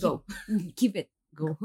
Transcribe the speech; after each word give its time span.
Go. 0.00 0.24
Keep 0.76 0.96
it. 0.96 1.10
Go. 1.34 1.56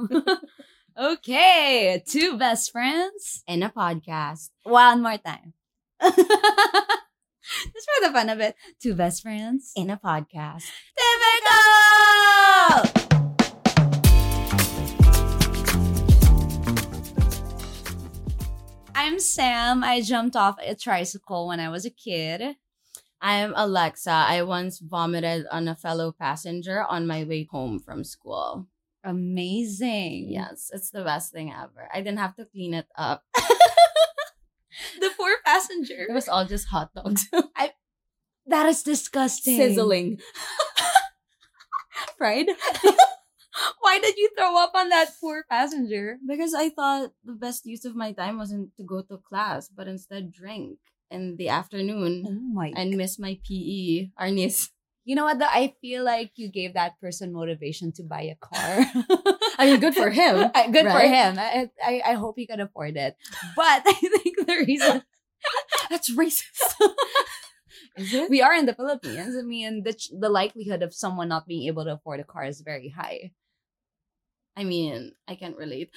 okay. 0.97 2.03
Two 2.05 2.37
best 2.37 2.71
friends. 2.71 3.43
In 3.47 3.63
a 3.63 3.69
podcast. 3.69 4.49
One 4.63 5.01
more 5.01 5.17
time. 5.17 5.53
Just 6.01 6.17
for 7.89 8.07
the 8.07 8.11
fun 8.11 8.29
of 8.29 8.39
it. 8.41 8.55
Two 8.81 8.95
best 8.95 9.21
friends. 9.21 9.71
In 9.75 9.89
a 9.89 9.97
podcast. 9.97 10.65
Typical! 10.97 11.47
I'm 18.93 19.19
Sam. 19.19 19.83
I 19.83 20.01
jumped 20.01 20.35
off 20.35 20.57
a 20.61 20.75
tricycle 20.75 21.47
when 21.47 21.61
I 21.61 21.69
was 21.69 21.85
a 21.85 21.89
kid. 21.89 22.57
I'm 23.21 23.53
Alexa. 23.55 24.11
I 24.11 24.43
once 24.43 24.79
vomited 24.79 25.47
on 25.51 25.67
a 25.67 25.75
fellow 25.75 26.11
passenger 26.11 26.83
on 26.83 27.07
my 27.07 27.23
way 27.23 27.47
home 27.49 27.79
from 27.79 28.03
school. 28.03 28.67
Amazing. 29.03 30.27
Yes, 30.29 30.69
it's 30.71 30.91
the 30.91 31.03
best 31.03 31.31
thing 31.31 31.51
ever. 31.51 31.89
I 31.93 32.01
didn't 32.01 32.19
have 32.19 32.35
to 32.35 32.45
clean 32.45 32.73
it 32.73 32.87
up. 32.95 33.23
the 34.99 35.09
poor 35.17 35.31
passenger. 35.45 36.05
It 36.07 36.13
was 36.13 36.29
all 36.29 36.45
just 36.45 36.67
hot 36.67 36.93
dogs. 36.93 37.27
That 38.49 38.65
is 38.67 38.81
disgusting. 38.81 39.57
Sizzling. 39.57 40.19
Fried. 42.17 42.47
Why 43.81 43.99
did 43.99 44.15
you 44.15 44.29
throw 44.37 44.55
up 44.55 44.71
on 44.73 44.87
that 44.87 45.09
poor 45.19 45.43
passenger? 45.49 46.17
Because 46.25 46.53
I 46.53 46.69
thought 46.69 47.11
the 47.25 47.33
best 47.33 47.65
use 47.65 47.83
of 47.83 47.93
my 47.93 48.13
time 48.13 48.37
wasn't 48.37 48.71
to 48.77 48.83
go 48.83 49.01
to 49.01 49.17
class, 49.17 49.67
but 49.67 49.89
instead 49.89 50.31
drink 50.31 50.79
in 51.09 51.37
the 51.37 51.49
afternoon 51.49 52.53
Oh 52.55 52.61
and 52.75 52.97
miss 52.97 53.19
my 53.19 53.39
PE. 53.47 54.11
Arnis. 54.19 54.69
You 55.05 55.15
know 55.15 55.23
what? 55.23 55.39
Though? 55.39 55.45
I 55.47 55.73
feel 55.79 56.03
like 56.03 56.31
you 56.35 56.51
gave 56.51 56.73
that 56.73 56.99
person 56.99 57.31
motivation 57.31 57.93
to 57.93 58.03
buy 58.03 58.23
a 58.23 58.35
car. 58.35 58.85
I 59.57 59.65
mean, 59.65 59.79
good 59.79 59.95
for 59.95 60.09
him. 60.09 60.51
Good 60.71 60.91
for 60.91 60.99
him. 60.99 61.39
I, 61.39 61.69
I 61.81 62.01
I 62.05 62.13
hope 62.13 62.35
he 62.37 62.45
can 62.45 62.59
afford 62.59 62.97
it. 62.97 63.15
But 63.55 63.83
I 63.87 63.93
think 63.93 64.45
the 64.45 64.65
reason 64.67 65.03
That's 65.89 66.11
racist. 66.11 66.75
Is 67.95 68.13
it? 68.13 68.29
we 68.29 68.41
are 68.41 68.53
in 68.53 68.65
the 68.65 68.75
Philippines, 68.75 69.35
I 69.39 69.41
mean, 69.41 69.83
the 69.83 69.95
the 70.11 70.29
likelihood 70.29 70.83
of 70.83 70.93
someone 70.93 71.29
not 71.29 71.47
being 71.47 71.67
able 71.67 71.85
to 71.85 71.93
afford 71.93 72.19
a 72.19 72.23
car 72.27 72.43
is 72.43 72.61
very 72.61 72.89
high. 72.89 73.31
I 74.57 74.65
mean, 74.65 75.13
I 75.27 75.35
can't 75.35 75.57
relate. 75.57 75.89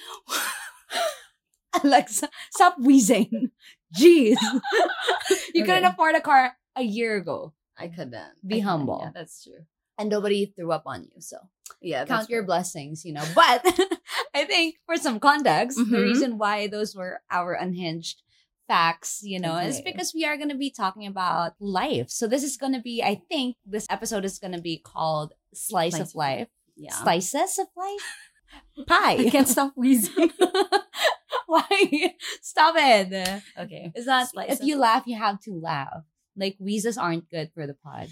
Alexa, 1.83 2.29
stop 2.51 2.79
wheezing. 2.79 3.51
Jeez, 3.97 4.37
you 5.53 5.65
couldn't 5.65 5.85
afford 5.85 6.15
a 6.15 6.21
car 6.21 6.53
a 6.75 6.81
year 6.83 7.17
ago, 7.17 7.53
I 7.77 7.87
couldn't. 7.87 8.13
Be 8.45 8.55
I 8.55 8.59
couldn't. 8.59 8.61
humble. 8.63 8.99
Yeah, 9.03 9.11
that's 9.13 9.43
true. 9.43 9.65
and 9.97 10.09
nobody 10.09 10.45
threw 10.47 10.71
up 10.71 10.83
on 10.85 11.03
you. 11.03 11.19
So 11.21 11.37
Yeah, 11.81 12.05
count 12.05 12.29
your 12.29 12.43
blessings, 12.43 13.03
you 13.05 13.13
know. 13.13 13.23
But 13.35 13.61
I 14.33 14.45
think 14.45 14.75
for 14.85 14.95
some 14.97 15.19
context, 15.19 15.77
the 15.77 15.83
Mhm. 15.97 16.01
reason 16.01 16.37
why 16.37 16.67
those 16.67 16.95
were 16.95 17.21
our 17.29 17.53
unhinged 17.53 18.23
facts, 18.67 19.19
you 19.21 19.39
know, 19.39 19.57
is 19.57 19.81
because 19.81 20.13
we 20.15 20.23
are 20.25 20.37
going 20.37 20.49
to 20.49 20.57
be 20.57 20.71
talking 20.71 21.05
about 21.05 21.53
life. 21.59 22.09
So 22.09 22.25
this 22.25 22.43
is 22.43 22.55
going 22.57 22.73
to 22.73 22.79
be, 22.81 23.03
I 23.03 23.21
think, 23.29 23.57
this 23.65 23.85
episode 23.89 24.23
is 24.25 24.39
going 24.39 24.53
to 24.53 24.61
be 24.61 24.77
called 24.79 25.33
Slice, 25.53 25.91
Slice 25.93 26.01
of 26.01 26.07
of 26.07 26.15
Life. 26.15 26.47
Yeah. 26.77 26.93
Slices 26.95 27.59
of 27.59 27.67
life? 27.75 28.07
Pie. 28.87 29.17
I 29.27 29.29
can't 29.29 29.47
stop 29.47 29.73
wheezing. 29.75 30.31
Why? 31.51 32.15
Stop 32.41 32.75
it. 32.77 33.11
okay. 33.59 33.91
It's 33.93 34.07
not 34.07 34.29
Slice 34.29 34.53
if 34.53 34.63
you 34.63 34.77
laugh, 34.79 35.03
you 35.05 35.17
have 35.17 35.41
to 35.41 35.51
laugh. 35.51 36.03
Like 36.37 36.55
wheezes 36.59 36.97
aren't 36.97 37.29
good 37.29 37.51
for 37.53 37.67
the 37.67 37.73
pod. 37.75 38.07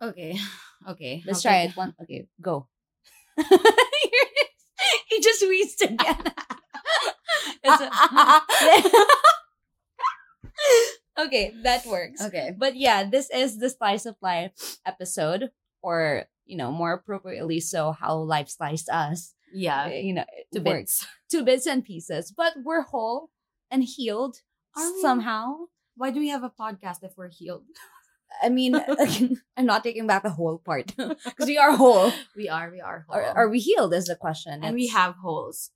Okay. 0.00 0.38
Okay. 0.86 1.22
Let's 1.26 1.42
try 1.42 1.62
it. 1.66 1.74
One. 1.74 1.94
Okay, 2.00 2.28
go. 2.40 2.68
he 5.08 5.18
just 5.20 5.42
wheezed 5.42 5.82
again. 5.82 5.98
A- 7.64 8.40
okay, 11.18 11.54
that 11.64 11.86
works. 11.86 12.22
Okay. 12.22 12.52
But 12.56 12.76
yeah, 12.76 13.08
this 13.08 13.30
is 13.30 13.58
the 13.58 13.70
slice 13.70 14.06
of 14.06 14.14
life 14.20 14.52
episode, 14.86 15.50
or 15.82 16.26
you 16.44 16.56
know, 16.56 16.70
more 16.70 16.92
appropriately, 16.92 17.58
so 17.58 17.90
how 17.90 18.18
life 18.18 18.48
sliced 18.50 18.88
us. 18.90 19.34
Yeah. 19.56 19.88
you 19.88 20.12
know, 20.14 20.24
To 20.52 20.60
works. 20.60 21.00
bits. 21.00 21.06
two 21.30 21.44
bits 21.44 21.66
and 21.66 21.84
pieces, 21.84 22.30
but 22.36 22.52
we're 22.62 22.82
whole 22.82 23.30
and 23.70 23.82
healed 23.82 24.42
Are 24.76 24.92
we? 24.92 25.00
somehow. 25.00 25.66
Why 25.96 26.10
do 26.10 26.20
we 26.20 26.28
have 26.28 26.42
a 26.44 26.50
podcast 26.50 27.02
if 27.02 27.12
we're 27.16 27.30
healed? 27.30 27.64
I 28.42 28.50
mean, 28.50 28.74
I'm 29.56 29.66
not 29.66 29.82
taking 29.82 30.06
back 30.06 30.22
the 30.24 30.30
whole 30.30 30.58
part 30.58 30.92
because 30.96 31.46
we 31.46 31.56
are 31.56 31.72
whole. 31.74 32.12
We 32.36 32.48
are. 32.50 32.70
We 32.70 32.80
are. 32.80 33.06
Are, 33.08 33.22
whole. 33.22 33.32
are 33.34 33.48
we 33.48 33.60
healed? 33.60 33.94
Is 33.94 34.06
the 34.06 34.16
question. 34.16 34.60
and 34.62 34.74
we 34.74 34.88
have 34.88 35.14
holes. 35.16 35.70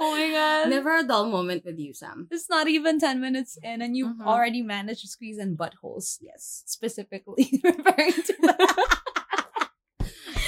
Oh 0.00 0.10
my 0.10 0.28
god! 0.32 0.70
Never 0.70 0.96
a 0.96 1.04
dull 1.04 1.26
moment 1.30 1.64
with 1.64 1.78
you, 1.78 1.94
Sam. 1.94 2.26
It's 2.30 2.50
not 2.50 2.66
even 2.68 2.98
ten 2.98 3.20
minutes 3.20 3.56
in, 3.62 3.80
and 3.80 3.96
you've 3.96 4.16
Mhm. 4.16 4.26
already 4.26 4.60
managed 4.60 5.02
to 5.02 5.08
squeeze 5.08 5.38
in 5.38 5.56
buttholes. 5.56 6.18
Yes. 6.20 6.64
Specifically 6.66 7.60
referring 7.62 8.12
to 8.12 8.34
that. 8.42 9.00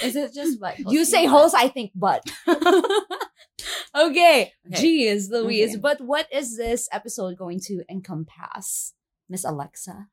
Is 0.06 0.16
it 0.16 0.34
just 0.34 0.60
like 0.66 0.78
you 0.88 1.04
say 1.04 1.26
holes, 1.26 1.54
I 1.54 1.68
think 1.68 1.92
butt. 1.94 2.22
okay, 3.94 4.52
Okay. 4.66 4.80
geez, 4.80 5.30
Louise. 5.30 5.72
Okay. 5.72 5.80
But 5.80 6.00
what 6.00 6.26
is 6.32 6.56
this 6.56 6.88
episode 6.92 7.36
going 7.36 7.60
to 7.66 7.82
encompass, 7.90 8.94
Miss 9.28 9.44
Alexa? 9.44 10.08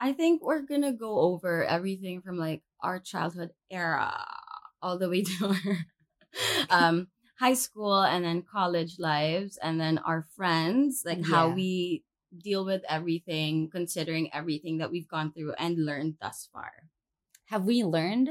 I 0.00 0.12
think 0.12 0.42
we're 0.42 0.62
gonna 0.62 0.92
go 0.92 1.20
over 1.20 1.64
everything 1.64 2.22
from 2.22 2.36
like 2.38 2.62
our 2.82 2.98
childhood 2.98 3.50
era 3.70 4.12
all 4.82 4.98
the 4.98 5.08
way 5.08 5.22
to 5.22 5.46
our 5.46 5.78
um 6.70 7.06
high 7.38 7.54
school 7.54 8.02
and 8.02 8.24
then 8.24 8.42
college 8.42 8.96
lives 8.98 9.58
and 9.62 9.80
then 9.80 9.98
our 9.98 10.26
friends, 10.36 11.02
like 11.04 11.24
how 11.26 11.48
we 11.50 12.04
deal 12.36 12.64
with 12.64 12.82
everything, 12.88 13.68
considering 13.70 14.32
everything 14.32 14.78
that 14.78 14.90
we've 14.90 15.08
gone 15.08 15.32
through 15.32 15.52
and 15.58 15.84
learned 15.84 16.14
thus 16.20 16.48
far. 16.52 16.72
Have 17.46 17.64
we 17.64 17.84
learned 17.84 18.30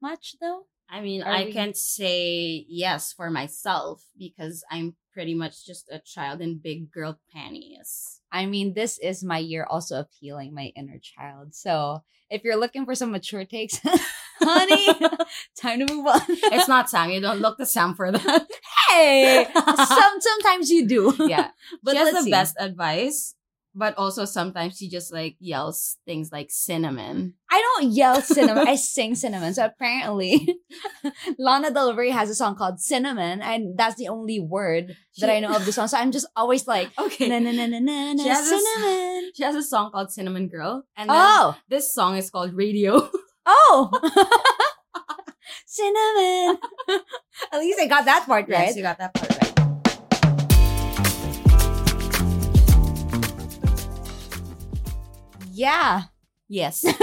much 0.00 0.36
though? 0.40 0.66
I 0.88 1.00
mean, 1.00 1.22
Are 1.22 1.32
I 1.32 1.44
we- 1.46 1.52
can't 1.52 1.76
say 1.76 2.64
yes 2.68 3.12
for 3.12 3.30
myself 3.30 4.04
because 4.18 4.64
I'm 4.70 4.94
pretty 5.12 5.34
much 5.34 5.64
just 5.64 5.88
a 5.90 5.98
child 6.00 6.40
in 6.40 6.58
big 6.58 6.90
girl 6.92 7.18
panties. 7.32 8.20
I 8.32 8.46
mean, 8.46 8.74
this 8.74 8.98
is 8.98 9.22
my 9.24 9.38
year 9.38 9.64
also 9.68 10.00
of 10.00 10.08
healing 10.20 10.52
my 10.54 10.72
inner 10.76 10.98
child. 11.00 11.54
So 11.54 12.02
if 12.30 12.42
you're 12.44 12.56
looking 12.56 12.84
for 12.84 12.94
some 12.94 13.12
mature 13.12 13.44
takes, 13.44 13.80
honey, 14.40 14.86
time 15.56 15.86
to 15.86 15.92
move 15.94 16.06
on. 16.06 16.20
It's 16.28 16.68
not 16.68 16.90
Sam. 16.90 17.10
You 17.10 17.20
don't 17.20 17.40
look 17.40 17.58
to 17.58 17.66
Sam 17.66 17.94
for 17.94 18.10
that. 18.12 18.46
hey, 18.90 19.46
some 19.54 20.20
sometimes 20.20 20.70
you 20.70 20.86
do. 20.86 21.14
yeah. 21.28 21.50
but 21.82 21.92
she 21.92 21.98
has 21.98 22.12
the 22.14 22.22
see. 22.22 22.30
best 22.30 22.56
advice, 22.58 23.34
but 23.74 23.96
also 23.98 24.24
sometimes 24.24 24.76
she 24.78 24.88
just 24.88 25.12
like 25.12 25.36
yells 25.40 25.98
things 26.06 26.30
like 26.32 26.48
cinnamon. 26.50 27.34
I 27.50 27.60
don't 27.60 27.90
yell 27.92 28.20
cinnamon. 28.22 28.66
I 28.68 28.74
sing 28.94 29.14
cinnamon. 29.14 29.54
So 29.54 29.64
apparently, 29.64 30.56
Lana 31.38 31.70
Del 31.72 31.94
Rey 31.94 32.10
has 32.10 32.30
a 32.30 32.34
song 32.34 32.56
called 32.56 32.80
Cinnamon, 32.80 33.42
and 33.42 33.76
that's 33.78 33.96
the 33.96 34.08
only 34.08 34.40
word 34.40 34.96
that 35.18 35.30
I 35.30 35.40
know 35.40 35.54
of 35.54 35.64
the 35.66 35.72
song. 35.72 35.88
So 35.88 35.98
I'm 35.98 36.12
just 36.12 36.26
always 36.36 36.66
like, 36.66 36.90
Okay. 36.98 37.28
na 37.28 37.38
na 37.38 37.50
na 37.52 37.66
na 37.66 37.78
na 37.80 38.22
She 38.22 38.28
na 38.28 38.34
has 38.34 38.48
this- 38.50 38.64
cinnamon. 38.74 39.30
She 39.36 39.42
has 39.42 39.54
a 39.56 39.62
song 39.62 39.90
called 39.90 40.12
Cinnamon 40.12 40.48
Girl. 40.48 40.84
And 40.96 41.10
then 41.10 41.16
Oh, 41.18 41.56
this 41.68 41.92
song 41.94 42.16
is 42.16 42.30
called 42.30 42.54
Radio. 42.54 43.10
oh, 43.46 43.90
cinnamon. 45.66 46.58
At 47.52 47.58
least 47.60 47.80
I 47.80 47.86
got 47.86 48.04
that 48.06 48.26
part 48.26 48.48
right. 48.48 48.66
Yes, 48.68 48.76
you 48.76 48.82
got 48.82 48.98
that 48.98 49.14
part 49.14 49.30
right. 49.30 49.43
Yeah. 55.54 56.02
Yes. 56.48 56.84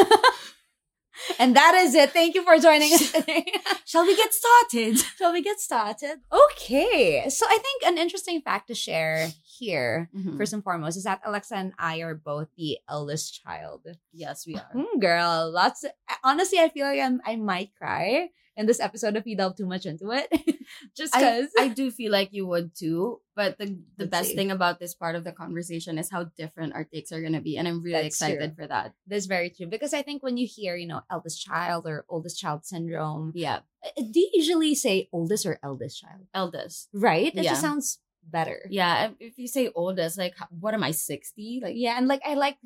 And 1.39 1.56
that 1.56 1.75
is 1.75 1.94
it. 1.95 2.12
Thank 2.12 2.35
you 2.35 2.44
for 2.44 2.57
joining 2.57 2.94
us 2.94 3.12
today. 3.15 3.45
Shall 3.86 4.06
we 4.06 4.15
get 4.15 4.33
started? 4.33 4.98
Shall 5.18 5.31
we 5.31 5.42
get 5.42 5.59
started? 5.59 6.19
Okay. 6.31 7.30
So 7.30 7.45
I 7.48 7.57
think 7.57 7.83
an 7.86 7.98
interesting 7.98 8.42
fact 8.42 8.68
to 8.68 8.75
share 8.75 9.30
here, 9.66 10.10
Mhm. 10.10 10.38
first 10.42 10.54
and 10.58 10.63
foremost, 10.66 10.98
is 10.98 11.06
that 11.06 11.22
Alexa 11.24 11.54
and 11.56 11.74
I 11.78 12.02
are 12.02 12.18
both 12.18 12.50
the 12.58 12.80
eldest 12.90 13.38
child. 13.46 13.86
Yes, 14.12 14.48
we 14.50 14.58
are. 14.58 14.74
Mm, 14.74 14.98
girl, 15.00 15.52
lots. 15.54 15.86
honestly, 16.25 16.58
I 16.58 16.69
feel 16.74 16.88
like 16.90 17.00
I'm, 17.00 17.22
I 17.24 17.36
might 17.38 17.69
cry 17.78 18.30
in 18.58 18.66
this 18.66 18.81
episode 18.81 19.16
if 19.16 19.24
we 19.24 19.36
delve 19.38 19.56
too 19.56 19.66
much 19.69 19.86
into 19.86 20.10
it. 20.12 20.28
Just 20.98 21.13
because. 21.13 21.50
I 21.60 21.68
do 21.69 21.92
feel 21.92 22.12
like 22.12 22.34
you 22.34 22.48
would 22.48 22.74
too, 22.75 23.22
but 23.36 23.58
the 23.62 23.68
the 24.02 24.10
Let's 24.10 24.12
best 24.12 24.30
see. 24.31 24.36
thing 24.36 24.50
about 24.52 24.80
this 24.81 24.94
part 24.98 25.13
of 25.16 25.24
the 25.24 25.31
conversation 25.31 25.98
is 26.02 26.10
how 26.10 26.25
different 26.36 26.74
our 26.74 26.84
takes 26.84 27.12
are 27.13 27.22
gonna 27.22 27.40
be, 27.44 27.56
and 27.58 27.68
I'm 27.68 27.81
really 27.86 28.02
That's 28.10 28.18
excited 28.18 28.56
true. 28.56 28.66
for 28.66 28.68
that. 28.68 28.94
That's 29.06 29.28
very 29.30 29.50
true. 29.54 29.68
Because 29.69 29.94
I 29.94 30.02
think 30.02 30.24
when 30.25 30.38
you 30.42 30.48
hear, 30.50 30.75
you 30.75 30.88
know, 30.90 31.02
eldest 31.12 31.38
child 31.46 31.86
or 31.86 32.04
oldest 32.10 32.40
child 32.42 32.66
syndrome, 32.66 33.31
Yeah, 33.36 33.62
uh, 33.86 34.02
do 34.02 34.18
you 34.19 34.30
usually 34.34 34.74
say 34.75 35.08
oldest 35.13 35.46
or 35.46 35.60
eldest 35.62 36.02
child? 36.02 36.25
eldest. 36.34 36.90
Right? 36.94 37.30
It 37.36 37.44
Yeah. 37.46 37.52
just 37.56 37.62
sounds 37.62 38.00
better. 38.23 38.62
Yeah, 38.69 39.12
if- 39.19 39.38
you 39.38 39.47
say 39.47 39.69
oldest, 39.75 40.18
like 40.18 40.35
what 40.50 40.73
am 40.73 40.83
I 40.83 40.91
sixty? 40.91 41.59
Like 41.63 41.73
Yeah, 41.75 41.97
and 41.97 42.07
like 42.07 42.21
I 42.25 42.33
like 42.35 42.57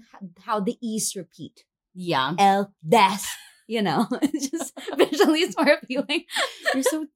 how 0.42 0.60
the 0.60 0.78
E's 0.81 1.16
repeat. 1.16 1.63
yeah, 1.94 2.34
Eldest. 2.38 3.28
you 3.68 3.81
know, 3.81 4.07
it's 4.22 4.50
just 4.50 4.74
visually 4.98 5.40
it's 5.42 5.57
more 5.57 5.74
appealing. 5.74 6.24
You're 6.74 6.84
so 6.84 7.07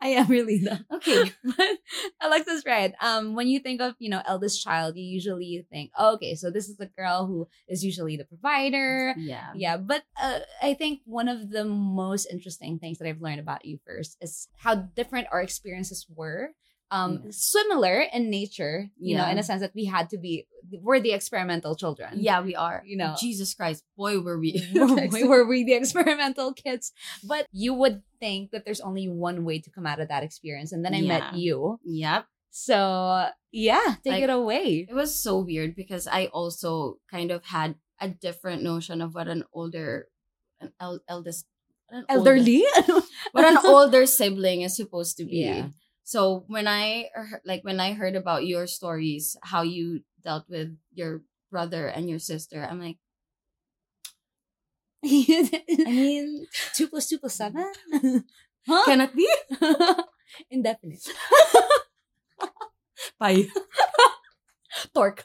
I 0.00 0.08
am 0.08 0.26
really 0.26 0.58
though. 0.58 0.96
okay. 0.96 1.30
But 1.44 1.78
Alexa's 2.20 2.64
right. 2.66 2.92
Um, 3.00 3.34
when 3.34 3.46
you 3.46 3.60
think 3.60 3.80
of 3.80 3.94
you 3.98 4.10
know 4.10 4.20
eldest 4.26 4.62
child, 4.62 4.96
you 4.96 5.04
usually 5.04 5.64
think, 5.70 5.90
oh, 5.96 6.14
okay, 6.14 6.34
so 6.34 6.50
this 6.50 6.68
is 6.68 6.76
the 6.76 6.86
girl 6.98 7.26
who 7.26 7.46
is 7.68 7.84
usually 7.84 8.16
the 8.16 8.24
provider. 8.24 9.14
Yeah. 9.16 9.52
Yeah, 9.54 9.76
but 9.76 10.02
uh, 10.20 10.40
I 10.60 10.74
think 10.74 11.00
one 11.04 11.28
of 11.28 11.50
the 11.50 11.64
most 11.64 12.26
interesting 12.26 12.78
things 12.78 12.98
that 12.98 13.06
I've 13.08 13.20
learned 13.22 13.40
about 13.40 13.64
you 13.64 13.78
first 13.86 14.16
is 14.20 14.48
how 14.56 14.74
different 14.74 15.28
our 15.30 15.40
experiences 15.40 16.06
were. 16.12 16.50
Um, 16.92 17.12
Yeah. 17.24 17.30
similar 17.32 18.04
in 18.12 18.28
nature, 18.28 18.90
you 19.00 19.16
know, 19.16 19.24
in 19.26 19.38
a 19.38 19.42
sense 19.42 19.62
that 19.64 19.72
we 19.74 19.86
had 19.88 20.10
to 20.12 20.18
be, 20.18 20.44
we're 20.84 21.00
the 21.00 21.12
experimental 21.16 21.74
children. 21.74 22.20
Yeah, 22.20 22.42
we 22.44 22.54
are. 22.54 22.82
You 22.84 22.98
know. 23.00 23.16
Jesus 23.18 23.54
Christ, 23.56 23.82
boy, 23.96 24.20
were 24.20 24.38
we. 24.38 24.60
we 25.10 25.24
were 25.30 25.46
we 25.48 25.64
the 25.64 25.72
experimental 25.72 26.52
kids. 26.52 26.92
But 27.24 27.48
you 27.50 27.72
would 27.72 28.02
think 28.20 28.50
that 28.52 28.66
there's 28.66 28.80
only 28.84 29.08
one 29.08 29.44
way 29.48 29.58
to 29.64 29.70
come 29.72 29.86
out 29.88 30.00
of 30.04 30.08
that 30.12 30.22
experience. 30.22 30.70
And 30.72 30.84
then 30.84 30.92
I 30.94 31.00
met 31.00 31.32
you. 31.34 31.80
Yep. 31.84 32.26
So 32.52 33.28
yeah, 33.50 33.96
take 34.04 34.20
Like- 34.20 34.24
it 34.24 34.30
away. 34.30 34.84
It 34.88 34.92
was 34.94 35.16
so 35.16 35.40
weird 35.40 35.74
because 35.74 36.04
I 36.06 36.26
also 36.26 37.00
kind 37.10 37.30
of 37.32 37.40
had 37.46 37.76
a 38.00 38.08
different 38.12 38.62
notion 38.62 39.00
of 39.00 39.14
what 39.16 39.28
an 39.28 39.44
older, 39.54 40.08
an 40.60 40.72
el- 40.78 41.00
eldest, 41.08 41.46
an 41.88 42.04
older- 42.10 42.36
Elderly? 42.36 42.64
what 43.32 43.44
an 43.48 43.56
older 43.64 44.04
sibling 44.04 44.60
is 44.60 44.76
supposed 44.76 45.16
to 45.16 45.24
be. 45.24 45.48
Yeah. 45.48 45.68
So 46.04 46.44
when 46.48 46.66
I 46.68 47.10
heard- 47.14 47.42
like 47.44 47.62
when 47.64 47.80
I 47.80 47.92
heard 47.94 48.16
about 48.16 48.46
your 48.46 48.66
stories, 48.66 49.36
how 49.42 49.62
you 49.62 50.02
dealt 50.22 50.48
with 50.48 50.76
your 50.94 51.22
brother 51.50 51.86
and 51.86 52.08
your 52.10 52.18
sister, 52.18 52.62
I'm 52.64 52.80
like, 52.80 52.98
I 55.04 55.08
mean, 55.90 56.46
two 56.74 56.88
plus 56.88 57.08
two 57.08 57.18
plus 57.18 57.34
seven? 57.34 57.72
huh? 58.68 58.82
can 58.84 59.00
it 59.00 59.14
be? 59.16 59.28
Indefinite. 60.50 61.06
Bye. 63.18 63.48
Torque. 64.94 65.24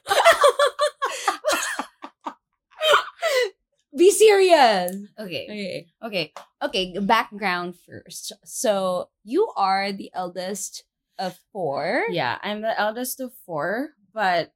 Be 3.97 4.11
serious. 4.11 4.93
Okay. 5.17 5.45
Okay. 5.49 5.87
Okay. 6.05 6.25
Okay, 6.63 6.99
background 7.01 7.75
first. 7.81 8.31
So 8.45 9.09
you 9.23 9.49
are 9.57 9.91
the 9.91 10.11
eldest 10.13 10.83
of 11.17 11.37
four. 11.51 12.05
Yeah, 12.09 12.37
I'm 12.43 12.61
the 12.61 12.77
eldest 12.79 13.19
of 13.19 13.33
four, 13.45 13.97
but 14.13 14.53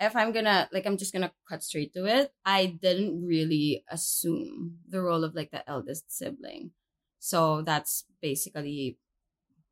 if 0.00 0.16
I'm 0.16 0.32
gonna 0.32 0.68
like 0.72 0.86
I'm 0.86 0.96
just 0.96 1.12
gonna 1.12 1.32
cut 1.48 1.62
straight 1.62 1.92
to 1.92 2.06
it, 2.06 2.32
I 2.44 2.66
didn't 2.80 3.20
really 3.26 3.84
assume 3.90 4.80
the 4.88 5.02
role 5.02 5.24
of 5.24 5.34
like 5.34 5.50
the 5.50 5.60
eldest 5.68 6.08
sibling. 6.08 6.72
So 7.20 7.60
that's 7.60 8.04
basically 8.22 8.96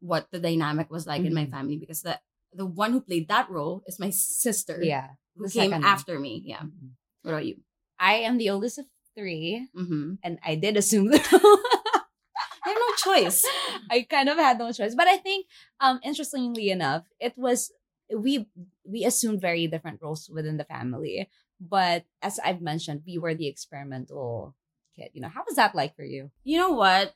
what 0.00 0.28
the 0.30 0.38
dynamic 0.38 0.90
was 0.90 1.06
like 1.06 1.24
in 1.24 1.32
my 1.34 1.46
Mhm. 1.46 1.50
family 1.50 1.76
because 1.80 2.02
the 2.02 2.20
the 2.52 2.66
one 2.66 2.92
who 2.92 3.00
played 3.00 3.28
that 3.28 3.48
role 3.48 3.82
is 3.86 3.98
my 3.98 4.10
sister. 4.10 4.80
Yeah. 4.82 5.16
Who 5.36 5.48
came 5.48 5.70
second 5.72 5.84
one. 5.84 5.92
after 5.96 6.18
me. 6.20 6.42
Yeah. 6.44 6.60
Mhm. 6.64 6.92
What 7.22 7.30
about 7.32 7.46
you? 7.46 7.64
I 7.98 8.22
am 8.24 8.36
the 8.38 8.50
oldest 8.50 8.78
of 8.78 8.86
three, 9.18 9.66
Mm-hmm. 9.74 10.14
and 10.22 10.38
I 10.46 10.54
did 10.54 10.76
assume 10.76 11.08
that 11.12 11.26
I 11.32 12.68
have 12.70 12.76
no 12.78 12.94
choice. 13.02 13.44
I 13.90 14.06
kind 14.08 14.28
of 14.28 14.36
had 14.38 14.58
no 14.58 14.70
choice. 14.72 14.94
But 14.94 15.08
I 15.08 15.16
think, 15.18 15.46
um, 15.80 15.98
interestingly 16.04 16.70
enough, 16.70 17.04
it 17.18 17.34
was 17.36 17.72
we 18.14 18.46
we 18.86 19.04
assumed 19.04 19.40
very 19.40 19.66
different 19.66 20.00
roles 20.00 20.30
within 20.30 20.56
the 20.56 20.64
family. 20.64 21.28
But 21.60 22.04
as 22.22 22.38
I've 22.38 22.62
mentioned, 22.62 23.02
we 23.06 23.18
were 23.18 23.34
the 23.34 23.48
experimental 23.48 24.54
kid. 24.94 25.10
You 25.12 25.20
know, 25.22 25.28
how 25.28 25.42
was 25.46 25.56
that 25.56 25.74
like 25.74 25.96
for 25.96 26.04
you? 26.04 26.30
you 26.44 26.58
know 26.58 26.70
what? 26.72 27.14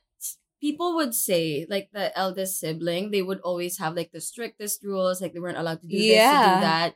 People 0.59 0.95
would 0.95 1.13
say 1.13 1.65
like 1.69 1.89
the 1.91 2.17
eldest 2.17 2.59
sibling, 2.59 3.11
they 3.11 3.21
would 3.21 3.39
always 3.41 3.79
have 3.79 3.95
like 3.95 4.11
the 4.11 4.21
strictest 4.21 4.83
rules, 4.83 5.21
like 5.21 5.33
they 5.33 5.39
weren't 5.39 5.57
allowed 5.57 5.81
to 5.81 5.87
do 5.87 5.97
this, 5.97 6.23
to 6.23 6.55
do 6.55 6.61
that. 6.61 6.95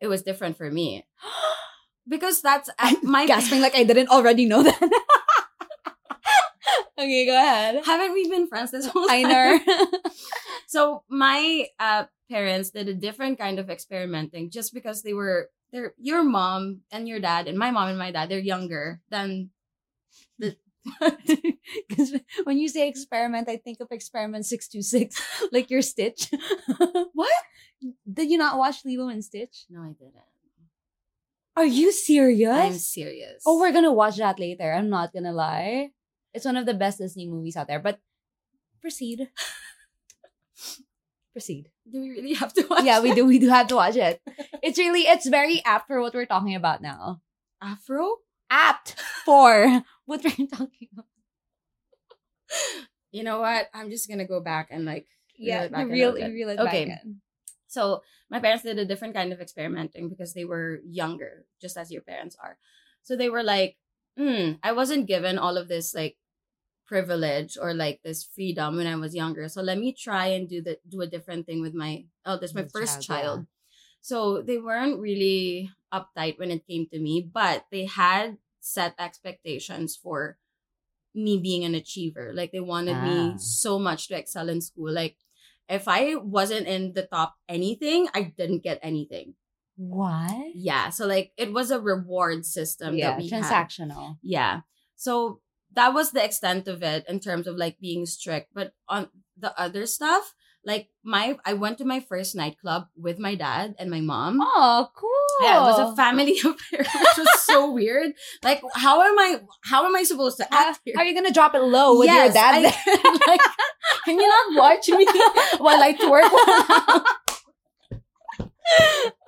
It 0.00 0.08
was 0.08 0.22
different 0.22 0.56
for 0.58 0.70
me 0.70 1.06
because 2.08 2.42
that's 2.42 2.70
at 2.78 3.02
my 3.02 3.26
Gasping 3.26 3.60
like 3.60 3.74
I 3.74 3.84
didn't 3.84 4.08
already 4.08 4.46
know 4.46 4.62
that. 4.62 4.80
okay, 6.98 7.26
go 7.26 7.36
ahead. 7.36 7.84
Haven't 7.84 8.12
we 8.12 8.28
been 8.28 8.46
friends 8.48 8.70
this 8.70 8.86
whole 8.86 9.06
time? 9.06 9.26
I 9.26 9.28
know. 9.28 9.60
So 10.66 11.04
my 11.08 11.66
uh 11.78 12.04
parents 12.30 12.70
did 12.70 12.88
a 12.88 12.94
different 12.94 13.38
kind 13.38 13.58
of 13.58 13.70
experimenting 13.70 14.50
just 14.50 14.74
because 14.74 15.02
they 15.02 15.12
were 15.12 15.50
they're 15.72 15.94
your 15.98 16.24
mom 16.24 16.80
and 16.90 17.06
your 17.06 17.20
dad 17.20 17.46
and 17.46 17.58
my 17.58 17.70
mom 17.70 17.90
and 17.90 17.98
my 17.98 18.10
dad 18.10 18.28
they're 18.28 18.38
younger 18.40 19.00
than 19.10 19.50
the 20.38 20.56
Because 21.88 22.12
when 22.44 22.58
you 22.58 22.68
say 22.68 22.88
experiment, 22.88 23.48
I 23.48 23.56
think 23.56 23.80
of 23.80 23.88
experiment 23.90 24.46
626, 24.46 25.48
like 25.52 25.70
your 25.70 25.82
Stitch. 25.82 26.30
what? 27.14 27.32
Did 28.10 28.30
you 28.30 28.38
not 28.38 28.58
watch 28.58 28.84
Lilo 28.84 29.08
and 29.08 29.24
Stitch? 29.24 29.64
No, 29.70 29.80
I 29.80 29.92
didn't. 29.92 30.33
Are 31.56 31.64
you 31.66 31.92
serious? 31.92 32.50
I'm 32.50 32.74
serious. 32.78 33.42
oh, 33.46 33.58
we're 33.60 33.72
gonna 33.72 33.92
watch 33.92 34.16
that 34.16 34.38
later. 34.40 34.72
I'm 34.72 34.90
not 34.90 35.12
gonna 35.12 35.32
lie. 35.32 35.90
It's 36.32 36.44
one 36.44 36.56
of 36.56 36.66
the 36.66 36.74
best 36.74 36.98
Disney 36.98 37.28
movies 37.28 37.56
out 37.56 37.68
there. 37.68 37.78
But 37.78 38.00
proceed. 38.80 39.28
proceed. 41.32 41.68
do 41.90 42.00
we 42.00 42.10
really 42.10 42.34
have 42.34 42.52
to 42.54 42.66
watch? 42.68 42.84
Yeah, 42.84 43.00
we 43.00 43.10
it? 43.12 43.14
do. 43.14 43.24
We 43.26 43.38
do 43.38 43.48
have 43.48 43.68
to 43.68 43.76
watch 43.76 43.96
it. 43.96 44.20
It's 44.64 44.78
really, 44.78 45.02
it's 45.02 45.28
very 45.28 45.60
apt 45.66 45.86
for 45.88 46.00
what 46.00 46.14
we're 46.14 46.24
talking 46.24 46.54
about 46.54 46.80
now. 46.80 47.20
Afro. 47.60 48.16
Apt 48.48 48.96
for 49.26 49.84
what 50.06 50.24
we're 50.24 50.46
talking 50.48 50.88
about. 50.92 51.04
You 53.12 53.24
know 53.24 53.40
what? 53.40 53.68
I'm 53.74 53.90
just 53.90 54.08
gonna 54.08 54.26
go 54.26 54.40
back 54.40 54.68
and 54.70 54.84
like 54.86 55.06
Yeah, 55.36 55.64
it 55.64 55.72
back 55.72 55.84
a 55.84 55.88
the 55.88 55.92
real, 55.92 56.12
little 56.12 56.28
bit. 56.28 56.34
reel 56.34 56.48
it 56.48 56.58
Okay. 56.58 56.84
back 56.86 57.04
in. 57.04 57.20
So 57.74 58.02
my 58.30 58.38
parents 58.40 58.62
did 58.64 58.78
a 58.78 58.86
different 58.86 59.14
kind 59.14 59.32
of 59.32 59.40
experimenting 59.40 60.08
because 60.08 60.32
they 60.34 60.44
were 60.46 60.80
younger, 60.86 61.44
just 61.60 61.76
as 61.76 61.90
your 61.90 62.02
parents 62.02 62.36
are. 62.42 62.56
So 63.02 63.16
they 63.16 63.28
were 63.28 63.42
like, 63.42 63.76
hmm, 64.16 64.52
I 64.62 64.72
wasn't 64.72 65.10
given 65.10 65.38
all 65.38 65.56
of 65.58 65.68
this 65.68 65.94
like 65.94 66.16
privilege 66.86 67.56
or 67.60 67.72
like 67.74 68.00
this 68.02 68.24
freedom 68.24 68.76
when 68.76 68.86
I 68.86 68.96
was 68.96 69.14
younger. 69.14 69.48
So 69.48 69.62
let 69.62 69.78
me 69.78 69.92
try 69.92 70.26
and 70.36 70.48
do 70.48 70.60
the 70.62 70.78
do 70.88 71.00
a 71.00 71.06
different 71.06 71.46
thing 71.46 71.60
with 71.60 71.74
my 71.74 72.04
eldest, 72.24 72.54
my 72.54 72.64
first 72.64 73.02
child, 73.02 73.06
child. 73.08 73.46
So 74.00 74.42
they 74.42 74.58
weren't 74.58 75.00
really 75.00 75.70
uptight 75.92 76.38
when 76.38 76.50
it 76.50 76.66
came 76.66 76.86
to 76.92 76.98
me, 77.00 77.22
but 77.22 77.66
they 77.70 77.86
had 77.86 78.38
set 78.60 78.94
expectations 78.98 79.96
for 79.96 80.38
me 81.14 81.38
being 81.38 81.64
an 81.64 81.74
achiever. 81.74 82.32
Like 82.34 82.52
they 82.52 82.60
wanted 82.60 82.96
Ah. 82.96 83.04
me 83.04 83.38
so 83.38 83.78
much 83.78 84.08
to 84.08 84.16
excel 84.18 84.48
in 84.48 84.60
school. 84.60 84.92
Like 84.92 85.16
if 85.68 85.88
I 85.88 86.16
wasn't 86.16 86.66
in 86.66 86.92
the 86.92 87.06
top 87.06 87.34
anything, 87.48 88.08
I 88.14 88.32
didn't 88.36 88.62
get 88.62 88.78
anything. 88.82 89.34
What? 89.76 90.52
Yeah. 90.54 90.90
So 90.90 91.06
like 91.06 91.32
it 91.36 91.52
was 91.52 91.70
a 91.70 91.80
reward 91.80 92.46
system 92.46 92.96
yeah, 92.96 93.10
that 93.10 93.18
we 93.18 93.28
had. 93.28 93.42
transactional. 93.42 94.18
Yeah. 94.22 94.60
So 94.96 95.40
that 95.72 95.92
was 95.92 96.12
the 96.12 96.24
extent 96.24 96.68
of 96.68 96.82
it 96.82 97.04
in 97.08 97.18
terms 97.18 97.46
of 97.46 97.56
like 97.56 97.78
being 97.80 98.06
strict. 98.06 98.50
But 98.54 98.72
on 98.88 99.08
the 99.36 99.58
other 99.58 99.86
stuff, 99.86 100.34
like 100.66 100.88
my 101.04 101.36
I 101.44 101.52
went 101.54 101.78
to 101.78 101.84
my 101.84 102.00
first 102.00 102.34
nightclub 102.34 102.86
with 102.96 103.18
my 103.18 103.34
dad 103.34 103.74
and 103.78 103.90
my 103.90 104.00
mom. 104.00 104.38
Oh, 104.40 104.88
cool. 104.96 105.10
Yeah, 105.46 105.58
it 105.58 105.62
was 105.62 105.92
a 105.92 105.96
family 105.96 106.32
affair, 106.44 106.78
which 106.78 107.18
was 107.18 107.40
so 107.42 107.70
weird. 107.72 108.12
Like, 108.42 108.62
how 108.74 109.02
am 109.02 109.18
I? 109.18 109.40
How 109.64 109.84
am 109.86 109.94
I 109.94 110.02
supposed 110.04 110.38
to 110.38 110.46
act 110.54 110.80
how 110.94 111.02
are 111.02 111.04
you 111.04 111.14
gonna 111.14 111.32
drop 111.32 111.54
it 111.54 111.62
low 111.62 111.98
with 111.98 112.06
Yes, 112.06 112.26
your 112.26 112.32
dad? 112.34 112.54
I- 112.64 113.26
like, 113.26 113.40
can 114.04 114.18
you 114.18 114.28
not 114.28 114.62
watch 114.62 114.88
me 114.88 115.04
while 115.58 115.82
I 115.82 115.92
twerk? 115.94 116.30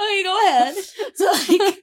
okay, 0.01 0.23
go 0.23 0.47
ahead. 0.49 0.75
so 1.15 1.33
like 1.55 1.83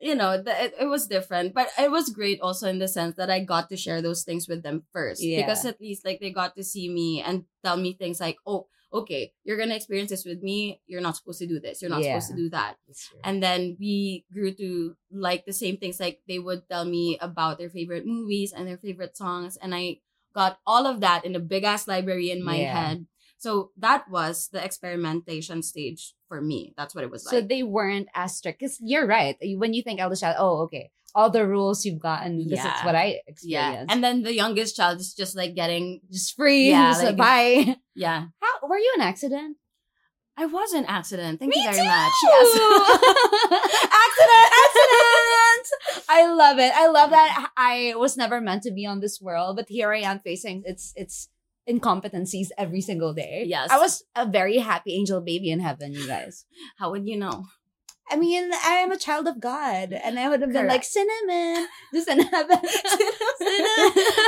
you 0.00 0.14
know 0.14 0.40
the, 0.40 0.64
it, 0.64 0.74
it 0.80 0.86
was 0.86 1.06
different 1.06 1.54
but 1.54 1.68
it 1.78 1.90
was 1.90 2.10
great 2.10 2.40
also 2.40 2.68
in 2.68 2.78
the 2.78 2.88
sense 2.88 3.16
that 3.16 3.30
i 3.30 3.40
got 3.40 3.68
to 3.68 3.76
share 3.76 4.02
those 4.02 4.22
things 4.24 4.48
with 4.48 4.62
them 4.62 4.84
first 4.92 5.22
Yeah. 5.22 5.40
because 5.42 5.64
at 5.64 5.80
least 5.80 6.04
like 6.04 6.20
they 6.20 6.30
got 6.30 6.54
to 6.56 6.64
see 6.64 6.88
me 6.88 7.22
and 7.22 7.44
tell 7.64 7.76
me 7.76 7.94
things 7.94 8.20
like 8.20 8.36
oh 8.46 8.66
okay 8.92 9.32
you're 9.44 9.56
gonna 9.58 9.74
experience 9.74 10.10
this 10.10 10.24
with 10.24 10.42
me 10.42 10.80
you're 10.86 11.00
not 11.00 11.16
supposed 11.16 11.38
to 11.40 11.46
do 11.46 11.58
this 11.60 11.80
you're 11.80 11.90
not 11.90 12.02
Yeah. 12.04 12.18
supposed 12.18 12.28
to 12.30 12.36
do 12.36 12.50
that 12.50 12.76
and 13.24 13.42
then 13.42 13.76
we 13.80 14.24
grew 14.32 14.52
to 14.54 14.96
like 15.10 15.44
the 15.46 15.52
same 15.52 15.76
things 15.76 15.98
like 16.00 16.20
they 16.28 16.38
would 16.38 16.68
tell 16.68 16.84
me 16.84 17.18
about 17.20 17.58
their 17.58 17.70
favorite 17.70 18.06
movies 18.06 18.52
and 18.52 18.68
their 18.68 18.78
favorite 18.78 19.16
songs 19.16 19.56
and 19.56 19.74
i 19.74 19.98
got 20.34 20.58
all 20.66 20.86
of 20.86 21.00
that 21.00 21.24
in 21.24 21.34
a 21.34 21.40
big 21.40 21.64
ass 21.64 21.88
library 21.88 22.30
in 22.30 22.44
my 22.44 22.58
Yeah. 22.60 22.74
head 22.76 23.06
so 23.38 23.72
that 23.76 24.08
was 24.10 24.48
the 24.52 24.62
experimentation 24.64 25.62
stage 25.62 26.14
for 26.28 26.40
me 26.40 26.72
that's 26.76 26.94
what 26.94 27.04
it 27.04 27.10
was 27.10 27.24
so 27.24 27.34
like 27.36 27.42
So 27.44 27.48
they 27.48 27.62
weren't 27.62 28.08
as 28.14 28.36
strict. 28.36 28.60
Because 28.60 28.78
you're 28.80 29.06
right. 29.06 29.36
When 29.42 29.72
you 29.74 29.82
think 29.82 30.00
eldest 30.00 30.22
child, 30.22 30.36
oh, 30.38 30.62
okay, 30.64 30.90
all 31.14 31.30
the 31.30 31.46
rules 31.46 31.84
you've 31.84 31.98
gotten. 32.00 32.46
This 32.48 32.60
is 32.60 32.80
what 32.84 32.94
I 32.94 33.20
yeah 33.42 33.72
experienced. 33.72 33.92
and 33.94 34.04
then 34.04 34.22
the 34.22 34.34
youngest 34.34 34.76
child 34.76 35.00
is 35.00 35.14
just 35.14 35.36
like 35.36 35.54
getting 35.54 36.00
just 36.12 36.34
free. 36.36 36.70
Yeah, 36.70 36.90
just 36.92 37.02
uh, 37.02 37.06
like- 37.06 37.16
bye. 37.16 37.76
yeah 37.94 38.26
How 38.40 38.68
were 38.68 38.78
you 38.78 38.92
an 38.96 39.02
accident? 39.02 39.56
I 40.38 40.44
was 40.44 40.74
an 40.74 40.84
accident. 40.84 41.40
Thank 41.40 41.54
Me 41.54 41.62
you 41.64 41.70
very 41.72 41.80
too! 41.80 41.88
much. 41.88 42.12
Yes. 42.22 42.48
accident, 44.04 44.48
accident. 44.62 45.66
I 46.08 46.26
love 46.32 46.58
it. 46.58 46.72
I 46.74 46.86
love 46.88 47.08
that 47.10 47.50
I 47.56 47.94
was 47.96 48.16
never 48.16 48.40
meant 48.40 48.62
to 48.64 48.70
be 48.70 48.84
on 48.86 49.00
this 49.00 49.18
world, 49.20 49.56
but 49.56 49.66
here 49.68 49.92
I 49.92 50.00
am 50.00 50.18
facing 50.20 50.62
its 50.66 50.92
its 50.96 51.28
incompetencies 51.68 52.48
every 52.56 52.80
single 52.80 53.12
day. 53.14 53.44
Yes. 53.46 53.70
I 53.70 53.78
was 53.78 54.04
a 54.14 54.26
very 54.26 54.58
happy 54.58 54.94
angel 54.94 55.20
baby 55.20 55.50
in 55.50 55.60
heaven, 55.60 55.92
you 55.92 56.06
guys. 56.06 56.44
How 56.78 56.90
would 56.90 57.06
you 57.08 57.16
know? 57.16 57.44
I 58.08 58.14
mean, 58.14 58.52
I 58.64 58.74
am 58.74 58.92
a 58.92 58.96
child 58.96 59.26
of 59.26 59.40
God, 59.40 59.92
and 59.92 60.16
I 60.16 60.28
would 60.28 60.40
have 60.40 60.52
been 60.52 60.68
like 60.68 60.82
Correct. 60.82 60.84
cinnamon, 60.86 61.66
just 61.92 62.08
in 62.08 62.20
heaven. 62.20 62.58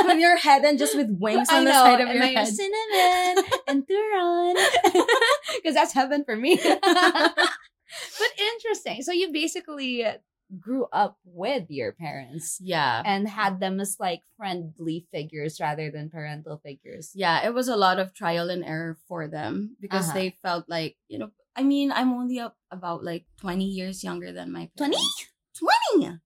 with 0.03 0.19
your 0.19 0.35
head 0.35 0.65
and 0.65 0.77
just 0.77 0.97
with 0.97 1.07
wings 1.17 1.47
on 1.49 1.63
the 1.63 1.71
side 1.71 2.01
of 2.01 2.09
your 2.13 2.25
head. 2.25 2.45
cinnamon 2.45 3.45
and 3.67 3.87
Turon, 3.87 4.55
because 5.55 5.75
that's 5.75 5.93
heaven 5.93 6.25
for 6.25 6.35
me. 6.35 6.59
but 6.61 8.31
interesting. 8.53 9.01
So 9.01 9.13
you 9.13 9.31
basically 9.31 10.03
grew 10.57 10.87
up 10.91 11.17
with 11.23 11.69
your 11.69 11.91
parents 11.93 12.57
Yeah. 12.61 13.03
and 13.05 13.27
had 13.29 13.59
them 13.59 13.79
as 13.79 13.97
like 13.99 14.23
friendly 14.35 15.05
figures 15.11 15.59
rather 15.59 15.91
than 15.91 16.09
parental 16.09 16.57
figures. 16.57 17.11
Yeah, 17.13 17.45
it 17.45 17.53
was 17.53 17.67
a 17.67 17.75
lot 17.77 17.99
of 17.99 18.13
trial 18.13 18.49
and 18.49 18.65
error 18.65 18.97
for 19.07 19.27
them 19.27 19.77
because 19.79 20.09
Uh-huh. 20.09 20.17
they 20.17 20.29
felt 20.41 20.65
like, 20.67 20.97
you 21.07 21.19
know, 21.19 21.29
I 21.55 21.63
mean, 21.63 21.91
I'm 21.91 22.13
only 22.13 22.39
up 22.39 22.57
about 22.71 23.03
like 23.03 23.25
20 23.37 23.65
years 23.65 24.03
younger 24.03 24.31
than 24.31 24.51
my 24.51 24.71
20? 24.77 24.95
parents. 24.95 25.27
20? 25.53 26.17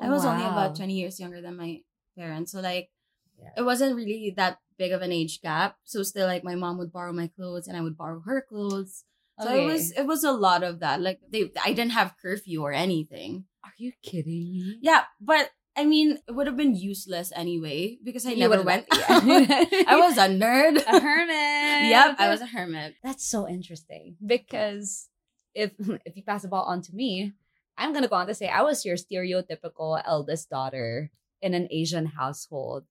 I 0.00 0.08
was 0.08 0.24
only 0.24 0.44
about 0.46 0.76
20 0.76 0.94
years 0.94 1.20
younger 1.20 1.40
than 1.40 1.56
my 1.56 1.82
parents. 2.16 2.52
So 2.52 2.60
like 2.60 2.90
Yeah. 3.38 3.54
it 3.56 3.62
wasn't 3.62 3.94
really 3.94 4.30
that 4.36 4.58
big 4.78 4.92
of 4.92 5.02
an 5.02 5.12
age 5.12 5.40
gap. 5.42 5.76
So 5.84 6.02
still 6.02 6.26
like 6.26 6.42
my 6.42 6.54
mom 6.54 6.78
would 6.78 6.92
borrow 6.92 7.12
my 7.12 7.28
clothes 7.28 7.66
and 7.68 7.76
I 7.76 7.80
would 7.82 7.96
borrow 7.96 8.20
her 8.26 8.40
clothes. 8.42 9.04
So 9.40 9.54
it 9.54 9.64
was 9.64 9.92
it 9.92 10.06
was 10.06 10.24
a 10.24 10.32
lot 10.32 10.62
of 10.62 10.80
that. 10.80 11.00
Like 11.00 11.20
they 11.30 11.50
I 11.64 11.72
didn't 11.72 11.92
have 11.92 12.14
curfew 12.20 12.62
or 12.62 12.72
anything. 12.72 13.44
Are 13.64 13.72
you 13.78 13.92
kidding 14.02 14.50
me? 14.52 14.78
Yeah, 14.82 15.04
but 15.20 15.50
I 15.76 15.84
mean, 15.84 16.18
it 16.26 16.32
would 16.34 16.48
have 16.48 16.56
been 16.56 16.74
useless 16.74 17.30
anyway 17.36 17.98
because 18.02 18.26
I 18.26 18.30
You 18.32 18.48
never 18.48 18.62
went. 18.62 18.86
yeah. 18.90 19.20
I 19.86 19.96
was 20.02 20.18
a 20.18 20.26
nerd. 20.42 20.82
a 20.82 20.98
hermit. 21.00 21.90
yep, 21.90 22.16
I 22.18 22.28
was 22.30 22.40
a 22.40 22.46
hermit. 22.46 22.94
That's 23.04 23.24
so 23.24 23.46
interesting 23.48 24.16
because 24.24 25.08
if 25.54 25.72
if 26.04 26.16
you 26.16 26.22
pass 26.24 26.42
the 26.42 26.48
ball 26.48 26.64
on 26.64 26.82
to 26.82 26.94
me, 26.94 27.32
I'm 27.76 27.92
gonna 27.92 28.08
go 28.08 28.16
on 28.16 28.26
to 28.26 28.34
say 28.34 28.48
I 28.48 28.62
was 28.62 28.84
your 28.84 28.96
stereotypical 28.96 30.02
eldest 30.04 30.50
daughter 30.50 31.10
in 31.42 31.54
an 31.54 31.68
Asian 31.70 32.06
household. 32.06 32.84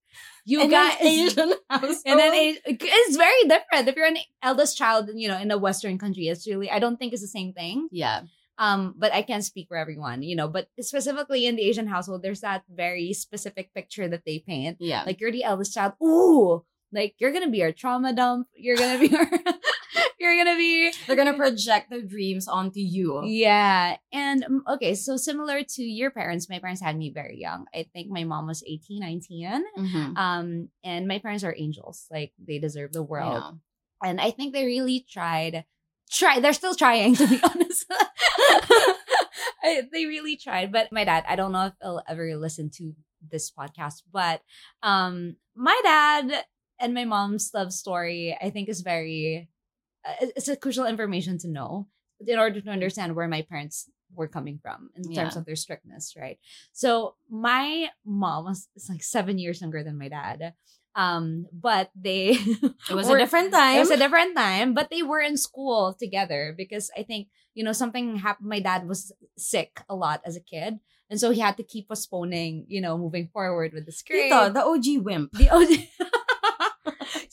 You 0.45 0.61
In 0.61 0.73
an 0.73 0.91
Asian 1.01 1.53
household. 1.69 1.97
in 2.05 2.19
an 2.19 2.33
Asian, 2.33 2.61
it's 2.65 3.17
very 3.17 3.43
different. 3.43 3.87
If 3.87 3.95
you're 3.95 4.05
an 4.05 4.17
eldest 4.41 4.77
child, 4.77 5.09
you 5.13 5.27
know, 5.27 5.37
in 5.37 5.51
a 5.51 5.57
Western 5.57 5.97
country, 5.97 6.27
it's 6.27 6.47
really 6.47 6.69
I 6.69 6.79
don't 6.79 6.97
think 6.97 7.13
it's 7.13 7.21
the 7.21 7.27
same 7.27 7.53
thing. 7.53 7.87
Yeah, 7.91 8.21
Um, 8.57 8.95
but 8.97 9.13
I 9.13 9.21
can't 9.21 9.43
speak 9.43 9.67
for 9.67 9.77
everyone, 9.77 10.23
you 10.23 10.35
know. 10.35 10.47
But 10.47 10.67
specifically 10.79 11.45
in 11.45 11.55
the 11.55 11.63
Asian 11.63 11.87
household, 11.87 12.21
there's 12.23 12.41
that 12.41 12.63
very 12.69 13.13
specific 13.13 13.73
picture 13.73 14.07
that 14.07 14.23
they 14.25 14.39
paint 14.39 14.77
yeah. 14.79 15.03
like 15.05 15.19
you're 15.19 15.31
the 15.31 15.43
eldest 15.43 15.73
child. 15.73 15.93
Ooh, 16.03 16.63
like 16.93 17.15
you're 17.19 17.31
gonna 17.33 17.49
be 17.49 17.63
our 17.63 17.71
trauma 17.71 18.13
dump. 18.13 18.47
You're 18.55 18.77
gonna 18.77 18.99
be 18.99 19.15
our, 19.15 19.27
you're 20.19 20.37
gonna 20.37 20.57
be 20.57 20.91
they're 21.05 21.15
gonna 21.15 21.33
project 21.35 21.89
their 21.89 22.01
dreams 22.01 22.47
onto 22.47 22.79
you. 22.79 23.21
yeah. 23.25 23.97
And 24.11 24.43
um, 24.43 24.63
okay, 24.75 24.95
so 24.95 25.17
similar 25.17 25.63
to 25.63 25.83
your 25.83 26.11
parents, 26.11 26.49
my 26.49 26.59
parents 26.59 26.81
had 26.81 26.97
me 26.97 27.11
very 27.11 27.37
young. 27.39 27.65
I 27.73 27.85
think 27.93 28.09
my 28.09 28.23
mom 28.23 28.47
was 28.47 28.63
18, 28.65 28.99
19. 28.99 29.63
Mhm. 29.77 30.17
Um, 30.17 30.69
and 30.83 31.07
my 31.07 31.19
parents 31.19 31.43
are 31.43 31.55
angels. 31.57 32.05
Like 32.11 32.31
they 32.39 32.59
deserve 32.59 32.93
the 32.93 33.03
world. 33.03 33.33
know. 33.33 33.59
And 34.03 34.21
I 34.21 34.31
think 34.31 34.53
they 34.53 34.65
really 34.65 35.05
tried. 35.09 35.65
Try. 36.09 36.39
They're 36.39 36.53
still 36.53 36.75
trying 36.75 37.15
to 37.15 37.27
be 37.27 37.39
honest. 37.43 37.85
I, 39.63 39.83
they 39.91 40.05
really 40.05 40.37
tried, 40.37 40.71
but 40.71 40.91
my 40.91 41.03
dad. 41.03 41.25
I 41.27 41.35
don't 41.35 41.51
know 41.51 41.65
if 41.67 41.73
he'll 41.81 42.01
ever 42.07 42.35
listen 42.37 42.69
to 42.77 42.93
this 43.29 43.51
podcast, 43.51 44.03
but 44.11 44.41
um, 44.83 45.35
my 45.55 45.77
dad 45.83 46.45
and 46.79 46.93
my 46.93 47.05
mom's 47.05 47.51
love 47.53 47.73
story, 47.73 48.37
I 48.41 48.49
think, 48.49 48.69
is 48.69 48.81
very 48.81 49.49
uh, 50.05 50.27
it's 50.35 50.47
a 50.47 50.55
crucial 50.55 50.85
information 50.85 51.37
to 51.39 51.47
know 51.47 51.87
in 52.25 52.39
order 52.39 52.61
to 52.61 52.69
understand 52.69 53.15
where 53.15 53.27
my 53.27 53.41
parents 53.43 53.89
were 54.15 54.27
coming 54.27 54.57
from 54.61 54.89
in 54.95 55.03
terms 55.13 55.35
of 55.35 55.45
their 55.45 55.55
strictness, 55.55 56.15
right? 56.17 56.39
So 56.71 57.15
my 57.29 57.89
mom 58.05 58.45
was 58.45 58.69
is 58.75 58.89
like 58.89 59.03
seven 59.03 59.37
years 59.37 59.61
younger 59.61 59.83
than 59.83 59.97
my 59.97 60.07
dad. 60.09 60.53
Um, 60.95 61.45
but 61.53 61.91
they 61.93 62.29
It 62.89 62.95
was 62.95 63.07
were- 63.07 63.17
a 63.17 63.19
different 63.19 63.51
time. 63.53 63.75
it 63.77 63.79
was 63.85 63.91
a 63.91 63.97
different 64.01 64.35
time, 64.35 64.73
but 64.73 64.89
they 64.89 65.03
were 65.03 65.19
in 65.21 65.37
school 65.37 65.93
together 65.93 66.55
because 66.57 66.89
I 66.97 67.03
think, 67.03 67.27
you 67.53 67.63
know, 67.63 67.71
something 67.73 68.15
happened. 68.17 68.49
My 68.49 68.59
dad 68.61 68.87
was 68.87 69.11
sick 69.37 69.81
a 69.89 69.93
lot 69.95 70.21
as 70.25 70.35
a 70.35 70.41
kid. 70.41 70.79
And 71.09 71.19
so 71.19 71.29
he 71.29 71.39
had 71.39 71.55
to 71.57 71.63
keep 71.63 71.87
postponing, 71.87 72.65
you 72.67 72.81
know, 72.81 72.97
moving 72.97 73.27
forward 73.27 73.73
with 73.73 73.85
the 73.85 73.91
script. 73.91 74.23
Tito, 74.33 74.49
the 74.49 74.63
OG 74.65 75.05
wimp. 75.05 75.33
The 75.33 75.49
OG. 75.51 75.69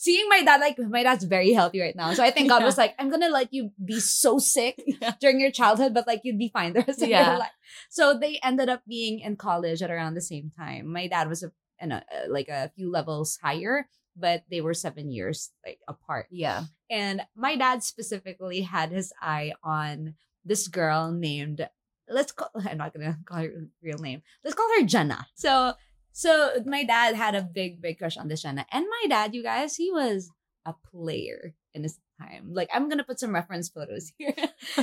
Seeing 0.04 0.28
my 0.28 0.42
dad, 0.42 0.60
like, 0.60 0.76
my 0.78 1.02
dad's 1.02 1.24
very 1.24 1.52
healthy 1.52 1.80
right 1.80 1.96
now. 1.96 2.12
So 2.12 2.22
I 2.22 2.30
think 2.30 2.48
God 2.50 2.58
Yeah. 2.62 2.66
was 2.70 2.76
like, 2.78 2.94
I'm 2.98 3.08
going 3.08 3.22
to 3.22 3.30
let 3.30 3.52
you 3.56 3.70
be 3.82 4.00
so 4.00 4.38
sick 4.38 4.76
Yeah. 5.00 5.12
during 5.20 5.40
your 5.40 5.50
childhood, 5.50 5.94
but 5.94 6.06
like 6.06 6.20
you'd 6.24 6.38
be 6.38 6.50
fine 6.52 6.72
the 6.74 6.82
rest 6.86 7.00
of 7.02 7.08
Yeah. 7.08 7.30
your 7.30 7.38
life. 7.38 7.56
So 7.88 8.18
they 8.18 8.38
ended 8.44 8.68
up 8.68 8.82
being 8.86 9.20
in 9.20 9.36
college 9.36 9.80
at 9.82 9.90
around 9.90 10.12
the 10.14 10.20
same 10.20 10.52
time. 10.56 10.92
My 10.92 11.06
dad 11.08 11.28
was 11.28 11.42
a, 11.42 11.50
in 11.80 11.90
a, 11.92 12.04
uh, 12.14 12.28
like 12.28 12.48
a 12.48 12.70
few 12.76 12.90
levels 12.90 13.38
higher, 13.42 13.88
but 14.14 14.44
they 14.50 14.60
were 14.60 14.74
seven 14.74 15.10
years 15.10 15.50
like 15.64 15.80
apart. 15.88 16.26
Yeah. 16.30 16.64
And 16.90 17.22
my 17.34 17.56
dad 17.56 17.82
specifically 17.82 18.60
had 18.60 18.92
his 18.92 19.12
eye 19.22 19.54
on 19.64 20.14
this 20.44 20.68
girl 20.68 21.10
named 21.12 21.66
let's 22.08 22.32
call 22.32 22.50
I'm 22.70 22.76
not 22.76 22.92
gonna 22.92 23.18
call 23.24 23.38
her 23.38 23.50
real 23.82 23.98
name. 23.98 24.20
Let's 24.44 24.54
call 24.54 24.68
her 24.78 24.84
Jenna. 24.84 25.26
So 25.34 25.72
so 26.14 26.62
my 26.64 26.84
dad 26.84 27.16
had 27.16 27.34
a 27.34 27.42
big, 27.42 27.82
big 27.82 27.98
crush 27.98 28.16
on 28.16 28.28
this 28.28 28.42
Jenna. 28.42 28.64
And 28.70 28.86
my 28.88 29.08
dad, 29.08 29.34
you 29.34 29.42
guys, 29.42 29.74
he 29.74 29.90
was 29.90 30.30
a 30.64 30.72
player 30.92 31.54
in 31.74 31.82
his 31.82 31.98
time. 32.20 32.54
Like 32.54 32.70
I'm 32.72 32.88
gonna 32.88 33.02
put 33.02 33.18
some 33.18 33.34
reference 33.34 33.68
photos 33.68 34.12
here. 34.18 34.32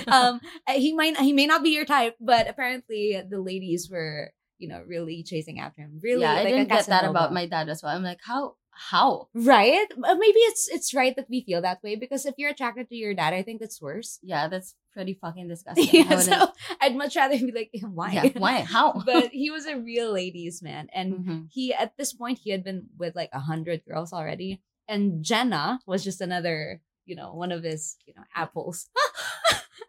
um 0.08 0.42
uh, 0.68 0.74
he 0.74 0.94
might 0.94 1.18
he 1.18 1.32
may 1.32 1.48
not 1.48 1.64
be 1.64 1.70
your 1.70 1.86
type, 1.86 2.18
but 2.20 2.50
apparently 2.50 3.22
the 3.28 3.40
ladies 3.40 3.90
were, 3.90 4.34
you 4.58 4.68
know, 4.68 4.84
really 4.86 5.24
chasing 5.24 5.62
after 5.62 5.82
him. 5.82 6.02
Really 6.04 6.24
yeah, 6.24 6.34
I 6.34 6.44
like 6.44 6.48
a 6.48 6.58
didn't 6.58 6.70
get 6.70 6.88
that 6.88 7.06
about 7.06 7.32
my 7.34 7.46
dad 7.46 7.70
as 7.70 7.82
well. 7.82 7.96
I'm 7.96 8.04
like, 8.04 8.20
how? 8.22 8.56
How? 8.74 9.28
Right? 9.34 9.86
Uh, 9.92 10.16
Maybe 10.16 10.40
it's 10.50 10.68
it's 10.70 10.94
right 10.94 11.16
that 11.16 11.30
we 11.30 11.44
feel 11.44 11.62
that 11.62 11.84
way 11.84 11.96
because 11.96 12.26
if 12.26 12.36
you're 12.38 12.50
attracted 12.52 12.90
to 12.90 12.96
your 12.96 13.14
dad, 13.14 13.34
I 13.34 13.44
think 13.44 13.60
that's 13.60 13.82
worse. 13.82 14.18
Yeah, 14.24 14.48
that's 14.48 14.76
pretty 14.94 15.14
fucking 15.14 15.48
disgusting. 15.54 16.08
I 16.08 16.16
Yeah, 16.16 16.20
so 16.20 16.48
I'd 16.80 16.96
much 16.96 17.16
rather 17.16 17.38
be 17.38 17.52
like, 17.52 17.70
why? 17.94 18.12
yeah, 18.14 18.30
why? 18.38 18.62
How? 18.62 18.94
but 19.06 19.30
he 19.32 19.52
was 19.52 19.66
a 19.66 19.78
real 19.78 20.12
ladies 20.14 20.62
man, 20.64 20.88
and 20.94 21.14
Mhm. 21.14 21.48
he 21.52 21.74
at 21.74 21.96
this 21.98 22.14
point 22.14 22.40
he 22.44 22.52
had 22.52 22.64
been 22.64 22.88
with 22.98 23.16
like 23.16 23.30
a 23.34 23.40
hundred 23.40 23.84
girls 23.86 24.14
already, 24.14 24.62
and 24.88 25.24
Jenna 25.24 25.80
was 25.86 26.04
just 26.04 26.22
another, 26.22 26.82
you 27.06 27.16
know, 27.16 27.34
one 27.34 27.52
of 27.52 27.64
his, 27.64 27.98
you 28.08 28.14
know, 28.16 28.24
apples, 28.36 28.88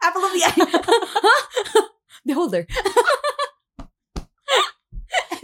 apple 0.03 0.23
of 0.23 0.33
the 0.33 0.43
eye, 0.45 1.87
beholder. 2.27 2.67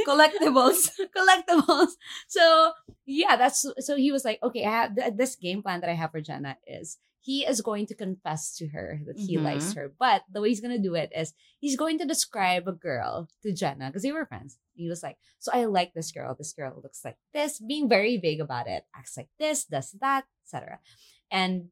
Collectibles. 0.09 0.91
collectibles. 1.17 1.89
So 2.29 2.73
yeah, 3.07 3.37
that's 3.37 3.65
so 3.81 3.97
he 3.97 4.13
was 4.13 4.25
like, 4.25 4.39
okay, 4.43 4.65
I 4.65 4.71
have 4.71 4.97
th- 4.97 5.15
this 5.17 5.37
game 5.37 5.63
plan 5.63 5.81
that 5.81 5.91
I 5.91 5.95
have 5.95 6.11
for 6.13 6.21
Jenna 6.21 6.57
is 6.67 6.99
he 7.21 7.45
is 7.45 7.61
going 7.61 7.85
to 7.87 7.95
confess 7.95 8.57
to 8.57 8.69
her 8.69 9.01
that 9.07 9.19
he 9.19 9.37
Mhm. 9.37 9.43
likes 9.45 9.75
her, 9.75 9.93
but 9.99 10.23
the 10.33 10.41
way 10.41 10.49
he's 10.49 10.61
gonna 10.63 10.79
do 10.79 10.95
it 10.95 11.11
is 11.15 11.35
he's 11.61 11.77
going 11.77 11.99
to 11.99 12.07
describe 12.07 12.67
a 12.67 12.73
girl 12.73 13.29
to 13.43 13.53
Jenna 13.53 13.89
because 13.89 14.03
they 14.03 14.13
were 14.13 14.25
friends. 14.27 14.57
He 14.75 14.89
was 14.89 15.03
like, 15.03 15.19
so 15.39 15.51
I 15.53 15.65
like 15.67 15.93
this 15.95 16.13
girl. 16.13 16.35
This 16.39 16.53
girl 16.53 16.81
looks 16.83 17.05
like 17.05 17.17
this, 17.35 17.59
being 17.61 17.89
very 17.89 18.17
vague 18.17 18.41
about 18.41 18.67
it, 18.69 18.85
acts 18.95 19.17
like 19.17 19.29
this, 19.39 19.65
does 19.65 19.91
that, 20.01 20.25
etc. 20.47 20.79
And 21.31 21.69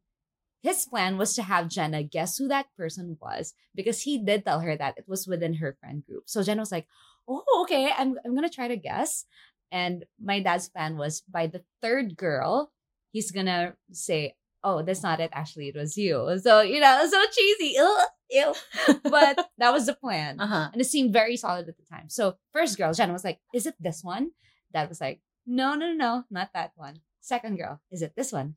his 0.63 0.85
plan 0.85 1.17
was 1.17 1.35
to 1.37 1.43
have 1.45 1.69
Jenna 1.71 2.03
guess 2.03 2.37
who 2.37 2.49
that 2.49 2.67
person 2.77 3.17
was 3.23 3.55
because 3.75 4.03
he 4.03 4.19
did 4.19 4.45
tell 4.45 4.61
her 4.61 4.77
that 4.77 4.99
it 4.99 5.07
was 5.07 5.27
within 5.29 5.55
her 5.55 5.77
friend 5.79 6.05
group. 6.05 6.25
So 6.27 6.43
Jenna 6.43 6.61
was 6.63 6.73
like, 6.73 6.89
oh, 7.29 7.63
okay, 7.63 7.91
I'm, 7.97 8.17
I'm 8.25 8.35
going 8.35 8.49
to 8.49 8.55
try 8.55 8.69
to 8.69 8.77
guess. 8.77 9.25
And 9.73 10.05
my 10.23 10.41
dad's 10.41 10.69
plan 10.69 10.97
was 10.97 11.23
by 11.29 11.47
the 11.47 11.63
third 11.83 12.17
girl, 12.17 12.73
he's 13.13 13.31
going 13.31 13.47
to 13.47 13.75
say, 13.93 14.35
oh, 14.63 14.83
that's 14.83 15.03
not 15.03 15.21
it. 15.21 15.31
Actually, 15.33 15.69
it 15.69 15.77
was 15.77 15.97
you. 15.97 16.39
So, 16.43 16.61
you 16.61 16.81
know, 16.81 17.07
so 17.09 17.23
cheesy. 17.33 17.75
Ew, 17.77 17.99
ew. 18.31 18.55
But 19.05 19.49
that 19.59 19.73
was 19.73 19.87
the 19.87 19.95
plan. 19.95 20.41
Uh 20.41 20.47
huh. 20.47 20.69
And 20.73 20.81
it 20.81 20.87
seemed 20.87 21.13
very 21.13 21.37
solid 21.37 21.69
at 21.69 21.77
the 21.77 21.85
time. 21.85 22.09
So 22.09 22.37
first 22.53 22.77
girl, 22.77 22.93
Jenna 22.93 23.13
was 23.13 23.25
like, 23.25 23.39
is 23.55 23.67
it 23.67 23.75
this 23.79 24.03
one? 24.03 24.31
Dad 24.73 24.89
was 24.89 25.01
like, 25.01 25.21
no, 25.47 25.75
no, 25.75 25.93
no, 25.93 25.95
no, 25.95 26.25
not 26.31 26.51
that 26.55 26.73
one. 26.75 27.01
Second 27.21 27.57
girl, 27.59 27.81
is 27.91 28.03
it 28.03 28.15
this 28.17 28.33
one? 28.33 28.57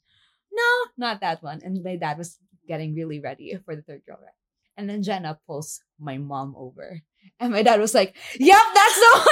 No, 0.51 0.71
not 0.97 1.21
that 1.21 1.43
one. 1.43 1.61
And 1.63 1.83
my 1.83 1.95
dad 1.95 2.17
was 2.17 2.37
getting 2.67 2.95
really 2.95 3.19
ready 3.19 3.57
for 3.63 3.75
the 3.75 3.81
third 3.81 4.01
girl, 4.05 4.17
right? 4.21 4.38
And 4.79 4.89
then 4.89 5.03
Jenna 5.03 5.37
pulls 5.45 5.81
my 5.99 6.17
mom 6.17 6.55
over. 6.57 7.01
And 7.37 7.51
my 7.51 7.63
dad 7.63 7.81
was 7.81 7.93
like, 7.93 8.15
yep, 8.39 8.61
that's 8.73 8.95
the 8.95 9.11
one. 9.13 9.25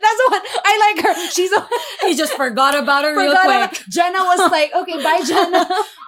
that's 0.00 0.16
the 0.16 0.30
one. 0.30 0.40
I 0.64 0.94
like 0.94 1.04
her. 1.06 1.30
She's 1.30 1.52
a, 1.52 1.68
he 2.08 2.16
just 2.16 2.32
forgot 2.32 2.76
about 2.76 3.04
her 3.04 3.16
real 3.16 3.36
quick. 3.36 3.80
Jenna 3.88 4.18
was 4.18 4.50
like, 4.50 4.74
okay, 4.74 5.00
bye, 5.00 5.22
Jenna. 5.24 5.64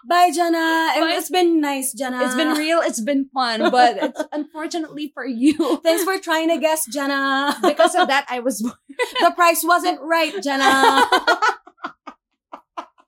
Bye, 0.09 0.33
Jenna. 0.35 0.59
Bye. 0.59 1.15
It's 1.17 1.31
been 1.31 1.61
nice, 1.61 1.93
Jenna. 1.93 2.25
It's 2.25 2.35
been 2.35 2.57
real. 2.57 2.81
It's 2.81 3.01
been 3.01 3.29
fun, 3.33 3.71
but 3.71 3.97
it's 4.03 4.23
unfortunately 4.33 5.13
for 5.15 5.25
you. 5.25 5.81
Thanks 5.85 6.03
for 6.03 6.19
trying 6.19 6.49
to 6.49 6.59
guess, 6.59 6.87
Jenna. 6.87 7.57
Because 7.63 7.95
of 7.95 8.09
that, 8.09 8.27
I 8.29 8.41
was. 8.41 8.59
the 9.21 9.33
price 9.37 9.63
wasn't 9.65 10.01
right, 10.01 10.35
Jenna. 10.43 11.07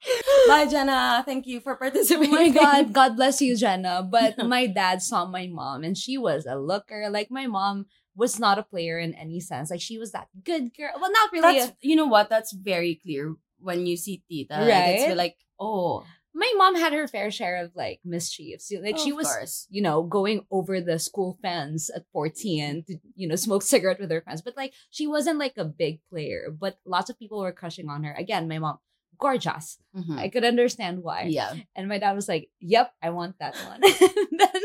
Bye, 0.49 0.67
Jenna. 0.67 1.23
Thank 1.27 1.47
you 1.47 1.61
for 1.61 1.75
Oh 1.75 1.77
participating. 1.79 2.31
my 2.31 2.49
god, 2.49 2.93
God 2.99 3.17
bless 3.17 3.41
you, 3.43 3.57
Jenna. 3.57 4.03
But 4.09 4.39
my 4.47 4.67
dad 4.67 5.03
saw 5.03 5.27
my 5.27 5.47
mom 5.47 5.85
and 5.85 5.97
she 5.97 6.17
was 6.19 6.47
a 6.47 6.57
looker. 6.57 7.09
Like 7.11 7.31
my 7.31 7.47
mom 7.47 7.87
was 8.15 8.39
not 8.39 8.59
a 8.59 8.63
player 8.63 8.99
in 8.99 9.15
any 9.15 9.41
sense. 9.41 9.71
Like 9.71 9.81
she 9.81 9.99
was 9.99 10.13
that 10.13 10.29
good 10.45 10.75
girl. 10.77 10.91
Well, 11.01 11.13
not 11.13 11.33
really. 11.33 11.59
That's 11.61 11.73
you 11.81 11.97
know 11.97 12.07
what? 12.07 12.31
That's 12.31 12.53
very 12.53 12.95
clear 13.03 13.35
when 13.61 13.87
you 13.87 13.97
see 13.97 14.23
Tita. 14.29 14.55
Like, 14.61 14.69
Right? 14.69 14.99
it's 15.01 15.17
like, 15.17 15.37
oh, 15.59 16.05
my 16.35 16.53
mom 16.57 16.77
had 16.77 16.93
her 16.93 17.09
fair 17.09 17.31
share 17.33 17.57
of 17.65 17.73
like 17.75 18.01
mischiefs. 18.05 18.73
Like 18.81 18.99
she 18.99 19.13
was, 19.13 19.27
course. 19.27 19.67
you 19.71 19.83
know, 19.83 20.03
going 20.05 20.47
over 20.53 20.81
the 20.81 20.99
school 21.01 21.37
fence 21.43 21.91
at 21.95 22.05
14 22.13 22.85
to, 22.87 22.99
you 23.17 23.27
know, 23.27 23.35
smoke 23.37 23.63
cigarette 23.65 23.99
with 24.01 24.11
her 24.13 24.21
friends. 24.21 24.43
But 24.43 24.57
like 24.57 24.73
she 24.91 25.07
wasn't 25.09 25.39
like 25.41 25.55
a 25.57 25.65
big 25.65 26.01
player. 26.09 26.55
But 26.57 26.79
lots 26.87 27.11
of 27.11 27.19
people 27.19 27.41
were 27.41 27.53
crushing 27.53 27.89
on 27.89 28.05
her. 28.05 28.15
Again, 28.15 28.47
my 28.49 28.59
mom, 28.61 28.79
gorgeous. 29.19 29.79
Mhm. 29.97 30.19
I 30.19 30.29
could 30.29 30.45
understand 30.45 31.03
why. 31.03 31.23
Yeah. 31.29 31.55
And 31.77 31.89
my 31.89 31.99
dad 31.99 32.13
was 32.15 32.29
like, 32.29 32.51
"Yep, 32.61 32.93
I 33.03 33.11
want 33.11 33.37
that 33.41 33.57
one." 33.67 33.81
and, 33.85 34.39
then, 34.41 34.63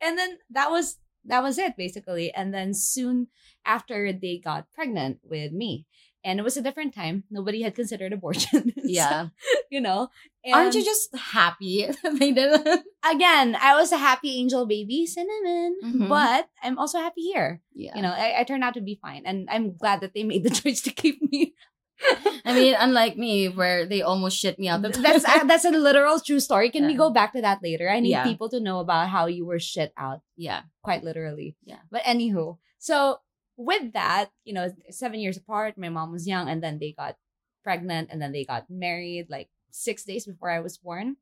and 0.00 0.18
then 0.18 0.38
that 0.50 0.70
was 0.70 0.98
that 1.24 1.42
was 1.42 1.58
it 1.58 1.76
basically. 1.76 2.32
And 2.34 2.52
then 2.52 2.74
soon 2.74 3.28
after 3.64 4.12
they 4.12 4.38
got 4.42 4.70
pregnant 4.74 5.18
with 5.22 5.52
me. 5.52 5.86
And 6.24 6.38
it 6.38 6.44
was 6.46 6.56
a 6.56 6.62
different 6.62 6.94
time. 6.94 7.24
Nobody 7.34 7.62
had 7.62 7.74
considered 7.74 8.12
abortion. 8.12 8.70
So, 8.78 8.82
Yeah. 8.86 9.28
you 9.70 9.80
know. 9.80 10.10
Aren't 10.46 10.74
you 10.74 10.84
just 10.84 11.10
happy 11.16 11.86
that 12.02 12.14
they 12.18 12.30
didn't? 12.30 12.86
again, 13.04 13.56
I 13.58 13.74
was 13.74 13.90
a 13.90 13.98
happy 13.98 14.38
angel 14.38 14.66
baby, 14.66 15.02
cinnamon. 15.06 15.78
Mhm. 15.82 16.08
But 16.08 16.46
I'm 16.62 16.78
also 16.78 16.98
happy 16.98 17.22
here. 17.22 17.60
Yeah. 17.74 17.96
You 17.96 18.02
know, 18.02 18.10
I, 18.14 18.38
I 18.38 18.44
turned 18.44 18.62
out 18.62 18.74
to 18.74 18.80
be 18.80 18.98
fine. 19.02 19.22
And 19.26 19.48
I'm 19.50 19.74
glad 19.76 20.00
that 20.02 20.14
they 20.14 20.22
made 20.22 20.44
the 20.44 20.50
choice 20.54 20.80
to 20.82 20.90
keep 20.94 21.18
me. 21.26 21.54
I 22.44 22.54
mean, 22.54 22.74
unlike 22.78 23.16
me, 23.16 23.48
where 23.48 23.86
they 23.86 24.02
almost 24.02 24.38
shit 24.38 24.58
me 24.58 24.68
out. 24.68 24.82
The 24.82 24.88
that's 24.90 25.24
uh, 25.24 25.44
that's 25.44 25.64
a 25.64 25.70
literal 25.70 26.18
true 26.20 26.40
story. 26.40 26.70
Can 26.70 26.86
we 26.86 26.94
go 26.94 27.10
back 27.10 27.32
to 27.34 27.40
that 27.42 27.62
later? 27.62 27.88
I 27.88 28.00
need 28.00 28.10
Yeah. 28.10 28.24
people 28.24 28.48
to 28.50 28.60
know 28.60 28.80
about 28.80 29.08
how 29.08 29.26
you 29.26 29.46
were 29.46 29.60
shit 29.60 29.92
out 29.96 30.20
yeah. 30.36 30.62
quite 30.82 31.04
literally. 31.04 31.56
Yeah. 31.64 31.78
But 31.90 32.02
anywho, 32.02 32.58
so 32.78 33.20
with 33.56 33.92
that, 33.92 34.30
you 34.44 34.54
know, 34.54 34.74
seven 34.90 35.20
years 35.20 35.36
apart, 35.36 35.78
my 35.78 35.88
mom 35.88 36.10
was 36.10 36.26
young, 36.26 36.48
and 36.48 36.62
then 36.62 36.78
they 36.78 36.92
got 36.92 37.16
pregnant, 37.62 38.08
and 38.10 38.20
then 38.20 38.32
they 38.32 38.44
got 38.44 38.68
married 38.68 39.30
like 39.30 39.48
six 39.70 40.04
days 40.04 40.26
before 40.26 40.50
I 40.50 40.60
was 40.60 40.76
born, 40.78 41.16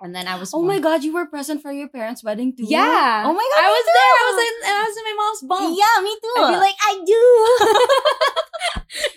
and 0.00 0.14
then 0.14 0.26
I 0.28 0.36
was. 0.38 0.52
Oh 0.54 0.62
my 0.62 0.78
god, 0.78 1.04
you 1.04 1.12
were 1.12 1.26
present 1.26 1.62
for 1.62 1.72
your 1.72 1.88
parents' 1.88 2.24
wedding 2.24 2.56
too. 2.56 2.64
Yeah. 2.66 3.24
Oh 3.26 3.32
my 3.32 3.46
god. 3.54 3.64
I 3.64 3.68
was 3.70 3.84
too. 3.84 3.96
there. 3.98 4.14
I 4.16 4.24
was 4.28 4.38
in. 4.46 4.54
I 4.64 4.82
was 4.88 4.96
in 4.96 5.04
my 5.04 5.16
mom's 5.20 5.42
bump. 5.50 5.78
Yeah, 5.78 5.96
me 6.02 6.12
too. 6.22 6.34
I'd 6.42 6.54
be 6.54 6.64
like, 6.68 6.78
I 6.80 6.92
do. 7.04 7.22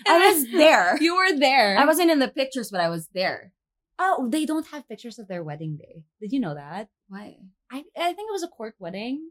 I 0.07 0.31
was 0.31 0.51
there. 0.51 0.97
You 1.01 1.15
were 1.15 1.37
there. 1.39 1.77
I 1.77 1.85
wasn't 1.85 2.11
in 2.11 2.19
the 2.19 2.27
pictures, 2.27 2.69
but 2.71 2.81
I 2.81 2.89
was 2.89 3.07
there. 3.13 3.51
Oh, 3.99 4.27
they 4.29 4.45
don't 4.45 4.67
have 4.67 4.87
pictures 4.87 5.19
of 5.19 5.27
their 5.27 5.43
wedding 5.43 5.77
day. 5.77 6.03
Did 6.19 6.31
you 6.33 6.39
know 6.39 6.55
that? 6.55 6.89
Why? 7.07 7.37
I 7.71 7.83
I 7.97 8.13
think 8.13 8.29
it 8.29 8.33
was 8.33 8.43
a 8.43 8.47
court 8.47 8.75
wedding. 8.79 9.29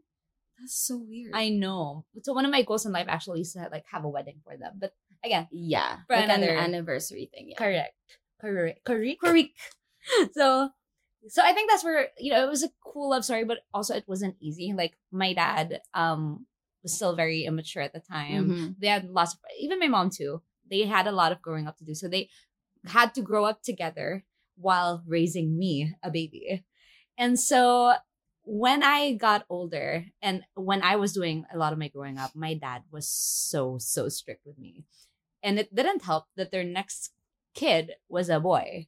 That's 0.59 0.75
so 0.75 0.97
weird. 0.97 1.31
I 1.33 1.49
know. 1.49 2.05
So 2.23 2.33
one 2.33 2.45
of 2.45 2.51
my 2.51 2.61
goals 2.61 2.85
in 2.85 2.91
life 2.91 3.07
actually 3.09 3.41
is 3.41 3.53
to 3.53 3.67
like 3.71 3.85
have 3.91 4.03
a 4.05 4.09
wedding 4.09 4.39
for 4.45 4.55
them. 4.57 4.73
But 4.79 4.93
again, 5.23 5.47
yeah, 5.51 5.97
For 6.07 6.15
like 6.15 6.25
another- 6.25 6.53
an 6.55 6.57
anniversary 6.73 7.29
thing. 7.33 7.49
Yeah. 7.49 7.57
correct, 7.57 7.95
correct, 8.39 8.85
correct, 8.85 9.19
correct. 9.21 9.49
so, 10.33 10.69
so 11.27 11.41
I 11.43 11.53
think 11.53 11.69
that's 11.69 11.83
where 11.83 12.09
you 12.19 12.31
know 12.31 12.43
it 12.43 12.49
was 12.49 12.63
a 12.63 12.69
cool 12.83 13.09
love 13.11 13.25
story, 13.25 13.43
but 13.45 13.59
also 13.73 13.95
it 13.95 14.05
wasn't 14.07 14.35
easy. 14.39 14.73
Like 14.73 14.97
my 15.11 15.33
dad, 15.33 15.81
um, 15.93 16.45
was 16.83 16.93
still 16.93 17.15
very 17.15 17.45
immature 17.45 17.81
at 17.81 17.93
the 17.93 18.01
time. 18.01 18.49
Mhm. 18.49 18.75
They 18.79 18.87
had 18.87 19.09
lots 19.09 19.33
of 19.33 19.39
even 19.59 19.79
my 19.79 19.87
mom 19.87 20.09
too. 20.09 20.41
They 20.69 20.83
had 20.83 21.07
a 21.07 21.11
lot 21.11 21.31
of 21.31 21.41
growing 21.41 21.67
up 21.67 21.77
to 21.77 21.85
do, 21.85 21.95
so 21.95 22.07
they 22.07 22.29
had 22.85 23.13
to 23.15 23.21
grow 23.21 23.45
up 23.45 23.61
together 23.63 24.25
while 24.55 25.01
raising 25.07 25.57
me, 25.57 25.95
a 26.03 26.11
baby. 26.11 26.63
And 27.17 27.39
so 27.39 27.93
when 28.43 28.83
I 28.83 29.13
got 29.13 29.45
older 29.49 30.05
and 30.21 30.43
when 30.55 30.81
I 30.83 30.97
was 30.97 31.13
doing 31.13 31.45
a 31.53 31.57
lot 31.57 31.71
of 31.71 31.79
my 31.79 31.87
growing 31.87 32.17
up, 32.17 32.35
my 32.35 32.53
dad 32.55 32.83
was 32.91 33.07
so, 33.07 33.77
so 33.77 34.09
strict 34.09 34.45
with 34.45 34.57
me. 34.59 34.83
And 35.41 35.57
it 35.59 35.73
didn't 35.73 36.03
help 36.03 36.25
that 36.35 36.51
their 36.51 36.63
next 36.65 37.13
kid 37.53 37.93
was 38.09 38.29
a 38.29 38.39
boy. 38.39 38.87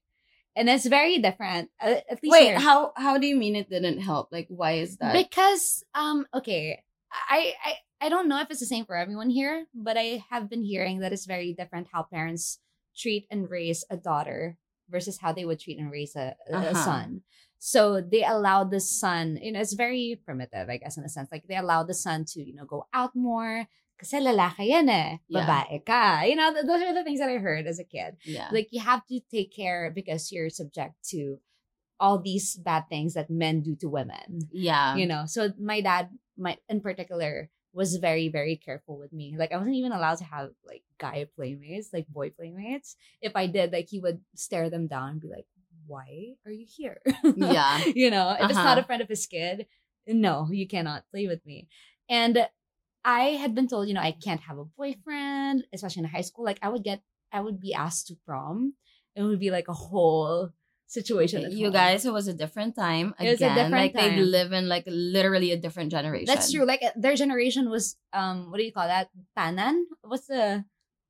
And 0.56 0.70
it's 0.70 0.86
very 0.86 1.18
different. 1.20 1.70
uh, 1.82 2.00
At 2.10 2.24
least 2.24 2.32
Wait, 2.32 2.48
here. 2.48 2.60
how 2.60 2.94
how 2.96 3.18
do 3.18 3.28
you 3.28 3.36
mean 3.36 3.56
it 3.56 3.70
didn't 3.70 4.00
help? 4.00 4.32
Like, 4.32 4.48
why 4.50 4.74
is 4.84 4.98
that? 4.98 5.14
Because 5.14 5.84
um 5.94 6.26
okay, 6.34 6.84
I 7.12 7.54
I 7.64 7.74
I 8.06 8.10
don't 8.10 8.28
know 8.28 8.40
if 8.42 8.50
it's 8.52 8.60
the 8.60 8.66
same 8.66 8.86
for 8.86 8.96
everyone 8.96 9.30
here, 9.30 9.68
but 9.74 9.98
I 9.98 10.24
have 10.30 10.50
been 10.50 10.64
hearing 10.64 11.00
that 11.00 11.12
it's 11.14 11.26
very 11.26 11.54
different 11.54 11.88
how 11.92 12.04
parents 12.04 12.60
treat 12.96 13.28
and 13.30 13.50
raise 13.50 13.84
a 13.90 13.98
daughter 13.98 14.58
versus 14.90 15.18
how 15.18 15.34
they 15.34 15.44
would 15.46 15.60
treat 15.60 15.80
and 15.80 15.92
raise 15.92 16.16
a, 16.16 16.36
a- 16.50 16.56
Uh-huh. 16.56 16.74
son. 16.74 17.22
So 17.60 18.00
they 18.00 18.24
allow 18.24 18.64
the 18.64 18.80
son, 18.80 19.40
you 19.42 19.52
know, 19.52 19.60
it's 19.60 19.74
very 19.74 20.22
primitive, 20.24 20.70
I 20.70 20.78
guess, 20.78 20.98
in 20.98 21.04
a 21.04 21.10
sense. 21.10 21.30
Like 21.32 21.48
they 21.48 21.58
allow 21.58 21.82
the 21.84 21.96
son 21.98 22.24
to, 22.36 22.44
you 22.44 22.54
know, 22.54 22.66
go 22.66 22.86
out 22.94 23.16
more. 23.16 23.66
Kasi 23.96 24.20
lalaki 24.20 24.70
yan 24.76 24.90
eh. 24.90 25.18
Yeah. 25.28 25.46
Babae 25.48 25.86
ka. 25.86 26.24
You 26.28 26.36
know, 26.36 26.52
th- 26.52 26.66
those 26.68 26.82
are 26.84 26.94
the 26.94 27.04
things 27.04 27.20
that 27.20 27.30
I 27.30 27.38
heard 27.40 27.66
as 27.68 27.80
a 27.80 27.88
kid 27.88 28.18
yeah. 28.26 28.50
like 28.52 28.68
you 28.72 28.82
have 28.84 29.06
to 29.08 29.20
take 29.32 29.56
care 29.56 29.92
because 29.94 30.32
you're 30.32 30.50
subject 30.50 30.96
to 31.16 31.40
all 32.00 32.20
these 32.20 32.56
bad 32.60 32.84
things 32.92 33.14
that 33.16 33.30
men 33.32 33.62
do 33.64 33.72
to 33.80 33.88
women 33.88 34.52
yeah. 34.52 35.00
you 35.00 35.08
know 35.08 35.24
so 35.26 35.56
my 35.58 35.80
dad 35.80 36.10
my 36.36 36.58
in 36.68 36.82
particular 36.84 37.48
was 37.72 37.96
very 38.04 38.28
very 38.28 38.60
careful 38.60 39.00
with 39.00 39.14
me 39.16 39.36
like 39.40 39.54
i 39.54 39.58
wasn't 39.58 39.76
even 39.80 39.94
allowed 39.96 40.18
to 40.20 40.28
have 40.28 40.52
like 40.68 40.84
guy 41.00 41.24
playmates 41.40 41.96
like 41.96 42.04
boy 42.12 42.28
playmates 42.36 43.00
if 43.24 43.32
i 43.40 43.48
did 43.48 43.72
like 43.72 43.88
he 43.88 44.00
would 44.04 44.20
stare 44.36 44.70
them 44.70 44.88
down 44.92 45.16
and 45.16 45.22
be 45.24 45.30
like 45.32 45.48
why 45.88 46.36
are 46.46 46.52
you 46.52 46.68
here 46.68 47.00
Yeah. 47.36 47.80
you 47.96 48.12
know 48.12 48.36
if 48.36 48.50
it's 48.52 48.60
not 48.60 48.76
Uh-huh. 48.76 48.84
a 48.84 48.88
friend 48.88 49.00
of 49.02 49.08
his 49.08 49.24
kid 49.26 49.64
no 50.06 50.50
you 50.52 50.68
cannot 50.68 51.08
play 51.16 51.28
with 51.32 51.46
me 51.48 51.72
and 52.12 52.44
i 53.06 53.38
had 53.42 53.56
been 53.56 53.68
told 53.68 53.88
you 53.88 53.94
know 53.94 54.02
i 54.02 54.12
can't 54.12 54.42
have 54.42 54.58
a 54.58 54.66
boyfriend 54.66 55.64
especially 55.74 56.04
in 56.04 56.10
high 56.10 56.22
school 56.22 56.44
like 56.44 56.60
i 56.62 56.70
would 56.70 56.84
get 56.84 57.02
i 57.32 57.40
would 57.40 57.60
be 57.62 57.74
asked 57.74 58.08
to 58.08 58.16
prom 58.26 58.74
it 59.16 59.24
would 59.24 59.40
be 59.40 59.52
like 59.52 59.68
a 59.70 59.74
whole 59.74 60.50
situation 60.88 61.44
at 61.46 61.52
You 61.54 61.68
home. 61.68 61.74
guys, 61.74 62.06
it 62.06 62.14
was 62.14 62.28
a 62.28 62.34
different 62.34 62.76
time. 62.76 63.16
It 63.20 63.24
was 63.32 63.42
a 63.42 63.46
Again, 63.46 63.56
different 63.56 63.72
like 63.74 63.94
they 63.94 64.18
live 64.22 64.52
in 64.52 64.68
like 64.70 64.84
literally 64.88 65.52
a 65.52 65.58
different 65.58 65.90
generation. 65.90 66.26
That's 66.28 66.52
true. 66.52 66.66
Like 66.66 66.82
their 66.96 67.16
generation 67.16 67.70
was 67.70 67.98
um 68.14 68.52
what 68.52 68.58
do 68.60 68.64
you 68.64 68.72
call 68.72 68.88
that? 68.88 69.10
Tanan? 69.38 69.84
What's 70.02 70.28
the 70.28 70.64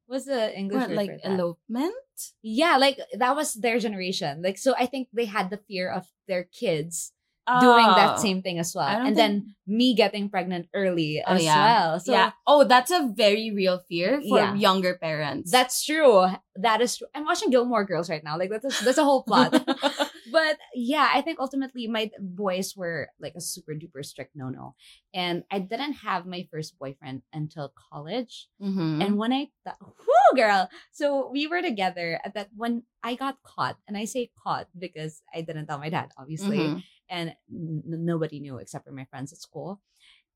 what's 0.07 0.25
the 0.25 0.55
English 0.57 0.79
What, 0.79 0.89
word 0.89 0.95
like 0.95 1.11
for 1.11 1.17
that? 1.27 1.31
elopement? 1.33 1.95
Yeah, 2.41 2.77
like 2.77 2.99
that 3.17 3.35
was 3.35 3.55
their 3.55 3.79
generation. 3.79 4.41
Like 4.41 4.57
so 4.57 4.73
I 4.77 4.85
think 4.85 5.09
they 5.11 5.25
had 5.25 5.49
the 5.49 5.57
fear 5.57 5.89
of 5.91 6.07
their 6.27 6.45
kids 6.45 7.11
doing 7.45 7.85
that 7.85 8.17
Oh. 8.17 8.21
same 8.21 8.41
thing 8.41 8.57
as 8.59 8.73
well. 8.73 8.87
And 8.89 9.15
then 9.15 9.55
me 9.67 9.93
getting 9.93 10.29
pregnant 10.29 10.67
early 10.73 11.21
Oh, 11.25 11.33
as 11.37 11.43
yeah. 11.43 11.57
well. 11.61 11.99
So 11.99 12.11
yeah. 12.11 12.31
Oh, 12.45 12.63
that's 12.65 12.89
a 12.91 13.09
very 13.13 13.51
real 13.53 13.79
fear 13.89 14.21
for 14.21 14.37
Yeah. 14.37 14.53
younger 14.55 14.95
parents. 14.97 15.51
that's 15.51 15.85
true. 15.85 16.25
That 16.55 16.81
is 16.81 16.97
true. 16.97 17.07
I'm 17.13 17.25
watching 17.25 17.49
Gilmore 17.51 17.83
Girls 17.85 18.09
right 18.09 18.23
now. 18.23 18.37
Like 18.37 18.49
that's 18.49 18.65
a, 18.65 18.73
that's 18.85 18.97
a 18.97 19.03
whole 19.03 19.23
plot. 19.23 19.51
but 20.31 20.57
yeah, 20.73 21.09
I 21.13 21.21
think 21.21 21.39
ultimately 21.39 21.87
my 21.87 22.09
boys 22.19 22.73
were 22.75 23.09
like 23.19 23.33
a 23.35 23.41
super 23.41 23.73
duper 23.73 24.05
strict 24.05 24.35
no 24.35 24.49
no, 24.49 24.75
and 25.13 25.43
I 25.51 25.59
didn't 25.59 26.01
have 26.05 26.25
my 26.25 26.47
first 26.51 26.77
boyfriend 26.79 27.21
until 27.33 27.73
college. 27.75 28.47
Mhm. 28.61 29.03
And 29.03 29.17
when 29.17 29.33
I 29.33 29.51
th- 29.65 29.77
whoo 29.81 30.31
girl, 30.35 30.69
so 30.91 31.29
we 31.29 31.47
were 31.47 31.61
together 31.61 32.19
at 32.23 32.33
that 32.33 32.49
when 32.55 32.83
I 33.03 33.15
got 33.15 33.37
caught, 33.43 33.77
and 33.87 33.97
I 33.97 34.05
say 34.05 34.31
caught 34.39 34.67
because 34.77 35.21
I 35.33 35.41
didn't 35.41 35.67
tell 35.67 35.77
my 35.79 35.89
dad, 35.89 36.09
obviously, 36.17 36.57
Mhm. 36.59 36.83
And 37.09 37.35
n- 37.51 37.83
nobody 37.85 38.39
knew 38.39 38.57
except 38.57 38.85
for 38.85 38.91
my 38.91 39.05
friends 39.05 39.31
at 39.33 39.39
school. 39.39 39.81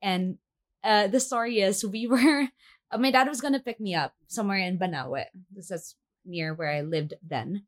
And 0.02 0.38
uh, 0.84 1.08
the 1.08 1.20
story 1.20 1.60
is 1.62 1.86
we 1.86 2.08
were, 2.14 2.48
uh, 2.92 2.98
my 2.98 3.12
dad 3.12 3.28
was 3.28 3.42
gonna 3.42 3.60
pick 3.60 3.80
me 3.80 3.96
up 3.96 4.14
somewhere 4.28 4.60
in 4.60 4.80
Banawe. 4.80 5.26
This 5.52 5.72
is 5.72 5.96
near 6.26 6.54
where 6.54 6.72
I 6.72 6.82
lived 6.82 7.14
then, 7.22 7.66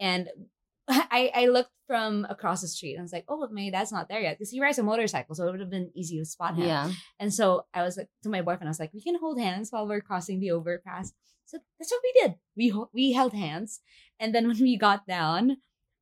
and 0.00 0.28
I 0.88 1.30
I 1.34 1.46
looked 1.46 1.70
from 1.86 2.26
across 2.30 2.62
the 2.62 2.68
street 2.68 2.94
and 2.94 3.00
I 3.00 3.02
was 3.02 3.12
like, 3.12 3.26
oh, 3.28 3.46
my 3.52 3.68
dad's 3.70 3.92
not 3.92 4.08
there 4.08 4.20
yet 4.20 4.38
because 4.38 4.50
he 4.50 4.60
rides 4.60 4.78
a 4.78 4.82
motorcycle, 4.82 5.34
so 5.34 5.46
it 5.46 5.50
would 5.50 5.60
have 5.60 5.70
been 5.70 5.90
easy 5.94 6.18
to 6.18 6.24
spot 6.24 6.56
him. 6.56 6.66
Yeah. 6.66 6.90
And 7.18 7.32
so 7.32 7.66
I 7.74 7.82
was 7.82 7.96
like 7.96 8.08
to 8.22 8.28
my 8.28 8.42
boyfriend, 8.42 8.68
I 8.68 8.70
was 8.70 8.80
like, 8.80 8.94
we 8.94 9.02
can 9.02 9.18
hold 9.18 9.38
hands 9.38 9.70
while 9.70 9.86
we're 9.86 10.00
crossing 10.00 10.40
the 10.40 10.50
overpass. 10.52 11.12
So 11.46 11.58
that's 11.78 11.92
what 11.92 12.02
we 12.02 12.20
did. 12.22 12.34
We 12.56 12.74
we 12.92 13.12
held 13.12 13.34
hands, 13.34 13.80
and 14.18 14.34
then 14.34 14.48
when 14.48 14.58
we 14.58 14.76
got 14.76 15.06
down, 15.06 15.58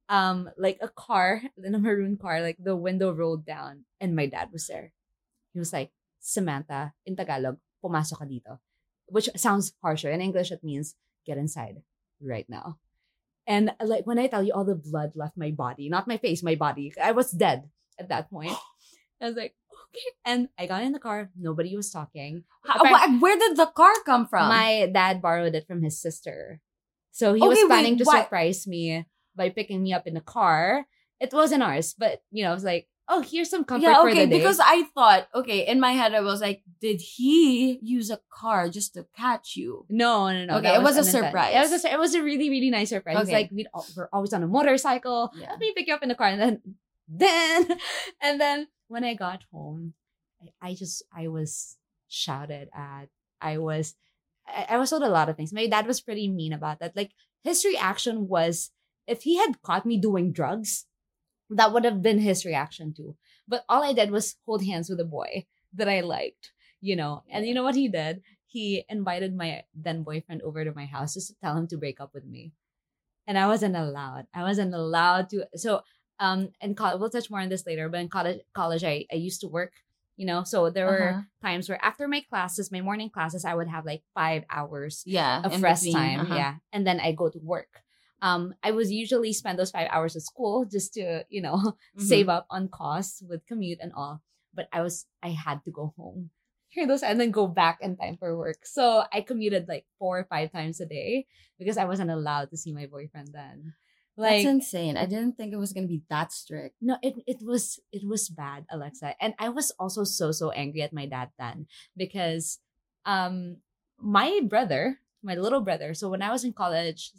um, 0.09 0.51
like 0.59 0.79
a 0.81 0.89
car, 0.89 1.43
in 1.65 1.75
a 1.75 1.79
maroon 1.79 2.17
car, 2.17 2.41
like 2.41 2.57
the 2.59 2.77
window 2.77 3.13
rolled 3.13 3.45
down, 3.47 3.85
and 4.01 4.17
my 4.17 4.27
dad 4.27 4.49
was 4.53 4.67
there. 4.67 4.93
He 5.53 5.59
was 5.59 5.73
like, 5.73 5.91
Samantha, 6.21 6.95
in 7.05 7.17
Tagalog, 7.17 7.59
pumasok 7.85 8.19
ka 8.19 8.25
dito, 8.25 8.59
which 9.07 9.29
sounds 9.37 9.73
harsher. 9.83 10.11
In 10.11 10.21
English, 10.23 10.51
it 10.51 10.63
means 10.65 10.95
get 11.27 11.37
inside 11.39 11.83
right 12.23 12.47
now. 12.49 12.79
And 13.47 13.75
like 13.83 14.07
when 14.07 14.19
I 14.23 14.29
tell 14.31 14.43
you 14.47 14.55
all 14.55 14.65
the 14.65 14.79
blood 14.79 15.13
left 15.19 15.37
my 15.37 15.51
body, 15.51 15.91
not 15.91 16.07
my 16.07 16.17
face, 16.17 16.43
my 16.47 16.55
body. 16.55 16.95
I 16.95 17.11
was 17.11 17.31
dead 17.35 17.69
at 17.99 18.09
that 18.09 18.31
point. 18.31 18.55
I 19.21 19.27
was 19.27 19.35
like, 19.37 19.55
okay. 19.91 20.09
And 20.25 20.49
I 20.59 20.67
got 20.71 20.83
in 20.87 20.93
the 20.95 21.03
car. 21.03 21.31
Nobody 21.35 21.75
was 21.75 21.91
talking. 21.91 22.45
How- 22.63 22.79
wh- 22.87 23.19
where 23.21 23.35
did 23.39 23.57
the 23.59 23.67
car 23.67 23.93
come 24.07 24.27
from? 24.31 24.47
My 24.47 24.87
dad 24.95 25.21
borrowed 25.21 25.55
it 25.59 25.67
from 25.67 25.83
his 25.83 25.99
sister. 26.01 26.61
So 27.11 27.35
he 27.35 27.43
Okay, 27.43 27.49
was 27.51 27.59
wait, 27.59 27.67
planning 27.67 27.99
to 27.99 28.05
why- 28.07 28.23
surprise 28.23 28.67
me 28.67 29.05
by 29.37 29.51
picking 29.51 29.83
me 29.83 29.93
up 29.93 30.07
in 30.07 30.15
the 30.15 30.21
car. 30.21 30.87
It 31.21 31.33
wasn't 31.33 31.63
ours, 31.63 31.95
but 31.97 32.23
you 32.31 32.43
know, 32.45 32.51
I 32.51 32.55
was 32.55 32.65
like, 32.65 32.89
oh, 33.09 33.21
here's 33.21 33.51
some 33.51 33.65
comfort 33.65 33.87
yeah, 33.87 34.01
for 34.01 34.11
okay. 34.11 34.25
the 34.25 34.31
day. 34.31 34.39
Because 34.39 34.61
I 34.61 34.85
thought, 34.95 35.29
okay, 35.35 35.67
in 35.67 35.81
my 35.81 35.93
head, 35.93 36.15
I 36.15 36.21
was 36.21 36.41
like, 36.41 36.63
did 36.81 37.01
he 37.01 37.79
use 37.83 38.11
a 38.11 38.21
car 38.31 38.69
just 38.69 38.95
to 38.95 39.07
catch 39.17 39.57
you? 39.57 39.87
No, 39.89 40.33
no, 40.33 40.45
no. 40.47 40.57
Okay, 40.59 40.75
it 40.75 40.83
was 40.83 40.97
a 40.97 41.05
surprise. 41.05 41.55
It 41.55 41.71
was 41.71 41.85
a, 41.85 41.93
it 41.93 41.99
was 41.99 42.15
a 42.15 42.23
really, 42.23 42.49
really 42.51 42.71
nice 42.71 42.89
surprise. 42.89 43.17
It's 43.17 43.29
Okay. 43.29 43.43
like 43.43 43.51
we'd, 43.53 43.69
al- 43.75 43.87
we're 43.97 44.09
always 44.13 44.33
on 44.33 44.43
a 44.43 44.47
motorcycle. 44.47 45.33
Yeah. 45.37 45.51
Let 45.51 45.59
me 45.59 45.73
pick 45.77 45.87
you 45.87 45.95
up 45.95 46.03
in 46.03 46.09
the 46.09 46.15
car, 46.15 46.29
and 46.29 46.41
then, 46.41 46.61
then, 47.09 47.79
and 48.21 48.41
then 48.41 48.69
when 48.89 49.05
I 49.05 49.15
got 49.15 49.43
home, 49.53 49.95
I, 50.41 50.71
I 50.71 50.75
just 50.75 51.03
I 51.15 51.29
was 51.29 51.77
shouted 52.09 52.69
at. 52.75 53.09
I 53.41 53.59
was, 53.59 53.95
I, 54.47 54.67
I 54.71 54.77
was 54.79 54.91
told 54.91 55.03
a 55.03 55.09
lot 55.09 55.29
of 55.29 55.37
things. 55.37 55.53
My 55.53 55.67
dad 55.67 55.87
was 55.87 56.01
pretty 56.01 56.29
mean 56.29 56.53
about 56.53 56.79
that. 56.81 56.97
Like 56.97 57.11
his 57.43 57.65
reaction 57.65 58.29
was, 58.29 58.71
if 59.07 59.23
he 59.23 59.37
had 59.39 59.63
caught 59.63 59.87
me 59.87 59.99
doing 59.99 60.33
drugs, 60.33 60.87
that 61.51 61.73
would 61.73 61.85
have 61.85 62.03
been 62.03 62.19
his 62.19 62.45
reaction 62.45 62.95
too. 62.95 63.17
But 63.49 63.65
all 63.69 63.83
I 63.85 63.93
did 63.93 64.11
was 64.11 64.37
hold 64.47 64.65
hands 64.65 64.89
with 64.89 65.01
a 65.01 65.05
boy 65.05 65.47
that 65.75 65.89
I 65.89 66.01
liked, 66.01 66.53
you 66.81 66.97
know. 66.97 67.23
And 67.31 67.47
you 67.47 67.55
know 67.55 67.63
what 67.65 67.75
he 67.77 67.89
did? 67.89 68.23
He 68.47 68.85
invited 68.89 69.35
my 69.35 69.65
then 69.75 70.03
boyfriend 70.03 70.43
over 70.43 70.65
to 70.65 70.73
my 70.75 70.87
house 70.87 71.15
just 71.15 71.29
to 71.29 71.35
tell 71.43 71.57
him 71.57 71.67
to 71.69 71.77
break 71.77 72.01
up 72.01 72.15
with 72.15 72.25
me. 72.25 72.53
And 73.27 73.39
I 73.39 73.47
wasn't 73.47 73.77
allowed. 73.77 74.27
I 74.35 74.43
wasn't 74.43 74.75
allowed 74.75 75.31
to. 75.31 75.47
So, 75.57 75.83
um, 76.19 76.51
in 76.61 76.75
college, 76.75 77.01
we'll 77.01 77.11
touch 77.11 77.31
more 77.31 77.41
on 77.41 77.49
this 77.49 77.67
later. 77.67 77.89
But 77.89 78.01
in 78.01 78.09
college, 78.09 78.41
college, 78.55 78.85
I, 78.85 79.07
I 79.13 79.17
used 79.17 79.41
to 79.43 79.49
work, 79.49 79.73
you 80.17 80.27
know. 80.27 80.45
So 80.45 80.71
there 80.71 80.87
were 80.87 81.09
Uh-huh. 81.11 81.23
times 81.43 81.69
where 81.69 81.83
after 81.85 82.07
my 82.09 82.21
classes, 82.29 82.71
my 82.73 82.81
morning 82.81 83.11
classes, 83.11 83.45
I 83.45 83.55
would 83.55 83.69
have 83.69 83.85
like 83.87 84.03
five 84.15 84.45
hours 84.51 85.03
Yeah. 85.07 85.43
of 85.45 85.63
rest 85.63 85.85
between, 85.85 85.95
time. 85.97 86.21
uh-huh. 86.21 86.35
Yeah. 86.35 86.55
And 86.73 86.87
then 86.87 87.01
I 87.01 87.13
go 87.13 87.29
to 87.29 87.39
work. 87.39 87.83
Um, 88.23 88.55
I 88.63 88.71
was 88.71 88.91
usually 88.91 89.33
spend 89.35 89.59
those 89.59 89.75
five 89.75 89.89
hours 89.91 90.15
at 90.17 90.23
school 90.23 90.65
just 90.65 90.95
to, 90.95 91.27
you 91.29 91.43
know, 91.43 91.75
Mhm. 91.99 92.01
save 92.09 92.29
up 92.31 92.47
on 92.49 92.69
costs 92.71 93.21
with 93.27 93.45
commute 93.51 93.83
and 93.83 93.93
all. 93.93 94.23
But 94.55 94.69
I 94.73 94.81
was 94.81 95.07
I 95.23 95.31
had 95.35 95.65
to 95.67 95.71
go 95.75 95.93
home. 95.99 96.31
Hear 96.73 96.87
those 96.87 97.03
and 97.03 97.21
then 97.21 97.31
go 97.35 97.47
back 97.51 97.83
in 97.83 97.97
time 97.99 98.17
for 98.17 98.33
work. 98.39 98.65
So 98.65 99.05
I 99.13 99.21
commuted 99.21 99.69
like 99.69 99.85
four 99.99 100.21
or 100.21 100.25
five 100.25 100.53
times 100.53 100.81
a 100.81 100.87
day 100.87 101.27
because 101.59 101.77
I 101.77 101.85
wasn't 101.85 102.11
allowed 102.15 102.49
to 102.51 102.57
see 102.57 102.73
my 102.73 102.87
boyfriend 102.87 103.35
then. 103.35 103.75
Like 104.17 104.45
That's 104.45 104.55
insane. 104.71 104.97
I 104.97 105.05
didn't 105.09 105.37
think 105.41 105.53
it 105.53 105.61
was 105.61 105.73
gonna 105.73 105.89
be 105.89 106.05
that 106.09 106.33
strict. 106.33 106.77
no, 106.81 106.97
it 107.03 107.17
it 107.27 107.41
was 107.43 107.81
it 107.93 108.05
was 108.07 108.29
bad, 108.29 108.65
Alexa. 108.71 109.17
And 109.21 109.35
I 109.41 109.49
was 109.49 109.73
also 109.81 110.05
so 110.05 110.33
so 110.33 110.53
angry 110.53 110.81
at 110.85 110.93
my 110.93 111.07
dad 111.09 111.33
then 111.41 111.67
because 111.97 112.61
um 113.05 113.59
my 113.99 114.41
brother, 114.45 115.01
my 115.23 115.35
little 115.35 115.61
brother, 115.61 115.95
so 115.95 116.09
when 116.09 116.23
I 116.23 116.31
was 116.31 116.45
in 116.45 116.53
college, 116.53 117.13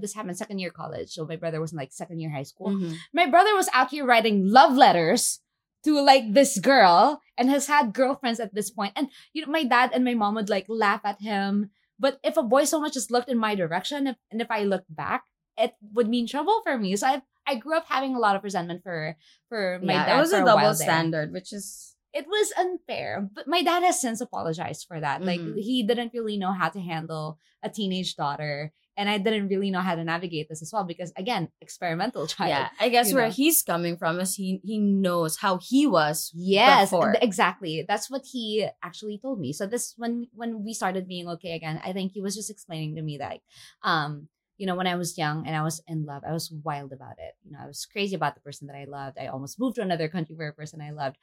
this 0.00 0.14
happened 0.14 0.36
second 0.36 0.58
year 0.58 0.70
college. 0.70 1.10
So 1.10 1.26
my 1.26 1.36
brother 1.36 1.60
was 1.60 1.72
in 1.72 1.78
like 1.78 1.92
second 1.92 2.20
year 2.20 2.30
high 2.30 2.42
school. 2.44 2.70
Mhm. 2.70 2.96
My 3.12 3.26
brother 3.26 3.54
was 3.54 3.68
out 3.72 3.90
here 3.90 4.04
writing 4.04 4.48
love 4.48 4.76
letters 4.76 5.40
to 5.84 6.00
like 6.00 6.32
this 6.32 6.58
girl 6.58 7.20
and 7.36 7.50
has 7.50 7.66
had 7.66 7.92
girlfriends 7.92 8.40
at 8.40 8.54
this 8.54 8.70
point. 8.70 8.92
And 8.96 9.08
you 9.32 9.44
know, 9.44 9.52
my 9.52 9.64
dad 9.64 9.90
and 9.92 10.04
my 10.04 10.14
mom 10.14 10.34
would 10.36 10.48
like 10.48 10.66
laugh 10.68 11.02
at 11.04 11.20
him. 11.20 11.70
But 11.98 12.18
if 12.24 12.36
a 12.36 12.42
boy 12.42 12.64
so 12.64 12.80
much 12.80 12.94
just 12.94 13.10
looked 13.10 13.28
in 13.28 13.38
my 13.38 13.54
direction, 13.54 14.06
if, 14.06 14.16
and 14.30 14.40
if 14.40 14.50
I 14.50 14.64
looked 14.64 14.94
back, 14.94 15.24
it 15.56 15.74
would 15.92 16.08
mean 16.08 16.26
trouble 16.26 16.62
for 16.64 16.78
me. 16.78 16.96
So 16.96 17.06
I 17.06 17.22
I 17.46 17.56
grew 17.56 17.76
up 17.76 17.86
having 17.86 18.14
a 18.14 18.18
lot 18.18 18.36
of 18.36 18.44
resentment 18.44 18.82
for 18.82 19.16
for 19.48 19.80
my 19.82 19.92
yeah, 19.94 20.06
dad. 20.06 20.16
it 20.16 20.20
was 20.20 20.32
a 20.32 20.42
while 20.42 20.56
double 20.56 20.74
standard, 20.74 21.32
which 21.32 21.52
is 21.52 21.91
It 22.12 22.26
was 22.28 22.52
unfair, 22.58 23.28
but 23.32 23.48
my 23.48 23.62
dad 23.62 23.82
has 23.82 24.00
since 24.00 24.20
apologized 24.20 24.86
for 24.86 25.00
that. 25.00 25.22
Like 25.24 25.40
Mhm. 25.40 25.56
he 25.58 25.82
didn't 25.82 26.12
really 26.12 26.36
know 26.36 26.52
how 26.52 26.68
to 26.68 26.80
handle 26.80 27.38
a 27.62 27.70
teenage 27.70 28.16
daughter, 28.16 28.72
and 28.96 29.08
I 29.08 29.16
didn't 29.16 29.48
really 29.48 29.70
know 29.70 29.80
how 29.80 29.94
to 29.94 30.04
navigate 30.04 30.48
this 30.50 30.60
as 30.60 30.70
well 30.72 30.84
because 30.84 31.12
again, 31.16 31.48
experimental 31.62 32.26
child. 32.34 32.50
yeah. 32.50 32.68
I 32.78 32.90
guess 32.90 33.12
where 33.12 33.26
know. 33.28 33.32
he's 33.32 33.62
coming 33.62 33.96
from 33.96 34.20
is 34.20 34.34
he 34.34 34.60
he 34.62 34.78
knows 34.78 35.38
how 35.38 35.58
he 35.58 35.86
was. 35.86 36.30
Yes, 36.34 36.90
before. 36.90 37.16
exactly. 37.22 37.84
That's 37.88 38.10
what 38.10 38.24
he 38.30 38.68
actually 38.82 39.18
told 39.18 39.40
me. 39.40 39.52
So 39.54 39.66
this 39.66 39.94
when 39.96 40.28
when 40.34 40.64
we 40.64 40.74
started 40.74 41.08
being 41.08 41.28
okay 41.28 41.52
again, 41.52 41.80
I 41.82 41.92
think 41.94 42.12
he 42.12 42.20
was 42.20 42.36
just 42.36 42.50
explaining 42.50 42.96
to 42.96 43.02
me 43.02 43.16
that 43.18 43.40
um 43.82 44.28
you 44.58 44.66
know 44.66 44.76
when 44.76 44.86
I 44.86 44.94
was 44.96 45.16
young 45.18 45.46
and 45.46 45.56
I 45.56 45.62
was 45.62 45.80
in 45.88 46.04
love, 46.04 46.22
I 46.28 46.32
was 46.32 46.52
wild 46.52 46.92
about 46.92 47.16
it. 47.18 47.34
You 47.42 47.52
know, 47.52 47.58
I 47.64 47.66
was 47.66 47.86
crazy 47.86 48.14
about 48.14 48.34
the 48.34 48.42
person 48.44 48.68
that 48.68 48.76
I 48.76 48.84
loved. 48.84 49.16
I 49.18 49.26
almost 49.28 49.58
moved 49.58 49.76
to 49.76 49.82
another 49.82 50.08
country 50.08 50.36
for 50.36 50.46
a 50.46 50.52
person 50.52 50.80
I 50.80 50.90
loved. 50.90 51.16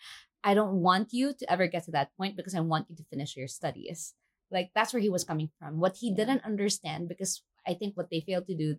I 0.44 0.54
don't 0.54 0.82
want 0.82 1.14
you 1.14 1.34
to 1.34 1.52
ever 1.52 1.68
get 1.68 1.86
to 1.86 1.92
that 1.92 2.16
point 2.18 2.38
because 2.38 2.56
I 2.56 2.62
want 2.62 2.88
you 2.90 2.96
to 2.96 3.04
finish 3.10 3.36
your 3.36 3.48
studies. 3.48 4.14
Like 4.52 4.72
that's 4.74 4.94
where 4.94 5.02
he 5.02 5.10
was 5.10 5.24
coming 5.24 5.50
from. 5.60 5.80
What 5.80 5.98
he 5.98 6.14
didn't 6.14 6.46
understand 6.46 7.10
because 7.10 7.44
I 7.68 7.74
think 7.74 7.96
what 7.98 8.10
they 8.10 8.22
failed 8.22 8.48
to 8.48 8.56
do 8.56 8.76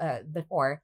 uh, 0.00 0.20
before 0.30 0.82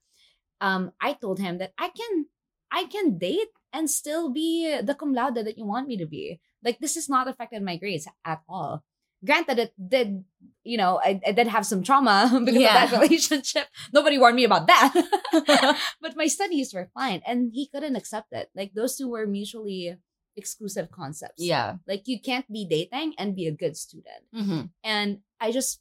um 0.60 0.92
I 1.00 1.12
told 1.14 1.38
him 1.38 1.58
that 1.58 1.72
I 1.78 1.88
can 1.88 2.26
I 2.70 2.84
can 2.86 3.18
date 3.18 3.52
and 3.72 3.90
still 3.90 4.30
be 4.32 4.80
the 4.82 4.94
cum 4.94 5.12
laude 5.14 5.36
that 5.36 5.58
you 5.58 5.64
want 5.66 5.88
me 5.88 5.96
to 5.98 6.06
be. 6.06 6.40
Like 6.64 6.78
this 6.80 6.94
has 6.96 7.08
not 7.08 7.28
affected 7.28 7.62
my 7.62 7.76
grades 7.76 8.08
at 8.24 8.40
all. 8.48 8.82
Granted, 9.24 9.58
it 9.58 9.72
did, 9.76 10.24
you 10.62 10.76
know, 10.76 11.00
I, 11.02 11.20
I 11.26 11.32
did 11.32 11.46
have 11.48 11.64
some 11.66 11.82
trauma 11.82 12.28
because 12.44 12.60
Yeah. 12.60 12.84
of 12.84 12.90
that 12.90 13.00
relationship. 13.00 13.66
Nobody 13.92 14.18
warned 14.18 14.36
me 14.36 14.44
about 14.44 14.66
that. 14.66 14.92
but 16.00 16.16
my 16.16 16.26
studies 16.26 16.72
were 16.74 16.90
fine. 16.94 17.22
And 17.26 17.50
he 17.52 17.68
couldn't 17.68 17.96
accept 17.96 18.32
it. 18.32 18.50
Like 18.54 18.72
those 18.74 18.96
two 18.96 19.08
were 19.08 19.26
mutually 19.26 19.96
exclusive 20.36 20.90
concepts. 20.90 21.42
yeah. 21.42 21.76
Like 21.88 22.02
you 22.06 22.20
can't 22.20 22.50
be 22.52 22.64
dating 22.68 23.14
and 23.18 23.34
be 23.34 23.46
a 23.46 23.52
good 23.52 23.76
student. 23.76 24.22
Mhm. 24.34 24.70
And 24.84 25.20
I 25.40 25.50
just 25.52 25.80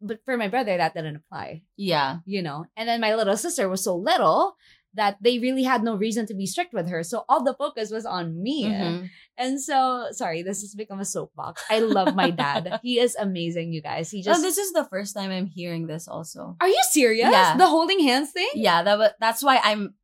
but 0.00 0.20
for 0.24 0.36
my 0.36 0.48
brother 0.48 0.76
that 0.76 0.92
didn't 0.94 1.16
apply 1.16 1.62
Yeah. 1.76 2.18
you 2.26 2.42
know. 2.42 2.66
And 2.76 2.88
then 2.88 3.00
my 3.00 3.14
little 3.14 3.36
sister 3.36 3.68
was 3.68 3.82
so 3.84 3.96
little 3.96 4.56
that 4.96 5.16
they 5.20 5.40
really 5.40 5.64
had 5.64 5.82
no 5.82 5.96
reason 5.96 6.24
to 6.26 6.34
be 6.34 6.46
strict 6.46 6.72
with 6.72 6.86
her. 6.88 7.02
So 7.02 7.24
all 7.28 7.42
the 7.42 7.54
focus 7.54 7.90
was 7.90 8.06
on 8.06 8.40
me. 8.40 8.64
Mhm. 8.66 9.10
And 9.36 9.60
so, 9.60 10.06
sorry, 10.12 10.42
this 10.42 10.60
has 10.62 10.74
become 10.76 11.00
a 11.00 11.04
soapbox. 11.04 11.64
I 11.68 11.80
love 11.80 12.14
my 12.14 12.30
dad. 12.30 12.78
he 12.82 13.00
is 13.00 13.16
amazing, 13.18 13.72
you 13.72 13.82
guys. 13.82 14.10
He 14.12 14.20
Oh, 14.20 14.30
just. 14.30 14.42
this 14.42 14.56
is 14.58 14.70
the 14.72 14.84
first 14.84 15.14
time 15.16 15.30
I'm 15.32 15.46
hearing 15.46 15.88
this. 15.88 16.06
Also. 16.06 16.54
Are 16.60 16.68
you 16.68 16.80
serious? 16.92 17.26
Yeah. 17.32 17.56
The 17.56 17.66
holding 17.66 17.98
hands 18.06 18.30
thing? 18.30 18.50
Yeah. 18.54 18.84
That 18.84 18.98
was. 18.98 19.10
That's 19.18 19.42
why 19.42 19.58
I'm. 19.64 19.94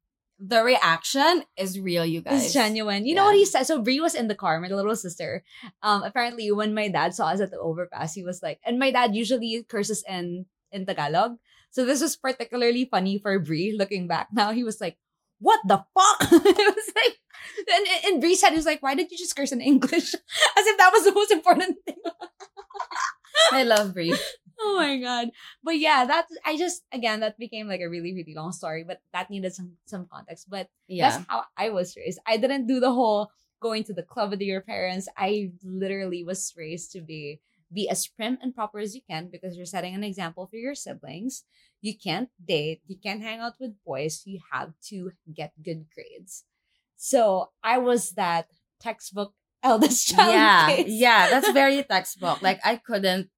The 0.40 0.64
reaction 0.64 1.44
is 1.56 1.78
real, 1.78 2.04
you 2.04 2.22
guys. 2.22 2.46
It's 2.46 2.54
genuine. 2.54 3.04
You 3.04 3.14
know 3.14 3.26
what 3.26 3.36
he 3.36 3.44
said? 3.44 3.64
So 3.64 3.82
Brie 3.82 4.00
was 4.00 4.14
in 4.14 4.26
the 4.26 4.34
car, 4.34 4.58
my 4.58 4.68
little 4.68 4.96
sister. 4.96 5.44
Um, 5.82 6.02
apparently 6.02 6.50
when 6.50 6.72
my 6.72 6.88
dad 6.88 7.14
saw 7.14 7.28
us 7.28 7.40
at 7.40 7.50
the 7.50 7.60
overpass, 7.60 8.14
he 8.14 8.24
was 8.24 8.42
like, 8.42 8.58
and 8.64 8.78
my 8.78 8.90
dad 8.90 9.14
usually 9.14 9.62
curses 9.68 10.02
in 10.08 10.46
in 10.72 10.86
Tagalog. 10.86 11.36
So 11.70 11.84
this 11.84 12.00
was 12.00 12.16
particularly 12.16 12.88
funny 12.88 13.18
for 13.18 13.38
Brie 13.38 13.76
looking 13.76 14.08
back. 14.08 14.28
Now 14.32 14.52
he 14.52 14.64
was 14.64 14.80
like, 14.80 14.96
what 15.40 15.60
the 15.68 15.84
fuck? 15.92 16.20
it 16.32 16.74
was 16.74 16.90
like 16.96 17.20
and, 17.58 17.86
and 18.06 18.20
Brie 18.20 18.34
said, 18.34 18.50
he 18.50 18.56
was 18.56 18.66
like, 18.66 18.82
why 18.82 18.94
did 18.94 19.10
you 19.10 19.18
just 19.18 19.36
curse 19.36 19.52
in 19.52 19.60
English? 19.60 20.14
As 20.58 20.66
if 20.66 20.78
that 20.78 20.90
was 20.92 21.04
the 21.04 21.12
most 21.12 21.30
important 21.30 21.76
thing. 21.86 21.96
I 23.52 23.62
love 23.64 23.94
Brie. 23.94 24.16
Oh 24.62 24.76
my 24.76 24.98
god. 24.98 25.28
But 25.64 25.78
yeah, 25.78 26.04
that 26.04 26.26
I 26.44 26.56
just 26.56 26.82
again 26.92 27.20
that 27.20 27.38
became 27.38 27.66
like 27.68 27.80
a 27.80 27.88
really, 27.88 28.12
really 28.14 28.34
long 28.34 28.52
story, 28.52 28.84
but 28.84 29.00
that 29.12 29.30
needed 29.30 29.54
some 29.54 29.76
some 29.86 30.06
context. 30.06 30.48
But 30.50 30.68
Yeah. 30.86 31.10
that's 31.10 31.24
how 31.28 31.44
I 31.56 31.70
was 31.70 31.96
raised. 31.96 32.18
I 32.26 32.36
didn't 32.36 32.66
do 32.66 32.78
the 32.80 32.92
whole 32.92 33.30
going 33.60 33.84
to 33.84 33.94
the 33.94 34.02
club 34.02 34.30
with 34.30 34.40
your 34.40 34.60
parents. 34.60 35.08
I 35.16 35.52
literally 35.64 36.24
was 36.24 36.52
raised 36.56 36.92
to 36.92 37.00
be 37.00 37.40
be 37.72 37.88
as 37.88 38.06
prim 38.06 38.36
and 38.42 38.54
proper 38.54 38.80
as 38.80 38.94
you 38.96 39.00
can 39.08 39.28
because 39.30 39.56
you're 39.56 39.64
setting 39.64 39.94
an 39.94 40.02
example 40.04 40.46
for 40.46 40.56
your 40.56 40.74
siblings. 40.74 41.44
You 41.80 41.96
can't 41.96 42.28
date, 42.42 42.82
you 42.86 42.96
can't 43.00 43.22
hang 43.22 43.40
out 43.40 43.54
with 43.60 43.72
boys, 43.86 44.22
you 44.26 44.40
have 44.52 44.72
to 44.90 45.12
get 45.32 45.52
good 45.62 45.86
grades. 45.94 46.44
So 46.96 47.50
I 47.62 47.78
was 47.78 48.12
that 48.12 48.48
textbook 48.80 49.32
eldest 49.62 50.08
child. 50.08 50.32
yeah. 50.34 50.66
case. 50.68 50.86
Yeah. 50.88 51.30
That's 51.30 51.50
very 51.52 51.82
textbook. 51.84 52.42
Like 52.42 52.60
I 52.64 52.76
couldn't. 52.76 53.30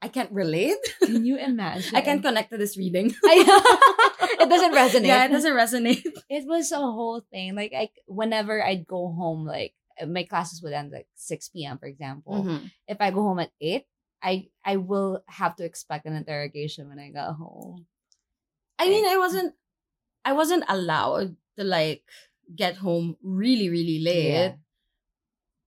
I, 0.00 0.08
can't 0.08 0.30
relate. 0.30 0.76
Can 1.02 1.24
you 1.24 1.36
imagine? 1.36 1.96
I 1.96 2.00
can't 2.00 2.22
connect 2.22 2.50
to 2.50 2.58
this 2.58 2.76
reading. 2.76 3.14
it 3.22 4.48
doesn't 4.48 4.74
resonate. 4.74 5.06
Yeah, 5.06 5.24
it 5.24 5.32
doesn't 5.32 5.52
resonate. 5.52 6.06
it 6.30 6.46
was 6.46 6.72
a 6.72 6.78
whole 6.78 7.22
thing. 7.30 7.54
Like 7.54 7.72
I 7.74 7.90
whenever 8.06 8.62
I'd 8.62 8.86
go 8.86 9.12
home, 9.12 9.46
like 9.46 9.74
my 10.06 10.22
classes 10.24 10.62
would 10.62 10.72
end 10.72 10.92
like 10.92 11.08
6 11.14 11.48
p.m. 11.48 11.78
for 11.78 11.86
example. 11.86 12.44
Mhm. 12.44 12.70
If 12.86 12.98
I 13.00 13.10
go 13.10 13.22
home 13.22 13.40
at 13.40 13.50
8, 13.60 13.84
I 14.22 14.48
I 14.64 14.76
will 14.76 15.22
have 15.26 15.56
to 15.56 15.64
expect 15.64 16.06
an 16.06 16.14
interrogation 16.14 16.88
when 16.88 16.98
I 16.98 17.10
got 17.10 17.34
home. 17.34 17.86
I 18.78 18.88
mean, 18.88 19.06
I 19.06 19.18
wasn't. 19.18 19.54
I 20.24 20.32
wasn't 20.32 20.64
allowed 20.68 21.36
to 21.56 21.64
like 21.64 22.04
get 22.54 22.76
home 22.76 23.16
really, 23.22 23.68
really 23.68 24.00
late. 24.00 24.32
Yeah. 24.32 24.52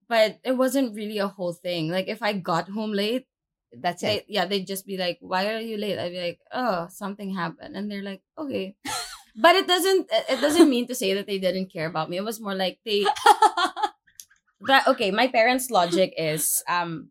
But 0.08 0.40
it 0.44 0.54
wasn't 0.54 0.96
really 0.96 1.20
a 1.20 1.28
whole 1.28 1.54
thing. 1.54 1.90
Like 1.90 2.08
if 2.08 2.22
I 2.22 2.34
got 2.34 2.70
home 2.70 2.92
late, 2.92 3.28
That's 3.74 4.02
they, 4.02 4.18
it. 4.18 4.26
yeah, 4.28 4.46
they'd 4.46 4.68
just 4.68 4.86
be 4.86 4.98
like, 4.98 5.18
"Why 5.22 5.48
are 5.54 5.60
you 5.64 5.78
late?" 5.78 5.98
I'd 6.00 6.12
be 6.12 6.20
like, 6.22 6.40
"Oh, 6.52 6.88
something 6.92 7.34
happened," 7.34 7.76
and 7.76 7.90
they're 7.90 8.04
like, 8.04 8.22
"Okay." 8.38 8.76
But 9.36 9.56
it 9.56 9.66
doesn't. 9.66 10.12
It 10.12 10.42
doesn't 10.44 10.70
mean 10.70 10.88
to 10.88 10.96
say 10.96 11.14
that 11.16 11.26
they 11.26 11.40
didn't 11.40 11.72
care 11.72 11.88
about 11.88 12.10
me. 12.12 12.18
It 12.20 12.28
was 12.28 12.40
more 12.44 12.56
like 12.56 12.80
they. 12.84 13.08
That 14.68 14.86
okay. 14.94 15.10
My 15.10 15.28
parents' 15.28 15.72
logic 15.74 16.14
is, 16.18 16.62
um, 16.70 17.10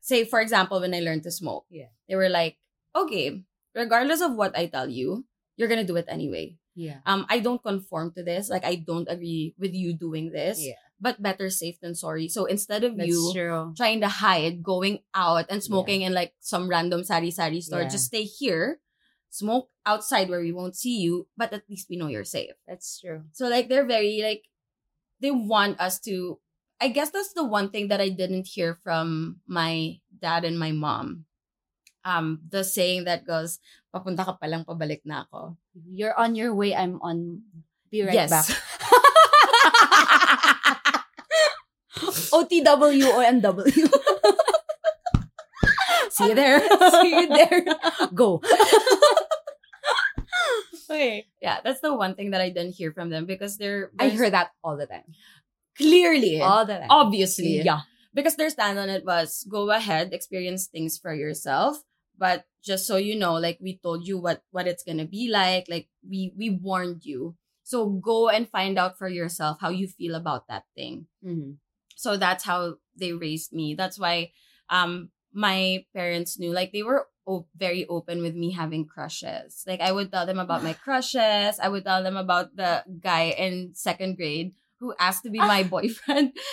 say 0.00 0.22
for 0.24 0.40
example, 0.40 0.78
when 0.80 0.94
I 0.94 1.00
learned 1.02 1.24
to 1.24 1.34
smoke, 1.34 1.66
Yeah. 1.68 1.90
they 2.08 2.14
were 2.14 2.28
like, 2.30 2.58
"Okay, 2.94 3.42
regardless 3.74 4.20
of 4.22 4.38
what 4.38 4.54
I 4.56 4.66
tell 4.70 4.86
you, 4.86 5.26
you're 5.56 5.66
gonna 5.68 5.86
do 5.88 5.96
it 5.96 6.06
anyway." 6.08 6.54
yeah. 6.76 7.00
Um, 7.08 7.26
I 7.32 7.40
don't 7.40 7.62
conform 7.62 8.12
to 8.14 8.22
this. 8.22 8.46
Like, 8.52 8.62
I 8.64 8.76
don't 8.76 9.08
agree 9.10 9.56
with 9.58 9.72
you 9.74 9.96
doing 9.96 10.30
this. 10.30 10.60
Yeah. 10.62 10.76
But 11.00 11.20
better 11.20 11.50
safe 11.50 11.76
than 11.80 11.94
sorry. 11.94 12.28
So 12.28 12.46
instead 12.46 12.82
of 12.82 12.96
That's 12.96 13.08
you 13.08 13.32
true. 13.34 13.74
trying 13.76 14.00
to 14.00 14.08
hide, 14.08 14.62
going 14.62 15.00
out 15.14 15.44
and 15.50 15.62
smoking 15.62 16.00
in 16.00 16.14
like 16.14 16.32
some 16.40 16.68
random 16.68 17.04
sari 17.04 17.30
sari 17.30 17.60
store. 17.60 17.82
Yeah. 17.84 17.92
Just 17.92 18.06
stay 18.06 18.24
here, 18.24 18.80
smoke 19.28 19.68
outside 19.84 20.30
where 20.30 20.40
we 20.40 20.52
won't 20.52 20.76
see 20.76 20.96
you, 20.96 21.28
but 21.36 21.52
at 21.52 21.68
least 21.68 21.88
we 21.90 21.96
know 21.96 22.08
you're 22.08 22.24
safe. 22.24 22.56
That's 22.66 22.98
true. 22.98 23.28
So 23.32 23.48
like 23.48 23.68
they're 23.68 23.84
very 23.84 24.24
like 24.24 24.48
they 25.20 25.30
want 25.30 25.80
us 25.80 26.00
to 26.08 26.40
I 26.80 26.88
guess 26.88 27.10
that's 27.10 27.32
the 27.32 27.44
one 27.44 27.70
thing 27.70 27.88
that 27.88 28.00
I 28.00 28.08
didn't 28.08 28.46
hear 28.46 28.74
from 28.74 29.40
my 29.46 30.00
dad 30.20 30.44
and 30.44 30.58
my 30.58 30.72
mom. 30.72 31.24
Um, 32.04 32.40
the 32.48 32.62
saying 32.62 33.04
that 33.04 33.26
goes, 33.26 33.58
papunta 33.90 34.24
ka 34.24 34.36
palang 34.36 34.64
pabalik 34.64 35.02
na 35.04 35.24
ako. 35.24 35.56
You're 35.88 36.14
on 36.14 36.36
your 36.36 36.54
way. 36.54 36.76
I'm 36.76 37.00
on. 37.02 37.42
Be 37.90 38.04
right 38.04 38.14
yes. 38.14 38.30
back. 38.30 38.46
OTW 42.30 43.08
or 43.14 43.24
MW. 43.24 43.66
See 46.10 46.28
you 46.28 46.34
there. 46.34 46.60
See 47.02 47.10
you 47.20 47.26
there. 47.28 47.64
Go. 48.14 48.40
okay. 50.90 51.26
yeah, 51.42 51.58
that's 51.64 51.80
the 51.80 51.94
one 51.94 52.14
thing 52.14 52.30
that 52.30 52.40
I 52.40 52.48
didn't 52.50 52.74
hear 52.74 52.92
from 52.92 53.10
them 53.10 53.26
because 53.26 53.56
they're, 53.58 53.90
I 53.98 54.06
there's- 54.08 54.18
heard 54.18 54.32
that 54.32 54.50
all 54.62 54.76
the 54.76 54.86
time. 54.86 55.04
clearly 55.76 56.40
All 56.40 56.64
the 56.64 56.78
time. 56.78 56.88
obviously 56.90 57.60
Yeah. 57.60 57.80
because 58.14 58.36
their 58.36 58.48
stand 58.48 58.78
on 58.78 58.88
it 58.88 59.04
was 59.04 59.44
go 59.50 59.68
ahead 59.70 60.14
experience 60.16 60.68
things 60.72 60.96
for 60.96 61.12
yourself 61.12 61.84
but 62.16 62.48
just 62.64 62.86
so 62.88 62.96
you 62.96 63.12
know 63.12 63.36
like 63.36 63.60
we 63.60 63.76
told 63.84 64.08
you 64.08 64.16
what 64.16 64.40
what 64.56 64.64
it's 64.66 64.80
gonna 64.82 65.04
be 65.04 65.28
like 65.28 65.68
like 65.68 65.92
we 66.00 66.32
we 66.32 66.48
warned 66.48 67.04
you 67.04 67.36
so 67.60 67.92
go 68.00 68.30
and 68.32 68.48
find 68.48 68.80
out 68.80 68.96
for 68.96 69.04
yourself 69.04 69.60
how 69.60 69.68
you 69.68 69.84
feel 69.86 70.14
about 70.16 70.48
that 70.48 70.64
thing 70.72 71.04
Mhm. 71.20 71.60
So 71.96 72.16
that's 72.16 72.44
how 72.44 72.76
they 72.94 73.12
raised 73.12 73.52
me. 73.52 73.74
That's 73.74 73.98
why 73.98 74.30
um 74.70 75.10
my 75.32 75.84
parents 75.92 76.38
knew 76.38 76.52
like 76.52 76.72
they 76.72 76.82
were 76.82 77.08
very 77.56 77.84
open 77.88 78.22
with 78.22 78.36
me 78.36 78.52
having 78.52 78.86
crushes. 78.86 79.64
Like 79.66 79.80
i 79.80 79.90
would 79.90 80.12
tell 80.12 80.26
them 80.26 80.38
about 80.38 80.62
my 80.62 80.72
crushes. 80.84 81.58
I 81.58 81.68
would 81.68 81.84
tell 81.84 82.04
them 82.04 82.16
about 82.16 82.54
the 82.54 82.84
guy 83.00 83.34
in 83.34 83.74
second 83.74 84.16
grade 84.16 84.52
who 84.78 84.94
asked 85.00 85.24
to 85.24 85.30
be 85.30 85.40
my 85.40 85.62
boyfriend. 85.74 86.36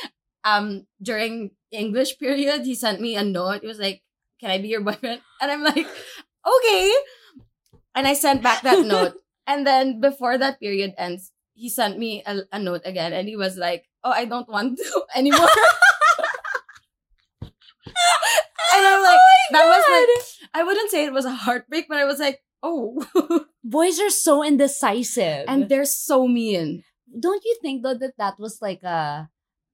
Um 0.44 0.88
during 1.00 1.56
english 1.72 2.20
period 2.20 2.68
he 2.68 2.76
sent 2.76 3.00
me 3.00 3.16
a 3.16 3.24
note. 3.24 3.64
It 3.64 3.68
was 3.68 3.80
like 3.80 4.04
can 4.42 4.52
i 4.52 4.60
be 4.60 4.68
your 4.68 4.84
boyfriend? 4.84 5.22
And 5.40 5.52
i'm 5.52 5.64
like 5.64 5.88
okay. 6.44 6.92
And 7.96 8.08
i 8.08 8.14
sent 8.14 8.44
back 8.44 8.64
that 8.64 8.84
note. 8.84 9.16
And 9.48 9.68
then 9.68 10.00
before 10.00 10.38
that 10.38 10.60
period 10.60 10.96
ends 10.98 11.32
he 11.64 11.70
sent 11.72 11.96
me 11.98 12.22
a, 12.28 12.44
a 12.52 12.60
note 12.60 12.82
again 12.84 13.14
and 13.16 13.30
he 13.32 13.40
was 13.40 13.56
like 13.56 13.88
oh 14.04 14.12
i 14.12 14.26
don't 14.26 14.50
want 14.52 14.76
to 14.78 15.04
anymore. 15.16 15.48
And 18.76 18.88
i'm 18.88 19.04
like 19.04 19.20
oh 19.22 19.48
that 19.52 19.66
was 19.66 19.84
like 19.88 20.10
i 20.54 20.64
wouldn't 20.64 20.92
say 20.92 21.06
it 21.06 21.14
was 21.14 21.24
a 21.24 21.32
heartbreak 21.32 21.86
but 21.88 22.00
i 22.00 22.04
was 22.04 22.20
like 22.20 22.44
oh. 22.64 23.06
Boys 23.64 24.00
are 24.00 24.10
so 24.10 24.44
indecisive. 24.44 25.46
and 25.48 25.70
they're 25.70 25.86
so 25.86 26.28
mean. 26.28 26.84
Don't 27.08 27.44
you 27.46 27.56
think 27.62 27.84
though 27.84 27.94
that 27.94 28.18
that 28.18 28.40
was 28.40 28.60
like 28.62 28.84
a 28.84 29.30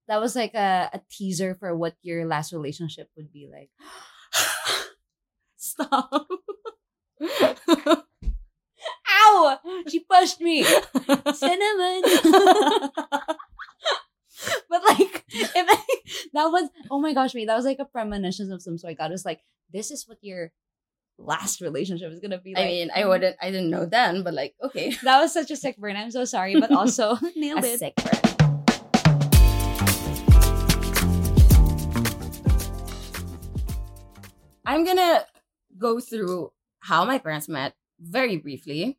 that 0.08 0.20
was 0.20 0.36
like 0.36 0.54
a, 0.54 0.90
a 0.94 1.02
teaser 1.10 1.56
for 1.56 1.76
what 1.76 1.96
your 2.02 2.26
last 2.26 2.52
relationship 2.52 3.10
would 3.16 3.32
be 3.32 3.50
like? 3.50 3.70
stop 5.58 6.28
Ow! 9.10 9.60
She 9.88 10.00
pushed 10.00 10.42
me. 10.42 10.64
Cinnamon. 10.64 12.02
but 14.70 14.82
like, 14.88 15.26
if 15.30 15.52
I, 15.56 15.78
that 16.34 16.46
was 16.46 16.70
oh 16.90 17.00
my 17.00 17.14
gosh, 17.14 17.34
me, 17.34 17.46
that 17.46 17.56
was 17.56 17.66
like 17.66 17.80
a 17.80 17.86
premonition 17.86 18.52
of 18.52 18.62
some 18.62 18.78
sort. 18.78 18.98
God 18.98 19.12
was 19.12 19.26
like, 19.26 19.42
this 19.72 19.92
is 19.92 20.08
what 20.08 20.18
your 20.22 20.52
last 21.18 21.60
relationship 21.60 22.10
is 22.14 22.22
gonna 22.22 22.40
be 22.40 22.56
i 22.56 22.64
mean 22.64 22.90
i 22.96 23.06
wouldn't 23.06 23.36
i 23.42 23.52
didn't 23.52 23.70
know 23.70 23.86
then 23.86 24.24
but 24.24 24.34
like 24.34 24.56
okay 24.64 24.96
That 25.04 25.20
was 25.20 25.34
such 25.34 25.52
a 25.52 25.56
sick 25.56 25.78
burn. 25.78 25.96
I'm 25.96 26.12
so 26.12 26.24
sorry, 26.26 26.60
but 26.60 26.72
also 26.72 27.18
nailed 27.36 27.64
a 27.64 27.74
it. 27.74 27.80
sick 27.80 27.94
friend. 28.00 28.26
I'm 34.66 34.86
gonna 34.86 35.26
go 35.78 36.00
through 36.00 36.52
how 36.80 37.06
my 37.06 37.18
parents 37.18 37.50
met 37.50 37.74
very 38.00 38.38
briefly 38.38 38.98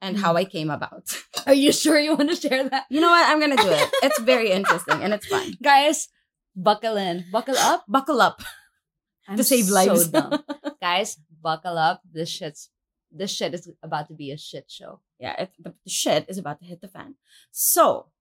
and 0.00 0.16
how 0.16 0.36
I 0.36 0.44
came 0.44 0.70
about. 0.70 1.16
Are 1.46 1.54
you 1.54 1.72
sure 1.72 1.98
you 1.98 2.14
want 2.14 2.30
to 2.30 2.36
share 2.36 2.68
that? 2.68 2.84
You 2.90 3.00
know 3.00 3.10
what? 3.10 3.28
I'm 3.28 3.40
gonna 3.40 3.56
do 3.56 3.68
it. 3.70 3.88
It's 4.02 4.20
very 4.20 4.50
interesting 4.58 5.02
and 5.02 5.12
it's 5.12 5.26
fun. 5.26 5.54
Guys, 5.62 6.08
buckle 6.54 6.96
in. 6.96 7.24
Buckle 7.32 7.56
up. 7.56 7.84
Buckle 7.88 8.20
up. 8.20 8.42
I'm 9.26 9.36
To 9.38 9.44
save 9.44 9.68
lives. 9.68 10.06
So 10.06 10.10
dumb. 10.10 10.44
Guys, 10.80 11.18
buckle 11.42 11.78
up. 11.78 12.02
This 12.10 12.28
shit's 12.28 12.70
this 13.10 13.32
shit 13.32 13.54
is 13.54 13.70
about 13.82 14.08
to 14.08 14.14
be 14.14 14.30
a 14.32 14.36
shit 14.38 14.66
show. 14.68 15.00
yeah, 15.18 15.34
it, 15.48 15.50
the 15.58 15.72
shit 15.86 16.26
is 16.28 16.36
about 16.36 16.60
to 16.60 16.66
hit 16.66 16.80
the 16.82 16.88
fan. 16.88 17.14
So, 17.50 18.12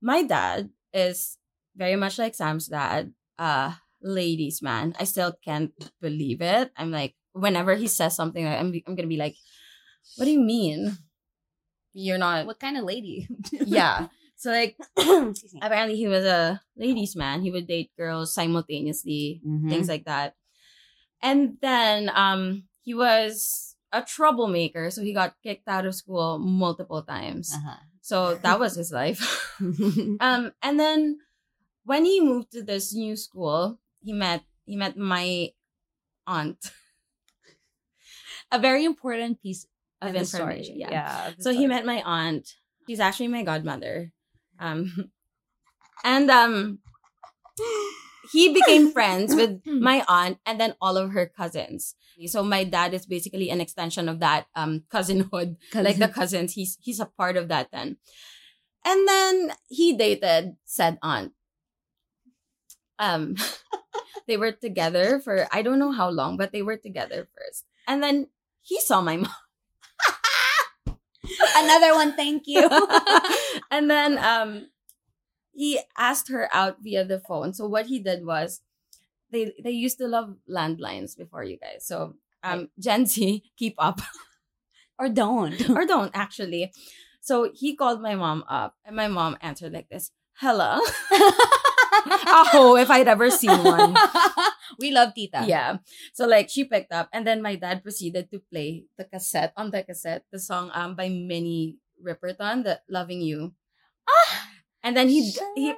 my 0.00 0.22
dad 0.22 0.70
is 0.94 1.36
very 1.76 1.94
much 1.96 2.18
like 2.18 2.34
Sam's 2.34 2.66
dad, 2.66 3.12
uh, 3.38 3.74
ladies 4.00 4.62
man. 4.62 4.96
I 4.98 5.04
still 5.04 5.36
can't 5.44 5.72
believe 6.00 6.40
it. 6.40 6.72
I'm 6.74 6.90
like, 6.90 7.14
whenever 7.32 7.74
he 7.76 7.86
says 7.86 8.16
something, 8.16 8.46
I'm 8.46 8.72
I'm 8.86 8.96
gonna 8.96 9.08
be 9.12 9.20
like, 9.20 9.36
what 10.16 10.24
do 10.24 10.30
you 10.30 10.40
mean? 10.40 10.96
You're 11.92 12.18
not. 12.18 12.46
What 12.46 12.60
kind 12.60 12.76
of 12.76 12.84
lady? 12.84 13.28
Yeah. 13.52 14.08
So 14.36 14.50
like, 14.50 14.76
apparently 14.96 15.96
he 15.96 16.08
was 16.08 16.24
a 16.24 16.62
ladies 16.76 17.14
man. 17.14 17.42
He 17.42 17.50
would 17.50 17.66
date 17.66 17.90
girls 17.96 18.32
simultaneously, 18.32 19.42
things 19.68 19.86
like 19.88 20.06
that. 20.06 20.34
And 21.20 21.58
then 21.60 22.10
um 22.14 22.64
he 22.80 22.94
was 22.94 23.76
a 23.92 24.02
troublemaker, 24.02 24.90
so 24.90 25.02
he 25.02 25.12
got 25.12 25.34
kicked 25.42 25.68
out 25.68 25.84
of 25.84 25.94
school 25.94 26.38
multiple 26.38 27.02
times. 27.02 27.52
Uh-huh. 27.54 27.76
So 28.00 28.34
that 28.36 28.58
was 28.58 28.76
his 28.76 28.92
life. 28.92 29.20
um, 30.20 30.52
and 30.62 30.80
then 30.80 31.18
when 31.84 32.04
he 32.04 32.20
moved 32.20 32.52
to 32.52 32.62
this 32.62 32.94
new 32.94 33.16
school, 33.16 33.78
he 34.00 34.12
met 34.12 34.42
he 34.64 34.76
met 34.76 34.96
my 34.96 35.50
aunt. 36.26 36.72
a 38.52 38.58
very 38.58 38.84
important 38.84 39.42
piece 39.42 39.66
Of 40.02 40.14
information, 40.14 40.78
yeah. 40.78 40.90
yeah 40.90 41.30
So 41.38 41.52
he 41.52 41.66
met 41.66 41.84
my 41.84 42.02
aunt. 42.02 42.48
She's 42.86 43.00
actually 43.00 43.28
my 43.28 43.42
godmother. 43.42 44.12
Um, 44.58 45.10
and 46.04 46.30
um, 46.30 46.78
he 48.32 48.52
became 48.52 48.92
friends 48.96 49.34
with 49.34 49.60
my 49.66 50.04
aunt 50.08 50.38
and 50.46 50.60
then 50.60 50.74
all 50.80 50.96
of 50.96 51.12
her 51.12 51.26
cousins. 51.26 51.94
So 52.26 52.42
my 52.42 52.64
dad 52.64 52.92
is 52.92 53.06
basically 53.06 53.50
an 53.50 53.60
extension 53.60 54.08
of 54.08 54.20
that 54.20 54.46
um 54.54 54.84
cousinhood. 54.92 55.56
Like 55.74 55.96
the 55.96 56.08
cousins. 56.08 56.52
He's 56.52 56.76
he's 56.80 57.00
a 57.00 57.06
part 57.06 57.36
of 57.36 57.48
that 57.48 57.68
then. 57.72 57.96
And 58.84 59.08
then 59.08 59.52
he 59.68 59.96
dated 59.96 60.56
said 60.64 60.98
aunt. 61.02 61.32
Um 62.98 63.36
they 64.28 64.36
were 64.36 64.52
together 64.52 65.18
for 65.18 65.48
i 65.50 65.62
don't 65.62 65.80
know 65.80 65.90
how 65.90 66.08
long 66.08 66.36
but 66.36 66.52
they 66.52 66.62
were 66.62 66.76
together 66.76 67.26
first. 67.34 67.64
And 67.88 68.02
then 68.02 68.28
he 68.60 68.80
saw 68.80 69.00
my 69.00 69.16
mom 69.24 69.32
another 71.56 71.94
one. 71.94 72.14
Thank 72.14 72.44
you. 72.46 72.68
and 73.70 73.90
then 73.90 74.18
um 74.18 74.68
he 75.52 75.80
asked 75.98 76.28
her 76.28 76.48
out 76.52 76.76
via 76.80 77.04
the 77.04 77.20
phone 77.20 77.52
so 77.52 77.66
what 77.66 77.86
he 77.86 77.98
did 77.98 78.24
was 78.24 78.60
they 79.30 79.52
they 79.62 79.70
used 79.70 79.98
to 79.98 80.06
love 80.06 80.36
landlines 80.48 81.16
before 81.16 81.44
you 81.44 81.58
guys 81.58 81.84
so 81.84 82.14
um 82.42 82.68
gen 82.78 83.04
z 83.04 83.42
keep 83.58 83.74
up 83.78 84.00
or 85.00 85.08
don't. 85.08 85.68
or 85.76 85.86
don't 85.86 86.12
actually. 86.14 86.72
So 87.20 87.50
he 87.52 87.74
called 87.74 88.00
my 88.00 88.14
mom 88.14 88.44
up, 88.48 88.76
and 88.84 88.94
my 88.94 89.08
mom 89.08 89.36
answered 89.40 89.72
like 89.72 89.88
this: 89.88 90.12
"Hello." 90.34 90.78
oh, 92.52 92.76
if 92.78 92.90
I'd 92.90 93.08
ever 93.08 93.30
seen 93.30 93.64
one. 93.64 93.96
We 94.78 94.90
love 94.90 95.14
Tita. 95.14 95.44
Yeah. 95.46 95.78
So 96.12 96.26
like 96.26 96.48
she 96.48 96.64
picked 96.64 96.92
up, 96.92 97.08
and 97.12 97.26
then 97.26 97.42
my 97.42 97.56
dad 97.56 97.82
proceeded 97.82 98.30
to 98.30 98.40
play 98.52 98.86
the 98.96 99.04
cassette 99.04 99.52
on 99.56 99.70
the 99.70 99.82
cassette, 99.82 100.24
the 100.30 100.38
song 100.38 100.70
um 100.74 100.94
by 100.94 101.08
Minnie 101.08 101.78
Riperton, 101.98 102.64
the 102.64 102.80
"Loving 102.88 103.20
You." 103.20 103.54
Ah. 104.08 104.48
And 104.82 104.96
then 104.96 105.08
he 105.08 105.32
he 105.54 105.74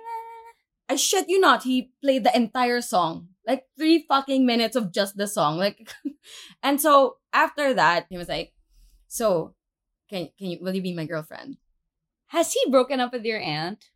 I 0.93 0.97
shit 0.97 1.29
you 1.29 1.41
not, 1.41 1.63
he 1.65 1.91
played 2.03 2.25
the 2.25 2.37
entire 2.37 2.81
song. 2.81 3.29
Like 3.47 3.65
three 3.77 4.05
fucking 4.07 4.47
minutes 4.47 4.77
of 4.77 4.93
just 4.93 5.17
the 5.17 5.27
song. 5.27 5.57
Like 5.57 5.89
and 6.63 6.81
so 6.81 7.17
after 7.33 7.75
that, 7.75 8.07
he 8.11 8.19
was 8.19 8.29
like, 8.29 8.53
So 9.09 9.55
can 10.13 10.29
can 10.39 10.53
you 10.53 10.59
will 10.61 10.75
you 10.75 10.83
be 10.83 10.95
my 10.95 11.07
girlfriend? 11.07 11.57
Has 12.29 12.53
he 12.53 12.61
broken 12.71 13.01
up 13.01 13.13
with 13.13 13.25
your 13.25 13.41
aunt? 13.41 13.89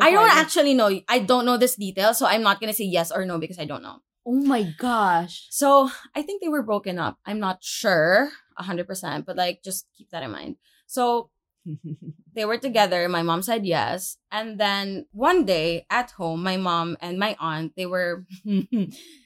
I 0.00 0.10
don't 0.10 0.28
actually 0.28 0.74
know. 0.74 0.88
I 1.08 1.20
don't 1.20 1.46
know 1.46 1.56
this 1.56 1.76
detail, 1.76 2.12
so 2.12 2.26
I'm 2.26 2.42
not 2.42 2.60
gonna 2.60 2.76
say 2.76 2.84
yes 2.84 3.12
or 3.12 3.24
no 3.24 3.38
because 3.38 3.58
I 3.58 3.64
don't 3.64 3.82
know. 3.82 4.00
Oh 4.28 4.44
my 4.44 4.62
gosh. 4.76 5.46
So 5.48 5.88
I 6.14 6.20
think 6.20 6.42
they 6.42 6.52
were 6.52 6.62
broken 6.62 6.98
up. 6.98 7.16
I'm 7.24 7.40
not 7.40 7.64
sure 7.64 8.28
hundred 8.58 8.86
percent, 8.86 9.24
but 9.24 9.36
like 9.36 9.62
just 9.62 9.86
keep 9.96 10.10
that 10.10 10.22
in 10.22 10.32
mind. 10.32 10.56
So 10.86 11.30
they 12.34 12.44
were 12.44 12.58
together. 12.58 13.08
My 13.08 13.22
mom 13.22 13.40
said 13.40 13.64
yes. 13.64 14.18
And 14.30 14.60
then 14.60 15.06
one 15.12 15.46
day 15.46 15.86
at 15.88 16.10
home, 16.12 16.42
my 16.42 16.58
mom 16.58 16.98
and 17.00 17.18
my 17.18 17.36
aunt, 17.40 17.72
they 17.74 17.86
were 17.86 18.26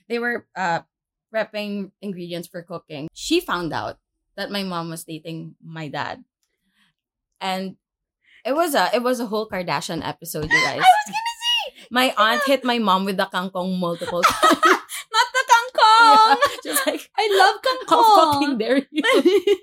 they 0.09 0.19
were 0.21 0.47
uh 0.55 0.87
prepping 1.35 1.91
ingredients 2.01 2.47
for 2.47 2.63
cooking. 2.63 3.09
She 3.13 3.41
found 3.41 3.73
out 3.73 3.99
that 4.37 4.53
my 4.53 4.63
mom 4.63 4.91
was 4.91 5.03
dating 5.03 5.57
my 5.65 5.89
dad. 5.89 6.23
And 7.41 7.75
it 8.45 8.55
was 8.55 8.77
a 8.77 8.95
it 8.95 9.03
was 9.03 9.19
a 9.19 9.27
whole 9.27 9.49
Kardashian 9.49 10.07
episode, 10.07 10.47
you 10.47 10.63
guys. 10.63 10.79
I 10.79 10.95
was 10.95 11.11
gonna 11.11 11.37
say 11.43 11.89
My 11.91 12.15
aunt 12.17 12.43
hit 12.47 12.63
my 12.63 12.79
mom 12.79 13.05
with 13.05 13.17
the 13.17 13.27
kangkong 13.27 13.81
multiple 13.81 14.23
times. 14.23 14.72
Just 16.65 16.87
like 16.87 17.11
I 17.17 17.25
love 17.33 17.89
how 17.89 18.33
fucking 18.33 18.59
dare 18.59 18.87
you? 18.91 19.03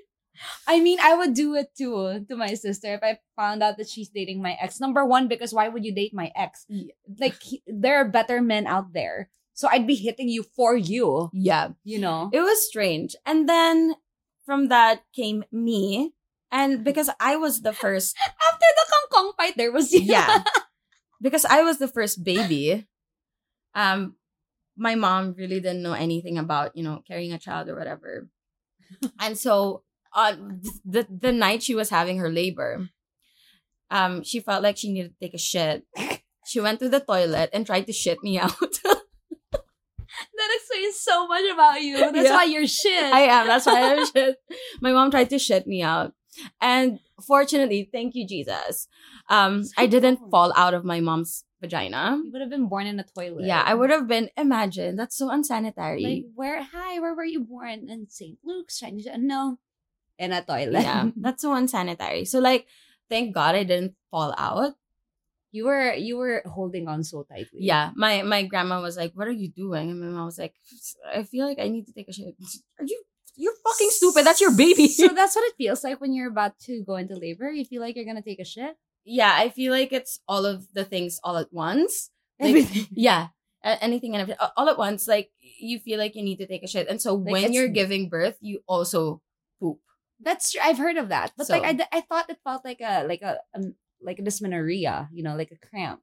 I 0.68 0.80
mean, 0.80 1.00
I 1.02 1.16
would 1.16 1.34
do 1.34 1.56
it 1.56 1.76
too 1.78 2.26
to 2.30 2.36
my 2.36 2.54
sister 2.54 2.94
if 2.94 3.04
I 3.04 3.20
found 3.36 3.62
out 3.62 3.78
that 3.78 3.90
she's 3.90 4.10
dating 4.10 4.42
my 4.42 4.56
ex. 4.62 4.80
Number 4.80 5.06
one, 5.06 5.28
because 5.28 5.54
why 5.54 5.68
would 5.68 5.84
you 5.84 5.94
date 5.94 6.14
my 6.14 6.32
ex? 6.36 6.66
Yeah. 6.70 6.94
Like 7.20 7.42
he, 7.42 7.62
there 7.68 7.98
are 7.98 8.08
better 8.08 8.42
men 8.42 8.66
out 8.66 8.94
there, 8.94 9.30
so 9.54 9.68
I'd 9.70 9.88
be 9.88 9.96
hitting 9.96 10.30
you 10.30 10.44
for 10.56 10.78
you. 10.78 11.30
Yeah. 11.34 11.70
You 11.84 12.00
know. 12.00 12.30
It 12.32 12.40
was 12.40 12.66
strange. 12.66 13.16
And 13.26 13.50
then 13.50 13.96
from 14.46 14.70
that 14.70 15.04
came 15.14 15.44
me. 15.52 16.14
And 16.52 16.84
because 16.84 17.10
I 17.20 17.36
was 17.36 17.62
the 17.62 17.74
first, 17.74 18.18
After 18.26 18.66
the 18.66 18.86
Kong 18.90 19.08
Kong 19.12 19.34
fight, 19.38 19.58
there 19.58 19.72
was 19.72 19.94
you. 19.94 20.00
yeah, 20.02 20.44
because 21.22 21.46
I 21.46 21.62
was 21.62 21.78
the 21.78 21.88
first 21.88 22.24
baby, 22.24 22.88
um, 23.76 24.16
my 24.80 24.96
mom 24.96 25.36
really 25.38 25.60
didn't 25.60 25.84
know 25.84 25.94
anything 25.94 26.38
about, 26.40 26.76
you 26.76 26.84
know, 26.84 27.04
carrying 27.08 27.34
a 27.34 27.38
child 27.40 27.68
or 27.70 27.76
whatever. 27.76 28.28
and 29.20 29.38
so 29.38 29.84
on 30.14 30.62
the, 30.86 31.06
the 31.10 31.32
night 31.32 31.62
she 31.62 31.76
was 31.76 31.90
having 31.92 32.18
her 32.18 32.30
labor, 32.32 32.90
um, 33.92 34.24
she 34.24 34.40
felt 34.40 34.64
like 34.64 34.78
she 34.78 34.92
needed 34.92 35.14
to 35.14 35.20
take 35.20 35.34
a 35.36 35.38
shit. 35.38 35.86
She 36.48 36.60
went 36.60 36.80
to 36.80 36.90
the 36.90 37.00
toilet 37.02 37.50
and 37.54 37.66
tried 37.66 37.86
to 37.88 37.94
shit 37.94 38.24
me 38.24 38.40
out. 38.44 38.56
that 38.80 40.50
explains 40.56 40.96
so 41.00 41.28
much 41.28 41.44
about 41.54 41.82
you. 41.82 41.98
That's 41.98 42.18
Yeah. 42.18 42.34
why 42.34 42.46
you're 42.46 42.68
shit. 42.68 43.14
I 43.14 43.22
am. 43.22 43.48
That's 43.48 43.66
why 43.66 43.94
I'm 43.94 44.06
shit. 44.06 44.38
My 44.82 44.92
mom 44.92 45.12
tried 45.12 45.30
to 45.32 45.40
shit 45.40 45.68
me 45.68 45.82
out. 45.84 46.14
And 46.62 47.00
fortunately, 47.26 47.90
thank 47.92 48.16
you, 48.16 48.26
Jesus. 48.26 48.88
Um, 49.30 49.66
I 49.78 49.88
didn't 49.88 50.20
fall 50.32 50.54
out 50.56 50.74
of 50.74 50.86
my 50.86 51.00
mom's 51.02 51.44
vagina. 51.62 52.20
you 52.24 52.32
would 52.32 52.42
have 52.42 52.50
been 52.50 52.68
born 52.68 52.88
in 52.88 53.00
a 53.00 53.04
toilet. 53.04 53.46
Yeah, 53.46 53.64
I 53.66 53.74
would 53.74 53.90
have 53.90 54.08
been. 54.08 54.30
Imagine 54.38 54.96
that's 54.96 55.18
so 55.18 55.30
unsanitary. 55.30 56.04
Like 56.04 56.26
where? 56.36 56.64
Hi, 56.64 57.00
where 57.00 57.14
were 57.16 57.26
you 57.26 57.42
born? 57.42 57.90
In 57.90 58.08
St. 58.10 58.38
Luke's, 58.44 58.80
Chinese. 58.80 59.08
No, 59.18 59.58
in 60.18 60.32
a 60.32 60.42
toilet. 60.44 60.82
yeah, 60.84 61.10
that's 61.18 61.42
so 61.42 61.54
unsanitary. 61.54 62.26
So 62.26 62.40
like, 62.40 62.68
thank 63.10 63.34
God 63.34 63.56
I 63.56 63.64
didn't 63.64 63.96
fall 64.12 64.34
out. 64.38 64.74
you 65.52 65.66
were 65.66 65.94
you 65.94 66.16
were 66.18 66.44
holding 66.46 66.88
on 66.88 67.04
so 67.04 67.24
tightly. 67.24 67.66
Yeah, 67.66 67.92
my 67.96 68.22
my 68.22 68.44
grandma 68.46 68.82
was 68.82 68.98
like, 68.98 69.14
"What 69.18 69.28
are 69.28 69.34
you 69.34 69.50
doing?" 69.50 69.90
And 69.90 70.00
my 70.00 70.08
mom 70.08 70.26
was 70.26 70.38
like, 70.38 70.54
"I 71.10 71.24
feel 71.24 71.46
like 71.48 71.58
I 71.60 71.68
need 71.70 71.88
to 71.88 71.94
take 71.94 72.08
a 72.08 72.14
shit." 72.14 72.36
Are 72.80 72.86
you? 72.86 73.02
You're 73.36 73.56
fucking 73.64 73.90
stupid. 73.92 74.26
That's 74.26 74.42
your 74.42 74.52
baby. 74.54 74.88
So 74.90 75.08
that's 75.16 75.34
what 75.36 75.48
it 75.48 75.56
feels 75.58 75.82
like 75.84 76.00
when 76.02 76.14
you're 76.14 76.30
about 76.30 76.60
to 76.68 76.84
go 76.86 76.98
into 76.98 77.16
labor. 77.16 77.50
You 77.50 77.64
feel 77.66 77.82
like 77.82 77.96
you're 77.96 78.06
gonna 78.06 78.22
take 78.22 78.40
a 78.40 78.46
shit. 78.46 78.78
Yeah, 79.06 79.34
I 79.36 79.50
feel 79.50 79.72
like 79.72 79.92
it's 79.94 80.20
all 80.28 80.46
of 80.46 80.68
the 80.74 80.86
things 80.86 81.20
all 81.24 81.38
at 81.38 81.52
once. 81.52 82.10
Like, 82.40 82.50
Everything. 82.50 82.88
Yeah. 82.96 83.28
Anything 83.64 84.14
and 84.16 84.22
everything. 84.22 84.40
All 84.56 84.70
at 84.70 84.78
once, 84.78 85.08
like 85.08 85.32
you 85.42 85.80
feel 85.80 86.00
like 86.00 86.16
you 86.16 86.24
need 86.24 86.38
to 86.38 86.48
take 86.48 86.64
a 86.64 86.68
shit. 86.68 86.88
And 86.88 87.02
so 87.02 87.16
Like, 87.16 87.32
when 87.34 87.54
you're 87.54 87.68
giving 87.68 88.08
birth, 88.08 88.38
you 88.40 88.62
also 88.68 89.22
poop. 89.60 89.80
That's 90.22 90.52
true. 90.52 90.62
I've 90.64 90.78
heard 90.78 90.96
of 90.96 91.10
that, 91.10 91.34
but 91.36 91.50
like 91.50 91.64
So- 91.64 91.68
I, 91.68 91.74
d- 91.74 91.92
I 91.92 92.02
thought 92.02 92.30
it 92.30 92.40
felt 92.44 92.64
like 92.64 92.80
a 92.80 93.04
like 93.04 93.22
a 93.22 93.40
um, 93.54 93.76
like 94.02 94.20
a 94.20 94.22
dysmenorrhea. 94.24 95.10
You 95.12 95.24
know, 95.24 95.36
like 95.36 95.52
a 95.52 95.60
cramp. 95.68 96.00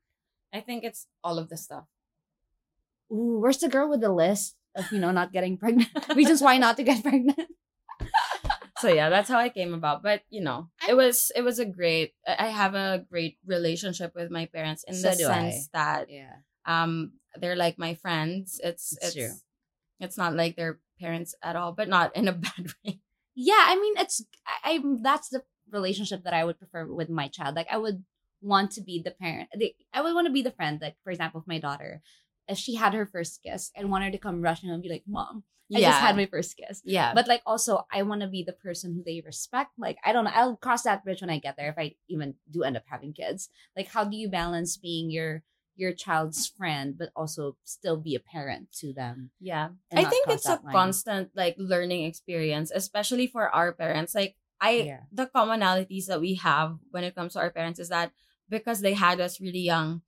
I 0.53 0.61
think 0.61 0.85
it's 0.85 1.07
all 1.25 1.39
of 1.39 1.49
the 1.49 1.57
stuff. 1.57 1.85
Ooh, 3.11 3.39
where's 3.41 3.59
the 3.59 3.69
girl 3.69 3.89
with 3.89 4.01
the 4.03 4.13
list 4.13 4.55
of 4.77 4.93
you 4.93 4.99
know 5.01 5.11
not 5.13 5.33
getting 5.33 5.57
pregnant? 5.63 5.89
Reasons 6.15 6.43
why 6.43 6.59
not 6.59 6.77
to 6.77 6.83
get 6.83 7.03
pregnant. 7.03 7.41
So 8.79 8.89
yeah, 8.89 9.09
that's 9.09 9.29
how 9.29 9.39
I 9.39 9.49
came 9.49 9.75
about. 9.75 10.03
But 10.03 10.23
you 10.29 10.41
know, 10.43 10.69
it 10.89 10.95
was 10.95 11.33
it 11.35 11.43
was 11.43 11.59
a 11.59 11.65
great 11.65 12.15
I 12.27 12.47
I 12.47 12.49
have 12.49 12.75
a 12.75 13.05
great 13.09 13.39
relationship 13.47 14.13
with 14.15 14.31
my 14.31 14.47
parents 14.47 14.85
in 14.87 14.95
So 14.95 15.11
the 15.11 15.17
sense 15.17 15.69
that 15.73 16.11
Yeah, 16.11 16.37
um 16.67 17.13
they're 17.41 17.57
like 17.57 17.79
my 17.79 17.95
friends. 17.95 18.61
It's 18.63 18.93
It's 18.93 19.05
it's 19.05 19.15
true. 19.15 19.35
it's 20.01 20.19
not 20.19 20.35
like 20.37 20.57
they're 20.57 20.81
parents 21.01 21.35
at 21.43 21.57
all, 21.57 21.73
but 21.73 21.89
not 21.89 22.17
in 22.17 22.29
a 22.29 22.33
bad 22.47 22.67
way. 22.85 23.01
yeah. 23.35 23.65
I 23.69 23.77
mean, 23.81 23.95
it's 23.97 24.25
I, 24.47 24.75
I 24.77 24.83
that's 25.03 25.29
the 25.29 25.43
relationship 25.71 26.25
that 26.25 26.35
I 26.35 26.45
would 26.45 26.59
prefer 26.59 26.87
with 26.87 27.09
my 27.11 27.29
child. 27.29 27.57
Like 27.57 27.69
I 27.71 27.79
would 27.79 28.05
want 28.43 28.71
to 28.73 28.81
be 28.83 29.01
the 29.03 29.11
parent. 29.11 29.49
the- 29.57 29.75
I 29.93 30.03
would 30.03 30.15
want 30.15 30.27
to 30.27 30.33
be 30.33 30.43
the 30.43 30.53
friend. 30.53 30.81
Like 30.81 30.97
for 31.05 31.11
example, 31.11 31.41
if 31.41 31.47
my 31.49 31.59
daughter, 31.59 32.03
if 32.49 32.59
she 32.59 32.75
had 32.75 32.95
her 32.95 33.07
first 33.07 33.43
kiss 33.43 33.71
and 33.75 33.91
wanted 33.91 34.13
to 34.13 34.19
come 34.19 34.41
rushing 34.43 34.71
and 34.71 34.83
be 34.83 34.89
like, 34.89 35.05
"Mom, 35.07 35.45
I 35.75 35.81
just 35.81 36.01
had 36.01 36.17
my 36.17 36.27
first 36.27 36.57
kiss." 36.57 36.83
yeah. 36.85 37.13
But 37.15 37.27
like 37.29 37.43
also, 37.47 37.87
I 37.93 38.03
want 38.03 38.21
to 38.23 38.29
be 38.29 38.43
the 38.45 38.53
person 38.53 38.95
who 38.95 39.03
they 39.03 39.23
respect. 39.25 39.73
Like 39.79 39.99
I 40.05 40.13
don't 40.13 40.25
know, 40.25 40.33
I'll 40.35 40.57
cross 40.57 40.83
that 40.83 41.05
bridge 41.05 41.21
when 41.21 41.31
I 41.31 41.39
get 41.39 41.57
there 41.57 41.71
if 41.71 41.79
I 41.79 41.95
even 42.09 42.35
do 42.51 42.63
end 42.63 42.77
up 42.77 42.85
having 42.87 43.13
kids. 43.13 43.49
Like 43.77 43.89
how 43.89 44.05
do 44.05 44.17
you 44.17 44.29
balance 44.29 44.77
being 44.77 45.11
your 45.11 45.43
your 45.77 45.93
child's 45.93 46.49
friend 46.49 46.97
but 46.97 47.11
also 47.15 47.57
still 47.65 47.97
be 47.97 48.15
a 48.15 48.21
parent 48.21 48.73
to 48.81 48.93
them? 48.93 49.31
Yeah. 49.41 49.71
I 49.93 50.05
think 50.05 50.27
it's 50.29 50.47
a 50.47 50.61
line? 50.63 50.73
constant 50.73 51.31
like 51.35 51.55
learning 51.59 52.05
experience, 52.05 52.71
especially 52.75 53.27
for 53.27 53.49
our 53.55 53.73
parents. 53.73 54.15
Like 54.15 54.37
I 54.61 54.71
Yeah. 54.89 55.01
the 55.13 55.27
commonalities 55.27 56.07
that 56.07 56.21
we 56.21 56.35
have 56.37 56.79
when 56.91 57.05
it 57.05 57.15
comes 57.15 57.35
to 57.35 57.41
our 57.41 57.51
parents 57.51 57.79
is 57.79 57.89
that 57.91 58.13
because 58.49 58.81
they 58.81 58.95
had 58.95 59.21
us 59.21 59.41
really 59.41 59.61
young, 59.61 60.03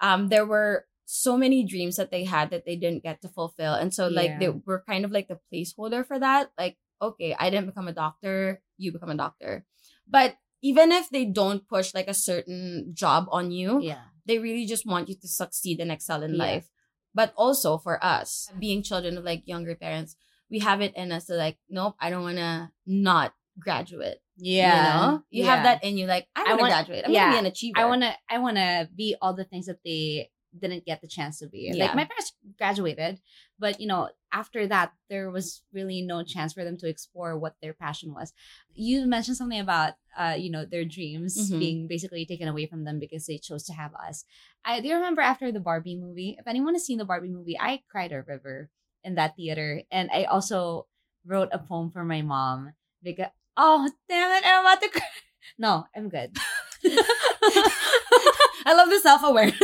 um, 0.00 0.28
there 0.28 0.46
were 0.46 0.86
so 1.10 1.38
many 1.40 1.64
dreams 1.64 1.96
that 1.96 2.10
they 2.12 2.24
had 2.24 2.50
that 2.50 2.66
they 2.66 2.76
didn't 2.76 3.02
get 3.02 3.22
to 3.22 3.28
fulfill. 3.32 3.72
And 3.72 3.94
so 3.94 4.08
like 4.08 4.38
they 4.38 4.50
were 4.50 4.84
kind 4.86 5.06
of 5.06 5.10
like 5.10 5.26
the 5.28 5.40
placeholder 5.48 6.04
for 6.06 6.18
that. 6.20 6.52
Like, 6.58 6.76
okay, 7.00 7.34
I 7.38 7.48
didn't 7.48 7.64
become 7.72 7.88
a 7.88 7.94
doctor, 7.96 8.60
you 8.76 8.92
become 8.92 9.08
a 9.08 9.16
doctor. 9.16 9.64
But 10.06 10.36
even 10.60 10.92
if 10.92 11.08
they 11.08 11.24
don't 11.24 11.66
push 11.66 11.94
like 11.94 12.08
a 12.08 12.14
certain 12.14 12.92
job 12.92 13.24
on 13.32 13.50
you, 13.50 13.80
Yeah. 13.80 14.04
they 14.26 14.38
really 14.38 14.66
just 14.66 14.84
want 14.84 15.08
you 15.08 15.14
to 15.16 15.28
succeed 15.28 15.80
and 15.80 15.90
excel 15.90 16.22
in 16.22 16.34
Yeah. 16.36 16.44
life. 16.44 16.68
But 17.14 17.32
also 17.40 17.78
for 17.78 17.96
us, 18.04 18.52
being 18.60 18.82
children 18.82 19.16
of 19.16 19.24
like 19.24 19.48
younger 19.48 19.74
parents, 19.74 20.14
we 20.50 20.58
have 20.60 20.82
it 20.84 20.92
in 20.94 21.10
us 21.10 21.24
to 21.32 21.34
like, 21.40 21.56
nope, 21.70 21.96
I 22.00 22.10
don't 22.10 22.22
want 22.22 22.36
to 22.36 22.68
not 22.84 23.32
graduate. 23.58 24.20
Yeah. 24.36 24.68
You 24.76 24.82
know, 24.92 25.22
you 25.30 25.44
have 25.48 25.64
that 25.64 25.82
in 25.82 25.96
you. 25.96 26.04
Like, 26.06 26.28
I 26.36 26.40
I 26.40 26.44
want 26.44 26.58
to 26.58 26.60
want- 26.60 26.70
graduate. 26.72 27.04
I'm 27.06 27.12
yeah, 27.16 27.32
gonna 27.32 27.32
be 27.32 27.38
an 27.38 27.46
achiever. 27.46 27.78
I 27.80 27.84
wanna 27.86 28.12
I 28.28 28.38
wanna 28.44 28.88
be 28.94 29.16
all 29.22 29.32
the 29.32 29.44
things 29.48 29.66
that 29.72 29.80
they 29.84 30.28
didn't 30.56 30.84
get 30.86 31.00
the 31.00 31.08
chance 31.08 31.38
to 31.40 31.46
be. 31.48 31.70
Yeah. 31.72 31.84
Like 31.86 31.94
my 31.96 32.04
parents 32.04 32.32
graduated, 32.56 33.20
but 33.58 33.80
you 33.80 33.86
know, 33.86 34.08
after 34.32 34.66
that 34.66 34.92
there 35.10 35.30
was 35.30 35.62
really 35.72 36.02
no 36.02 36.22
chance 36.22 36.52
for 36.52 36.64
them 36.64 36.76
to 36.78 36.88
explore 36.88 37.36
what 37.38 37.56
their 37.60 37.72
passion 37.74 38.14
was. 38.14 38.32
You 38.74 39.06
mentioned 39.06 39.36
something 39.36 39.60
about 39.60 39.94
uh, 40.16 40.34
you 40.36 40.50
know, 40.50 40.64
their 40.64 40.84
dreams 40.84 41.36
Mhm. 41.38 41.58
being 41.58 41.86
basically 41.86 42.26
taken 42.26 42.48
away 42.48 42.66
from 42.66 42.84
them 42.84 42.98
because 42.98 43.26
they 43.26 43.38
chose 43.38 43.64
to 43.64 43.72
have 43.72 43.94
us. 43.94 44.24
I 44.64 44.80
do 44.80 44.92
remember 44.94 45.20
after 45.22 45.52
the 45.52 45.60
Barbie 45.60 45.96
movie, 45.96 46.36
if 46.38 46.46
anyone 46.46 46.74
has 46.74 46.84
seen 46.84 46.98
the 46.98 47.04
Barbie 47.04 47.28
movie, 47.28 47.56
I 47.58 47.82
cried 47.88 48.10
a 48.12 48.22
river 48.22 48.68
in 49.04 49.14
that 49.14 49.36
theater. 49.36 49.82
And 49.92 50.10
I 50.12 50.24
also 50.24 50.86
wrote 51.24 51.50
a 51.52 51.58
poem 51.58 51.90
for 51.90 52.04
my 52.04 52.22
mom 52.22 52.72
because 53.02 53.30
oh 53.56 53.88
damn 54.08 54.30
it, 54.42 54.46
I'm 54.46 54.60
about 54.66 54.80
to 54.82 54.88
cry. 54.88 55.02
No, 55.58 55.86
I'm 55.96 56.08
good. 56.10 56.36
I 58.68 58.74
love 58.74 58.90
the 58.90 59.00
self 59.00 59.22
awareness. 59.24 59.56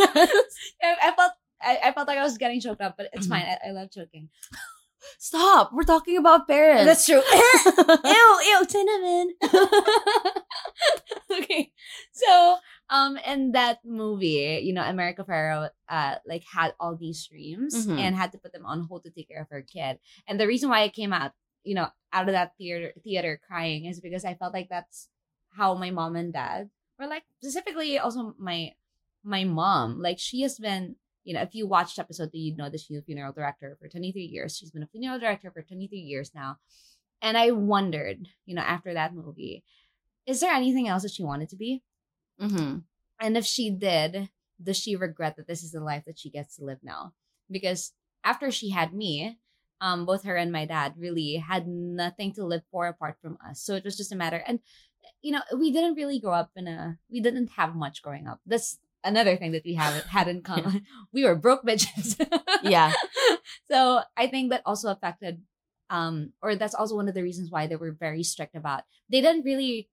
I, 0.82 0.96
I 1.02 1.10
felt 1.16 1.32
I, 1.60 1.78
I 1.84 1.92
felt 1.92 2.08
like 2.08 2.18
I 2.18 2.22
was 2.24 2.38
getting 2.38 2.60
choked 2.60 2.80
up, 2.80 2.96
but 2.96 3.08
it's 3.12 3.26
Mhm. 3.26 3.30
fine. 3.36 3.44
I, 3.44 3.68
I 3.68 3.70
love 3.72 3.90
choking. 3.90 4.28
Stop. 5.18 5.70
We're 5.72 5.82
talking 5.84 6.16
about 6.16 6.48
parents. 6.48 6.84
That's 6.88 7.04
true. 7.04 7.20
ew, 8.04 8.30
ew, 8.48 8.64
cinnamon. 8.68 9.26
okay, 11.40 11.72
so 12.12 12.56
um, 12.90 13.18
in 13.26 13.52
that 13.52 13.78
movie, 13.84 14.60
you 14.62 14.72
know, 14.72 14.82
America 14.82 15.24
Ferrera 15.24 15.70
uh 15.88 16.16
like 16.26 16.44
had 16.50 16.72
all 16.80 16.96
these 16.96 17.26
dreams 17.26 17.86
Mhm. 17.86 17.98
and 17.98 18.16
had 18.16 18.32
to 18.32 18.38
put 18.38 18.52
them 18.52 18.66
on 18.66 18.84
hold 18.88 19.04
to 19.04 19.10
take 19.10 19.28
care 19.28 19.42
of 19.42 19.48
her 19.50 19.62
kid. 19.62 19.98
And 20.26 20.38
the 20.40 20.46
reason 20.46 20.68
why 20.70 20.82
I 20.82 20.88
came 20.88 21.12
out, 21.12 21.32
you 21.64 21.74
know, 21.74 21.88
out 22.12 22.28
of 22.28 22.32
that 22.32 22.52
theater 22.58 22.92
theater 23.02 23.40
crying 23.46 23.84
is 23.86 24.00
because 24.00 24.24
I 24.24 24.34
felt 24.34 24.52
like 24.54 24.68
that's 24.68 25.08
how 25.50 25.74
my 25.74 25.90
mom 25.90 26.16
and 26.16 26.32
dad 26.32 26.70
were 26.98 27.06
like 27.06 27.24
specifically 27.40 27.98
also 27.98 28.34
my 28.38 28.72
my 29.24 29.44
mom 29.44 30.00
like 30.00 30.18
she 30.18 30.42
has 30.42 30.58
been 30.58 30.96
you 31.24 31.32
know, 31.32 31.40
if 31.40 31.54
you 31.54 31.66
watched 31.66 31.98
episode 31.98 32.30
two, 32.30 32.38
you'd 32.38 32.58
know 32.58 32.68
that 32.68 32.80
she's 32.80 32.98
a 32.98 33.02
funeral 33.02 33.32
director 33.32 33.76
for 33.80 33.88
23 33.88 34.22
years. 34.22 34.56
She's 34.56 34.70
been 34.70 34.82
a 34.82 34.86
funeral 34.86 35.18
director 35.18 35.50
for 35.50 35.62
23 35.62 35.98
years 35.98 36.30
now. 36.34 36.58
And 37.22 37.38
I 37.38 37.50
wondered, 37.50 38.28
you 38.44 38.54
know, 38.54 38.62
after 38.62 38.92
that 38.92 39.14
movie, 39.14 39.64
is 40.26 40.40
there 40.40 40.52
anything 40.52 40.86
else 40.86 41.02
that 41.02 41.12
she 41.12 41.22
wanted 41.22 41.48
to 41.48 41.56
be? 41.56 41.82
Mm-hmm. 42.40 42.78
And 43.20 43.36
if 43.36 43.46
she 43.46 43.70
did, 43.70 44.28
does 44.62 44.76
she 44.76 44.96
regret 44.96 45.36
that 45.36 45.46
this 45.46 45.62
is 45.62 45.72
the 45.72 45.80
life 45.80 46.04
that 46.06 46.18
she 46.18 46.30
gets 46.30 46.56
to 46.56 46.64
live 46.64 46.80
now? 46.82 47.14
Because 47.50 47.92
after 48.22 48.50
she 48.50 48.70
had 48.70 48.92
me, 48.92 49.38
um, 49.80 50.04
both 50.04 50.24
her 50.24 50.36
and 50.36 50.52
my 50.52 50.66
dad 50.66 50.94
really 50.98 51.36
had 51.36 51.66
nothing 51.66 52.32
to 52.34 52.44
live 52.44 52.62
for 52.70 52.86
apart 52.86 53.16
from 53.22 53.38
us. 53.48 53.62
So 53.62 53.74
it 53.74 53.84
was 53.84 53.96
just 53.96 54.12
a 54.12 54.16
matter. 54.16 54.42
And 54.46 54.60
you 55.22 55.32
know, 55.32 55.40
we 55.56 55.72
didn't 55.72 55.94
really 55.94 56.20
grow 56.20 56.32
up 56.32 56.50
in 56.54 56.68
a. 56.68 56.98
We 57.10 57.20
didn't 57.20 57.50
have 57.56 57.74
much 57.74 58.02
growing 58.02 58.26
up. 58.26 58.40
That's 58.46 58.78
another 59.04 59.36
thing 59.36 59.52
that 59.52 59.62
we 59.64 59.74
haven't 59.74 60.06
had 60.16 60.28
in 60.28 60.42
common. 60.42 60.82
we 61.12 61.24
were 61.24 61.36
broke 61.36 61.64
bitches. 61.64 62.16
Yeah. 62.62 62.92
So 63.70 64.00
I 64.16 64.26
think 64.28 64.50
that 64.50 64.62
also 64.64 64.90
affected. 64.90 65.42
Um, 65.90 66.32
or 66.42 66.56
that's 66.56 66.74
also 66.74 66.96
one 66.96 67.08
of 67.08 67.14
the 67.14 67.22
reasons 67.22 67.50
why 67.50 67.66
they 67.66 67.76
were 67.76 67.92
very 67.92 68.22
strict 68.22 68.56
about. 68.56 68.82
They 69.10 69.20
didn't 69.20 69.44
really 69.44 69.88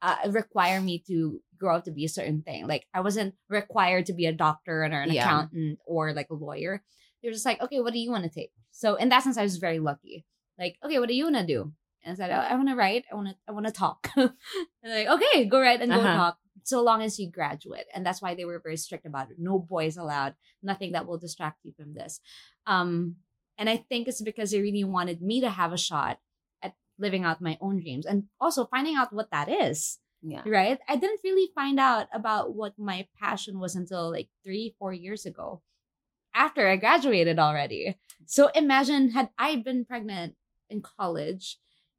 uh, 0.00 0.16
require 0.28 0.80
me 0.80 1.04
to 1.08 1.40
grow 1.58 1.76
up 1.76 1.84
to 1.84 1.90
be 1.92 2.04
a 2.06 2.08
certain 2.08 2.40
thing. 2.42 2.66
Like 2.66 2.86
I 2.94 3.00
wasn't 3.00 3.34
required 3.50 4.06
to 4.06 4.14
be 4.14 4.24
a 4.26 4.32
doctor 4.32 4.80
or 4.80 4.84
an 4.84 5.12
Yeah. 5.12 5.24
accountant 5.24 5.78
or 5.84 6.12
like 6.14 6.28
a 6.30 6.34
lawyer. 6.34 6.82
They 7.22 7.28
were 7.28 7.32
just 7.34 7.44
like, 7.46 7.60
okay, 7.60 7.80
what 7.80 7.92
do 7.92 7.98
you 7.98 8.10
want 8.10 8.24
to 8.24 8.30
take? 8.30 8.50
So 8.72 8.94
in 8.96 9.10
that 9.10 9.22
sense, 9.24 9.36
I 9.36 9.42
was 9.42 9.58
very 9.58 9.78
lucky. 9.78 10.24
Like, 10.58 10.76
okay, 10.82 10.98
what 10.98 11.08
do 11.08 11.14
you 11.14 11.24
want 11.24 11.36
to 11.36 11.46
do? 11.46 11.72
And 12.02 12.12
I 12.12 12.16
said, 12.16 12.30
I, 12.30 12.54
want 12.54 12.68
to 12.68 12.74
write. 12.76 13.04
I 13.10 13.14
want 13.14 13.28
to. 13.28 13.34
I 13.48 13.52
want 13.52 13.66
to 13.66 13.72
talk. 13.72 14.08
and 14.16 14.32
like, 14.84 15.08
okay, 15.08 15.44
go 15.44 15.60
write 15.60 15.80
and 15.82 15.90
go 15.92 15.98
Uh-huh. 16.00 16.16
talk. 16.16 16.38
So 16.66 16.82
long 16.82 17.00
as 17.00 17.16
you 17.18 17.30
graduate, 17.30 17.86
and 17.94 18.04
that's 18.04 18.20
why 18.20 18.34
they 18.34 18.44
were 18.44 18.58
very 18.58 18.76
strict 18.76 19.06
about 19.06 19.30
it. 19.30 19.36
No 19.38 19.56
boys 19.56 19.96
allowed. 19.96 20.34
Nothing 20.64 20.92
that 20.92 21.06
will 21.06 21.16
distract 21.16 21.60
you 21.62 21.72
from 21.78 21.94
this. 21.94 22.18
Um, 22.66 23.16
and 23.56 23.70
I 23.70 23.76
think 23.76 24.08
it's 24.08 24.20
because 24.20 24.50
they 24.50 24.60
really 24.60 24.82
wanted 24.82 25.22
me 25.22 25.40
to 25.42 25.48
have 25.48 25.72
a 25.72 25.78
shot 25.78 26.18
at 26.60 26.74
living 26.98 27.22
out 27.22 27.40
my 27.40 27.56
own 27.60 27.78
dreams 27.80 28.04
and 28.04 28.24
also 28.40 28.66
finding 28.66 28.96
out 28.96 29.12
what 29.12 29.30
that 29.30 29.48
is 29.48 30.00
Yeah. 30.22 30.42
right? 30.44 30.78
I 30.88 30.96
didn't 30.96 31.20
really 31.22 31.52
find 31.54 31.78
out 31.78 32.08
about 32.12 32.54
what 32.54 32.74
my 32.76 33.06
passion 33.16 33.60
was 33.60 33.76
until 33.76 34.10
like 34.10 34.28
three, 34.42 34.74
four 34.78 34.92
years 34.92 35.24
ago 35.24 35.62
after 36.34 36.66
I 36.68 36.76
graduated 36.76 37.38
already. 37.38 37.96
So 38.26 38.48
imagine 38.54 39.10
had 39.10 39.30
I 39.38 39.54
been 39.56 39.84
pregnant 39.84 40.34
in 40.68 40.82
college 40.82 41.58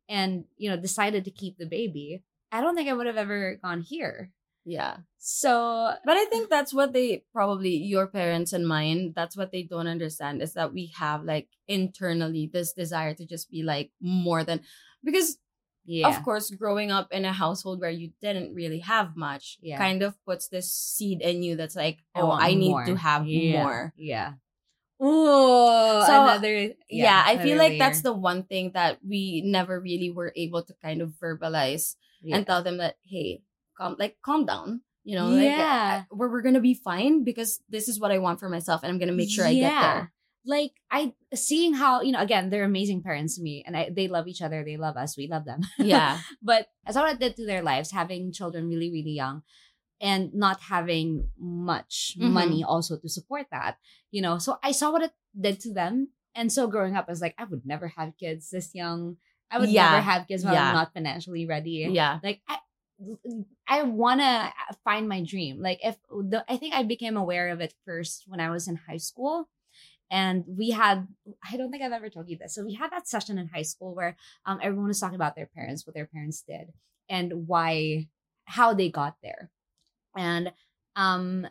and, 0.09 0.43
you 0.57 0.69
know, 0.69 0.75
decided 0.75 1.23
to 1.23 1.31
keep 1.31 1.57
the 1.57 1.65
baby, 1.65 2.23
I 2.51 2.59
don't 2.59 2.75
think 2.75 2.89
I 2.89 2.93
would 2.93 3.07
have 3.07 3.17
ever 3.17 3.55
gone 3.63 3.81
here. 3.81 4.31
Yeah. 4.67 4.97
So, 5.17 5.93
But 6.03 6.17
I 6.17 6.25
think 6.25 6.49
that's 6.49 6.73
what 6.73 6.91
they 6.91 7.23
probably 7.31 7.77
your 7.77 8.05
parents 8.07 8.51
and 8.51 8.67
mine, 8.67 9.13
that's 9.15 9.37
what 9.37 9.51
they 9.53 9.63
don't 9.63 9.87
understand 9.87 10.41
is 10.41 10.53
that 10.53 10.73
we 10.73 10.91
have 10.99 11.23
like 11.23 11.47
internally 11.67 12.49
this 12.51 12.73
desire 12.73 13.13
to 13.15 13.25
just 13.25 13.49
be 13.49 13.63
like 13.63 13.91
more 14.01 14.43
than 14.43 14.59
because 15.03 15.37
yeah. 15.85 16.09
of 16.09 16.21
course 16.23 16.49
growing 16.51 16.91
up 16.91 17.07
in 17.13 17.23
a 17.23 17.31
household 17.31 17.79
where 17.79 17.89
you 17.89 18.11
didn't 18.21 18.53
really 18.53 18.79
have 18.79 19.15
much 19.15 19.57
Yeah. 19.61 19.77
kind 19.77 20.03
of 20.03 20.19
puts 20.25 20.49
this 20.49 20.71
seed 20.71 21.21
in 21.21 21.43
you 21.43 21.55
that's 21.55 21.75
like, 21.77 21.99
oh, 22.13 22.31
I, 22.31 22.53
need 22.53 22.71
more. 22.71 22.85
to 22.85 22.95
have 22.95 23.25
Yeah. 23.25 23.63
more. 23.63 23.93
Yeah. 23.95 24.33
Oh, 24.99 26.03
So, 26.05 26.23
another. 26.23 26.73
Yeah, 26.89 27.23
I 27.25 27.37
feel 27.37 27.57
like 27.57 27.77
that's 27.79 28.01
the 28.01 28.13
one 28.13 28.43
thing 28.43 28.71
that 28.73 28.99
we 29.05 29.43
never 29.45 29.79
really 29.79 30.09
were 30.11 30.33
able 30.35 30.63
to 30.63 30.73
kind 30.81 31.01
of 31.01 31.13
verbalize 31.21 31.95
Yeah. 32.21 32.35
and 32.37 32.45
tell 32.45 32.63
them 32.63 32.77
that, 32.77 32.97
hey, 33.05 33.43
calm 33.77 33.95
like 33.99 34.17
calm 34.23 34.45
down. 34.45 34.81
You 35.03 35.15
know, 35.15 35.29
like 35.29 35.43
Yeah. 35.45 36.03
uh, 36.03 36.15
we're, 36.15 36.29
we're 36.31 36.41
gonna 36.41 36.59
be 36.59 36.73
fine 36.73 37.23
because 37.23 37.61
this 37.69 37.87
is 37.87 37.99
what 37.99 38.11
I 38.11 38.17
want 38.17 38.39
for 38.41 38.49
myself 38.49 38.81
and 38.83 38.91
I'm 38.91 38.99
gonna 38.99 39.13
make 39.13 39.29
sure 39.29 39.45
I 39.45 39.53
get 39.53 39.79
there. 39.81 40.11
Like 40.45 40.71
I 40.91 41.13
seeing 41.35 41.73
how 41.73 42.01
you 42.01 42.11
know 42.11 42.19
again 42.21 42.49
they're 42.49 42.63
amazing 42.63 43.03
parents 43.03 43.35
to 43.35 43.41
me 43.41 43.63
and 43.67 43.75
I, 43.75 43.89
they 43.89 44.07
love 44.07 44.27
each 44.27 44.41
other 44.41 44.63
they 44.63 44.77
love 44.77 44.95
us 44.95 45.17
we 45.17 45.27
love 45.27 45.43
them 45.43 45.59
Yeah. 45.77 46.19
but 46.41 46.67
I 46.87 46.91
saw 46.91 47.01
what 47.03 47.13
it 47.15 47.19
did 47.19 47.35
to 47.35 47.45
their 47.45 47.61
lives 47.61 47.91
having 47.91 48.31
children 48.31 48.67
really 48.69 48.89
really 48.91 49.11
young 49.11 49.43
and 49.99 50.33
not 50.33 50.61
having 50.71 51.27
much 51.37 52.15
Mhm. 52.19 52.31
money 52.31 52.63
also 52.63 52.97
to 52.97 53.09
support 53.09 53.47
that 53.51 53.75
you 54.11 54.21
know 54.21 54.37
so 54.39 54.57
I 54.63 54.71
saw 54.71 54.91
what 54.91 55.03
it 55.03 55.11
did 55.39 55.59
to 55.67 55.73
them 55.73 56.09
and 56.35 56.51
so 56.51 56.67
growing 56.67 56.95
up 56.95 57.05
I 57.07 57.11
was 57.11 57.19
like 57.21 57.35
I 57.37 57.43
would 57.43 57.65
never 57.65 57.87
have 57.99 58.15
kids 58.17 58.49
this 58.49 58.71
young 58.75 59.17
I 59.51 59.59
would 59.59 59.69
Yeah. 59.69 59.91
never 59.91 60.01
have 60.03 60.27
kids 60.27 60.43
while 60.45 60.53
Yeah. 60.53 60.69
I'm 60.69 60.75
not 60.75 60.93
financially 60.93 61.45
ready 61.45 61.87
Yeah. 61.91 62.19
like 62.23 62.39
I, 62.47 62.57
I 63.67 63.83
want 63.83 64.21
to 64.21 64.51
find 64.83 65.07
my 65.07 65.21
dream. 65.23 65.61
Like 65.61 65.79
if 65.83 65.97
the, 66.09 66.43
I 66.49 66.57
think 66.57 66.73
I 66.73 66.83
became 66.83 67.17
aware 67.17 67.49
of 67.49 67.61
it 67.61 67.73
first 67.85 68.23
when 68.27 68.39
I 68.39 68.49
was 68.49 68.67
in 68.67 68.75
high 68.75 68.97
school, 68.97 69.49
and 70.09 70.43
we 70.47 70.71
had 70.71 71.07
I 71.49 71.57
don't 71.57 71.71
think 71.71 71.83
I've 71.83 71.91
ever 71.91 72.09
told 72.09 72.29
you 72.29 72.37
this. 72.37 72.55
So 72.55 72.65
we 72.65 72.73
had 72.73 72.91
that 72.91 73.07
session 73.07 73.37
in 73.37 73.47
high 73.49 73.63
school 73.63 73.93
where 73.95 74.15
um 74.45 74.59
everyone 74.61 74.87
was 74.87 74.99
talking 74.99 75.15
about 75.15 75.35
their 75.35 75.47
parents, 75.47 75.85
what 75.85 75.95
their 75.95 76.07
parents 76.07 76.43
did, 76.47 76.73
and 77.09 77.47
why 77.47 78.07
how 78.45 78.73
they 78.73 78.89
got 78.89 79.17
there, 79.21 79.51
and 80.15 80.51
um 80.95 81.47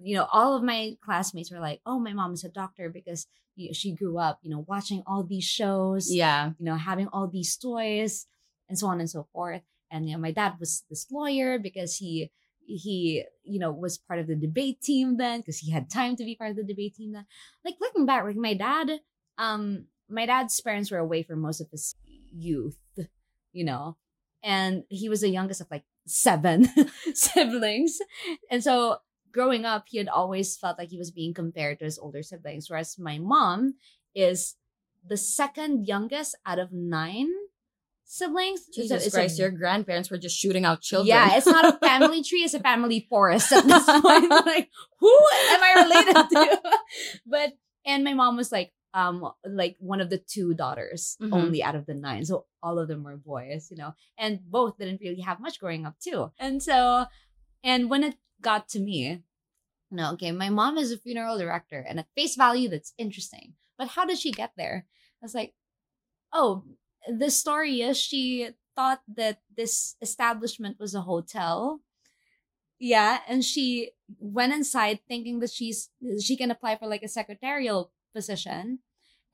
you 0.00 0.16
know 0.16 0.26
all 0.32 0.56
of 0.56 0.62
my 0.62 0.96
classmates 1.04 1.50
were 1.50 1.60
like, 1.60 1.80
oh 1.86 1.98
my 1.98 2.12
mom 2.12 2.32
is 2.34 2.44
a 2.44 2.48
doctor 2.48 2.88
because 2.90 3.26
she 3.72 3.92
grew 3.92 4.18
up 4.18 4.38
you 4.42 4.50
know 4.50 4.64
watching 4.68 5.02
all 5.06 5.24
these 5.24 5.44
shows 5.44 6.12
Yeah. 6.12 6.52
you 6.58 6.64
know, 6.64 6.76
having 6.76 7.08
all 7.08 7.26
these 7.26 7.56
toys 7.56 8.26
and 8.68 8.78
so 8.78 8.86
on 8.86 9.00
and 9.00 9.10
so 9.10 9.26
forth. 9.32 9.62
And 9.90 10.08
you 10.08 10.14
know, 10.14 10.20
my 10.20 10.32
dad 10.32 10.54
was 10.60 10.84
this 10.88 11.06
lawyer 11.10 11.58
because 11.58 11.96
he 11.96 12.30
he 12.66 13.24
you 13.44 13.58
know 13.58 13.72
was 13.72 13.96
part 13.96 14.20
of 14.20 14.26
the 14.26 14.36
debate 14.36 14.80
team 14.82 15.16
then 15.16 15.40
because 15.40 15.58
he 15.58 15.70
had 15.70 15.88
time 15.88 16.16
to 16.16 16.24
be 16.24 16.36
part 16.36 16.50
of 16.50 16.56
the 16.56 16.64
debate 16.64 16.94
team 16.96 17.12
then. 17.12 17.26
Like 17.64 17.76
looking 17.80 18.06
back, 18.06 18.24
like 18.24 18.36
my 18.36 18.54
dad, 18.54 19.00
um, 19.38 19.86
my 20.08 20.26
dad's 20.26 20.60
parents 20.60 20.90
were 20.90 20.98
away 20.98 21.22
for 21.22 21.36
most 21.36 21.60
of 21.60 21.70
his 21.70 21.94
youth, 22.30 22.78
you 23.52 23.64
know, 23.64 23.96
and 24.42 24.84
he 24.88 25.08
was 25.08 25.22
the 25.22 25.30
youngest 25.30 25.60
of 25.60 25.68
like 25.70 25.84
seven 26.06 26.68
siblings, 27.14 27.98
and 28.50 28.62
so 28.62 28.98
growing 29.32 29.64
up, 29.64 29.84
he 29.88 29.98
had 29.98 30.08
always 30.08 30.56
felt 30.56 30.78
like 30.78 30.90
he 30.90 30.98
was 30.98 31.10
being 31.10 31.34
compared 31.34 31.78
to 31.78 31.84
his 31.84 31.98
older 31.98 32.22
siblings, 32.22 32.68
whereas 32.68 32.98
my 32.98 33.18
mom 33.18 33.74
is 34.14 34.56
the 35.06 35.16
second 35.16 35.86
youngest 35.86 36.36
out 36.44 36.58
of 36.58 36.72
nine 36.72 37.28
siblings. 38.08 38.66
Jesus 38.74 39.06
it's 39.06 39.14
a- 39.16 39.42
your 39.42 39.50
grandparents 39.50 40.10
were 40.10 40.18
just 40.18 40.36
shooting 40.36 40.64
out 40.64 40.80
children. 40.80 41.08
Yeah, 41.08 41.36
it's 41.36 41.46
not 41.46 41.64
a 41.76 41.78
family 41.86 42.24
tree; 42.24 42.40
it's 42.42 42.54
a 42.54 42.60
family 42.60 43.06
forest 43.08 43.52
at 43.52 43.64
this 43.64 43.84
point. 43.84 44.30
like, 44.46 44.70
who 44.98 45.08
am 45.52 45.62
I 45.62 45.72
related 45.84 46.28
to? 46.30 46.60
but 47.26 47.52
and 47.86 48.02
my 48.02 48.14
mom 48.14 48.36
was 48.36 48.50
like, 48.50 48.72
um, 48.94 49.30
like 49.46 49.76
one 49.78 50.00
of 50.00 50.10
the 50.10 50.18
two 50.18 50.54
daughters 50.54 51.16
Mhm. 51.20 51.32
only 51.32 51.62
out 51.62 51.76
of 51.76 51.86
the 51.86 51.94
nine, 51.94 52.24
so 52.24 52.46
all 52.62 52.78
of 52.78 52.88
them 52.88 53.04
were 53.04 53.16
boys, 53.16 53.68
you 53.70 53.76
know, 53.76 53.94
and 54.18 54.40
both 54.50 54.78
didn't 54.78 55.00
really 55.00 55.20
have 55.20 55.38
much 55.40 55.60
growing 55.60 55.86
up 55.86 55.98
too. 56.00 56.32
And 56.38 56.62
so, 56.62 57.06
and 57.62 57.88
when 57.90 58.02
it 58.02 58.16
got 58.40 58.68
to 58.70 58.80
me, 58.80 59.22
no, 59.90 60.12
okay, 60.14 60.32
my 60.32 60.48
mom 60.50 60.76
is 60.78 60.92
a 60.92 60.98
funeral 60.98 61.38
director, 61.38 61.84
and 61.86 61.98
at 62.00 62.08
face 62.16 62.36
value, 62.36 62.68
that's 62.68 62.94
interesting. 62.98 63.54
But 63.76 63.88
how 63.88 64.04
did 64.06 64.18
she 64.18 64.32
get 64.32 64.52
there? 64.56 64.86
I 65.22 65.24
was 65.24 65.34
like, 65.34 65.54
oh, 66.32 66.64
the 67.08 67.30
story 67.30 67.80
is 67.80 67.98
she 67.98 68.50
thought 68.76 69.00
that 69.16 69.40
this 69.56 69.96
establishment 70.00 70.76
was 70.78 70.94
a 70.94 71.02
hotel. 71.02 71.80
Yeah, 72.78 73.18
and 73.26 73.44
she 73.44 73.90
went 74.18 74.52
inside 74.52 75.00
thinking 75.08 75.40
that 75.40 75.50
she's 75.50 75.90
she 76.22 76.36
can 76.36 76.50
apply 76.50 76.76
for 76.76 76.86
like 76.86 77.02
a 77.02 77.08
secretarial 77.08 77.90
position. 78.14 78.80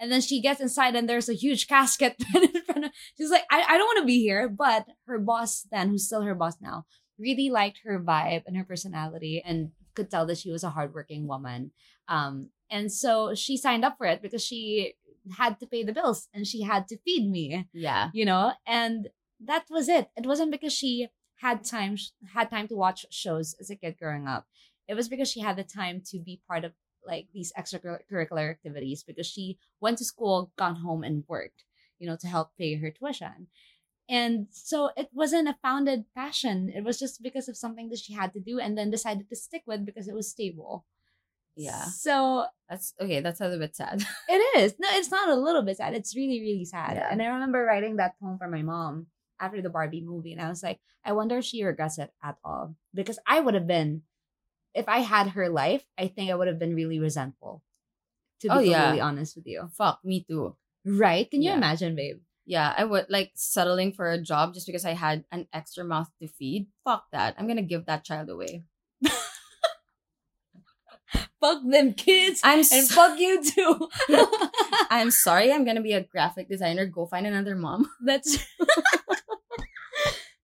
And 0.00 0.10
then 0.10 0.20
she 0.20 0.40
gets 0.40 0.60
inside 0.60 0.96
and 0.96 1.08
there's 1.08 1.28
a 1.28 1.34
huge 1.34 1.68
casket 1.68 2.16
in 2.34 2.62
front 2.62 2.86
of 2.86 2.90
she's 3.16 3.30
like, 3.30 3.44
I, 3.50 3.62
I 3.62 3.78
don't 3.78 3.86
want 3.86 4.00
to 4.00 4.06
be 4.06 4.20
here. 4.20 4.48
But 4.48 4.86
her 5.06 5.18
boss 5.18 5.66
then, 5.70 5.90
who's 5.90 6.06
still 6.06 6.22
her 6.22 6.34
boss 6.34 6.56
now, 6.60 6.84
really 7.18 7.48
liked 7.48 7.80
her 7.84 8.00
vibe 8.00 8.42
and 8.46 8.56
her 8.56 8.64
personality 8.64 9.42
and 9.44 9.70
could 9.94 10.10
tell 10.10 10.26
that 10.26 10.38
she 10.38 10.50
was 10.50 10.64
a 10.64 10.70
hardworking 10.70 11.28
woman. 11.28 11.70
Um, 12.08 12.50
and 12.70 12.90
so 12.90 13.34
she 13.34 13.56
signed 13.56 13.84
up 13.84 13.98
for 13.98 14.06
it 14.06 14.20
because 14.20 14.44
she 14.44 14.94
had 15.32 15.58
to 15.60 15.66
pay 15.66 15.82
the 15.84 15.92
bills 15.92 16.28
and 16.34 16.46
she 16.46 16.62
had 16.62 16.86
to 16.88 16.98
feed 16.98 17.30
me, 17.30 17.68
Yeah. 17.72 18.10
you 18.12 18.24
know, 18.24 18.52
and 18.66 19.08
that 19.40 19.64
was 19.70 19.88
it. 19.88 20.10
It 20.16 20.26
wasn't 20.26 20.52
because 20.52 20.72
she 20.72 21.08
had 21.36 21.64
time 21.64 21.96
had 22.32 22.50
time 22.50 22.68
to 22.68 22.76
watch 22.76 23.04
shows 23.10 23.54
as 23.60 23.68
a 23.70 23.76
kid 23.76 23.96
growing 23.98 24.26
up. 24.26 24.46
It 24.86 24.94
was 24.94 25.08
because 25.08 25.30
she 25.30 25.40
had 25.40 25.56
the 25.56 25.64
time 25.64 26.02
to 26.10 26.18
be 26.18 26.40
part 26.46 26.64
of 26.64 26.72
like 27.06 27.28
these 27.34 27.52
extracurricular 27.58 28.50
activities 28.50 29.02
because 29.02 29.26
she 29.26 29.58
went 29.80 29.98
to 29.98 30.04
school, 30.04 30.52
gone 30.56 30.76
home, 30.76 31.02
and 31.04 31.24
worked, 31.28 31.64
you 31.98 32.06
know, 32.06 32.16
to 32.20 32.26
help 32.26 32.50
pay 32.58 32.76
her 32.76 32.90
tuition. 32.90 33.48
And 34.08 34.46
so 34.50 34.90
it 34.96 35.08
wasn't 35.12 35.48
a 35.48 35.56
founded 35.62 36.04
passion. 36.14 36.70
It 36.74 36.84
was 36.84 36.98
just 36.98 37.22
because 37.22 37.48
of 37.48 37.56
something 37.56 37.88
that 37.88 37.98
she 37.98 38.12
had 38.12 38.32
to 38.34 38.40
do 38.40 38.58
and 38.58 38.76
then 38.76 38.90
decided 38.90 39.28
to 39.28 39.36
stick 39.36 39.62
with 39.66 39.84
because 39.86 40.08
it 40.08 40.14
was 40.14 40.30
stable. 40.30 40.84
Yeah. 41.56 41.84
So 41.84 42.46
That's 42.68 42.94
okay. 43.00 43.20
That's 43.20 43.40
a 43.40 43.44
little 43.44 43.60
bit 43.60 43.76
sad. 43.76 44.02
it 44.28 44.58
is. 44.58 44.74
No, 44.78 44.88
it's 44.92 45.10
not 45.10 45.28
a 45.28 45.34
little 45.36 45.62
bit 45.62 45.76
sad. 45.76 45.94
It's 45.94 46.16
really, 46.16 46.40
really 46.40 46.64
sad. 46.64 46.96
Yeah. 46.96 47.08
And 47.10 47.20
I 47.22 47.26
remember 47.26 47.62
writing 47.64 47.96
that 47.96 48.18
poem 48.18 48.38
for 48.38 48.48
my 48.48 48.62
mom 48.62 49.06
after 49.38 49.60
the 49.62 49.70
Barbie 49.70 50.00
movie. 50.02 50.32
And 50.32 50.40
I 50.40 50.48
was 50.48 50.62
like, 50.62 50.80
I 51.04 51.12
wonder 51.12 51.38
if 51.38 51.44
she 51.44 51.62
regrets 51.62 51.98
it 51.98 52.10
at 52.22 52.36
all. 52.44 52.74
Because 52.94 53.18
I 53.26 53.40
would 53.40 53.54
have 53.54 53.66
been 53.66 54.02
if 54.74 54.88
I 54.88 54.98
had 55.00 55.28
her 55.38 55.48
life, 55.48 55.84
I 55.96 56.08
think 56.08 56.30
I 56.30 56.34
would 56.34 56.48
have 56.48 56.58
been 56.58 56.74
really 56.74 56.98
resentful. 56.98 57.62
To 58.40 58.48
oh, 58.48 58.58
be 58.58 58.68
Oh, 58.68 58.70
yeah. 58.70 58.82
completely 58.82 59.00
honest 59.02 59.36
with 59.36 59.46
you. 59.46 59.70
Fuck, 59.76 60.00
me 60.04 60.24
too. 60.26 60.56
Right? 60.84 61.30
Can 61.30 61.42
you 61.42 61.50
Yeah. 61.50 61.56
imagine, 61.56 61.94
babe? 61.94 62.18
Yeah, 62.44 62.74
I 62.76 62.84
would 62.84 63.06
like 63.08 63.32
settling 63.36 63.92
for 63.92 64.10
a 64.10 64.20
job 64.20 64.52
just 64.52 64.66
because 64.66 64.84
I 64.84 64.92
had 64.92 65.24
an 65.30 65.46
extra 65.52 65.84
mouth 65.84 66.10
to 66.20 66.28
feed. 66.28 66.66
Fuck 66.84 67.06
that. 67.12 67.36
I'm 67.38 67.46
gonna 67.46 67.62
give 67.62 67.86
that 67.86 68.04
child 68.04 68.28
away. 68.28 68.64
Fuck 71.44 71.60
them 71.68 71.92
kids. 71.92 72.40
I'm 72.42 72.60
and 72.60 72.64
so- 72.88 72.94
fuck 72.94 73.18
you 73.20 73.42
too. 73.44 73.88
I'm 74.90 75.10
sorry. 75.24 75.52
I'm 75.52 75.64
gonna 75.68 75.82
be 75.84 75.92
a 75.92 76.00
graphic 76.02 76.48
designer. 76.48 76.86
Go 76.86 77.04
find 77.04 77.26
another 77.26 77.54
mom. 77.54 77.84
That's 78.04 78.38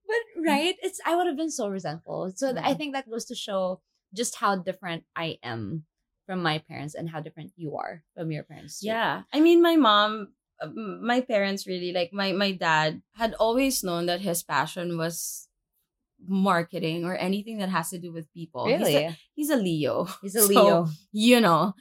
But 0.07 0.23
right, 0.45 0.75
it's 0.83 0.99
I 1.07 1.15
would 1.17 1.27
have 1.27 1.37
been 1.37 1.51
so 1.51 1.69
resentful. 1.69 2.33
So 2.35 2.53
th- 2.53 2.65
I 2.65 2.75
think 2.75 2.95
that 2.95 3.09
goes 3.09 3.25
to 3.27 3.35
show 3.35 3.81
just 4.13 4.35
how 4.37 4.57
different 4.57 5.05
I 5.15 5.39
am 5.43 5.85
from 6.27 6.43
my 6.43 6.59
parents 6.59 6.95
and 6.95 7.09
how 7.09 7.21
different 7.21 7.53
you 7.57 7.77
are 7.77 8.03
from 8.17 8.33
your 8.33 8.43
parents. 8.43 8.81
too. 8.81 8.89
Yeah, 8.89 9.23
I 9.33 9.39
mean, 9.41 9.63
my 9.63 9.77
mom, 9.77 10.33
uh, 10.61 10.69
my 10.75 11.21
parents 11.21 11.67
really 11.67 11.93
like 11.93 12.11
my 12.13 12.33
my 12.33 12.53
dad 12.53 13.03
had 13.15 13.35
always 13.39 13.85
known 13.85 14.07
that 14.07 14.21
his 14.21 14.43
passion 14.43 14.99
was 14.99 15.47
marketing 16.27 17.05
or 17.05 17.17
anything 17.17 17.59
that 17.59 17.69
has 17.69 17.91
to 17.91 17.99
do 17.99 18.13
with 18.13 18.33
people. 18.33 18.67
He's 18.67 18.81
a- 18.81 18.85
Really? 18.85 19.17
he's 19.35 19.51
a, 19.51 19.57
Leo. 19.57 20.09
He's 20.23 20.35
a 20.37 20.41
So, 20.47 20.49
Leo. 20.49 20.89
you 21.13 21.41
know, 21.41 21.75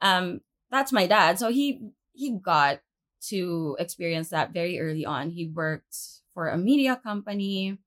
um, 0.00 0.40
that's 0.70 0.92
my 0.92 1.06
dad. 1.06 1.38
So 1.38 1.50
he 1.50 1.80
he 2.12 2.30
got 2.38 2.80
to 3.28 3.76
experience 3.78 4.28
that 4.30 4.52
very 4.52 4.78
early 4.80 5.06
on. 5.06 5.30
He 5.30 5.46
worked 5.48 5.96
for 6.34 6.48
a 6.48 6.58
media 6.58 6.96
company 7.02 7.78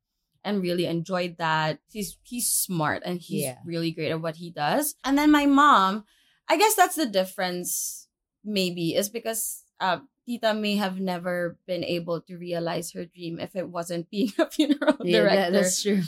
and 0.43 0.61
really 0.61 0.85
enjoyed 0.85 1.37
that. 1.37 1.79
He's 1.91 2.17
he's 2.23 2.49
smart 2.49 3.03
and 3.05 3.19
he's 3.19 3.43
Yeah. 3.43 3.57
really 3.65 3.91
great 3.91 4.11
at 4.11 4.21
what 4.21 4.37
he 4.37 4.49
does. 4.49 4.95
And 5.03 5.17
then 5.17 5.31
my 5.31 5.45
mom, 5.45 6.05
I 6.47 6.57
guess 6.57 6.75
that's 6.75 6.95
the 6.95 7.05
difference 7.05 8.07
maybe 8.43 8.95
is 8.95 9.09
because 9.09 9.63
uh 9.81 9.99
Tita 10.27 10.53
may 10.53 10.75
have 10.75 10.99
never 10.99 11.57
been 11.65 11.83
able 11.83 12.19
to 12.27 12.35
realize 12.37 12.91
her 12.91 13.05
dream 13.05 13.39
if 13.39 13.55
it 13.55 13.69
wasn't 13.69 14.09
being 14.11 14.33
a 14.37 14.49
funeral 14.51 14.97
Yeah, 15.03 15.21
director. 15.21 15.35
that- 15.39 15.53
that's 15.53 15.81
true. 15.81 16.03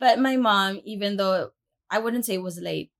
But 0.00 0.18
my 0.18 0.36
mom, 0.36 0.80
even 0.84 1.16
though 1.16 1.52
I 1.90 1.98
wouldn't 2.00 2.24
say 2.26 2.34
it 2.34 2.42
was 2.42 2.58
late, 2.58 2.90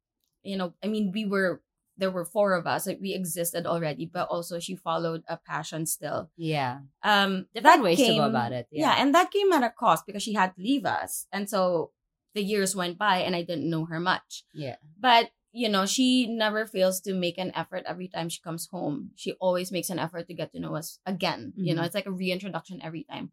you 0.44 0.56
know, 0.56 0.74
I 0.84 0.86
mean, 0.86 1.10
we 1.12 1.24
were 1.26 1.60
there 1.96 2.10
were 2.10 2.24
four 2.24 2.54
of 2.54 2.66
us, 2.66 2.86
like 2.86 2.96
we 3.00 3.12
existed 3.12 3.66
already, 3.66 4.06
but 4.06 4.26
also 4.28 4.58
she 4.58 4.74
followed 4.74 5.22
a 5.28 5.36
passion 5.36 5.84
still. 5.84 6.30
Yeah. 6.36 6.80
Um, 7.02 7.44
Different 7.54 7.82
ways 7.82 7.98
to 7.98 8.14
go 8.16 8.24
about 8.24 8.52
it. 8.52 8.68
Yeah. 8.72 8.94
and 8.96 9.14
that 9.14 9.30
came 9.30 9.52
at 9.52 9.62
a 9.62 9.68
cost 9.68 10.06
because 10.06 10.22
she 10.22 10.32
had 10.32 10.54
to 10.56 10.62
leave 10.62 10.86
us, 10.86 11.26
and 11.32 11.44
so 11.50 11.90
the 12.34 12.40
years 12.42 12.74
went 12.76 12.96
by, 12.96 13.18
and 13.18 13.36
I 13.36 13.42
didn't 13.42 13.68
know 13.68 13.84
her 13.84 14.00
much. 14.00 14.44
Yeah. 14.54 14.76
But 14.98 15.28
you 15.52 15.68
know, 15.68 15.84
she 15.86 16.26
never 16.26 16.66
fails 16.66 17.00
to 17.02 17.14
make 17.14 17.38
an 17.38 17.52
effort 17.54 17.82
every 17.86 18.08
time 18.08 18.28
she 18.28 18.40
comes 18.40 18.68
home. 18.70 19.10
She 19.16 19.32
always 19.40 19.72
makes 19.72 19.90
an 19.90 19.98
effort 19.98 20.26
to 20.28 20.34
get 20.34 20.52
to 20.52 20.60
know 20.60 20.76
us 20.76 20.98
again. 21.06 21.52
You 21.56 21.74
know, 21.74 21.82
Mhm. 21.82 21.86
it's 21.86 21.94
like 21.94 22.06
a 22.06 22.12
reintroduction 22.12 22.80
every 22.82 23.04
time. 23.04 23.32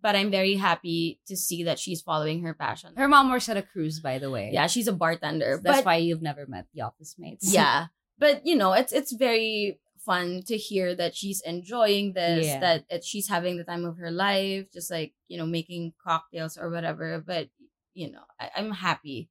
But 0.00 0.14
I'm 0.14 0.30
very 0.30 0.54
happy 0.54 1.20
to 1.26 1.36
see 1.36 1.64
that 1.64 1.78
she's 1.78 2.00
following 2.00 2.42
her 2.44 2.54
passion. 2.54 2.94
Her 2.96 3.08
mom 3.08 3.30
works 3.30 3.48
at 3.48 3.56
a 3.56 3.62
cruise, 3.62 3.98
by 4.00 4.18
the 4.18 4.30
way. 4.30 4.50
Yeah, 4.52 4.68
she's 4.68 4.86
a 4.88 4.92
bartender. 4.92 5.60
That's 5.62 5.78
but, 5.78 5.84
why 5.84 5.96
you've 5.96 6.22
never 6.22 6.46
met 6.46 6.66
the 6.72 6.82
office 6.82 7.16
mates. 7.18 7.52
Yeah. 7.52 7.86
But 8.16 8.46
you 8.46 8.56
know, 8.56 8.72
it's 8.72 8.92
it's 8.92 9.12
very 9.12 9.78
fun 9.98 10.42
to 10.46 10.56
hear 10.56 10.94
that 10.94 11.14
she's 11.14 11.40
enjoying 11.42 12.12
this, 12.14 12.46
Yeah. 12.46 12.60
that 12.60 12.84
it, 12.88 13.04
she's 13.04 13.28
having 13.28 13.58
the 13.58 13.64
time 13.64 13.84
of 13.84 13.98
her 13.98 14.10
life, 14.10 14.70
just 14.72 14.90
like, 14.90 15.12
you 15.26 15.36
know, 15.36 15.46
making 15.46 15.92
cocktails 16.02 16.56
or 16.56 16.70
whatever. 16.70 17.20
But 17.20 17.50
you 17.92 18.10
know, 18.12 18.22
I, 18.40 18.50
I'm 18.56 18.70
happy 18.70 19.28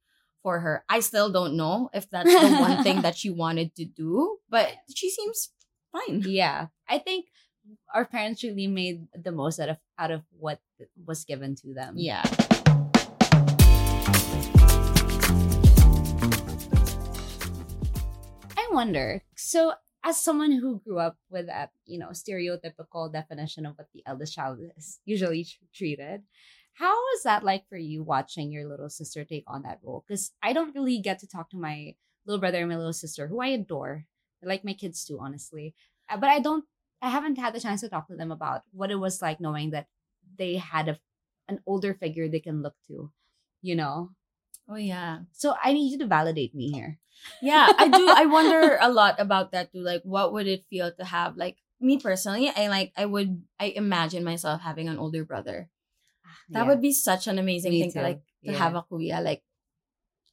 for 0.47 0.61
her. 0.61 0.81
I 0.87 1.01
still 1.01 1.29
don't 1.29 1.57
know 1.57 1.89
if 1.91 2.09
that's 2.09 2.31
the 2.31 2.55
one 2.55 2.81
thing 2.81 3.01
that 3.01 3.17
she 3.17 3.29
wanted 3.29 3.75
to 3.75 3.83
do, 3.83 4.37
but 4.49 4.71
she 4.95 5.09
seems 5.09 5.51
fine. 5.91 6.23
Yeah. 6.25 6.67
I 6.87 6.99
think 6.99 7.25
our 7.93 8.05
parents 8.05 8.45
really 8.45 8.67
made 8.67 9.11
the 9.11 9.33
most 9.33 9.59
out 9.59 9.67
of 9.67 9.77
out 9.99 10.11
of 10.11 10.23
what 10.39 10.61
was 11.05 11.25
given 11.25 11.55
to 11.55 11.73
them. 11.73 11.95
Yeah. 11.97 12.23
I 18.55 18.69
wonder. 18.71 19.21
So, 19.35 19.73
as 20.05 20.15
someone 20.15 20.53
who 20.53 20.79
grew 20.79 20.99
up 20.99 21.17
with 21.29 21.47
that, 21.47 21.71
you 21.85 21.99
know, 21.99 22.15
stereotypical 22.15 23.11
definition 23.11 23.65
of 23.65 23.75
what 23.75 23.91
the 23.93 24.03
eldest 24.07 24.33
child 24.33 24.59
is 24.77 25.01
usually 25.03 25.45
treated, 25.75 26.23
how 26.77 26.93
was 26.93 27.23
that 27.23 27.43
like 27.43 27.67
for 27.69 27.77
you 27.77 28.03
watching 28.03 28.51
your 28.51 28.67
little 28.67 28.89
sister 28.89 29.25
take 29.25 29.43
on 29.47 29.63
that 29.63 29.79
role? 29.83 30.03
Because 30.07 30.31
I 30.43 30.53
don't 30.53 30.75
really 30.75 30.99
get 30.99 31.19
to 31.19 31.27
talk 31.27 31.49
to 31.51 31.57
my 31.57 31.95
little 32.25 32.39
brother 32.39 32.59
and 32.59 32.69
my 32.69 32.77
little 32.77 32.93
sister, 32.93 33.27
who 33.27 33.41
I 33.41 33.47
adore. 33.47 34.05
I 34.43 34.47
like 34.47 34.63
my 34.63 34.73
kids 34.73 35.03
too, 35.05 35.19
honestly. 35.19 35.73
Uh, 36.09 36.17
But 36.17 36.29
I 36.29 36.39
don't, 36.39 36.65
I 37.01 37.09
haven't 37.09 37.37
had 37.37 37.53
the 37.53 37.59
chance 37.59 37.81
to 37.81 37.89
talk 37.89 38.07
to 38.07 38.15
them 38.15 38.31
about 38.31 38.61
what 38.71 38.91
it 38.91 38.99
was 38.99 39.21
like 39.21 39.39
knowing 39.39 39.71
that 39.71 39.87
they 40.37 40.57
had 40.57 40.89
a, 40.89 40.99
an 41.47 41.61
older 41.65 41.93
figure 41.93 42.27
they 42.27 42.39
can 42.39 42.61
look 42.61 42.75
to, 42.87 43.11
you 43.61 43.75
know? 43.75 44.11
Oh 44.69 44.75
yeah. 44.75 45.19
So 45.31 45.55
I 45.63 45.73
need 45.73 45.91
you 45.91 45.97
to 45.99 46.07
validate 46.07 46.53
me 46.53 46.71
here. 46.71 46.99
Yeah, 47.41 47.71
I 47.77 47.87
do. 47.87 48.05
I 48.07 48.25
wonder 48.25 48.77
a 48.81 48.91
lot 48.91 49.15
about 49.19 49.51
that 49.51 49.71
too. 49.71 49.81
Like, 49.81 50.03
what 50.03 50.33
would 50.33 50.45
it 50.47 50.65
feel 50.69 50.91
to 50.91 51.05
have 51.05 51.37
like 51.37 51.57
me 51.79 51.97
personally? 51.97 52.51
I 52.55 52.67
like. 52.67 52.91
I 52.97 53.05
would. 53.05 53.41
I 53.59 53.67
imagine 53.73 54.23
myself 54.23 54.61
having 54.61 54.89
an 54.89 54.99
older 54.99 55.23
brother. 55.23 55.69
That 56.51 56.63
Yeah. 56.63 56.67
would 56.69 56.81
be 56.81 56.91
such 56.93 57.27
an 57.27 57.39
amazing 57.39 57.71
Me 57.71 57.81
thing 57.81 57.91
too. 57.91 57.99
to 57.99 58.03
like 58.03 58.21
to 58.45 58.51
Yeah. 58.51 58.57
have 58.57 58.75
a 58.75 58.83
kuya. 58.83 59.23
Like, 59.23 59.43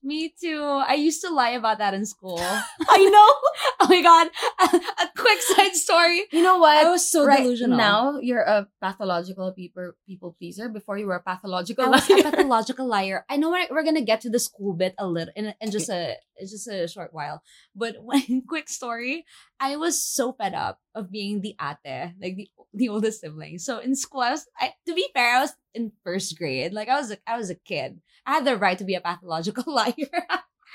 Me 0.02 0.28
too. 0.38 0.62
I 0.62 0.94
used 0.94 1.22
to 1.22 1.30
lie 1.32 1.50
about 1.56 1.78
that 1.78 1.94
in 1.94 2.04
school. 2.04 2.36
I 2.88 3.00
know. 3.08 3.30
oh 3.88 3.88
my 3.88 4.02
god. 4.02 4.28
a 5.02 5.08
quick 5.16 5.40
side 5.42 5.74
story. 5.74 6.24
You 6.32 6.42
know 6.42 6.58
what? 6.58 6.84
I 6.86 6.88
was 6.88 7.10
so 7.10 7.24
right 7.24 7.42
delusional. 7.42 7.76
Now 7.76 8.18
you're 8.20 8.40
a 8.40 8.66
pathological 8.80 9.52
people 9.52 9.92
people 10.06 10.34
pleaser. 10.38 10.68
Before 10.68 10.96
you 10.96 11.06
were 11.06 11.16
a 11.16 11.22
pathological 11.22 11.84
I 11.84 11.88
was 11.88 12.08
a 12.08 12.14
liar. 12.14 12.22
pathological 12.30 12.86
liar. 12.86 13.24
I 13.28 13.36
know 13.36 13.50
we're, 13.50 13.66
we're 13.70 13.84
gonna 13.84 14.02
get 14.02 14.22
to 14.22 14.30
the 14.30 14.38
school 14.38 14.74
bit 14.74 14.94
a 14.98 15.06
little 15.06 15.32
in, 15.36 15.54
in 15.60 15.70
just 15.70 15.90
a 15.90 16.16
in 16.38 16.46
just 16.48 16.68
a 16.68 16.88
short 16.88 17.12
while. 17.12 17.42
But 17.74 17.96
one 18.02 18.42
quick 18.48 18.68
story, 18.68 19.24
I 19.60 19.76
was 19.76 20.02
so 20.02 20.32
fed 20.32 20.54
up 20.54 20.80
of 20.94 21.10
being 21.10 21.42
the 21.42 21.56
ate, 21.60 22.14
like 22.20 22.36
the 22.36 22.48
the 22.72 22.88
oldest 22.88 23.20
sibling. 23.20 23.58
So 23.58 23.78
in 23.78 23.94
school, 23.94 24.22
I 24.22 24.30
was 24.30 24.46
I, 24.58 24.72
to 24.86 24.94
be 24.94 25.06
fair, 25.12 25.36
I 25.36 25.40
was 25.40 25.52
in 25.74 25.92
first 26.02 26.38
grade. 26.38 26.72
Like 26.72 26.88
I 26.88 26.96
was 26.96 27.10
a, 27.10 27.18
I 27.26 27.36
was 27.36 27.50
a 27.50 27.54
kid. 27.54 28.00
I 28.26 28.32
had 28.32 28.46
the 28.46 28.56
right 28.56 28.78
to 28.78 28.84
be 28.84 28.94
a 28.94 29.00
pathological 29.00 29.64
liar. 29.66 29.92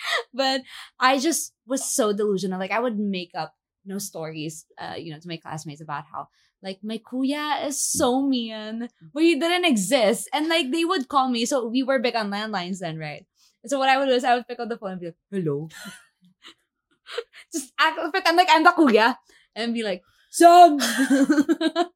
but 0.34 0.62
I 1.00 1.20
just 1.20 1.54
was 1.68 1.86
so 1.86 2.14
delusional. 2.14 2.60
Like 2.60 2.72
I 2.72 2.80
would 2.80 2.98
make 3.00 3.32
up 3.36 3.54
you 3.84 3.94
know 3.94 4.00
stories, 4.00 4.66
uh, 4.78 4.96
you 4.98 5.12
know, 5.14 5.20
to 5.20 5.28
my 5.28 5.38
classmates 5.38 5.82
about 5.82 6.04
how 6.12 6.28
like 6.62 6.80
my 6.84 7.00
kuya 7.00 7.66
is 7.66 7.82
so 7.82 8.22
mean, 8.28 8.90
but 9.14 9.24
he 9.24 9.40
didn't 9.40 9.66
exist, 9.66 10.30
and 10.34 10.48
like 10.50 10.72
they 10.72 10.86
would 10.86 11.08
call 11.08 11.30
me. 11.30 11.46
So 11.46 11.68
we 11.68 11.84
were 11.84 12.00
big 12.00 12.16
on 12.16 12.32
landlines 12.32 12.80
then, 12.80 12.98
right? 12.98 13.26
And 13.64 13.70
so 13.70 13.80
what 13.80 13.90
I 13.90 13.98
would 13.98 14.08
do 14.08 14.16
is 14.16 14.24
I 14.24 14.36
would 14.36 14.48
pick 14.48 14.60
up 14.60 14.70
the 14.70 14.78
phone 14.78 14.92
and 14.92 15.00
be 15.02 15.08
like, 15.08 15.22
"Hello," 15.32 15.70
just 17.54 17.74
act 17.80 18.00
pretend 18.12 18.38
like 18.38 18.48
I'm 18.50 18.64
the 18.64 18.72
kuya, 18.72 19.16
and 19.56 19.74
be 19.74 19.84
like, 19.84 20.04
"Son," 20.30 20.80
and 21.10 21.90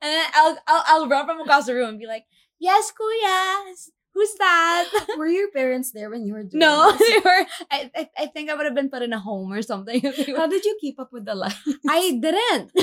then 0.00 0.26
I'll 0.34 0.58
I'll 0.66 0.84
I'll 0.86 1.08
run 1.08 1.26
from 1.26 1.40
across 1.40 1.66
the 1.66 1.74
room 1.74 1.90
and 1.90 1.98
be 1.98 2.06
like, 2.06 2.24
"Yes, 2.58 2.92
kuya." 2.92 3.74
Who's 4.14 4.34
that? 4.34 5.06
were 5.18 5.28
your 5.28 5.50
parents 5.50 5.92
there 5.92 6.10
when 6.10 6.26
you 6.26 6.34
were 6.34 6.42
doing 6.42 6.58
No, 6.60 6.92
this? 6.92 7.08
they 7.08 7.18
were. 7.18 7.46
I, 7.70 7.90
I, 7.96 8.10
I 8.18 8.26
think 8.26 8.50
I 8.50 8.54
would 8.54 8.66
have 8.66 8.74
been 8.74 8.90
put 8.90 9.02
in 9.02 9.12
a 9.12 9.18
home 9.20 9.52
or 9.52 9.62
something. 9.62 10.00
if 10.02 10.16
they 10.26 10.32
were- 10.32 10.38
How 10.38 10.46
did 10.46 10.64
you 10.64 10.76
keep 10.80 10.98
up 10.98 11.12
with 11.12 11.24
the 11.24 11.34
life? 11.34 11.62
I 11.88 12.18
didn't. 12.20 12.72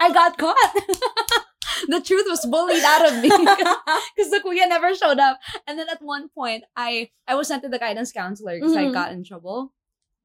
I 0.00 0.10
got 0.12 0.36
caught. 0.36 0.56
the 1.88 2.00
truth 2.00 2.26
was 2.28 2.44
bullied 2.46 2.82
out 2.84 3.06
of 3.12 3.22
me 3.22 3.28
because 3.28 4.30
the 4.30 4.40
kuya 4.44 4.68
never 4.68 4.94
showed 4.94 5.18
up. 5.18 5.38
And 5.66 5.78
then 5.78 5.88
at 5.88 6.02
one 6.02 6.28
point, 6.28 6.64
I 6.76 7.10
I 7.26 7.34
was 7.34 7.48
sent 7.48 7.62
to 7.62 7.68
the 7.68 7.78
guidance 7.78 8.12
counselor 8.12 8.56
because 8.58 8.76
I 8.76 8.84
Mhm. 8.86 8.92
got 8.92 9.12
in 9.12 9.24
trouble. 9.24 9.72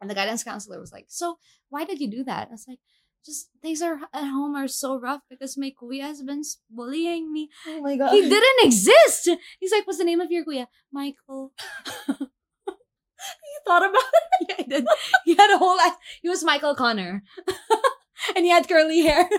And 0.01 0.09
the 0.09 0.15
guidance 0.15 0.43
counselor 0.43 0.79
was 0.79 0.93
like, 0.93 1.07
"So 1.09 1.37
why 1.69 1.83
did 1.83 1.99
you 1.99 2.09
do 2.09 2.23
that?" 2.23 2.47
I 2.47 2.51
was 2.51 2.65
like, 2.67 2.79
"Just 3.25 3.49
things 3.61 3.81
are 3.81 3.99
at 4.13 4.23
home 4.23 4.55
are 4.55 4.67
so 4.67 4.99
rough 4.99 5.21
because 5.29 5.57
my 5.57 5.73
kuya 5.79 6.01
has 6.03 6.21
been 6.21 6.41
bullying 6.69 7.31
me. 7.31 7.49
Oh 7.67 7.81
my 7.81 7.97
god. 7.97 8.11
He 8.11 8.21
didn't 8.21 8.65
exist." 8.65 9.29
He's 9.59 9.71
like, 9.71 9.85
"What's 9.85 9.99
the 9.99 10.05
name 10.05 10.21
of 10.21 10.31
your 10.31 10.45
kuya?" 10.45 10.67
Michael. 10.91 11.53
You 13.19 13.59
thought 13.67 13.83
about 13.83 14.01
it? 14.01 14.23
Yeah, 14.49 14.55
I 14.59 14.63
did. 14.63 14.87
He 15.25 15.35
had 15.35 15.53
a 15.53 15.57
whole 15.57 15.75
life. 15.75 15.95
He 16.21 16.29
was 16.29 16.43
Michael 16.43 16.73
Connor. 16.73 17.23
and 18.35 18.45
he 18.45 18.49
had 18.49 18.67
curly 18.67 19.01
hair. 19.01 19.29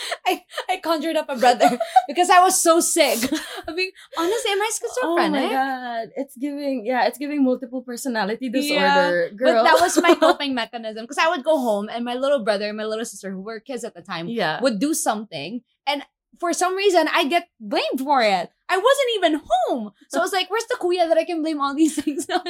I, 0.26 0.42
I 0.68 0.76
conjured 0.78 1.16
up 1.16 1.26
a 1.28 1.36
brother 1.36 1.78
because 2.08 2.30
I 2.30 2.40
was 2.40 2.60
so 2.60 2.80
sick. 2.80 3.18
I 3.68 3.72
mean, 3.72 3.90
honestly, 4.16 4.50
am 4.52 4.62
I 4.62 4.70
schizophrenic? 4.72 5.42
Oh 5.42 5.48
my 5.48 5.52
god. 5.52 6.08
It's 6.16 6.36
giving 6.36 6.84
yeah, 6.86 7.06
it's 7.06 7.18
giving 7.18 7.44
multiple 7.44 7.82
personality 7.82 8.46
Yeah, 8.46 8.60
disorder. 8.60 9.30
Girl. 9.36 9.54
but 9.54 9.62
that 9.64 9.78
was 9.80 10.00
my 10.02 10.14
coping 10.14 10.54
mechanism 10.54 11.04
because 11.04 11.18
I 11.18 11.28
would 11.28 11.44
go 11.44 11.58
home 11.58 11.88
and 11.90 12.04
my 12.04 12.14
little 12.14 12.44
brother 12.44 12.68
and 12.68 12.76
my 12.76 12.84
little 12.84 13.04
sister, 13.04 13.30
who 13.30 13.40
were 13.40 13.60
kids 13.60 13.84
at 13.84 13.94
the 13.94 14.02
time, 14.02 14.28
Yeah. 14.28 14.60
would 14.60 14.78
do 14.78 14.94
something 14.94 15.62
and 15.86 16.02
for 16.38 16.52
some 16.52 16.76
reason 16.76 17.08
I 17.12 17.24
get 17.28 17.48
blamed 17.60 18.00
for 18.00 18.20
it. 18.22 18.50
I 18.68 18.76
wasn't 18.76 19.10
even 19.16 19.40
home. 19.68 19.92
So 20.10 20.18
I 20.18 20.22
was 20.22 20.32
like, 20.32 20.50
where's 20.50 20.66
the 20.66 20.76
kuya 20.80 21.08
that 21.08 21.16
I 21.16 21.24
can 21.24 21.40
blame 21.40 21.60
all 21.60 21.74
these 21.74 22.02
things 22.02 22.26
on? 22.28 22.42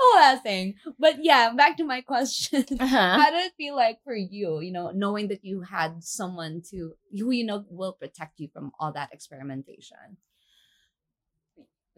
Oh, 0.00 0.16
that 0.20 0.42
thing. 0.42 0.74
But 0.98 1.16
yeah, 1.22 1.52
back 1.56 1.76
to 1.78 1.84
my 1.84 2.00
question. 2.12 2.64
Uh-huh. 2.78 2.86
How 2.86 3.30
did 3.30 3.46
it 3.46 3.52
feel 3.56 3.76
like 3.76 3.98
for 4.04 4.14
you, 4.14 4.60
you 4.60 4.72
know, 4.72 4.90
knowing 4.94 5.28
that 5.28 5.44
you 5.44 5.62
had 5.62 6.02
someone 6.02 6.62
to 6.70 6.94
who 7.12 7.30
you 7.30 7.44
know 7.44 7.64
will 7.68 7.92
protect 7.92 8.40
you 8.40 8.48
from 8.52 8.72
all 8.78 8.92
that 8.92 9.12
experimentation? 9.12 10.18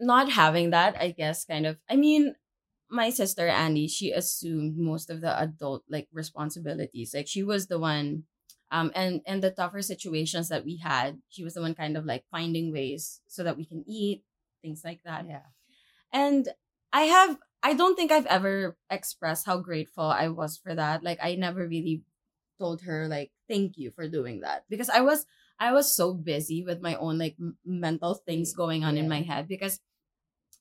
not 0.01 0.31
having 0.31 0.71
that, 0.71 0.97
I 0.99 1.11
guess, 1.11 1.45
kind 1.45 1.65
of. 1.65 1.77
I 1.89 1.95
mean, 1.95 2.35
my 2.89 3.09
sister 3.09 3.47
Andy, 3.47 3.87
she 3.87 4.11
assumed 4.11 4.77
most 4.77 5.09
of 5.09 5.21
the 5.21 5.39
adult 5.39 5.83
like 5.89 6.07
responsibilities. 6.11 7.13
Like 7.13 7.27
she 7.27 7.43
was 7.43 7.67
the 7.67 7.79
one, 7.79 8.23
um, 8.71 8.91
and 8.95 9.21
and 9.25 9.41
the 9.41 9.51
tougher 9.51 9.81
situations 9.81 10.49
that 10.49 10.65
we 10.65 10.77
had, 10.77 11.19
she 11.29 11.43
was 11.43 11.53
the 11.53 11.61
one 11.61 11.75
kind 11.75 11.95
of 11.95 12.05
like 12.05 12.25
finding 12.31 12.73
ways 12.73 13.21
so 13.27 13.43
that 13.43 13.55
we 13.55 13.65
can 13.65 13.85
eat 13.87 14.23
things 14.61 14.81
like 14.83 15.01
that. 15.05 15.25
Yeah. 15.29 15.47
And 16.11 16.49
I 16.91 17.03
have, 17.03 17.37
I 17.63 17.73
don't 17.73 17.95
think 17.95 18.11
I've 18.11 18.25
ever 18.25 18.77
expressed 18.89 19.45
how 19.45 19.59
grateful 19.59 20.05
I 20.05 20.29
was 20.29 20.57
for 20.57 20.73
that. 20.73 21.03
Like 21.03 21.19
I 21.21 21.35
never 21.35 21.67
really 21.67 22.03
told 22.59 22.81
her 22.83 23.07
like 23.07 23.31
thank 23.49 23.77
you 23.77 23.91
for 23.91 24.07
doing 24.07 24.41
that 24.41 24.65
because 24.69 24.89
I 24.89 25.01
was 25.01 25.25
I 25.59 25.73
was 25.73 25.95
so 25.95 26.13
busy 26.13 26.63
with 26.63 26.81
my 26.81 26.95
own 26.95 27.17
like 27.17 27.35
m- 27.39 27.57
mental 27.65 28.15
things 28.15 28.53
going 28.53 28.83
on 28.83 28.97
in 28.97 29.09
my 29.09 29.21
head 29.21 29.47
because 29.47 29.79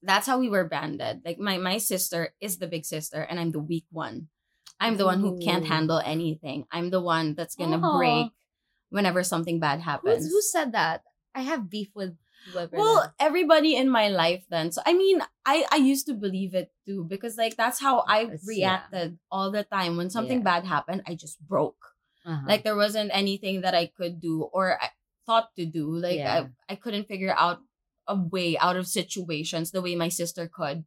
that's 0.02 0.26
how 0.26 0.38
we 0.38 0.48
were 0.48 0.64
banded. 0.64 1.22
Like 1.24 1.38
my 1.38 1.58
my 1.58 1.78
sister 1.78 2.34
is 2.40 2.58
the 2.58 2.68
big 2.68 2.84
sister 2.84 3.22
and 3.22 3.40
I'm 3.40 3.52
the 3.52 3.60
weak 3.60 3.86
one. 3.90 4.28
I'm 4.78 4.96
the 4.96 5.04
one 5.04 5.20
who 5.20 5.38
can't 5.38 5.66
handle 5.66 6.00
anything. 6.04 6.64
I'm 6.72 6.88
the 6.88 7.02
one 7.02 7.34
that's 7.34 7.54
gonna 7.54 7.80
Aw. 7.82 7.98
break 7.98 8.32
whenever 8.88 9.22
something 9.22 9.60
bad 9.60 9.80
happens. 9.80 10.24
Who's, 10.24 10.32
who 10.32 10.42
said 10.42 10.72
that? 10.72 11.02
I 11.34 11.42
have 11.42 11.70
beef 11.70 11.88
with 11.94 12.16
well, 12.72 13.12
everybody 13.20 13.76
in 13.76 13.88
my 13.88 14.08
life 14.08 14.44
then. 14.50 14.72
So 14.72 14.82
I 14.86 14.94
mean, 14.94 15.20
I 15.44 15.64
I 15.70 15.76
used 15.76 16.06
to 16.06 16.14
believe 16.14 16.54
it 16.54 16.72
too 16.86 17.04
because 17.08 17.36
like 17.36 17.56
that's 17.56 17.80
how 17.80 18.00
I 18.08 18.22
It's- 18.22 18.40
yeah. 18.48 18.54
reacted 18.56 19.18
all 19.30 19.50
the 19.50 19.64
time 19.64 19.96
when 19.96 20.10
something 20.10 20.38
Yeah. 20.38 20.44
bad 20.60 20.64
happened. 20.64 21.02
I 21.06 21.14
just 21.14 21.40
broke. 21.46 21.78
Uh-huh. 22.24 22.44
Like 22.46 22.64
there 22.64 22.76
wasn't 22.76 23.10
anything 23.12 23.60
that 23.62 23.74
I 23.74 23.86
could 23.86 24.20
do 24.20 24.42
or 24.52 24.80
I 24.80 24.90
thought 25.26 25.54
to 25.56 25.64
do. 25.66 25.88
Like 25.92 26.18
Yeah. 26.18 26.48
I 26.68 26.72
I 26.72 26.76
couldn't 26.76 27.08
figure 27.08 27.34
out 27.36 27.60
a 28.08 28.16
way 28.16 28.58
out 28.58 28.76
of 28.76 28.88
situations 28.88 29.70
the 29.70 29.82
way 29.82 29.94
my 29.94 30.08
sister 30.08 30.48
could. 30.48 30.84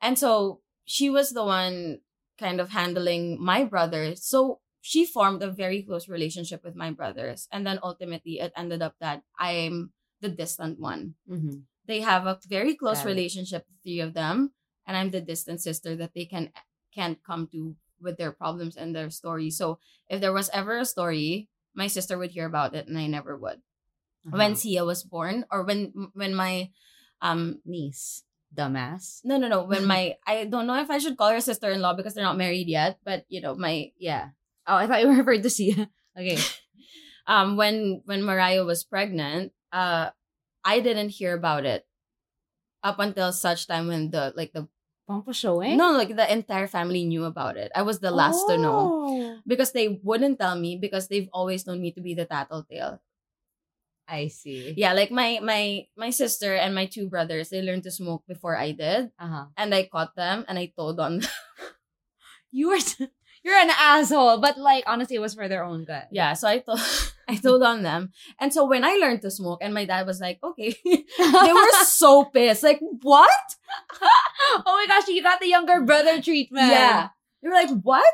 And 0.00 0.18
so 0.18 0.60
she 0.84 1.10
was 1.10 1.30
the 1.30 1.44
one 1.44 2.00
kind 2.38 2.60
of 2.60 2.70
handling 2.70 3.42
my 3.42 3.64
brothers. 3.64 4.24
So 4.24 4.60
she 4.80 5.06
formed 5.06 5.42
a 5.42 5.50
very 5.50 5.82
close 5.82 6.08
relationship 6.08 6.62
with 6.64 6.74
my 6.76 6.90
brothers. 6.90 7.48
And 7.52 7.66
then 7.66 7.78
ultimately 7.82 8.40
it 8.40 8.52
ended 8.56 8.82
up 8.82 8.96
that 9.00 9.22
I'm 9.38 9.92
the 10.24 10.32
distant 10.32 10.80
one. 10.80 11.14
Mhm. 11.28 11.68
They 11.84 12.00
have 12.00 12.24
a 12.24 12.40
very 12.48 12.72
close 12.74 13.04
Got 13.04 13.12
relationship, 13.12 13.68
the 13.68 13.76
three 13.84 14.00
of 14.00 14.16
them, 14.16 14.56
and 14.88 14.96
I'm 14.96 15.12
the 15.12 15.20
distant 15.20 15.60
sister 15.60 15.92
that 16.00 16.16
they 16.16 16.24
can 16.24 16.48
can't 16.96 17.20
come 17.22 17.46
to 17.52 17.76
with 18.00 18.16
their 18.16 18.32
problems 18.32 18.76
and 18.76 18.94
their 18.96 19.10
stories. 19.10 19.56
So 19.60 19.78
if 20.08 20.20
there 20.20 20.32
was 20.32 20.48
ever 20.56 20.78
a 20.80 20.88
story, 20.88 21.48
my 21.74 21.86
sister 21.88 22.16
would 22.16 22.30
hear 22.32 22.46
about 22.46 22.74
it 22.74 22.86
and 22.88 22.96
I 22.96 23.06
never 23.06 23.36
would. 23.36 23.60
When 24.30 24.56
Uh-huh. 24.56 24.60
Sia 24.60 24.82
was 24.88 25.04
born 25.04 25.44
or 25.52 25.62
when 25.68 25.92
when 26.16 26.32
my 26.34 26.70
um 27.20 27.60
niece, 27.68 28.24
dumbass. 28.54 29.20
no 29.24 29.36
no 29.36 29.48
no 29.48 29.64
when 29.68 29.84
my 29.84 30.16
I 30.26 30.44
don't 30.48 30.66
know 30.66 30.80
if 30.80 30.88
I 30.88 30.98
should 31.02 31.16
call 31.20 31.30
her 31.34 31.40
sister-in-law 31.44 31.94
because 31.98 32.14
they're 32.14 32.24
not 32.24 32.40
married 32.40 32.68
yet, 32.68 32.98
but 33.04 33.24
you 33.28 33.40
know, 33.44 33.54
my 33.54 33.92
Yeah. 34.00 34.32
Oh, 34.66 34.76
I 34.80 34.86
thought 34.88 35.02
you 35.04 35.08
were 35.12 35.18
referring 35.20 35.42
to 35.44 35.50
Sia. 35.52 35.90
Okay. 36.16 36.38
um 37.26 37.56
when 37.56 38.02
when 38.06 38.22
Mariah 38.24 38.64
was 38.64 38.84
pregnant, 38.84 39.52
uh 39.74 40.14
I 40.64 40.80
didn't 40.80 41.10
hear 41.10 41.34
about 41.34 41.66
it 41.66 41.84
up 42.86 42.98
until 43.02 43.32
such 43.34 43.66
time 43.66 43.88
when 43.90 44.08
the 44.14 44.32
like 44.36 44.52
the 44.54 44.68
Pangpa 45.10 45.34
showing? 45.36 45.76
no 45.76 45.92
like 45.92 46.16
the 46.16 46.24
entire 46.32 46.66
family 46.70 47.04
knew 47.04 47.24
about 47.28 47.58
it. 47.60 47.68
I 47.76 47.82
was 47.82 48.00
the 48.00 48.10
last 48.14 48.46
to 48.48 48.56
know 48.56 48.80
Oh. 49.04 49.38
because 49.44 49.72
they 49.76 50.00
wouldn't 50.00 50.38
tell 50.40 50.56
me 50.56 50.78
because 50.80 51.08
they've 51.12 51.28
always 51.32 51.66
known 51.66 51.82
me 51.82 51.92
to 51.92 52.00
be 52.00 52.14
the 52.16 52.24
tattletale. 52.24 53.02
I 54.08 54.28
see. 54.28 54.72
Yeah, 54.76 54.92
like 54.92 55.10
my 55.10 55.40
my 55.44 55.88
my 55.96 56.08
sister 56.12 56.56
and 56.56 56.74
my 56.76 56.84
two 56.88 57.08
brothers, 57.08 57.48
they 57.48 57.60
learned 57.64 57.84
to 57.84 57.92
smoke 57.92 58.24
before 58.28 58.56
I 58.56 58.72
did, 58.76 59.12
Uh-huh. 59.20 59.48
and 59.56 59.72
I 59.74 59.88
caught 59.88 60.12
them 60.16 60.44
and 60.48 60.56
I 60.60 60.72
told 60.76 61.00
on 61.00 61.20
them. 61.20 61.30
You 62.52 62.68
were 62.70 62.78
you're 63.44 63.54
an 63.60 63.70
asshole, 63.70 64.38
but 64.38 64.56
like 64.58 64.84
honestly, 64.86 65.16
it 65.16 65.20
was 65.20 65.34
for 65.34 65.46
their 65.48 65.62
own 65.64 65.84
good. 65.84 66.02
yeah, 66.10 66.32
so 66.32 66.48
I 66.48 66.58
told 66.58 66.80
I 67.28 67.36
told 67.36 67.62
on 67.62 67.82
them, 67.82 68.12
and 68.40 68.52
so 68.52 68.64
when 68.66 68.84
I 68.84 68.96
learned 68.96 69.22
to 69.22 69.30
smoke, 69.30 69.60
and 69.62 69.72
my 69.74 69.84
dad 69.84 70.06
was 70.06 70.20
like, 70.20 70.38
"Okay," 70.42 70.74
they 70.84 71.52
were 71.52 71.72
so 71.84 72.24
pissed. 72.24 72.62
Like, 72.64 72.80
what? 73.02 73.30
oh 74.00 74.62
my 74.66 74.86
gosh, 74.88 75.08
you 75.08 75.22
got 75.22 75.40
the 75.40 75.48
younger 75.48 75.80
brother 75.82 76.20
treatment. 76.20 76.68
Yeah, 76.68 77.08
they 77.42 77.48
were 77.48 77.54
like, 77.54 77.70
"What?" 77.82 78.08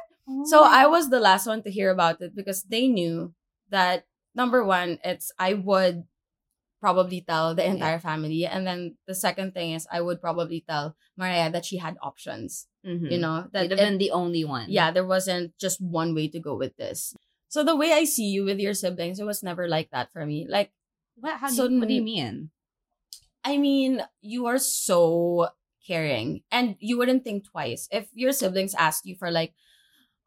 So 0.47 0.61
Oh. 0.61 0.69
I 0.71 0.87
was 0.87 1.11
the 1.11 1.19
last 1.19 1.47
one 1.47 1.63
to 1.65 1.71
hear 1.71 1.91
about 1.91 2.21
it 2.23 2.37
because 2.37 2.63
they 2.63 2.87
knew 2.87 3.35
that 3.71 4.07
number 4.35 4.63
one, 4.65 4.99
it's 5.03 5.33
I 5.39 5.55
would 5.55 6.05
probably 6.81 7.21
tell 7.21 7.55
the 7.55 7.67
entire 7.67 7.99
family, 7.99 8.47
and 8.47 8.67
then 8.67 8.97
the 9.07 9.15
second 9.15 9.53
thing 9.55 9.73
is 9.73 9.87
I 9.91 10.01
would 10.01 10.21
probably 10.21 10.65
tell 10.67 10.97
Maria 11.17 11.51
that 11.51 11.65
she 11.67 11.79
had 11.79 11.97
options. 12.01 12.67
Mhm. 12.87 13.11
You 13.11 13.19
know 13.19 13.49
that 13.53 13.63
You'd 13.69 13.71
have 13.73 13.79
been 13.81 13.99
the 13.99 14.11
only 14.13 14.45
one. 14.45 14.67
yeah, 14.71 14.91
there 14.91 15.05
wasn't 15.07 15.57
just 15.59 15.81
one 15.81 16.15
way 16.15 16.29
to 16.29 16.41
go 16.41 16.57
with 16.57 16.77
this. 16.77 17.15
So 17.49 17.63
the 17.65 17.77
way 17.77 17.93
I 17.93 18.05
see 18.05 18.31
you 18.31 18.45
with 18.45 18.59
your 18.59 18.75
siblings, 18.75 19.19
it 19.21 19.27
was 19.27 19.43
never 19.43 19.69
like 19.69 19.91
that 19.91 20.13
for 20.13 20.25
me. 20.25 20.47
Like, 20.49 20.73
What? 21.17 21.37
How 21.41 21.49
do 21.49 21.55
So 21.55 21.69
you, 21.69 21.79
what 21.79 21.89
do 21.89 21.95
you 21.95 22.03
mean? 22.03 22.51
I 23.45 23.59
mean, 23.59 24.01
you 24.23 24.47
are 24.47 24.59
so 24.59 25.49
caring 25.87 26.43
and 26.51 26.77
you 26.79 26.97
wouldn't 26.97 27.25
think 27.25 27.45
twice. 27.45 27.89
If 27.91 28.09
your 28.15 28.33
siblings 28.33 28.75
asked 28.75 29.05
you 29.05 29.17
for 29.17 29.31
like, 29.31 29.53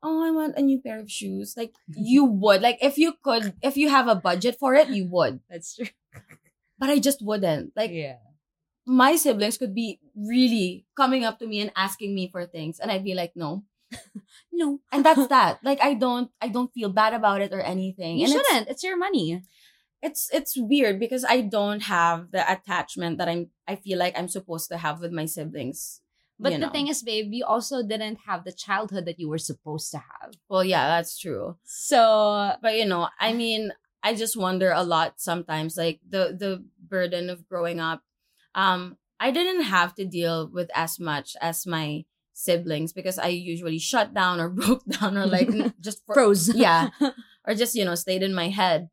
oh, 0.03 0.21
I 0.25 0.29
want 0.31 0.57
a 0.57 0.61
new 0.61 0.81
pair 0.81 0.99
of 0.99 1.09
shoes, 1.09 1.55
like 1.57 1.73
you 1.95 2.25
would. 2.25 2.61
Like 2.61 2.77
if 2.81 2.97
you 2.97 3.13
could, 3.23 3.53
if 3.63 3.77
you 3.77 3.89
have 3.89 4.07
a 4.07 4.15
budget 4.19 4.57
for 4.59 4.75
it, 4.75 4.89
you 4.89 5.05
would. 5.09 5.39
That's 5.49 5.73
true. 5.75 5.87
But 6.77 6.89
I 6.89 6.99
just 6.99 7.21
wouldn't. 7.23 7.71
Like 7.75 7.91
yeah. 7.91 8.17
My 8.85 9.15
siblings 9.15 9.57
could 9.57 9.73
be 9.73 9.99
really 10.15 10.85
coming 10.95 11.23
up 11.23 11.39
to 11.39 11.47
me 11.47 11.61
and 11.61 11.71
asking 11.75 12.13
me 12.13 12.29
for 12.29 12.45
things 12.45 12.79
and 12.79 12.91
I'd 12.91 13.03
be 13.03 13.13
like, 13.15 13.33
no. 13.35 13.63
No. 14.51 14.79
And 14.91 15.03
that's 15.05 15.27
that. 15.27 15.59
Like 15.63 15.81
I 15.81 15.93
don't 15.95 16.29
I 16.41 16.47
don't 16.47 16.71
feel 16.73 16.89
bad 16.89 17.13
about 17.13 17.41
it 17.41 17.53
or 17.53 17.61
anything. 17.61 18.17
You 18.17 18.25
and 18.25 18.33
shouldn't. 18.33 18.69
It's, 18.69 18.83
your 18.83 18.97
money. 18.97 19.41
it's 20.01 20.29
it's 20.31 20.57
weird 20.57 20.99
because 20.99 21.25
I 21.25 21.41
don't 21.41 21.81
have 21.81 22.31
the 22.31 22.43
attachment 22.49 23.17
that 23.17 23.27
I'm 23.27 23.49
I 23.67 23.75
feel 23.75 23.97
like 23.97 24.17
I'm 24.17 24.27
supposed 24.27 24.69
to 24.69 24.77
have 24.77 24.99
with 24.99 25.11
my 25.11 25.25
siblings. 25.25 26.01
But 26.39 26.53
you 26.53 26.59
the 26.59 26.65
know. 26.65 26.71
thing 26.71 26.87
is, 26.87 27.01
babe, 27.03 27.31
you 27.31 27.45
also 27.45 27.83
didn't 27.83 28.19
have 28.25 28.43
the 28.43 28.51
childhood 28.51 29.05
that 29.05 29.19
you 29.19 29.29
were 29.29 29.37
supposed 29.37 29.91
to 29.91 29.97
have. 29.97 30.33
well, 30.49 30.63
yeah, 30.63 30.87
that's 30.87 31.17
true. 31.17 31.57
So 31.63 32.53
But 32.61 32.75
you 32.75 32.85
know, 32.85 33.09
I 33.19 33.33
mean, 33.33 33.71
I 34.03 34.13
just 34.15 34.35
wonder 34.35 34.71
a 34.71 34.83
lot 34.83 35.21
sometimes, 35.21 35.77
like 35.77 35.99
the 36.07 36.35
the 36.37 36.63
burden 36.87 37.29
of 37.29 37.47
growing 37.47 37.79
up. 37.79 38.03
Um, 38.55 38.97
I 39.19 39.31
didn't 39.31 39.63
have 39.63 39.95
to 39.95 40.05
deal 40.05 40.49
with 40.51 40.69
as 40.75 40.99
much 40.99 41.35
as 41.41 41.65
my 41.65 42.05
siblings 42.33 42.93
because 42.93 43.17
I 43.19 43.27
usually 43.27 43.79
shut 43.79 44.13
down 44.13 44.39
or 44.39 44.49
broke 44.53 44.85
down 44.85 45.17
or 45.17 45.25
like 45.25 45.49
just 45.79 46.05
froze. 46.05 46.53
yeah, 46.53 46.89
or 47.47 47.55
just 47.55 47.75
you 47.75 47.85
know 47.85 47.95
stayed 47.95 48.23
in 48.23 48.33
my 48.33 48.49
head. 48.49 48.89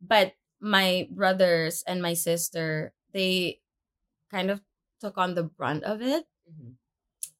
But 0.00 0.34
my 0.60 1.08
brothers 1.10 1.84
and 1.86 2.02
my 2.02 2.14
sister, 2.14 2.92
they 3.12 3.60
kind 4.30 4.50
of 4.50 4.60
took 5.00 5.16
on 5.18 5.34
the 5.34 5.44
brunt 5.44 5.84
of 5.84 6.02
it. 6.02 6.24
Mhm. 6.50 6.74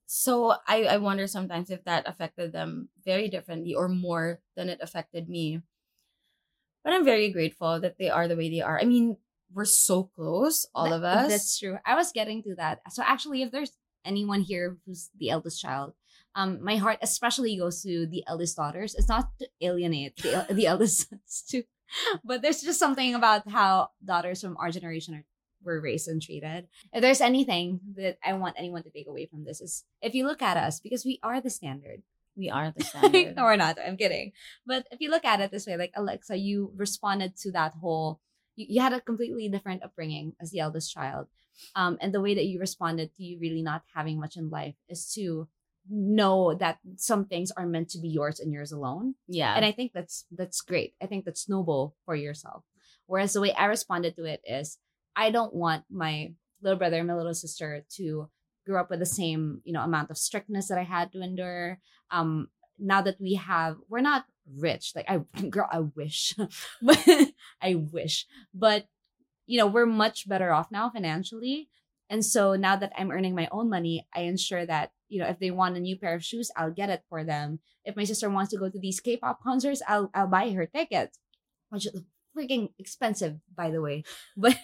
So 0.07 0.55
I, 0.67 0.85
I 0.85 0.97
wonder 0.99 1.27
sometimes 1.27 1.71
if 1.71 1.85
that 1.85 2.09
affected 2.09 2.53
them 2.53 2.89
very 3.05 3.29
differently 3.29 3.75
or 3.75 3.89
more 3.89 4.41
than 4.57 4.69
it 4.71 4.81
affected 4.81 5.29
me. 5.29 5.61
But 6.85 6.95
I'm 6.95 7.05
very 7.05 7.31
grateful 7.31 7.81
that 7.81 7.99
they 7.99 8.09
are 8.09 8.27
the 8.29 8.37
way 8.37 8.49
they 8.49 8.63
are. 8.63 8.79
I 8.81 8.85
mean, 8.85 9.19
we're 9.53 9.65
so 9.65 10.05
close, 10.05 10.67
all 10.75 10.91
That- 10.91 10.97
of 10.97 11.05
us. 11.05 11.31
That's 11.31 11.59
true. 11.59 11.79
I 11.87 11.95
was 11.95 12.13
getting 12.13 12.43
to 12.45 12.55
that. 12.57 12.81
So 12.93 13.03
actually, 13.05 13.43
if 13.43 13.51
there's 13.51 13.73
anyone 14.05 14.43
here 14.43 14.79
who's 14.87 15.11
the 15.19 15.31
eldest 15.31 15.61
child, 15.61 15.95
um, 16.35 16.63
my 16.63 16.77
heart 16.77 16.99
especially 17.03 17.57
goes 17.57 17.83
to 17.83 18.07
the 18.07 18.23
eldest 18.27 18.57
daughters. 18.57 18.95
It's 18.95 19.09
not 19.09 19.31
to 19.39 19.49
alienate 19.61 20.17
the 20.17 20.47
the 20.51 20.67
eldest 20.67 21.09
sons 21.09 21.45
too, 21.49 21.65
but 22.25 22.43
there's 22.43 22.63
just 22.63 22.79
something 22.79 23.15
about 23.15 23.49
how 23.49 23.91
daughters 24.05 24.41
from 24.43 24.57
our 24.59 24.71
generation 24.71 25.15
are 25.15 25.25
were 25.65 25.81
raised 25.81 26.07
and 26.07 26.23
treated. 26.23 26.69
If 26.93 27.03
there's 27.03 27.21
anything 27.21 27.81
that 27.97 28.19
I 28.25 28.35
want 28.35 28.55
anyone 28.57 28.85
to 28.85 28.91
take 28.91 29.09
away 29.09 29.27
from 29.27 29.45
this 29.45 29.61
is 29.61 29.85
if 30.01 30.15
you 30.15 30.25
look 30.25 30.41
at 30.41 30.57
us 30.57 30.79
because 30.79 31.05
we 31.05 31.19
are 31.25 31.41
the 31.41 31.51
standard. 31.51 32.03
we 32.37 32.49
are 32.49 32.71
the 32.71 32.85
standard. 32.91 33.35
no, 33.35 33.43
we're 33.43 33.57
not. 33.57 33.77
I'm 33.85 33.97
kidding. 33.97 34.31
But 34.65 34.87
if 34.93 35.01
you 35.01 35.11
look 35.11 35.25
at 35.25 35.41
it 35.41 35.51
this 35.51 35.67
way, 35.67 35.77
like 35.77 35.91
Alexa, 35.97 36.37
you 36.37 36.71
responded 36.77 37.35
to 37.39 37.51
that 37.53 37.73
whole. 37.81 38.21
You, 38.59 38.67
you 38.69 38.81
had 38.83 38.93
a 38.93 39.01
completely 39.01 39.49
different 39.49 39.85
upbringing 39.85 40.35
as 40.41 40.51
the 40.51 40.61
eldest 40.61 40.93
child, 40.93 41.29
um, 41.75 41.99
and 42.01 42.13
the 42.13 42.21
way 42.21 42.35
that 42.35 42.47
you 42.47 42.59
responded 42.59 43.15
to 43.17 43.23
you 43.23 43.39
really 43.41 43.63
not 43.63 43.83
having 43.95 44.19
much 44.19 44.37
in 44.37 44.51
life 44.51 44.75
is 44.89 45.13
to 45.15 45.49
know 45.91 46.55
that 46.55 46.79
some 46.97 47.25
things 47.25 47.51
are 47.53 47.67
meant 47.67 47.89
to 47.91 47.99
be 47.99 48.09
yours 48.09 48.41
and 48.41 48.53
yours 48.53 48.73
alone. 48.73 49.15
Yeah. 49.27 49.55
And 49.55 49.65
I 49.65 49.73
think 49.73 49.93
that's 49.93 50.25
that's 50.31 50.61
great. 50.61 50.95
I 51.03 51.07
think 51.07 51.25
that's 51.25 51.49
noble 51.49 51.97
for 52.05 52.15
yourself. 52.15 52.65
Whereas 53.07 53.33
the 53.33 53.41
way 53.41 53.53
I 53.53 53.67
responded 53.67 54.17
to 54.17 54.25
it 54.25 54.43
is 54.45 54.79
I 55.17 55.31
don't 55.31 55.55
want 55.55 55.85
my 55.91 56.33
little 56.63 56.79
brother 56.79 56.99
and 56.99 57.09
my 57.09 57.15
little 57.15 57.35
sister 57.35 57.85
to 57.97 58.29
grow 58.67 58.81
up 58.81 58.91
with 58.91 58.99
the 58.99 59.07
same, 59.07 59.63
you 59.65 59.73
know, 59.73 59.81
amount 59.81 60.11
of 60.11 60.19
strictness 60.19 60.69
that 60.69 60.79
I 60.79 60.85
had 60.85 61.13
to 61.13 61.23
endure. 61.23 61.79
Um 62.11 62.49
now 62.79 63.03
that 63.03 63.21
we 63.21 63.35
have 63.35 63.77
we're 63.89 64.01
not 64.01 64.25
rich. 64.57 64.93
Like 64.95 65.07
I 65.09 65.19
girl, 65.49 65.69
I 65.71 65.81
wish. 65.81 66.35
but 66.83 66.99
I 67.63 67.75
wish. 67.75 68.27
But 68.55 68.87
you 69.47 69.59
know, 69.59 69.67
we're 69.67 69.87
much 69.87 70.29
better 70.29 70.53
off 70.53 70.71
now 70.71 70.91
financially. 70.91 71.69
And 72.11 72.25
so 72.25 72.55
now 72.55 72.77
that 72.77 72.93
I'm 72.97 73.11
earning 73.11 73.35
my 73.35 73.49
own 73.51 73.69
money, 73.69 74.07
I 74.15 74.21
ensure 74.23 74.65
that, 74.67 74.93
you 75.09 75.21
know, 75.21 75.27
if 75.27 75.39
they 75.39 75.51
want 75.51 75.77
a 75.77 75.81
new 75.81 75.97
pair 75.97 76.15
of 76.15 76.25
shoes, 76.25 76.51
I'll 76.57 76.71
get 76.71 76.91
it 76.91 77.03
for 77.09 77.25
them. 77.25 77.61
If 77.85 77.97
my 77.97 78.05
sister 78.05 78.31
wants 78.31 78.51
to 78.53 78.59
go 78.59 78.69
to 78.69 78.79
these 78.79 79.01
K-pop 79.01 79.43
concerts, 79.43 79.83
I'll 79.89 80.11
I'll 80.15 80.29
buy 80.29 80.51
her 80.51 80.67
tickets. 80.67 81.19
Which 81.71 81.87
is 81.87 82.03
freaking 82.37 82.71
expensive, 82.79 83.41
by 83.55 83.71
the 83.71 83.81
way. 83.81 84.05
But 84.37 84.57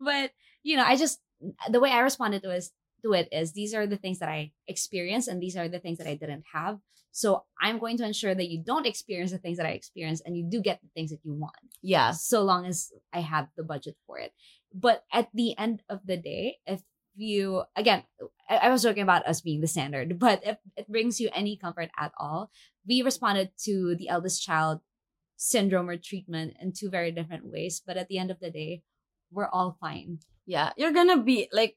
but 0.00 0.30
you 0.62 0.76
know, 0.76 0.84
I 0.84 0.96
just 0.96 1.20
the 1.68 1.80
way 1.80 1.90
I 1.90 2.00
responded 2.00 2.42
to 2.42 2.54
is 2.54 2.70
to 3.02 3.12
it 3.12 3.28
is 3.32 3.52
these 3.52 3.74
are 3.74 3.86
the 3.86 3.96
things 3.96 4.18
that 4.18 4.28
I 4.28 4.52
experienced 4.68 5.28
and 5.28 5.42
these 5.42 5.56
are 5.56 5.68
the 5.68 5.78
things 5.78 5.98
that 5.98 6.06
I 6.06 6.14
didn't 6.14 6.44
have. 6.52 6.78
So 7.12 7.44
I'm 7.60 7.78
going 7.78 7.96
to 7.98 8.06
ensure 8.06 8.34
that 8.34 8.48
you 8.48 8.62
don't 8.64 8.86
experience 8.86 9.32
the 9.32 9.38
things 9.38 9.56
that 9.56 9.66
I 9.66 9.70
experienced 9.70 10.22
and 10.24 10.36
you 10.36 10.46
do 10.48 10.60
get 10.60 10.80
the 10.80 10.88
things 10.94 11.10
that 11.10 11.20
you 11.24 11.34
want. 11.34 11.56
yeah. 11.82 12.12
So 12.12 12.42
long 12.42 12.66
as 12.66 12.92
I 13.12 13.20
have 13.20 13.48
the 13.56 13.64
budget 13.64 13.96
for 14.06 14.18
it. 14.18 14.32
But 14.72 15.04
at 15.12 15.28
the 15.34 15.58
end 15.58 15.82
of 15.88 16.00
the 16.06 16.16
day, 16.16 16.58
if 16.66 16.82
you 17.16 17.64
again, 17.74 18.04
I, 18.48 18.56
I 18.56 18.70
was 18.70 18.82
joking 18.82 19.02
about 19.02 19.26
us 19.26 19.40
being 19.40 19.60
the 19.60 19.66
standard, 19.66 20.18
but 20.18 20.40
if 20.46 20.58
it 20.76 20.88
brings 20.88 21.20
you 21.20 21.28
any 21.34 21.56
comfort 21.56 21.90
at 21.98 22.12
all, 22.18 22.50
we 22.86 23.02
responded 23.02 23.50
to 23.64 23.96
the 23.96 24.08
eldest 24.08 24.42
child 24.42 24.80
syndrome 25.36 25.88
or 25.88 25.96
treatment 25.96 26.54
in 26.60 26.72
two 26.72 26.90
very 26.90 27.10
different 27.10 27.46
ways. 27.46 27.82
But 27.84 27.96
at 27.96 28.08
the 28.08 28.18
end 28.18 28.30
of 28.30 28.38
the 28.40 28.50
day, 28.50 28.82
we're 29.32 29.48
all 29.48 29.76
fine. 29.80 30.18
Yeah. 30.46 30.72
You're 30.76 30.92
gonna 30.92 31.22
be 31.22 31.48
like 31.52 31.76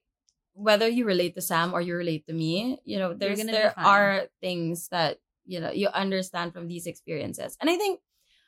whether 0.53 0.87
you 0.87 1.05
relate 1.05 1.35
to 1.35 1.41
Sam 1.41 1.73
or 1.73 1.81
you 1.81 1.95
relate 1.95 2.25
to 2.27 2.33
me, 2.33 2.79
you 2.85 2.99
know, 2.99 3.13
there's 3.13 3.39
gonna 3.39 3.51
there 3.51 3.73
are 3.77 4.27
things 4.41 4.87
that, 4.89 5.19
you 5.45 5.59
know, 5.59 5.71
you 5.71 5.89
understand 5.89 6.53
from 6.53 6.67
these 6.67 6.85
experiences. 6.85 7.57
And 7.59 7.69
I 7.69 7.75
think 7.75 7.99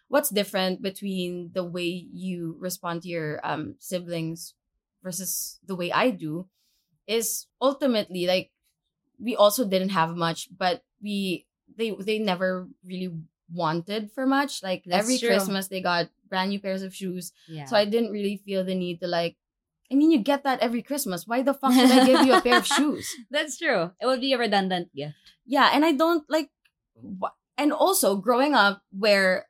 what's 0.07 0.29
different 0.29 0.81
between 0.81 1.51
the 1.53 1.63
way 1.63 2.07
you 2.13 2.55
respond 2.59 3.01
to 3.03 3.09
your 3.09 3.41
um 3.43 3.75
siblings 3.79 4.53
versus 5.03 5.59
the 5.65 5.75
way 5.75 5.91
I 5.91 6.11
do 6.11 6.47
is 7.07 7.47
ultimately 7.61 8.27
like 8.27 8.51
we 9.19 9.35
also 9.35 9.65
didn't 9.65 9.89
have 9.89 10.15
much, 10.15 10.49
but 10.55 10.83
we 11.01 11.45
they 11.77 11.91
they 11.99 12.19
never 12.19 12.67
really 12.85 13.13
wanted 13.51 14.11
for 14.11 14.25
much. 14.25 14.61
Like 14.61 14.83
That's 14.85 15.05
every 15.05 15.17
true. 15.17 15.29
Christmas 15.29 15.67
they 15.67 15.81
got 15.81 16.09
brand 16.29 16.49
new 16.49 16.59
pairs 16.59 16.81
of 16.81 16.93
shoes. 16.93 17.31
Yeah. 17.47 17.65
So 17.65 17.75
I 17.75 17.85
didn't 17.85 18.11
really 18.11 18.37
feel 18.37 18.63
the 18.63 18.75
need 18.75 19.01
to 19.01 19.07
like 19.07 19.37
I 19.91 19.95
mean 19.95 20.11
you 20.11 20.19
get 20.19 20.43
that 20.43 20.59
every 20.61 20.81
Christmas. 20.81 21.27
Why 21.27 21.41
the 21.41 21.53
fuck 21.53 21.73
should 21.73 21.91
I 21.91 22.05
give 22.05 22.25
you 22.25 22.33
a 22.33 22.41
pair 22.41 22.57
of 22.57 22.67
shoes? 22.77 23.09
That's 23.29 23.57
true. 23.57 23.91
It 24.01 24.05
would 24.05 24.21
be 24.21 24.33
a 24.33 24.37
redundant 24.37 24.93
gift. 24.95 25.15
Yeah, 25.45 25.69
and 25.73 25.85
I 25.85 25.91
don't 25.91 26.23
like 26.29 26.49
and 27.57 27.71
also 27.71 28.15
growing 28.15 28.53
up 28.53 28.81
where 28.91 29.47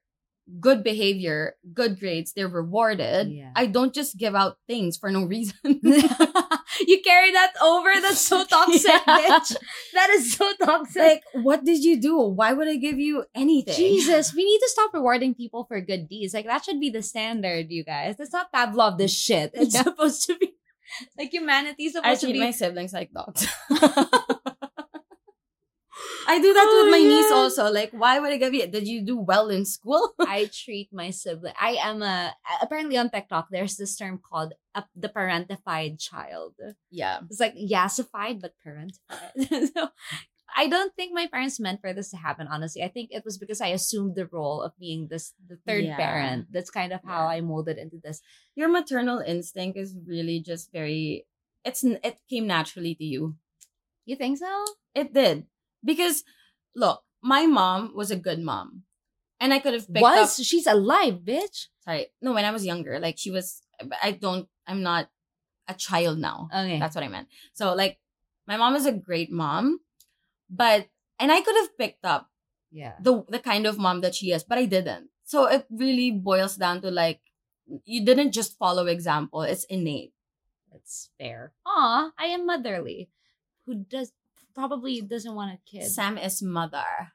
good 0.59 0.83
behavior, 0.83 1.55
good 1.73 1.99
grades, 1.99 2.33
they're 2.33 2.47
rewarded. 2.47 3.31
Yeah. 3.31 3.51
I 3.55 3.65
don't 3.65 3.93
just 3.93 4.17
give 4.17 4.35
out 4.35 4.57
things 4.67 4.97
for 4.97 5.09
no 5.11 5.23
reason. 5.23 5.55
you 6.87 7.01
carry 7.01 7.31
that 7.31 7.53
over? 7.61 7.89
That's 8.01 8.21
so 8.21 8.43
toxic, 8.49 8.85
Yeah. 8.85 9.39
bitch. 9.39 9.55
That 9.93 10.09
is 10.11 10.33
so 10.33 10.51
toxic. 10.63 11.01
like, 11.01 11.23
what 11.43 11.63
did 11.63 11.83
you 11.83 11.99
do? 11.99 12.17
Why 12.19 12.53
would 12.53 12.67
I 12.67 12.75
give 12.75 12.99
you 12.99 13.25
anything? 13.33 13.75
Jesus, 13.75 14.33
we 14.33 14.43
need 14.43 14.59
to 14.59 14.69
stop 14.69 14.93
rewarding 14.93 15.33
people 15.35 15.65
for 15.65 15.79
good 15.81 16.07
deeds. 16.09 16.33
Like 16.33 16.45
that 16.45 16.65
should 16.65 16.79
be 16.79 16.89
the 16.89 17.01
standard, 17.01 17.71
you 17.71 17.83
guys. 17.83 18.15
It's 18.19 18.33
not 18.33 18.51
Pavlov 18.51 18.97
this 18.97 19.13
mm. 19.13 19.25
shit. 19.25 19.51
It's 19.53 19.73
Yeah. 19.75 19.83
supposed 19.83 20.25
to 20.27 20.37
be 20.37 20.53
like 21.17 21.33
humanity's 21.33 21.95
I 21.95 22.15
supposed 22.15 22.21
to 22.21 22.33
be 22.33 22.39
my 22.39 22.51
siblings 22.51 22.93
like 22.93 23.11
dogs. 23.11 23.47
I 26.27 26.39
do 26.41 26.53
that 26.53 26.65
with 26.65 26.87
Oh, 26.87 26.91
my 26.91 26.99
niece 26.99 27.31
also. 27.31 27.71
Like, 27.71 27.91
why 27.91 28.19
would 28.19 28.31
I 28.31 28.37
give 28.37 28.53
you? 28.53 28.67
Did 28.67 28.87
you 28.87 29.01
do 29.01 29.17
well 29.17 29.49
in 29.49 29.63
school? 29.65 30.13
I 30.19 30.49
treat 30.51 30.89
my 30.91 31.11
sibling. 31.11 31.53
I 31.59 31.77
am 31.81 32.01
a 32.01 32.33
apparently 32.61 32.97
on 32.97 33.09
TikTok. 33.09 33.47
There's 33.51 33.77
this 33.77 33.95
term 33.95 34.19
called 34.19 34.53
a, 34.75 34.83
the 34.95 35.09
parentified 35.09 35.99
child. 35.99 36.53
yeah. 36.91 37.19
It's 37.29 37.39
like 37.39 37.55
yassified 37.55 38.41
but 38.41 38.53
parentified. 38.65 39.71
so 39.73 39.89
I 40.55 40.67
don't 40.67 40.93
think 40.95 41.13
my 41.13 41.27
parents 41.27 41.59
meant 41.59 41.81
for 41.81 41.91
this 41.93 42.11
to 42.11 42.17
happen. 42.17 42.47
Honestly, 42.49 42.83
I 42.83 42.87
think 42.89 43.09
it 43.11 43.23
was 43.25 43.37
because 43.37 43.59
I 43.61 43.67
assumed 43.69 44.15
the 44.15 44.27
role 44.27 44.61
of 44.61 44.77
being 44.79 45.07
this 45.09 45.33
the 45.47 45.57
third 45.67 45.83
Yeah. 45.85 45.97
parent. 45.97 46.47
That's 46.51 46.69
kind 46.69 46.93
of 46.93 47.01
how 47.03 47.23
Yeah. 47.27 47.35
I 47.37 47.41
molded 47.41 47.77
into 47.77 47.97
this. 48.03 48.21
Your 48.55 48.69
maternal 48.69 49.19
instinct 49.19 49.77
is 49.77 49.95
really 50.05 50.39
just 50.39 50.71
very. 50.71 51.25
It's 51.63 51.83
it 51.83 52.19
came 52.29 52.45
naturally 52.47 52.93
to 52.95 53.03
you. 53.03 53.35
You 54.05 54.15
think 54.15 54.37
so? 54.37 54.65
It 54.93 55.13
did 55.13 55.45
because 55.83 56.23
look, 56.75 57.01
my 57.23 57.47
mom 57.47 57.91
was 57.95 58.11
a 58.11 58.15
good 58.15 58.39
mom, 58.39 58.83
and 59.39 59.51
I 59.51 59.59
could 59.59 59.73
have 59.73 59.87
picked 59.91 60.03
Was 60.03 60.39
up. 60.39 60.45
she's 60.45 60.67
alive, 60.67 61.21
bitch? 61.25 61.67
Sorry, 61.83 62.07
no, 62.21 62.33
when 62.33 62.45
I 62.45 62.51
was 62.51 62.65
younger, 62.65 62.99
like 62.99 63.17
she 63.17 63.31
was. 63.31 63.61
I 64.01 64.11
don't. 64.11 64.47
I'm 64.67 64.83
not 64.83 65.09
a 65.67 65.73
child 65.73 66.19
now. 66.19 66.49
Okay. 66.53 66.79
That's 66.79 66.95
what 66.95 67.03
I 67.03 67.07
meant. 67.07 67.27
So 67.53 67.73
like, 67.73 67.99
my 68.47 68.57
mom 68.57 68.75
is 68.75 68.85
a 68.85 68.91
great 68.91 69.31
mom, 69.31 69.79
but 70.49 70.87
and 71.19 71.31
I 71.31 71.41
could 71.41 71.55
have 71.55 71.77
picked 71.77 72.05
up 72.05 72.29
yeah. 72.71 72.93
the 72.99 73.23
the 73.29 73.39
kind 73.39 73.65
of 73.65 73.77
mom 73.77 74.01
that 74.01 74.15
she 74.15 74.31
is, 74.31 74.43
but 74.43 74.57
I 74.57 74.65
didn't. 74.65 75.09
So 75.23 75.45
it 75.47 75.65
really 75.71 76.11
boils 76.11 76.55
down 76.55 76.81
to 76.81 76.91
like 76.91 77.21
you 77.85 78.05
didn't 78.05 78.31
just 78.31 78.57
follow 78.57 78.85
example; 78.85 79.41
it's 79.41 79.63
innate. 79.65 80.13
That's 80.71 81.09
fair. 81.17 81.53
Aw, 81.65 82.11
I 82.17 82.25
am 82.25 82.45
motherly. 82.45 83.09
Who 83.65 83.75
does 83.75 84.11
probably 84.53 85.01
doesn't 85.01 85.33
want 85.35 85.53
a 85.53 85.59
kid. 85.69 85.89
Sam 85.89 86.17
is 86.17 86.41
mother. 86.41 86.85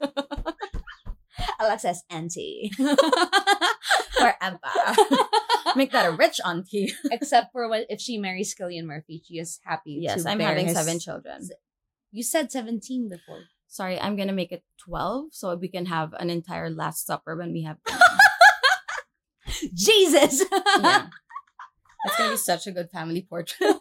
Alexa's 1.60 2.02
auntie. 2.10 2.70
Forever. 4.18 4.58
Make 5.76 5.92
that 5.92 6.06
a 6.06 6.16
rich 6.16 6.40
auntie. 6.44 6.92
Except 7.12 7.52
for 7.52 7.68
what 7.68 7.86
if 7.90 8.00
she 8.00 8.16
marries 8.18 8.54
Cillian 8.54 8.84
Murphy, 8.84 9.22
she 9.26 9.38
is 9.38 9.60
happy. 9.64 9.98
Yes, 10.02 10.22
to 10.24 10.30
I'm 10.30 10.38
bear 10.38 10.48
having 10.48 10.66
his- 10.66 10.76
seven 10.76 10.98
children. 10.98 11.48
You 12.12 12.22
said 12.22 12.50
seventeen 12.50 13.08
before. 13.10 13.42
Sorry, 13.68 14.00
I'm 14.00 14.16
gonna 14.16 14.32
make 14.32 14.52
it 14.52 14.64
twelve 14.78 15.26
so 15.32 15.54
we 15.54 15.68
can 15.68 15.86
have 15.86 16.14
an 16.14 16.30
entire 16.30 16.70
Last 16.70 17.04
Supper 17.06 17.36
when 17.36 17.52
we 17.52 17.62
have. 17.64 17.76
Jesus. 19.74 20.44
yeah. 20.80 21.08
It's 22.06 22.16
gonna 22.16 22.30
be 22.30 22.36
such 22.36 22.66
a 22.66 22.72
good 22.72 22.90
family 22.90 23.26
portrait. 23.28 23.76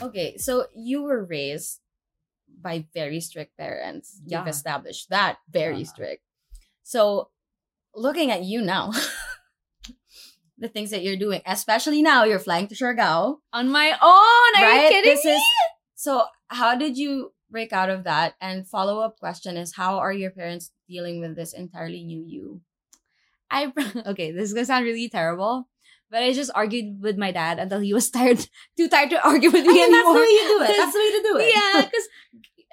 okay, 0.00 0.36
so 0.38 0.66
you 0.74 1.02
were 1.02 1.24
raised 1.24 1.80
by 2.62 2.86
very 2.94 3.20
strict 3.20 3.56
parents. 3.58 4.20
Yeah. 4.24 4.38
You've 4.40 4.48
established 4.48 5.10
that 5.10 5.38
very 5.50 5.78
Yeah. 5.78 5.86
strict. 5.86 6.22
So, 6.82 7.30
looking 7.94 8.30
at 8.30 8.44
you 8.44 8.62
now, 8.62 8.92
the 10.58 10.68
things 10.68 10.90
that 10.90 11.02
you're 11.02 11.16
doing, 11.16 11.42
especially 11.46 12.02
now, 12.02 12.24
you're 12.24 12.38
flying 12.38 12.68
to 12.68 12.74
Siargao, 12.74 13.38
On 13.52 13.68
my 13.70 13.90
own. 14.00 14.62
Are 14.62 14.66
right? 14.68 14.82
you 14.84 14.88
kidding 14.90 15.10
this 15.14 15.24
me? 15.24 15.32
is 15.32 15.42
so. 15.94 16.24
How 16.48 16.76
did 16.76 16.96
you 16.98 17.32
break 17.50 17.72
out 17.72 17.88
of 17.90 18.04
that? 18.04 18.34
And 18.40 18.66
follow 18.68 19.00
up 19.00 19.18
question 19.18 19.56
is, 19.56 19.74
how 19.74 19.98
are 19.98 20.12
your 20.12 20.30
parents 20.30 20.70
dealing 20.88 21.20
with 21.20 21.34
this 21.36 21.52
entirely 21.54 22.04
new 22.04 22.22
you? 22.26 22.60
I 23.50 23.72
okay, 24.06 24.32
this 24.32 24.44
is 24.48 24.54
gonna 24.54 24.66
sound 24.66 24.84
really 24.84 25.08
terrible, 25.08 25.68
but 26.10 26.22
I 26.22 26.32
just 26.32 26.50
argued 26.54 27.00
with 27.02 27.16
my 27.18 27.32
dad 27.32 27.58
until 27.58 27.80
he 27.80 27.92
was 27.94 28.10
tired, 28.16 28.46
too 28.76 28.88
tired 28.88 29.10
to 29.10 29.24
argue 29.26 29.50
with 29.50 29.64
me 29.64 29.70
I 29.70 29.72
mean, 29.72 29.92
that's 29.92 30.08
the 30.08 30.14
way 30.14 30.26
you 30.26 30.44
do 30.48 30.64
it. 30.64 30.76
That's 30.76 30.92
the 30.92 30.98
way 30.98 31.10
to 31.10 31.22
do 31.22 31.36
it. 31.38 31.54
yeah, 31.54 31.80
because 31.84 32.08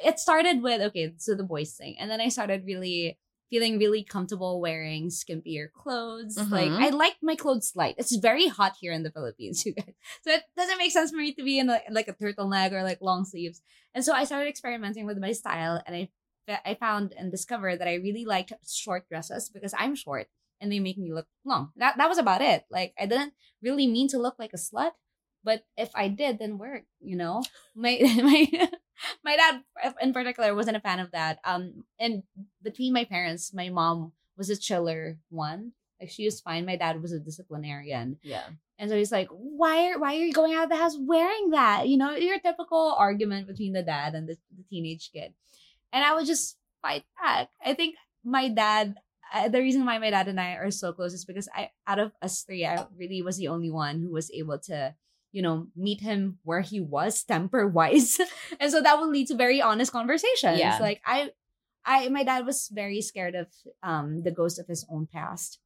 it 0.03 0.19
started 0.19 0.61
with 0.61 0.81
okay, 0.81 1.13
so 1.17 1.35
the 1.35 1.43
boys 1.43 1.73
thing, 1.73 1.95
and 1.99 2.09
then 2.09 2.21
I 2.21 2.29
started 2.29 2.65
really 2.65 3.17
feeling 3.49 3.79
really 3.79 4.03
comfortable 4.03 4.61
wearing 4.61 5.09
skimpier 5.09 5.71
clothes. 5.71 6.37
Like 6.37 6.69
Mhm. 6.69 6.83
I 6.85 6.89
like 6.89 7.17
my 7.21 7.35
clothes 7.35 7.73
light. 7.75 7.95
It's 7.97 8.15
very 8.15 8.47
hot 8.47 8.75
here 8.79 8.93
in 8.93 9.01
the 9.03 9.11
Philippines, 9.11 9.63
you 9.65 9.73
guys. 9.73 9.93
So 10.23 10.31
it 10.31 10.43
doesn't 10.55 10.77
make 10.77 10.91
sense 10.91 11.09
for 11.11 11.17
me 11.17 11.33
to 11.33 11.43
be 11.43 11.57
in 11.57 11.67
like, 11.67 11.85
like 11.89 12.07
a 12.07 12.13
turtleneck 12.13 12.71
or 12.71 12.83
like 12.83 13.01
long 13.01 13.25
sleeves. 13.25 13.61
And 13.95 14.05
so 14.05 14.13
I 14.13 14.25
started 14.25 14.47
experimenting 14.47 15.05
with 15.07 15.17
my 15.17 15.31
style, 15.31 15.81
and 15.85 15.95
I 15.95 16.09
I 16.65 16.73
found 16.75 17.13
and 17.17 17.29
discovered 17.29 17.77
that 17.79 17.87
I 17.87 17.95
really 17.95 18.25
liked 18.25 18.53
short 18.67 19.07
dresses 19.07 19.49
because 19.49 19.73
I'm 19.77 19.93
short 19.95 20.27
and 20.59 20.71
they 20.71 20.79
make 20.79 20.97
me 20.97 21.13
look 21.13 21.27
long. 21.45 21.71
That 21.77 21.97
that 21.97 22.09
was 22.09 22.17
about 22.17 22.41
it. 22.41 22.65
Like 22.69 22.93
I 22.99 23.05
didn't 23.05 23.33
really 23.61 23.85
mean 23.87 24.07
to 24.09 24.17
look 24.19 24.35
like 24.39 24.53
a 24.53 24.57
slut, 24.57 24.93
but 25.43 25.63
if 25.77 25.89
I 25.95 26.07
did, 26.07 26.39
then 26.39 26.57
work. 26.57 26.83
You 26.99 27.17
know, 27.17 27.43
my 27.75 27.97
my 28.01 28.69
my 29.23 29.35
dad 29.35 29.63
in 30.01 30.13
particular 30.13 30.55
wasn't 30.55 30.77
a 30.77 30.81
fan 30.81 30.99
of 30.99 31.11
that. 31.11 31.39
Um, 31.43 31.85
and 31.99 32.23
between 32.61 32.93
my 32.93 33.05
parents, 33.05 33.53
my 33.53 33.69
mom 33.69 34.13
was 34.37 34.49
a 34.49 34.57
chiller 34.57 35.17
one, 35.29 35.73
Like 35.99 36.09
she 36.09 36.25
was 36.25 36.41
fine. 36.41 36.65
My 36.65 36.77
dad 36.77 37.01
was 37.01 37.11
a 37.11 37.19
disciplinarian. 37.19 38.17
Yeah. 38.23 38.45
And 38.77 38.89
so 38.89 38.95
he's 38.95 39.11
like, 39.11 39.27
why 39.29 39.91
are 39.91 39.99
why 39.99 40.15
are 40.15 40.23
you 40.23 40.31
going 40.31 40.53
out 40.53 40.63
of 40.63 40.69
the 40.69 40.77
house 40.77 40.95
wearing 40.97 41.51
that? 41.51 41.89
You 41.89 41.97
know, 41.97 42.15
your 42.15 42.39
typical 42.39 42.95
argument 42.97 43.47
between 43.47 43.73
the 43.73 43.83
dad 43.83 44.15
and 44.15 44.27
the, 44.27 44.37
the 44.55 44.63
teenage 44.69 45.11
kid. 45.11 45.33
And 45.91 46.03
I 46.03 46.13
would 46.15 46.25
just 46.25 46.57
fight 46.81 47.03
back. 47.21 47.49
I 47.63 47.73
think 47.73 47.95
my 48.23 48.47
dad, 48.47 48.95
uh, 49.33 49.49
the 49.49 49.59
reason 49.59 49.85
why 49.85 49.97
my 49.97 50.09
dad 50.09 50.27
and 50.27 50.39
I 50.39 50.53
are 50.53 50.71
so 50.71 50.93
close 50.93 51.13
is 51.13 51.25
because 51.25 51.49
I, 51.53 51.71
out 51.85 51.99
of 51.99 52.13
us 52.21 52.43
three, 52.43 52.65
I 52.65 52.85
really 52.97 53.21
was 53.21 53.37
the 53.37 53.49
only 53.49 53.69
one 53.69 53.99
who 54.01 54.11
was 54.11 54.31
able 54.31 54.59
to, 54.59 54.95
you 55.31 55.41
know, 55.41 55.67
meet 55.75 56.01
him 56.01 56.39
where 56.43 56.61
he 56.61 56.79
was 56.79 57.23
temper 57.23 57.67
wise. 57.67 58.19
and 58.59 58.71
so 58.71 58.81
that 58.81 58.99
would 58.99 59.09
lead 59.09 59.27
to 59.27 59.35
very 59.35 59.61
honest 59.61 59.91
conversations. 59.91 60.59
Yeah. 60.59 60.77
Like 60.79 61.01
I, 61.05 61.31
I, 61.85 62.09
my 62.09 62.23
dad 62.23 62.45
was 62.45 62.69
very 62.71 63.01
scared 63.01 63.35
of 63.35 63.47
um 63.83 64.23
the 64.23 64.31
ghost 64.31 64.59
of 64.59 64.67
his 64.67 64.85
own 64.89 65.07
past. 65.11 65.59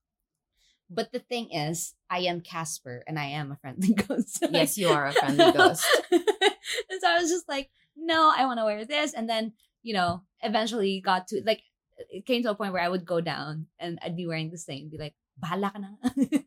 But 0.90 1.12
the 1.12 1.20
thing 1.20 1.52
is, 1.52 1.96
I 2.10 2.20
am 2.20 2.42
Casper 2.42 3.04
and 3.08 3.18
I 3.18 3.26
am 3.26 3.52
a 3.52 3.56
friendly 3.56 3.94
ghost. 4.08 4.46
Yes, 4.52 4.78
you 4.78 4.90
are 4.90 5.08
a 5.08 5.14
friendly 5.14 5.52
ghost. 5.52 5.86
and 6.12 7.02
so 7.02 7.08
I 7.08 7.20
was 7.20 7.32
just 7.32 7.50
like, 7.50 7.70
no, 7.96 8.32
I 8.36 8.46
want 8.46 8.60
to 8.60 8.66
wear 8.66 8.86
this. 8.86 9.14
And 9.14 9.28
then, 9.28 9.54
you 9.82 9.94
know, 9.94 10.22
eventually 10.42 11.02
got 11.02 11.28
to 11.30 11.42
like, 11.46 11.64
it 12.10 12.26
came 12.26 12.44
to 12.44 12.52
a 12.52 12.56
point 12.56 12.74
where 12.74 12.82
I 12.82 12.90
would 12.90 13.06
go 13.06 13.22
down 13.22 13.68
and 13.80 13.98
I'd 14.04 14.16
be 14.16 14.28
wearing 14.28 14.52
this 14.52 14.66
thing 14.66 14.84
and 14.84 14.92
be 14.92 14.98
like, 14.98 15.16
bahala 15.40 15.74
ka 15.74 15.80
na. 15.80 15.90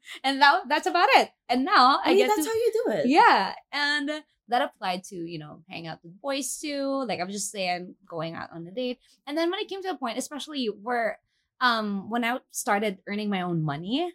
and 0.25 0.39
now 0.39 0.63
that's 0.69 0.87
about 0.87 1.09
it. 1.17 1.31
And 1.49 1.65
now 1.65 2.01
I, 2.05 2.11
I 2.11 2.15
mean, 2.15 2.19
get 2.19 2.29
that's 2.29 2.47
to, 2.47 2.49
how 2.49 2.55
you 2.55 2.73
do 2.73 2.93
it. 2.93 3.07
yeah. 3.09 3.55
And 3.73 4.11
that 4.49 4.63
applied 4.63 5.05
to, 5.05 5.17
you 5.17 5.39
know, 5.39 5.63
hang 5.69 5.87
out 5.87 5.99
with 6.03 6.21
boys 6.21 6.59
too. 6.59 7.05
Like 7.07 7.21
I 7.21 7.25
was 7.25 7.35
just 7.35 7.51
saying, 7.51 7.95
going 8.09 8.35
out 8.35 8.51
on 8.53 8.67
a 8.67 8.71
date. 8.71 8.99
And 9.27 9.37
then 9.37 9.51
when 9.51 9.61
it 9.61 9.69
came 9.69 9.83
to 9.83 9.91
a 9.91 9.97
point, 9.97 10.19
especially 10.19 10.67
where, 10.67 11.19
um, 11.61 12.11
when 12.11 12.25
I 12.25 12.39
started 12.51 12.99
earning 13.07 13.31
my 13.31 13.43
own 13.43 13.63
money, 13.63 14.13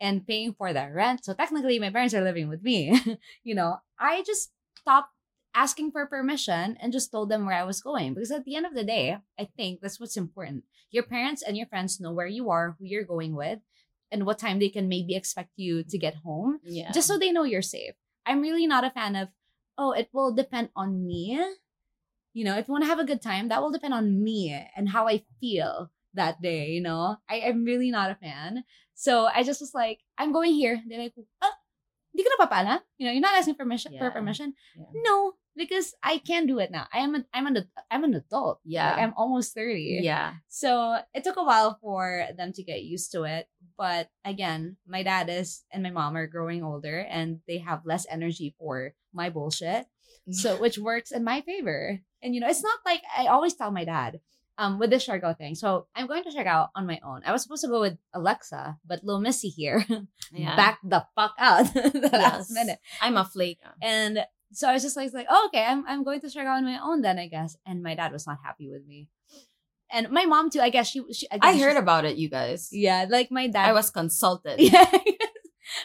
and 0.00 0.26
paying 0.26 0.54
for 0.54 0.72
the 0.72 0.88
rent. 0.92 1.24
So 1.24 1.34
technically, 1.34 1.78
my 1.78 1.90
parents 1.90 2.14
are 2.14 2.22
living 2.22 2.48
with 2.48 2.62
me. 2.62 3.00
you 3.44 3.54
know, 3.54 3.78
I 3.98 4.22
just 4.22 4.52
stopped 4.78 5.12
asking 5.54 5.90
for 5.90 6.06
permission 6.06 6.76
and 6.80 6.92
just 6.92 7.10
told 7.10 7.28
them 7.28 7.46
where 7.46 7.56
I 7.56 7.64
was 7.64 7.80
going. 7.80 8.14
Because 8.14 8.30
at 8.30 8.44
the 8.44 8.54
end 8.54 8.66
of 8.66 8.74
the 8.74 8.84
day, 8.84 9.18
I 9.38 9.48
think 9.56 9.80
that's 9.80 9.98
what's 9.98 10.16
important. 10.16 10.64
Your 10.90 11.02
parents 11.02 11.42
and 11.42 11.56
your 11.56 11.66
friends 11.66 12.00
know 12.00 12.12
where 12.12 12.26
you 12.26 12.50
are, 12.50 12.76
who 12.78 12.86
you're 12.86 13.04
going 13.04 13.34
with, 13.34 13.58
and 14.10 14.24
what 14.26 14.38
time 14.38 14.58
they 14.58 14.68
can 14.68 14.88
maybe 14.88 15.14
expect 15.14 15.50
you 15.56 15.82
to 15.84 15.98
get 15.98 16.16
home, 16.24 16.60
Yeah. 16.64 16.90
just 16.92 17.06
so 17.08 17.18
they 17.18 17.32
know 17.32 17.44
you're 17.44 17.62
safe. 17.62 17.94
I'm 18.26 18.40
really 18.40 18.66
not 18.66 18.84
a 18.84 18.90
fan 18.90 19.16
of, 19.16 19.28
oh, 19.76 19.92
it 19.92 20.08
will 20.12 20.32
depend 20.34 20.70
on 20.76 21.06
me. 21.06 21.38
You 22.34 22.44
know, 22.44 22.56
if 22.56 22.68
you 22.68 22.72
want 22.72 22.84
to 22.84 22.88
have 22.88 22.98
a 23.00 23.04
good 23.08 23.22
time, 23.22 23.48
that 23.48 23.60
will 23.62 23.72
depend 23.72 23.94
on 23.94 24.22
me 24.22 24.52
and 24.76 24.88
how 24.88 25.08
I 25.08 25.24
feel 25.40 25.90
that 26.14 26.40
day, 26.40 26.70
you 26.70 26.80
know? 26.80 27.16
I, 27.28 27.40
I'm 27.40 27.64
really 27.64 27.90
not 27.90 28.10
a 28.10 28.14
fan. 28.16 28.64
So 28.94 29.26
I 29.26 29.42
just 29.42 29.60
was 29.60 29.74
like, 29.74 30.00
I'm 30.18 30.32
going 30.32 30.52
here. 30.54 30.80
They're 30.86 30.98
like, 31.02 31.14
oh, 31.16 31.52
ka 32.18 32.30
na 32.38 32.46
papala? 32.46 32.74
You 32.98 33.06
know, 33.06 33.12
you're 33.12 33.22
not 33.24 33.36
asking 33.38 33.54
permission 33.54 33.92
for 33.98 34.10
permission. 34.10 34.54
Yeah. 34.76 34.84
No, 35.04 35.34
because 35.58 35.94
I 36.02 36.18
can 36.18 36.46
do 36.46 36.58
it 36.60 36.70
now. 36.70 36.86
I 36.92 36.98
am 37.00 37.14
a, 37.14 37.24
I'm 37.34 37.46
an 37.46 37.68
I'm 37.90 38.04
an 38.04 38.14
adult. 38.14 38.60
Yeah. 38.64 38.90
Like, 38.92 39.02
I'm 39.02 39.14
almost 39.16 39.52
30. 39.54 40.00
yeah. 40.02 40.34
So 40.48 40.96
it 41.12 41.24
took 41.24 41.36
a 41.36 41.44
while 41.44 41.78
for 41.82 42.24
them 42.36 42.52
to 42.54 42.62
get 42.62 42.82
used 42.82 43.12
to 43.12 43.24
it. 43.24 43.48
But 43.76 44.08
again, 44.24 44.76
my 44.86 45.02
dad 45.02 45.28
is 45.28 45.64
and 45.72 45.82
my 45.82 45.90
mom 45.90 46.16
are 46.16 46.26
growing 46.26 46.62
older 46.64 47.00
and 47.00 47.40
they 47.46 47.58
have 47.58 47.84
less 47.84 48.06
energy 48.10 48.54
for 48.58 48.94
my 49.12 49.28
bullshit. 49.30 49.86
So 50.30 50.56
which 50.62 50.78
works 50.78 51.10
in 51.12 51.24
my 51.24 51.42
favor. 51.42 52.00
And 52.22 52.34
you 52.34 52.40
know, 52.40 52.48
it's 52.48 52.62
not 52.62 52.78
like 52.86 53.02
I 53.16 53.26
always 53.26 53.54
tell 53.54 53.70
my 53.70 53.84
dad, 53.84 54.20
um, 54.58 54.80
with 54.80 54.90
the 54.90 54.96
Siargao 54.96 55.38
thing. 55.38 55.54
So 55.54 55.86
I'm 55.94 56.08
going 56.08 56.24
to 56.24 56.30
Siargao 56.30 56.68
on 56.74 56.84
my 56.86 56.98
own. 57.06 57.22
I 57.24 57.30
was 57.30 57.42
supposed 57.44 57.62
to 57.62 57.68
go 57.70 57.78
with 57.80 57.96
Alexa, 58.12 58.76
but 58.84 59.04
little 59.04 59.20
Missy 59.20 59.48
here 59.48 59.86
Yeah. 60.32 60.56
back 60.56 60.78
the 60.82 61.06
fuck 61.14 61.34
out 61.38 61.72
the 61.74 62.10
last 62.12 62.50
minute. 62.50 62.80
I'm 63.00 63.16
a 63.16 63.24
flake. 63.24 63.60
And 63.80 64.26
so 64.52 64.68
I 64.68 64.72
was 64.72 64.82
just 64.82 64.96
like, 64.96 65.12
like, 65.12 65.26
oh, 65.28 65.48
okay, 65.48 65.64
I'm 65.64 65.86
I'm 65.86 66.04
going 66.04 66.20
to 66.20 66.26
Siargao 66.28 66.56
on 66.56 66.64
my 66.64 66.78
own 66.82 67.02
then, 67.02 67.18
I 67.18 67.28
guess. 67.28 67.56
And 67.66 67.82
my 67.82 67.94
dad 67.94 68.12
was 68.12 68.26
not 68.26 68.38
happy 68.44 68.70
with 68.70 68.86
me. 68.86 69.08
And 69.90 70.10
my 70.10 70.26
mom 70.26 70.50
too, 70.50 70.60
I 70.60 70.68
guess 70.70 70.88
she, 70.88 71.02
she 71.12 71.26
again, 71.30 71.40
I 71.54 71.58
heard 71.58 71.76
about 71.76 72.04
it, 72.04 72.16
you 72.16 72.28
guys. 72.28 72.68
Yeah, 72.72 73.06
like 73.08 73.30
my 73.30 73.46
dad 73.46 73.68
I 73.68 73.72
was 73.72 73.90
consulted. 73.90 74.56
yeah. 74.60 74.84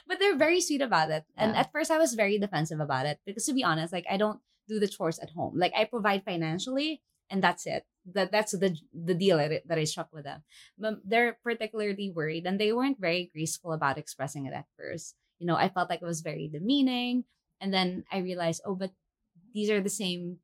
but 0.07 0.19
they're 0.19 0.37
very 0.37 0.59
sweet 0.61 0.81
about 0.81 1.11
it. 1.11 1.23
And 1.37 1.53
Yeah. 1.53 1.61
at 1.61 1.71
first 1.71 1.91
I 1.91 1.97
was 1.97 2.13
very 2.13 2.37
defensive 2.37 2.79
about 2.79 3.05
it 3.05 3.19
because 3.25 3.45
to 3.45 3.53
be 3.53 3.63
honest, 3.63 3.93
like 3.93 4.05
I 4.09 4.17
don't 4.17 4.39
do 4.67 4.79
the 4.79 4.87
chores 4.87 5.19
at 5.19 5.31
home. 5.31 5.57
Like 5.57 5.73
I 5.75 5.85
provide 5.85 6.23
financially 6.23 7.01
and 7.29 7.41
that's 7.43 7.65
it. 7.65 7.85
That 8.13 8.31
that's 8.31 8.51
the 8.51 8.75
the 8.93 9.13
deal 9.15 9.37
that 9.37 9.51
I, 9.51 9.61
that 9.67 9.77
I 9.77 9.85
struck 9.85 10.09
with 10.11 10.25
them. 10.25 10.43
But 10.77 10.99
they're 11.05 11.37
particularly 11.43 12.11
worried 12.13 12.45
and 12.45 12.59
they 12.59 12.73
weren't 12.73 12.99
very 12.99 13.31
graceful 13.33 13.71
about 13.71 13.97
expressing 13.97 14.45
it 14.45 14.53
at 14.53 14.65
first. 14.77 15.15
You 15.39 15.47
know, 15.47 15.55
I 15.55 15.69
felt 15.69 15.89
like 15.89 16.01
it 16.01 16.05
was 16.05 16.21
very 16.21 16.49
demeaning 16.51 17.23
and 17.63 17.73
then 17.73 18.03
I 18.11 18.17
realized, 18.17 18.61
oh, 18.65 18.75
but 18.75 18.91
these 19.53 19.69
are 19.69 19.79
the 19.79 19.89
same 19.89 20.39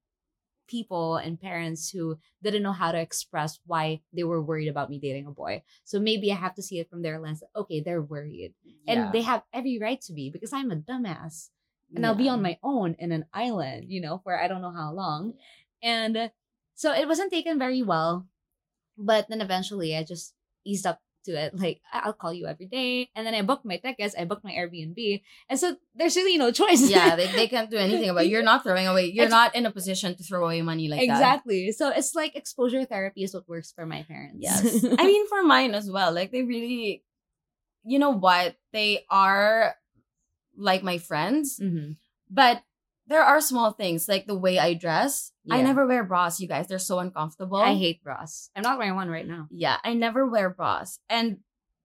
people 0.69 1.17
and 1.17 1.41
parents 1.41 1.89
who 1.89 2.17
didn't 2.41 2.63
know 2.63 2.71
how 2.71 2.93
to 2.93 2.99
express 2.99 3.59
why 3.65 3.99
they 4.13 4.23
were 4.23 4.41
worried 4.41 4.69
about 4.69 4.89
me 4.89 4.99
dating 4.99 5.25
a 5.25 5.31
boy. 5.31 5.63
So 5.83 5.99
maybe 5.99 6.31
I 6.31 6.35
have 6.35 6.55
to 6.55 6.61
see 6.61 6.79
it 6.79 6.89
from 6.89 7.01
their 7.01 7.19
lens. 7.19 7.43
Okay, 7.55 7.81
they're 7.81 8.01
worried. 8.01 8.53
And 8.87 9.11
they 9.11 9.23
have 9.23 9.43
every 9.51 9.79
right 9.79 9.99
to 10.01 10.13
be 10.13 10.29
because 10.29 10.53
I'm 10.53 10.71
a 10.71 10.77
dumbass. 10.77 11.49
And 11.93 12.05
I'll 12.05 12.15
be 12.15 12.29
on 12.29 12.41
my 12.41 12.57
own 12.63 12.95
in 12.99 13.11
an 13.11 13.25
island, 13.33 13.87
you 13.89 13.99
know, 13.99 14.21
for 14.23 14.39
I 14.39 14.47
don't 14.47 14.61
know 14.61 14.71
how 14.71 14.93
long. 14.93 15.33
And 15.81 16.31
so 16.75 16.93
it 16.93 17.07
wasn't 17.07 17.33
taken 17.33 17.57
very 17.59 17.81
well. 17.81 18.27
But 18.95 19.27
then 19.27 19.41
eventually 19.41 19.97
I 19.97 20.03
just 20.03 20.35
eased 20.63 20.85
up 20.85 21.01
to 21.29 21.37
it. 21.37 21.53
Like, 21.53 21.79
I'll 21.93 22.17
call 22.17 22.33
you 22.33 22.47
every 22.49 22.65
day. 22.65 23.09
And 23.15 23.21
then 23.25 23.33
I 23.37 23.41
booked 23.45 23.63
my 23.65 23.77
tickets, 23.77 24.15
I 24.17 24.25
booked 24.25 24.43
my 24.43 24.51
Airbnb. 24.51 25.21
And 25.49 25.59
so 25.59 25.77
there's 25.93 26.15
really 26.17 26.37
no 26.41 26.49
choice. 26.61 26.89
yeah, 26.89 27.15
they, 27.15 27.27
they 27.31 27.47
can't 27.47 27.69
do 27.69 27.77
anything 27.77 28.09
about 28.09 28.25
it. 28.25 28.29
You're 28.33 28.43
not 28.43 28.63
throwing 28.63 28.87
away. 28.89 29.05
You're 29.13 29.25
It's- 29.29 29.37
not 29.39 29.53
in 29.55 29.65
a 29.65 29.71
position 29.71 30.15
to 30.17 30.23
throw 30.23 30.43
away 30.45 30.61
money 30.61 30.87
like 30.89 30.99
that. 31.05 31.13
exactly. 31.13 31.71
So 31.71 31.89
it's 31.93 32.15
like 32.15 32.35
exposure 32.35 32.83
therapy 32.85 33.23
is 33.23 33.33
what 33.33 33.47
works 33.47 33.71
for 33.71 33.85
my 33.85 34.03
parents. 34.03 34.37
Yes. 34.41 34.83
I 34.99 35.05
mean, 35.05 35.27
for 35.29 35.43
mine 35.43 35.73
as 35.77 35.89
well. 35.89 36.11
Like, 36.11 36.31
they 36.31 36.41
really, 36.43 37.03
you 37.85 37.99
know 37.99 38.11
what? 38.11 38.55
They 38.73 39.05
are 39.09 39.75
like 40.57 40.83
my 40.83 40.97
friends, 40.97 41.59
Mhm. 41.61 41.95
but 42.29 42.61
there 43.09 43.23
are 43.23 43.41
small 43.41 43.73
things 43.73 44.07
like 44.07 44.27
the 44.27 44.37
way 44.37 44.59
I 44.59 44.75
dress. 44.75 45.31
I 45.49 45.63
never 45.63 45.87
wear 45.87 46.03
bras, 46.03 46.39
you 46.39 46.47
guys. 46.47 46.67
They're 46.67 46.77
so 46.77 46.99
uncomfortable. 46.99 47.57
I 47.57 47.73
hate 47.73 48.03
bras. 48.03 48.51
I'm 48.55 48.61
not 48.61 48.77
wearing 48.77 48.95
one 48.95 49.09
right 49.09 49.27
now. 49.27 49.47
Yeah, 49.49 49.77
I 49.83 49.95
never 49.95 50.27
wear 50.27 50.51
bras. 50.51 50.99
And 51.09 51.39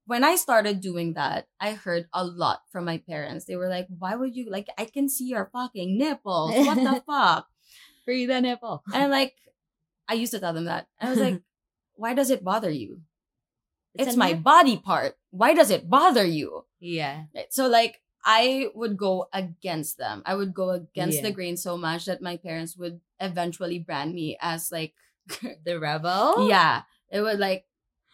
when 0.06 0.22
I 0.22 0.36
started 0.36 0.82
doing 0.82 1.14
that, 1.14 1.48
I 1.58 1.72
heard 1.72 2.08
a 2.12 2.22
lot 2.22 2.60
from 2.70 2.84
my 2.84 2.98
parents. 2.98 3.46
They 3.46 3.56
were 3.56 3.68
like, 3.68 3.86
why 3.88 4.14
would 4.14 4.36
you, 4.36 4.50
like, 4.50 4.68
I 4.76 4.84
can 4.84 5.08
see 5.08 5.24
your 5.24 5.48
fucking 5.50 5.96
nipples. 5.96 6.52
What 6.52 6.76
the 6.76 7.02
fuck? 7.06 7.48
Free 8.04 8.26
the 8.26 8.42
nipple. 8.42 8.82
And 8.92 9.10
like, 9.10 9.32
I 10.06 10.12
used 10.14 10.32
to 10.32 10.40
tell 10.40 10.52
them 10.52 10.66
that. 10.66 10.88
I 11.00 11.08
was 11.08 11.18
like, 11.18 11.40
why 11.94 12.12
does 12.12 12.28
it 12.28 12.44
bother 12.44 12.70
you? 12.70 13.00
It's, 13.94 14.14
a 14.14 14.18
my 14.18 14.32
nip- 14.32 14.42
body 14.42 14.76
part. 14.76 15.16
Why 15.30 15.54
does 15.54 15.70
it 15.70 15.88
bother 15.88 16.24
you? 16.26 16.66
Yeah. 16.80 17.24
Right? 17.34 17.46
So 17.50 17.66
like, 17.66 18.02
I 18.24 18.68
would 18.74 18.96
go 18.96 19.28
against 19.32 19.98
them. 19.98 20.22
I 20.24 20.34
would 20.34 20.54
go 20.54 20.70
against 20.70 21.18
Yeah. 21.18 21.22
the 21.24 21.32
grain 21.32 21.56
so 21.56 21.76
much 21.76 22.06
that 22.06 22.22
my 22.22 22.36
parents 22.38 22.76
would 22.76 23.00
eventually 23.20 23.78
brand 23.78 24.14
me 24.14 24.36
as 24.40 24.72
like, 24.72 24.94
The 25.64 25.78
rebel? 25.78 26.48
yeah, 26.48 26.82
it 27.10 27.20
would 27.20 27.38
like, 27.38 27.64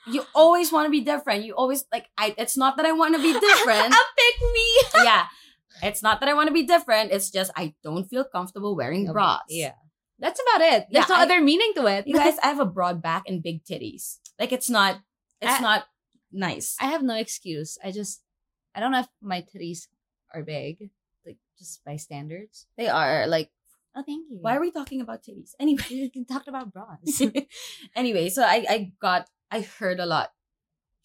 you 0.07 0.25
always 0.35 0.73
want 0.73 0.87
to 0.87 0.91
be 0.91 1.01
different. 1.03 1.45
You 1.45 1.55
always 1.55 1.85
like, 1.93 2.07
I. 2.17 2.35
It's 2.39 2.57
not 2.57 2.77
that 2.79 2.87
I 2.87 2.93
want 2.93 3.15
to 3.15 3.21
be 3.23 3.33
different. 3.33 3.93
pick 4.17 4.37
me. 4.53 4.69
yeah, 5.05 5.27
it's 5.83 6.03
not 6.03 6.21
that 6.21 6.29
I 6.29 6.35
want 6.35 6.49
to 6.49 6.55
be 6.55 6.63
different. 6.65 7.13
It's 7.13 7.31
just 7.31 7.53
I 7.55 7.75
don't 7.85 8.07
feel 8.09 8.25
comfortable 8.25 8.75
wearing 8.75 9.07
bras. 9.13 9.43
Yeah. 9.49 9.73
That's 10.19 10.41
about 10.41 10.61
it. 10.63 10.87
There's 10.91 11.09
Yeah, 11.09 11.15
no 11.15 11.21
I- 11.21 11.23
other 11.25 11.41
meaning 11.41 11.73
to 11.77 11.87
it. 11.87 12.07
you 12.07 12.15
guys, 12.15 12.35
I 12.43 12.47
have 12.49 12.61
a 12.61 12.65
broad 12.67 13.01
back 13.03 13.25
and 13.29 13.43
big 13.43 13.63
titties. 13.65 14.19
Like 14.39 14.53
it's 14.53 14.69
not, 14.71 15.01
it's 15.41 15.53
I- 15.53 15.61
not 15.61 15.85
nice. 16.33 16.77
I 16.81 16.87
have 16.87 17.03
no 17.03 17.15
excuse. 17.15 17.77
I 17.85 17.91
just, 17.91 18.23
I 18.75 18.81
don't 18.81 18.93
know 18.93 19.01
if 19.01 19.09
my 19.21 19.43
titties 19.43 19.87
are 20.35 20.43
big, 20.43 20.91
like 21.27 21.39
just 21.59 21.85
by 21.85 21.97
standards. 21.97 22.67
they 22.77 22.89
are 22.89 23.27
like. 23.27 23.51
Oh, 23.91 24.05
thank 24.07 24.31
you. 24.31 24.39
Why 24.41 24.55
are 24.55 24.61
we 24.61 24.71
talking 24.71 25.01
about 25.01 25.25
titties 25.25 25.59
anyway? 25.59 25.83
we 26.15 26.25
talked 26.25 26.47
about 26.47 26.73
bras? 26.73 27.23
anyway, 27.97 28.29
so 28.31 28.45
I 28.45 28.65
I 28.69 28.93
got 29.03 29.27
I 29.51 29.63
heard 29.63 29.99
a 29.99 30.07
lot 30.07 30.31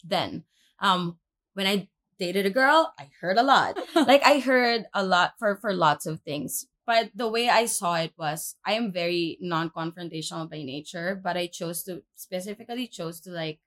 then. 0.04 0.44
Um, 0.78 1.18
when 1.54 1.66
I 1.66 1.88
dated 2.18 2.46
a 2.46 2.50
girl, 2.50 2.94
I 2.98 3.10
heard 3.20 3.38
a 3.38 3.42
lot. 3.42 3.76
like 3.94 4.22
I 4.24 4.38
heard 4.38 4.86
a 4.94 5.04
lot 5.04 5.34
for 5.38 5.56
for 5.56 5.74
lots 5.74 6.06
of 6.06 6.20
things. 6.20 6.66
But 6.86 7.10
the 7.14 7.26
way 7.26 7.48
I 7.50 7.66
saw 7.66 7.98
it 7.98 8.14
was 8.16 8.54
I 8.64 8.74
am 8.74 8.92
very 8.92 9.38
non-confrontational 9.42 10.48
by 10.48 10.62
nature, 10.62 11.18
but 11.18 11.36
I 11.36 11.48
chose 11.48 11.82
to 11.84 12.06
specifically 12.14 12.86
chose 12.86 13.18
to 13.26 13.30
like 13.30 13.58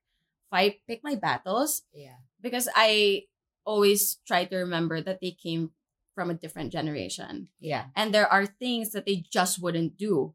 fight 0.50 0.82
pick 0.88 1.04
my 1.04 1.16
battles 1.16 1.84
yeah. 1.94 2.24
because 2.42 2.70
I 2.76 3.28
always 3.70 4.18
try 4.26 4.42
to 4.50 4.58
remember 4.58 4.98
that 4.98 5.22
they 5.22 5.30
came 5.32 5.70
from 6.18 6.34
a 6.34 6.40
different 6.42 6.74
generation 6.74 7.48
Yeah. 7.62 7.94
and 7.96 8.10
there 8.10 8.28
are 8.28 8.46
things 8.50 8.92
that 8.98 9.06
they 9.06 9.22
just 9.30 9.62
wouldn't 9.62 9.94
do 9.96 10.34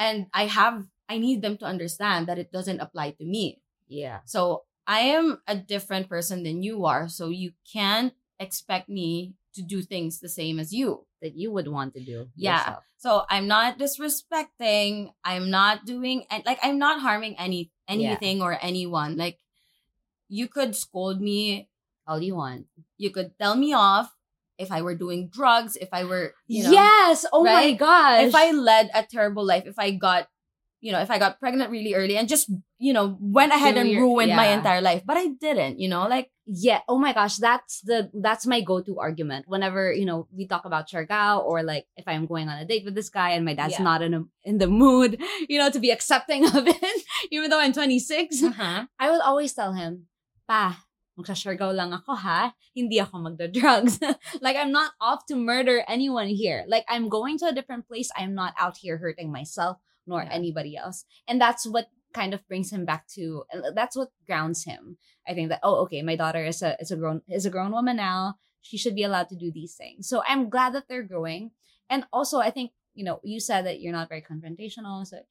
and 0.00 0.26
i 0.32 0.48
have 0.48 0.88
i 1.12 1.18
need 1.20 1.44
them 1.44 1.56
to 1.60 1.68
understand 1.68 2.24
that 2.26 2.40
it 2.40 2.48
doesn't 2.56 2.80
apply 2.80 3.12
to 3.20 3.24
me 3.28 3.60
Yeah. 3.86 4.24
so 4.24 4.64
I 4.90 5.14
am 5.14 5.38
a 5.46 5.54
different 5.54 6.08
person 6.10 6.42
than 6.42 6.66
you 6.66 6.82
are, 6.82 7.06
so 7.06 7.30
you 7.30 7.54
can't 7.62 8.10
expect 8.42 8.88
me 8.90 9.38
to 9.54 9.62
do 9.62 9.86
things 9.86 10.18
the 10.18 10.26
same 10.32 10.58
as 10.58 10.72
you. 10.74 11.06
that 11.22 11.36
you 11.38 11.52
would 11.54 11.68
want 11.70 11.92
to 11.94 12.02
do. 12.02 12.26
Yeah. 12.34 12.58
yourself. 12.58 12.82
So 12.98 13.10
I'm 13.30 13.46
not 13.46 13.78
disrespecting. 13.78 15.12
I'm 15.22 15.46
not 15.52 15.84
doing 15.84 16.24
and 16.32 16.42
like 16.48 16.58
I'm 16.64 16.78
not 16.80 17.04
harming 17.06 17.36
any 17.38 17.70
anything 17.86 18.40
or 18.42 18.58
anyone. 18.58 19.14
Like 19.20 19.38
you 20.32 20.48
could 20.48 20.74
scold 20.74 21.20
me, 21.20 21.68
all 22.10 22.20
you 22.20 22.34
want. 22.34 22.66
you 22.98 23.10
could 23.14 23.30
tell 23.38 23.54
me 23.54 23.72
off 23.72 24.10
if 24.58 24.70
I 24.70 24.82
were 24.82 24.94
doing 24.98 25.30
drugs, 25.32 25.76
if 25.76 25.88
I 25.94 26.04
were 26.04 26.34
you 26.50 26.64
know 26.64 26.72
yes. 26.74 27.24
Oh 27.32 27.44
my 27.44 27.54
right? 27.70 27.78
gosh. 27.78 28.26
if 28.26 28.34
I 28.34 28.50
led 28.50 28.90
a 28.92 29.02
terrible 29.06 29.46
life, 29.46 29.64
if 29.66 29.78
I 29.78 29.92
got 29.92 30.26
you 30.80 30.92
know, 30.92 31.00
if 31.00 31.10
I 31.10 31.18
got 31.20 31.38
pregnant 31.38 31.70
really 31.70 31.92
early 31.94 32.16
and 32.16 32.26
just, 32.26 32.50
you 32.78 32.94
know, 32.94 33.18
went 33.20 33.52
ahead 33.52 33.76
and 33.76 33.90
ruined 33.90 34.34
my 34.34 34.46
entire 34.46 34.80
life. 34.80 35.02
But 35.04 35.18
I 35.18 35.26
didn't, 35.28 35.78
you 35.78 35.88
know, 35.92 36.08
like 36.08 36.30
yeah. 36.46 36.80
Oh 36.88 36.98
my 36.98 37.12
gosh. 37.12 37.36
That's 37.36 37.82
the 37.82 38.10
that's 38.16 38.46
my 38.46 38.60
go 38.60 38.80
to 38.80 38.98
argument 38.98 39.44
whenever 39.46 39.92
you 39.92 40.04
know 40.04 40.26
we 40.34 40.48
talk 40.48 40.64
about 40.64 40.88
Siargao 40.88 41.44
or 41.44 41.62
like 41.62 41.84
if 41.96 42.08
I'm 42.08 42.24
going 42.26 42.48
on 42.48 42.58
a 42.58 42.64
date 42.64 42.84
with 42.84 42.94
this 42.94 43.10
guy 43.10 43.30
and 43.36 43.44
my 43.44 43.54
dad's 43.54 43.76
Yeah. 43.78 43.84
not 43.84 44.00
in 44.02 44.14
a, 44.14 44.24
in 44.42 44.56
the 44.58 44.66
mood, 44.66 45.20
you 45.48 45.58
know, 45.60 45.70
to 45.70 45.78
be 45.78 45.90
accepting 45.90 46.46
of 46.46 46.66
it, 46.66 47.02
even 47.30 47.50
though 47.50 47.60
I'm 47.60 47.72
26. 47.72 48.42
uh-huh. 48.42 48.86
I 48.98 49.10
would 49.10 49.20
always 49.20 49.52
tell 49.52 49.74
him, 49.74 50.06
Pa, 50.48 50.82
magsashargaw 51.20 51.74
lang 51.74 51.92
ako 51.92 52.14
ha. 52.16 52.54
Hindi 52.74 52.98
ako 53.00 53.18
magda-drugs. 53.18 54.00
like, 54.40 54.56
I'm 54.56 54.72
not 54.72 54.92
off 55.00 55.26
to 55.28 55.36
murder 55.36 55.84
anyone 55.86 56.28
here. 56.28 56.64
Like, 56.66 56.84
I'm 56.88 57.08
going 57.08 57.38
to 57.38 57.46
a 57.46 57.52
different 57.52 57.86
place. 57.86 58.10
I'm 58.16 58.34
not 58.34 58.54
out 58.58 58.78
here 58.78 58.98
hurting 58.98 59.30
myself 59.30 59.78
nor 60.06 60.22
Yeah. 60.24 60.32
anybody 60.32 60.76
else. 60.76 61.04
And 61.28 61.40
that's 61.40 61.66
what 61.66 61.88
kind 62.12 62.34
of 62.34 62.42
brings 62.48 62.72
him 62.72 62.84
back 62.84 63.06
to, 63.14 63.44
that's 63.74 63.94
what 63.96 64.10
grounds 64.26 64.64
him. 64.64 64.98
I 65.28 65.34
think 65.34 65.50
that, 65.50 65.60
oh, 65.62 65.76
okay, 65.86 66.02
my 66.02 66.16
daughter 66.16 66.44
is 66.44 66.62
a, 66.62 66.74
is 66.80 66.90
a 66.90 66.96
grown, 66.96 67.22
is 67.28 67.46
a 67.46 67.50
grown 67.50 67.70
woman 67.70 67.96
now. 67.96 68.34
She 68.62 68.76
should 68.76 68.96
be 68.96 69.04
allowed 69.04 69.28
to 69.30 69.36
do 69.36 69.52
these 69.52 69.74
things. 69.74 70.08
So 70.08 70.22
I'm 70.26 70.50
glad 70.50 70.74
that 70.74 70.88
they're 70.88 71.06
growing. 71.06 71.52
And 71.88 72.04
also, 72.12 72.38
I 72.38 72.50
think, 72.50 72.72
you 72.94 73.04
know, 73.04 73.20
you 73.22 73.38
said 73.38 73.66
that 73.66 73.80
you're 73.80 73.92
not 73.94 74.08
very 74.08 74.22
confrontational. 74.22 75.06
So 75.06 75.22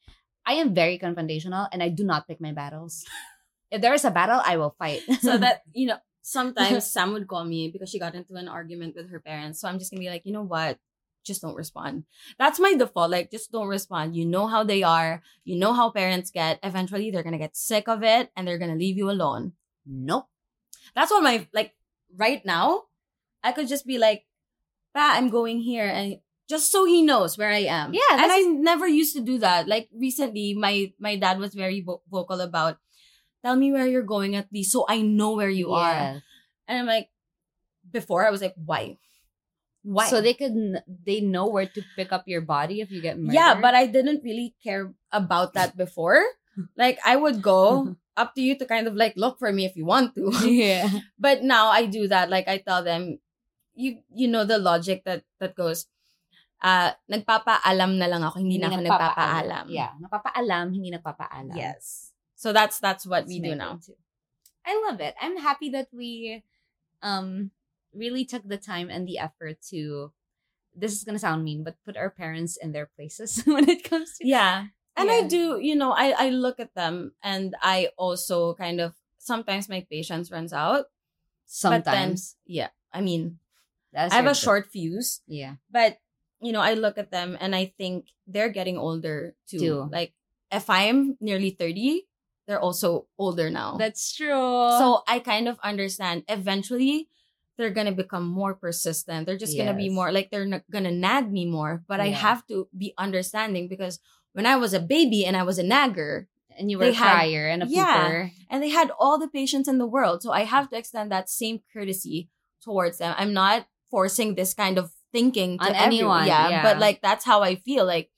I 0.45 0.53
am 0.53 0.73
very 0.73 0.97
confrontational 0.97 1.67
and 1.71 1.83
I 1.83 1.89
do 1.89 2.03
not 2.03 2.27
pick 2.27 2.39
my 2.39 2.53
battles. 2.53 3.05
if 3.71 3.81
there 3.81 3.93
is 3.93 4.05
a 4.05 4.11
battle, 4.11 4.41
I 4.43 4.57
will 4.57 4.75
fight. 4.77 5.01
so 5.21 5.37
that, 5.37 5.61
you 5.73 5.87
know, 5.87 5.97
sometimes 6.21 6.89
Sam 6.91 7.13
would 7.13 7.27
call 7.27 7.45
me 7.45 7.69
because 7.69 7.89
she 7.89 7.99
got 7.99 8.15
into 8.15 8.35
an 8.35 8.47
argument 8.47 8.95
with 8.95 9.09
her 9.11 9.19
parents. 9.19 9.61
So 9.61 9.67
I'm 9.67 9.79
just 9.79 9.91
gonna 9.91 10.01
be 10.01 10.09
like, 10.09 10.25
you 10.25 10.33
know 10.33 10.43
what? 10.43 10.79
Just 11.23 11.41
don't 11.41 11.55
respond. 11.55 12.05
That's 12.39 12.59
my 12.59 12.73
default. 12.75 13.11
Like, 13.11 13.29
just 13.29 13.51
don't 13.51 13.67
respond. 13.67 14.15
You 14.15 14.25
know 14.25 14.47
how 14.47 14.63
they 14.63 14.83
are. 14.83 15.21
You 15.43 15.57
know 15.59 15.73
how 15.73 15.91
parents 15.91 16.31
get. 16.31 16.59
Eventually, 16.63 17.11
they're 17.11 17.23
gonna 17.23 17.37
get 17.37 17.55
sick 17.57 17.87
of 17.87 18.03
it 18.03 18.31
and 18.35 18.47
they're 18.47 18.57
gonna 18.57 18.75
leave 18.79 18.97
you 18.97 19.09
alone. 19.11 19.53
nope. 19.85 20.27
That's 20.95 21.11
what 21.11 21.23
my 21.23 21.47
like 21.53 21.75
right 22.15 22.43
now. 22.45 22.85
I 23.43 23.51
could 23.51 23.67
just 23.67 23.85
be 23.85 23.97
like, 23.97 24.25
"Pa, 24.93 25.13
I'm 25.15 25.29
going 25.29 25.59
here," 25.61 25.85
and 25.85 26.19
just 26.49 26.71
so 26.71 26.83
he 26.85 27.01
knows 27.03 27.37
where 27.37 27.49
I 27.51 27.63
am. 27.69 27.93
Yeah, 27.93 28.11
and 28.17 28.31
I 28.31 28.41
never 28.41 28.87
used 28.87 29.15
to 29.15 29.21
do 29.21 29.37
that. 29.39 29.67
Like 29.67 29.87
recently, 29.93 30.53
my 30.55 30.91
my 30.99 31.15
dad 31.15 31.37
was 31.39 31.53
very 31.53 31.81
vo- 31.81 32.01
vocal 32.09 32.41
about, 32.41 32.77
"Tell 33.43 33.55
me 33.55 33.71
where 33.71 33.87
you're 33.87 34.07
going 34.07 34.35
at 34.35 34.51
least, 34.51 34.71
so 34.71 34.85
I 34.87 35.01
know 35.01 35.35
where 35.35 35.51
you 35.51 35.71
are." 35.71 36.21
And 36.67 36.75
I'm 36.77 36.89
like, 36.89 37.09
before 37.83 38.25
I 38.25 38.31
was 38.31 38.41
like, 38.41 38.55
"Why? 38.57 38.97
Why?" 39.83 40.07
So 40.07 40.21
they 40.21 40.33
could 40.33 40.53
they 40.85 41.21
know 41.21 41.47
where 41.47 41.67
to 41.67 41.81
pick 41.95 42.11
up 42.11 42.27
your 42.27 42.41
body 42.41 42.81
if 42.81 42.91
you 42.91 43.01
get 43.01 43.17
murdered. 43.17 43.35
yeah, 43.35 43.57
but 43.59 43.73
I 43.75 43.85
didn't 43.87 44.23
really 44.23 44.55
care 44.63 44.93
about 45.11 45.53
that 45.53 45.77
before. 45.77 46.21
Like 46.75 46.99
I 47.05 47.15
would 47.15 47.41
go 47.41 47.95
up 48.19 48.35
to 48.35 48.41
you 48.43 48.59
to 48.59 48.65
kind 48.67 48.87
of 48.87 48.95
like 48.95 49.15
look 49.15 49.39
for 49.39 49.51
me 49.51 49.63
if 49.63 49.75
you 49.79 49.85
want 49.87 50.15
to. 50.15 50.31
yeah. 50.43 50.87
but 51.17 51.43
now 51.43 51.71
I 51.71 51.87
do 51.87 52.07
that. 52.11 52.29
Like 52.29 52.47
I 52.47 52.59
tell 52.59 52.83
them, 52.83 53.19
you 53.73 54.03
you 54.11 54.27
know 54.27 54.43
the 54.43 54.59
logic 54.59 55.07
that 55.07 55.23
that 55.39 55.55
goes, 55.55 55.87
uh, 56.59 56.91
nagpapaalam 57.07 57.95
na 57.95 58.07
lang 58.11 58.21
ako, 58.23 58.43
hindi, 58.43 58.59
na 58.59 58.67
ako 58.67 58.83
nagpapaalam. 58.83 59.65
Yeah, 59.71 59.95
napapaalam, 60.03 60.75
hindi 60.75 60.91
nagpapaalam. 60.91 61.55
Yes. 61.55 62.08
So 62.39 62.53
that's 62.55 62.79
that's 62.79 63.03
what 63.05 63.27
we 63.27 63.43
do 63.43 63.51
now. 63.53 63.75
go-to. 63.83 63.99
I 64.63 64.79
love 64.87 65.01
it. 65.03 65.13
I'm 65.19 65.35
happy 65.37 65.69
that 65.75 65.91
we 65.91 66.43
um 67.03 67.51
really 67.91 68.23
took 68.23 68.47
the 68.47 68.57
time 68.57 68.87
and 68.89 69.03
the 69.07 69.19
effort 69.19 69.59
to 69.75 70.13
this 70.71 70.93
is 70.95 71.03
gonna 71.03 71.19
sound 71.19 71.43
mean, 71.43 71.63
but 71.67 71.75
put 71.83 71.97
our 71.99 72.09
parents 72.09 72.55
in 72.55 72.71
their 72.71 72.87
places 72.95 73.43
when 73.49 73.67
it 73.67 73.83
comes 73.83 74.15
to 74.17 74.23
Yeah. 74.27 74.71
And 74.95 75.07
I 75.11 75.23
do, 75.27 75.59
you 75.63 75.75
know, 75.75 75.91
I 75.91 76.11
I 76.15 76.27
look 76.31 76.59
at 76.59 76.75
them 76.75 77.11
and 77.23 77.55
I 77.63 77.91
also 77.99 78.53
kind 78.55 78.79
of 78.79 78.95
sometimes 79.19 79.67
my 79.67 79.83
patience 79.91 80.31
runs 80.31 80.51
out. 80.55 80.87
But 81.63 81.83
then, 81.83 82.15
sometimes. 82.15 82.35
yeah. 82.45 82.69
I 82.93 83.01
mean, 83.01 83.39
That's 83.91 84.13
I 84.13 84.17
have 84.21 84.27
a 84.31 84.35
short 84.35 84.67
fuse, 84.71 85.21
Yeah. 85.27 85.55
but 85.71 85.99
you 86.39 86.51
know, 86.55 86.61
I 86.63 86.75
look 86.75 86.95
at 86.99 87.11
them 87.11 87.35
and 87.39 87.51
I 87.55 87.71
think 87.75 88.11
they're 88.27 88.51
getting 88.53 88.77
older 88.77 89.35
too. 89.47 89.59
Too. 89.59 89.77
Like 89.91 90.13
if 90.51 90.69
I'm 90.69 91.17
nearly 91.19 91.51
30, 91.51 92.07
they're 92.49 92.59
also 92.59 93.05
older 93.19 93.51
now. 93.51 93.77
That's 93.77 94.11
true. 94.11 94.33
so 94.81 95.03
I 95.07 95.19
kind 95.19 95.47
of 95.47 95.59
understand 95.63 96.23
eventually 96.27 97.07
they're 97.57 97.69
going 97.69 97.85
to 97.85 97.93
become 97.93 98.25
more 98.25 98.55
persistent. 98.55 99.27
They're 99.27 99.37
just 99.37 99.55
going 99.55 99.67
to 99.69 99.75
be 99.75 99.89
more 99.89 100.11
like 100.11 100.31
they're 100.31 100.45
not 100.49 100.63
going 100.71 100.85
to 100.85 100.91
nag 100.91 101.31
me 101.31 101.45
more, 101.45 101.83
but 101.87 101.99
I 101.99 102.07
have 102.07 102.47
to 102.47 102.67
be 102.75 102.93
understanding 102.97 103.67
because 103.67 103.99
when 104.33 104.47
I 104.47 104.55
was 104.55 104.73
a 104.73 104.79
baby 104.79 105.25
and 105.25 105.37
I 105.37 105.43
was 105.43 105.59
a 105.59 105.63
nagger 105.63 106.27
and 106.57 106.71
you 106.71 106.79
were 106.79 106.85
a 106.85 106.93
crier 106.95 107.47
and 107.47 107.61
a 107.61 107.67
Yeah. 107.67 107.85
pooper. 108.09 108.31
and 108.49 108.63
they 108.63 108.69
had 108.69 108.89
all 108.97 109.19
the 109.19 109.27
patience 109.27 109.67
in 109.67 109.77
the 109.77 109.85
world. 109.85 110.23
So 110.23 110.31
I 110.31 110.43
have 110.43 110.69
to 110.71 110.77
extend 110.77 111.11
that 111.11 111.29
same 111.29 111.59
courtesy 111.71 112.29
towards 112.63 112.97
them. 112.97 113.13
I'm 113.17 113.33
not 113.33 113.67
forcing 113.91 114.33
this 114.33 114.55
kind 114.55 114.79
of 114.79 114.91
thinking 115.11 115.59
to 115.59 115.65
On 115.69 115.75
anyone. 115.75 116.25
Yeah, 116.25 116.49
yeah. 116.49 116.63
But 116.63 116.79
like 116.79 117.01
that's 117.01 117.25
how 117.25 117.41
I 117.43 117.55
feel. 117.55 117.85
Like 117.85 118.09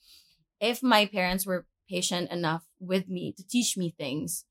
if 0.61 0.81
my 0.81 1.05
parents 1.05 1.45
were 1.45 1.65
patient 1.89 2.31
enough 2.31 2.63
with 2.81 3.07
me 3.07 3.31
to 3.37 3.45
teach 3.45 3.77
me 3.77 3.93
things, 3.97 4.43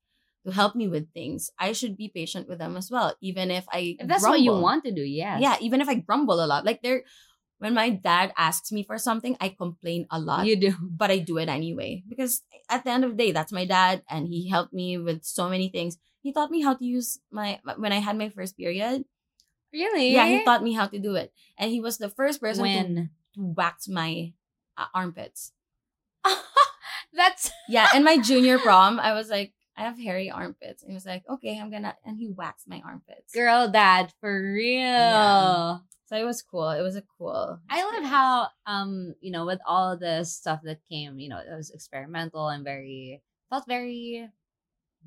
to 0.47 0.51
help 0.51 0.73
me 0.73 0.87
with 0.87 1.11
things, 1.13 1.51
I 1.59 1.73
should 1.73 1.97
be 1.97 2.09
patient 2.09 2.47
with 2.47 2.57
them 2.57 2.77
as 2.77 2.89
well. 2.89 3.13
Even 3.21 3.51
if 3.51 3.67
I 3.69 3.99
If 3.99 4.07
that's 4.07 4.23
what 4.23 4.41
you 4.41 4.55
want 4.55 4.85
to 4.85 4.91
do, 4.91 5.03
yeah, 5.03 5.37
Yeah, 5.37 5.57
even 5.61 5.81
if 5.81 5.89
I 5.89 5.95
grumble 5.95 6.43
a 6.43 6.47
lot. 6.47 6.65
Like 6.65 6.81
there 6.81 7.03
when 7.61 7.75
my 7.75 7.91
dad 7.91 8.33
asks 8.37 8.71
me 8.71 8.81
for 8.81 8.97
something, 8.97 9.37
I 9.39 9.53
complain 9.53 10.07
a 10.09 10.17
lot 10.17 10.47
you 10.47 10.57
do. 10.57 10.73
but 10.81 11.11
I 11.11 11.19
do 11.19 11.37
it 11.37 11.47
anyway 11.47 12.01
because 12.09 12.41
at 12.67 12.83
the 12.83 12.89
end 12.89 13.05
of 13.05 13.11
the 13.13 13.17
day, 13.17 13.31
that's 13.31 13.51
my 13.51 13.65
dad, 13.65 14.01
and 14.09 14.27
he 14.27 14.49
helped 14.49 14.73
me 14.73 14.97
with 14.97 15.23
so 15.23 15.47
many 15.47 15.69
things. 15.69 15.97
He 16.23 16.33
taught 16.33 16.49
me 16.49 16.61
how 16.61 16.73
to 16.73 16.85
use 16.85 17.19
my 17.29 17.59
when 17.77 17.93
I 17.93 17.99
had 17.99 18.17
my 18.17 18.29
first 18.29 18.57
period. 18.57 19.05
Really? 19.71 20.13
Yeah, 20.13 20.25
he 20.25 20.43
taught 20.43 20.63
me 20.63 20.73
how 20.73 20.87
to 20.87 20.97
do 20.97 21.15
it, 21.15 21.31
and 21.57 21.69
he 21.69 21.79
was 21.79 21.97
the 21.97 22.09
first 22.09 22.41
person 22.41 22.65
to, 22.65 22.71
when 22.71 23.11
to 23.35 23.41
wax 23.53 23.87
my 23.87 24.33
uh, 24.77 24.89
armpits. 24.93 25.53
that's 27.13 27.51
Yeah, 27.69 27.87
and 27.93 28.03
my 28.03 28.17
junior 28.17 28.59
prom, 28.59 28.99
I 28.99 29.13
was 29.13 29.29
like, 29.29 29.53
I 29.77 29.83
have 29.83 29.97
hairy 29.97 30.29
armpits, 30.29 30.83
and 30.83 30.91
he 30.91 30.95
was 30.95 31.05
like, 31.05 31.23
okay, 31.29 31.57
I'm 31.59 31.71
gonna, 31.71 31.95
and 32.05 32.17
he 32.17 32.27
waxed 32.29 32.67
my 32.67 32.81
armpits. 32.85 33.33
girl 33.33 33.69
dad 33.71 34.11
for 34.19 34.31
real. 34.53 34.77
Yeah. 34.83 35.77
So 36.07 36.17
it 36.17 36.25
was 36.25 36.41
cool. 36.41 36.69
It 36.71 36.81
was 36.81 36.97
a 36.97 37.03
cool. 37.17 37.59
I 37.69 37.83
love 37.83 38.03
how 38.03 38.47
um 38.67 39.15
you 39.21 39.31
know 39.31 39.45
with 39.45 39.59
all 39.65 39.95
the 39.95 40.25
stuff 40.25 40.59
that 40.63 40.79
came 40.91 41.19
you 41.19 41.29
know 41.29 41.39
it 41.39 41.55
was 41.55 41.71
experimental 41.71 42.49
and 42.49 42.65
very 42.65 43.21
felt 43.49 43.65
very 43.65 44.27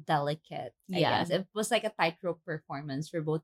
delicate. 0.06 0.74
I 0.92 0.98
Yeah. 0.98 1.10
guess 1.20 1.30
it 1.30 1.46
was 1.54 1.70
like 1.70 1.84
a 1.84 1.90
tightrope 1.92 2.42
performance 2.44 3.08
for 3.08 3.20
both 3.20 3.42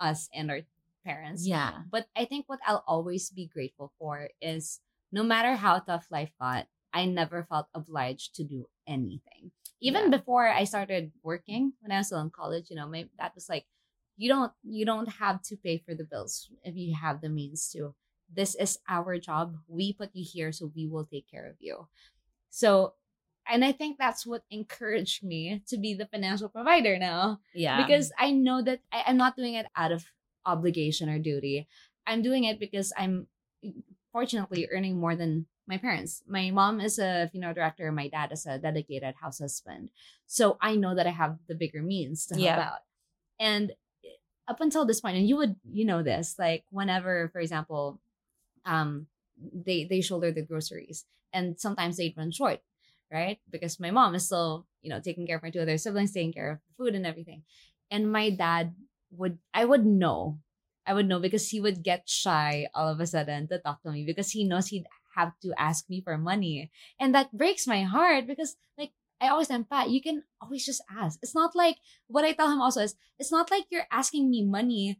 us 0.00 0.28
and 0.34 0.50
our 0.50 0.60
parents. 1.04 1.46
Yeah, 1.46 1.82
But 1.90 2.06
I 2.14 2.24
think 2.24 2.48
what 2.48 2.60
I'll 2.66 2.84
always 2.86 3.30
be 3.30 3.46
grateful 3.46 3.92
for 3.98 4.28
is 4.40 4.80
no 5.10 5.22
matter 5.24 5.56
how 5.56 5.80
tough 5.80 6.06
life 6.10 6.30
got, 6.40 6.68
I 6.92 7.06
never 7.06 7.44
felt 7.48 7.68
obliged 7.74 8.34
to 8.36 8.44
do 8.44 8.68
anything. 8.86 9.50
Even 9.80 10.10
Yeah. 10.10 10.18
before 10.18 10.48
I 10.48 10.64
started 10.64 11.12
working 11.22 11.72
when 11.80 11.92
I 11.92 11.98
was 11.98 12.06
still 12.08 12.20
in 12.20 12.30
college, 12.30 12.70
you 12.70 12.76
know, 12.76 12.88
my 12.88 13.08
that 13.18 13.34
was 13.34 13.48
like, 13.48 13.66
you 14.16 14.28
don't 14.28 14.52
you 14.62 14.84
don't 14.84 15.08
have 15.08 15.42
to 15.42 15.56
pay 15.56 15.78
for 15.78 15.94
the 15.94 16.04
bills 16.04 16.50
if 16.62 16.76
you 16.76 16.94
have 16.94 17.20
the 17.20 17.28
means 17.28 17.68
to. 17.72 17.94
This 18.32 18.54
is 18.54 18.78
our 18.88 19.18
job. 19.18 19.58
We 19.68 19.92
put 19.92 20.10
you 20.14 20.24
here, 20.24 20.52
so 20.52 20.72
we 20.74 20.86
will 20.86 21.04
take 21.04 21.28
care 21.28 21.46
of 21.48 21.56
you. 21.60 21.88
So 22.50 22.94
and 23.48 23.64
I 23.64 23.72
think 23.72 23.98
that's 23.98 24.24
what 24.24 24.44
encouraged 24.50 25.24
me 25.24 25.62
to 25.66 25.76
be 25.76 25.94
the 25.94 26.06
financial 26.06 26.48
provider 26.48 26.98
now 26.98 27.40
yeah. 27.54 27.84
because 27.84 28.12
I 28.18 28.30
know 28.30 28.62
that 28.62 28.80
I, 28.92 29.04
I'm 29.08 29.16
not 29.16 29.36
doing 29.36 29.54
it 29.54 29.66
out 29.76 29.90
of 29.90 30.04
obligation 30.46 31.08
or 31.08 31.18
duty. 31.18 31.66
I'm 32.06 32.22
doing 32.22 32.44
it 32.44 32.60
because 32.60 32.92
I'm 32.96 33.26
fortunately 34.12 34.68
earning 34.70 34.98
more 34.98 35.16
than 35.16 35.46
my 35.66 35.78
parents. 35.78 36.22
My 36.26 36.50
mom 36.50 36.80
is 36.80 36.98
a 36.98 37.28
funeral 37.30 37.54
director, 37.54 37.90
my 37.92 38.08
dad 38.08 38.32
is 38.32 38.46
a 38.46 38.58
dedicated 38.58 39.14
house 39.20 39.38
husband. 39.38 39.90
So 40.26 40.58
I 40.60 40.76
know 40.76 40.94
that 40.94 41.06
I 41.06 41.10
have 41.10 41.38
the 41.48 41.54
bigger 41.54 41.82
means 41.82 42.26
to 42.26 42.34
help 42.34 42.44
Yeah. 42.44 42.58
out. 42.58 42.80
And 43.38 43.72
up 44.48 44.60
until 44.60 44.84
this 44.84 45.00
point, 45.00 45.16
and 45.16 45.28
you 45.28 45.36
would 45.36 45.56
you 45.70 45.84
know 45.84 46.02
this, 46.02 46.36
like 46.38 46.64
whenever, 46.70 47.28
for 47.32 47.40
example, 47.40 48.00
um 48.64 49.06
they 49.38 49.84
they 49.84 50.00
shoulder 50.00 50.30
the 50.30 50.42
groceries 50.42 51.04
and 51.32 51.58
sometimes 51.58 51.96
they'd 51.96 52.16
run 52.16 52.30
short, 52.30 52.60
right? 53.12 53.38
Because 53.50 53.80
my 53.80 53.90
mom 53.90 54.14
is 54.14 54.26
still 54.26 54.66
you 54.82 54.90
know, 54.90 55.00
taking 55.00 55.26
care 55.26 55.36
of 55.36 55.42
my 55.42 55.50
two 55.50 55.60
other 55.60 55.78
siblings, 55.78 56.12
taking 56.12 56.32
care 56.32 56.50
of 56.50 56.58
food 56.76 56.94
and 56.94 57.06
everything. 57.06 57.44
And 57.90 58.10
my 58.10 58.30
dad 58.30 58.74
would, 59.12 59.38
I 59.54 59.64
would 59.64 59.86
know, 59.86 60.40
I 60.84 60.92
would 60.94 61.06
know 61.06 61.20
because 61.20 61.48
he 61.50 61.60
would 61.60 61.84
get 61.84 62.08
shy 62.08 62.66
all 62.74 62.88
of 62.88 62.98
a 62.98 63.06
sudden 63.06 63.46
to 63.48 63.58
talk 63.58 63.80
to 63.82 63.92
me 63.92 64.04
because 64.04 64.32
he 64.32 64.42
knows 64.42 64.66
he'd 64.68 64.86
have 65.14 65.32
to 65.42 65.52
ask 65.58 65.88
me 65.88 66.00
for 66.00 66.16
money. 66.18 66.70
And 67.00 67.14
that 67.14 67.32
breaks 67.36 67.66
my 67.66 67.82
heart 67.82 68.26
because, 68.26 68.56
like, 68.78 68.92
I 69.20 69.28
always 69.28 69.50
am 69.50 69.64
Pat, 69.64 69.90
you 69.90 70.02
can 70.02 70.24
always 70.40 70.64
just 70.66 70.82
ask. 70.90 71.18
It's 71.22 71.34
not 71.34 71.54
like 71.54 71.76
what 72.08 72.24
I 72.24 72.32
tell 72.32 72.50
him 72.50 72.60
also 72.60 72.80
is 72.82 72.94
it's 73.18 73.30
not 73.32 73.50
like 73.50 73.64
you're 73.70 73.86
asking 73.90 74.30
me 74.30 74.44
money 74.44 74.98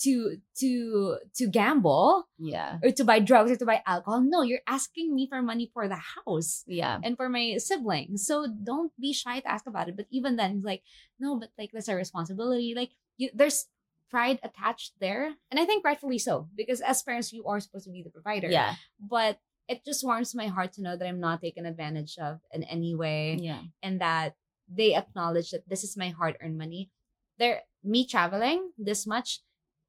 to 0.00 0.38
to 0.56 1.18
to 1.36 1.44
gamble 1.46 2.24
Yeah. 2.40 2.78
or 2.82 2.90
to 2.90 3.04
buy 3.04 3.20
drugs 3.20 3.50
or 3.52 3.56
to 3.56 3.66
buy 3.68 3.82
alcohol. 3.86 4.22
No, 4.24 4.40
you're 4.40 4.64
asking 4.66 5.14
me 5.14 5.28
for 5.28 5.42
money 5.42 5.68
for 5.74 5.88
the 5.88 6.00
house 6.00 6.64
Yeah. 6.66 6.98
and 7.04 7.16
for 7.20 7.28
my 7.28 7.58
siblings. 7.58 8.24
So 8.26 8.46
don't 8.48 8.92
be 8.98 9.12
shy 9.12 9.40
to 9.40 9.50
ask 9.50 9.66
about 9.68 9.88
it. 9.92 9.96
But 9.96 10.06
even 10.10 10.36
then, 10.36 10.54
he's 10.56 10.64
like, 10.64 10.82
no, 11.20 11.36
but 11.38 11.50
like 11.58 11.70
that's 11.72 11.88
our 11.90 11.96
responsibility. 12.00 12.72
Like 12.74 12.92
you, 13.18 13.28
there's 13.34 13.66
pride 14.10 14.38
attached 14.42 14.92
there, 15.00 15.34
and 15.50 15.60
I 15.60 15.64
think 15.64 15.84
rightfully 15.84 16.18
so 16.18 16.48
because 16.56 16.80
as 16.80 17.02
parents, 17.02 17.32
you 17.32 17.46
are 17.46 17.60
supposed 17.60 17.84
to 17.86 17.90
be 17.92 18.02
the 18.02 18.10
provider. 18.10 18.48
Yeah. 18.50 18.74
But 19.00 19.38
it 19.68 19.84
just 19.84 20.04
warms 20.04 20.34
my 20.34 20.48
heart 20.48 20.72
to 20.74 20.82
know 20.82 20.96
that 20.96 21.06
I'm 21.06 21.20
not 21.20 21.40
taken 21.40 21.64
advantage 21.64 22.18
of 22.18 22.40
in 22.52 22.64
any 22.64 22.94
way, 22.94 23.38
Yeah. 23.40 23.62
and 23.82 24.00
that 24.00 24.34
they 24.68 24.94
acknowledge 24.94 25.50
that 25.50 25.68
this 25.68 25.84
is 25.84 25.96
my 25.96 26.08
hard-earned 26.10 26.58
money. 26.58 26.90
They're 27.38 27.62
me 27.82 28.06
traveling 28.06 28.72
this 28.76 29.06
much. 29.06 29.40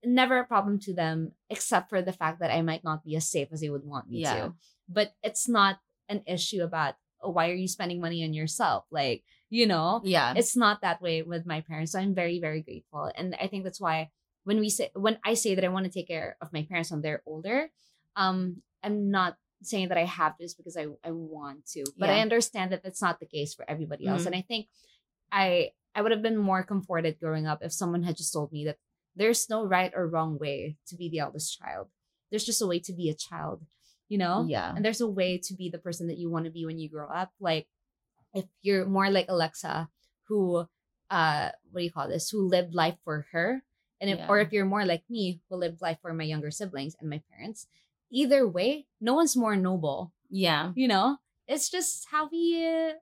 Never 0.03 0.39
a 0.39 0.45
problem 0.45 0.79
to 0.81 0.93
them, 0.93 1.33
except 1.49 1.89
for 1.89 2.01
the 2.01 2.13
fact 2.13 2.39
that 2.39 2.49
I 2.51 2.61
might 2.61 2.83
not 2.83 3.03
be 3.03 3.15
as 3.15 3.27
safe 3.29 3.49
as 3.51 3.61
they 3.61 3.69
would 3.69 3.85
want 3.85 4.09
me 4.09 4.19
Yeah. 4.21 4.35
to 4.47 4.53
but 4.89 5.13
it's 5.23 5.47
not 5.47 5.79
an 6.09 6.21
issue 6.27 6.61
about 6.63 6.95
why 7.23 7.49
are 7.49 7.53
you 7.55 7.67
spending 7.67 8.01
money 8.01 8.23
on 8.23 8.33
yourself 8.33 8.85
like 8.91 9.23
you 9.49 9.65
know 9.67 10.01
Yeah. 10.03 10.33
it's 10.35 10.55
not 10.55 10.81
that 10.81 11.01
way 11.01 11.21
with 11.21 11.45
my 11.45 11.61
parents 11.61 11.91
so 11.91 11.99
i'm 11.99 12.15
very 12.15 12.39
very 12.39 12.61
grateful 12.61 13.11
and 13.15 13.35
i 13.41 13.47
think 13.47 13.63
that's 13.63 13.79
why 13.81 14.09
when 14.43 14.59
we 14.59 14.69
say 14.69 14.89
when 14.95 15.17
i 15.23 15.33
say 15.35 15.55
that 15.55 15.63
i 15.65 15.67
want 15.69 15.85
to 15.85 15.91
take 15.91 16.07
care 16.07 16.37
of 16.41 16.51
my 16.53 16.63
parents 16.63 16.91
when 16.91 17.01
they're 17.01 17.21
older 17.25 17.69
um 18.15 18.61
i'm 18.83 19.11
not 19.11 19.37
saying 19.63 19.89
that 19.89 19.97
i 19.97 20.05
have 20.05 20.33
this 20.39 20.53
because 20.55 20.75
i 20.77 20.85
i 21.03 21.11
want 21.11 21.65
to 21.67 21.83
but 21.97 22.09
i 22.09 22.19
understand 22.21 22.71
that 22.71 22.81
that's 22.83 23.01
not 23.01 23.19
the 23.19 23.25
case 23.27 23.53
for 23.53 23.63
everybody 23.69 24.07
else 24.07 24.23
Mhm. 24.23 24.27
and 24.27 24.35
i 24.35 24.41
think 24.41 24.67
i 25.31 25.69
i 25.95 26.01
would 26.01 26.11
have 26.11 26.21
been 26.21 26.37
more 26.37 26.63
comforted 26.63 27.19
growing 27.19 27.45
up 27.47 27.59
if 27.61 27.71
someone 27.73 28.03
had 28.03 28.17
just 28.17 28.33
told 28.33 28.51
me 28.51 28.65
that 28.65 28.77
there's 29.15 29.49
no 29.49 29.65
right 29.65 29.91
or 29.95 30.07
wrong 30.07 30.37
way 30.39 30.77
to 30.87 30.95
be 30.95 31.09
the 31.09 31.19
eldest 31.19 31.57
child 31.59 31.87
there's 32.29 32.45
just 32.45 32.61
a 32.61 32.67
way 32.67 32.79
to 32.79 32.93
be 32.93 33.09
a 33.09 33.13
child 33.13 33.61
you 34.11 34.17
know 34.19 34.43
Yeah. 34.55 34.75
and 34.75 34.83
there's 34.83 34.99
a 34.99 35.07
way 35.07 35.39
to 35.47 35.53
be 35.55 35.69
the 35.71 35.79
person 35.79 36.07
that 36.11 36.19
you 36.21 36.27
want 36.29 36.43
to 36.45 36.51
be 36.51 36.65
when 36.67 36.77
you 36.81 36.89
grow 36.91 37.07
up 37.07 37.31
like 37.39 37.67
if 38.35 38.45
you're 38.61 38.85
more 38.85 39.09
like 39.09 39.27
alexa 39.31 39.87
who 40.27 40.67
uh 41.09 41.49
what 41.71 41.79
do 41.79 41.85
you 41.87 41.91
call 41.95 42.07
this 42.11 42.29
who 42.29 42.43
lived 42.55 42.75
life 42.75 42.97
for 43.05 43.25
her 43.31 43.63
and 44.01 44.09
if, 44.09 44.19
or 44.29 44.39
if 44.43 44.51
you're 44.51 44.65
more 44.75 44.83
like 44.85 45.03
me 45.09 45.39
who 45.47 45.55
lived 45.55 45.79
life 45.81 45.99
for 46.01 46.11
my 46.13 46.25
younger 46.27 46.51
siblings 46.51 46.95
and 46.99 47.07
my 47.09 47.21
parents 47.31 47.67
either 48.11 48.43
way 48.47 48.85
no 48.99 49.13
one's 49.15 49.35
more 49.43 49.55
noble 49.55 50.11
Yeah. 50.29 50.71
you 50.75 50.87
know 50.91 51.17
it's 51.47 51.69
just 51.71 52.07
how 52.11 52.27
we 52.27 52.43
uh, 52.67 52.93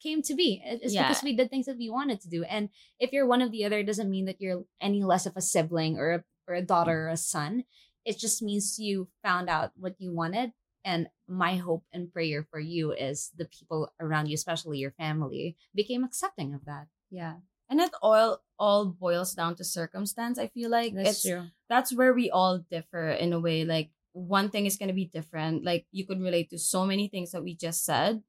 came 0.00 0.20
to 0.28 0.34
be 0.34 0.60
it's 0.64 0.94
Yeah. 0.96 1.08
because 1.08 1.22
we 1.22 1.36
did 1.36 1.48
things 1.50 1.66
that 1.68 1.76
we 1.76 1.88
wanted 1.90 2.20
to 2.24 2.28
do 2.28 2.44
and 2.44 2.68
if 2.98 3.12
you're 3.12 3.28
one 3.28 3.42
of 3.44 3.50
the 3.52 3.64
other 3.66 3.78
it 3.84 3.88
doesn't 3.90 4.08
mean 4.16 4.24
that 4.28 4.40
you're 4.40 4.64
any 4.80 5.02
less 5.04 5.24
of 5.28 5.36
a 5.36 5.44
sibling 5.44 5.98
or 6.00 6.08
a, 6.12 6.20
or 6.48 6.54
a 6.56 6.62
daughter 6.72 7.04
or 7.04 7.08
a 7.12 7.16
son 7.16 7.64
it 8.04 8.18
just 8.18 8.42
means 8.42 8.78
you 8.78 9.08
found 9.22 9.48
out 9.48 9.72
what 9.76 9.94
you 9.98 10.12
wanted 10.12 10.52
and 10.84 11.08
my 11.26 11.56
hope 11.56 11.84
and 11.92 12.12
prayer 12.12 12.46
for 12.50 12.60
you 12.60 12.92
is 12.92 13.30
the 13.36 13.46
people 13.46 13.92
around 13.98 14.28
you 14.28 14.34
especially 14.34 14.78
your 14.78 14.90
family 14.92 15.56
became 15.74 16.04
accepting 16.04 16.54
of 16.54 16.64
that 16.64 16.86
Yeah. 17.10 17.36
And 17.70 17.80
it 17.80 17.90
all 18.02 18.42
all 18.58 18.86
boils 18.86 19.32
down 19.34 19.56
to 19.56 19.64
circumstance. 19.64 20.38
I 20.38 20.48
feel 20.48 20.70
like 20.70 20.92
it's 20.94 21.22
true 21.22 21.48
that's 21.68 21.94
where 21.94 22.12
we 22.12 22.30
all 22.30 22.58
differ 22.58 23.08
in 23.08 23.32
a 23.32 23.40
way. 23.40 23.64
Like 23.64 23.90
one 24.12 24.50
thing 24.50 24.66
is 24.66 24.76
gonna 24.76 24.92
be 24.92 25.06
different. 25.06 25.64
Like 25.64 25.86
you 25.90 26.06
could 26.06 26.20
relate 26.20 26.50
to 26.50 26.58
so 26.58 26.84
many 26.84 27.08
things 27.08 27.32
that 27.32 27.42
we 27.42 27.56
just 27.56 27.84
said, 27.84 28.22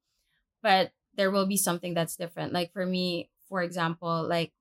but 0.62 0.92
there 1.14 1.30
will 1.30 1.46
be 1.46 1.56
something 1.56 1.94
that's 1.94 2.16
different. 2.16 2.52
Like 2.52 2.72
for 2.72 2.84
me, 2.84 3.30
for 3.48 3.62
example, 3.62 4.26
like 4.26 4.52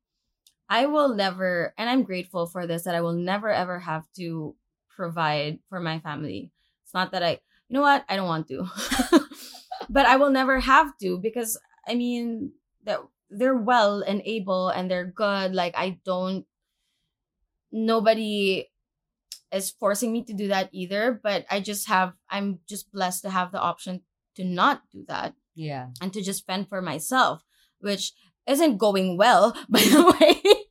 I 0.69 0.87
will 0.87 1.13
never, 1.15 1.73
and 1.77 1.89
I'm 1.89 2.03
grateful 2.03 2.47
for 2.47 2.65
this 2.65 2.83
that 2.83 2.95
I 2.95 3.01
will 3.01 3.13
never 3.13 3.49
ever 3.49 3.79
have 3.79 4.05
to 4.17 4.55
provide 4.95 5.59
for 5.69 5.79
my 5.79 5.99
family. 5.99 6.51
It's 6.83 6.93
not 6.93 7.11
that 7.11 7.23
I, 7.23 7.31
you 7.67 7.73
know 7.73 7.81
what, 7.81 8.05
I 8.07 8.15
don't 8.15 8.27
want 8.27 8.47
to, 8.49 8.67
but 9.89 10.05
I 10.05 10.15
will 10.17 10.31
never 10.31 10.59
have 10.59 10.97
to 11.01 11.17
because 11.17 11.59
I 11.87 11.95
mean 11.95 12.51
that 12.83 12.99
they're 13.29 13.55
well 13.57 14.01
and 14.01 14.21
able 14.25 14.69
and 14.69 14.89
they're 14.89 15.05
good. 15.05 15.53
Like 15.53 15.75
I 15.77 15.99
don't, 16.05 16.45
nobody 17.71 18.69
is 19.51 19.71
forcing 19.71 20.11
me 20.11 20.23
to 20.23 20.33
do 20.33 20.47
that 20.49 20.69
either. 20.71 21.19
But 21.21 21.45
I 21.49 21.59
just 21.59 21.87
have, 21.87 22.13
I'm 22.29 22.59
just 22.67 22.91
blessed 22.91 23.23
to 23.23 23.29
have 23.29 23.51
the 23.51 23.59
option 23.59 24.01
to 24.35 24.43
not 24.43 24.81
do 24.91 25.05
that 25.07 25.33
yeah 25.55 25.87
and 26.01 26.11
to 26.13 26.21
just 26.21 26.45
fend 26.45 26.69
for 26.69 26.81
myself, 26.81 27.43
which 27.79 28.11
isn't 28.47 28.77
going 28.77 29.17
well, 29.17 29.55
by 29.69 29.79
the 29.79 30.15
way. 30.19 30.64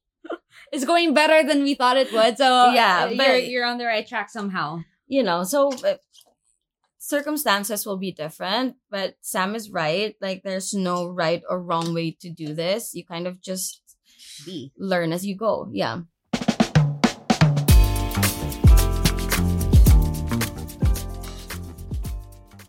It's 0.75 0.85
going 0.85 1.15
better 1.15 1.47
than 1.47 1.63
we 1.63 1.75
thought 1.75 1.97
it 1.97 2.13
would 2.13 2.37
so 2.37 2.73
Yeah, 2.73 3.05
uh, 3.05 3.11
you're, 3.11 3.37
you're 3.37 3.65
on 3.65 3.79
the 3.79 3.87
right 3.87 4.07
track 4.07 4.29
somehow 4.29 4.83
you 5.07 5.23
know, 5.23 5.45
so 5.45 5.71
uh, 5.73 5.97
circumstances 6.99 7.85
will 7.85 7.99
be 7.99 8.13
different, 8.13 8.77
but 8.91 9.17
Sam 9.21 9.55
is 9.55 9.71
right. 9.71 10.17
Like, 10.21 10.43
there's 10.43 10.73
no 10.73 11.09
right 11.09 11.43
or 11.49 11.61
wrong 11.61 11.95
way 11.95 12.17
to 12.21 12.31
do 12.31 12.55
this. 12.55 12.95
You 12.95 13.05
kind 13.05 13.27
of 13.27 13.41
just 13.41 13.83
be 14.45 14.73
learn 14.79 15.13
as 15.13 15.25
you 15.27 15.37
go. 15.37 15.69
Yeah. 15.71 16.01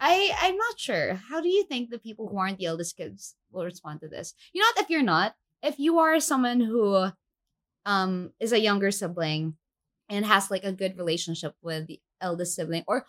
I 0.07 0.31
I'm 0.39 0.55
not 0.55 0.79
sure. 0.79 1.15
How 1.29 1.41
do 1.41 1.49
you 1.49 1.63
think 1.63 1.89
the 1.89 1.97
people 1.97 2.27
who 2.27 2.37
aren't 2.37 2.59
the 2.59 2.67
eldest 2.67 2.95
kids 2.95 3.35
will 3.51 3.65
respond 3.65 4.01
to 4.01 4.07
this? 4.07 4.35
You 4.53 4.61
know, 4.61 4.67
what, 4.75 4.83
if 4.83 4.89
you're 4.91 5.01
not, 5.01 5.35
if 5.63 5.79
you 5.79 5.97
are 5.97 6.19
someone 6.19 6.59
who 6.59 7.07
um 7.85 8.31
is 8.39 8.51
a 8.53 8.59
younger 8.59 8.91
sibling 8.91 9.55
and 10.09 10.25
has 10.25 10.51
like 10.51 10.63
a 10.63 10.71
good 10.73 10.97
relationship 10.97 11.55
with 11.61 11.87
the 11.87 11.99
eldest 12.21 12.55
sibling, 12.55 12.83
or 12.87 13.05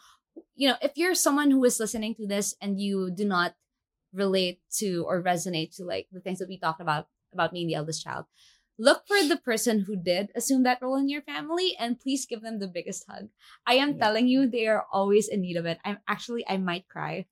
you 0.55 0.69
know, 0.69 0.77
if 0.83 0.93
you're 0.97 1.15
someone 1.15 1.51
who 1.51 1.65
is 1.65 1.81
listening 1.81 2.15
to 2.17 2.27
this 2.27 2.55
and 2.61 2.81
you 2.81 3.11
do 3.11 3.25
not 3.25 3.55
relate 4.13 4.61
to 4.79 5.05
or 5.09 5.23
resonate 5.23 5.75
to 5.77 5.85
like 5.85 6.07
the 6.13 6.21
things 6.21 6.39
that 6.39 6.49
we 6.49 6.59
talked 6.59 6.81
about 6.81 7.09
about 7.33 7.53
being 7.53 7.67
the 7.67 7.75
eldest 7.75 8.03
child, 8.03 8.27
look 8.79 9.03
for 9.07 9.23
the 9.25 9.37
person 9.37 9.81
who 9.81 9.97
did 9.97 10.31
assume 10.35 10.63
that 10.65 10.81
role 10.83 10.97
in 10.97 11.09
your 11.09 11.23
family 11.23 11.77
and 11.79 12.01
please 12.01 12.27
give 12.27 12.43
them 12.43 12.59
the 12.59 12.69
biggest 12.69 13.05
hug. 13.09 13.29
I 13.67 13.75
am 13.75 13.97
Yeah. 13.97 13.99
telling 13.99 14.29
you, 14.29 14.47
they 14.49 14.67
are 14.67 14.87
always 14.93 15.29
in 15.29 15.41
need 15.43 15.57
of 15.57 15.67
it. 15.67 15.79
I'm 15.85 15.99
actually, 16.09 16.45
I 16.49 16.57
might 16.59 16.89
cry. 16.89 17.27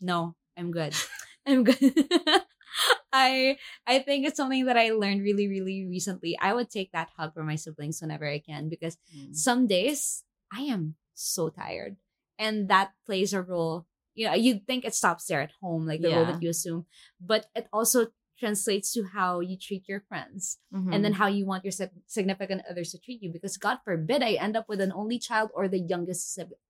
No, 0.00 0.36
I'm 0.56 0.70
good. 0.70 0.94
I'm 1.46 1.64
good. 1.64 1.78
I 3.12 3.56
I 3.86 4.00
think 4.00 4.26
it's 4.26 4.36
something 4.36 4.66
that 4.66 4.76
I 4.76 4.90
learned 4.90 5.22
really, 5.22 5.48
really 5.48 5.86
recently. 5.88 6.36
I 6.40 6.52
would 6.52 6.70
take 6.70 6.92
that 6.92 7.10
hug 7.16 7.34
from 7.34 7.46
my 7.46 7.56
siblings 7.56 8.00
whenever 8.00 8.26
I 8.28 8.38
can 8.38 8.68
because 8.68 8.96
some 9.32 9.66
days 9.66 10.24
I 10.52 10.62
am 10.62 10.96
so 11.14 11.48
tired. 11.48 11.96
And 12.38 12.68
that 12.68 12.92
plays 13.06 13.32
a 13.32 13.42
role. 13.42 13.86
You 14.14 14.26
know, 14.26 14.34
you'd 14.34 14.66
think 14.66 14.84
it 14.84 14.94
stops 14.94 15.26
there 15.26 15.40
at 15.42 15.52
home, 15.60 15.86
like 15.86 16.00
the 16.02 16.10
role 16.16 16.26
that 16.26 16.42
you 16.42 16.50
assume, 16.50 16.86
but 17.20 17.46
it 17.54 17.66
also 17.72 18.08
translates 18.38 18.92
to 18.94 19.02
how 19.02 19.40
you 19.40 19.56
treat 19.58 19.88
your 19.88 20.00
friends 20.06 20.58
Mhm. 20.72 20.94
and 20.94 21.04
then 21.04 21.14
how 21.14 21.26
you 21.26 21.44
want 21.44 21.64
your 21.64 21.74
significant 22.06 22.62
others 22.70 22.92
to 22.92 22.98
treat 22.98 23.20
you. 23.22 23.32
Because 23.32 23.56
God 23.56 23.78
forbid 23.84 24.22
I 24.22 24.34
end 24.38 24.56
up 24.56 24.68
with 24.68 24.80
an 24.80 24.92
only 24.94 25.18
child 25.18 25.50
or 25.54 25.66
the 25.66 25.80
youngest 25.80 26.32
sibling. 26.34 26.62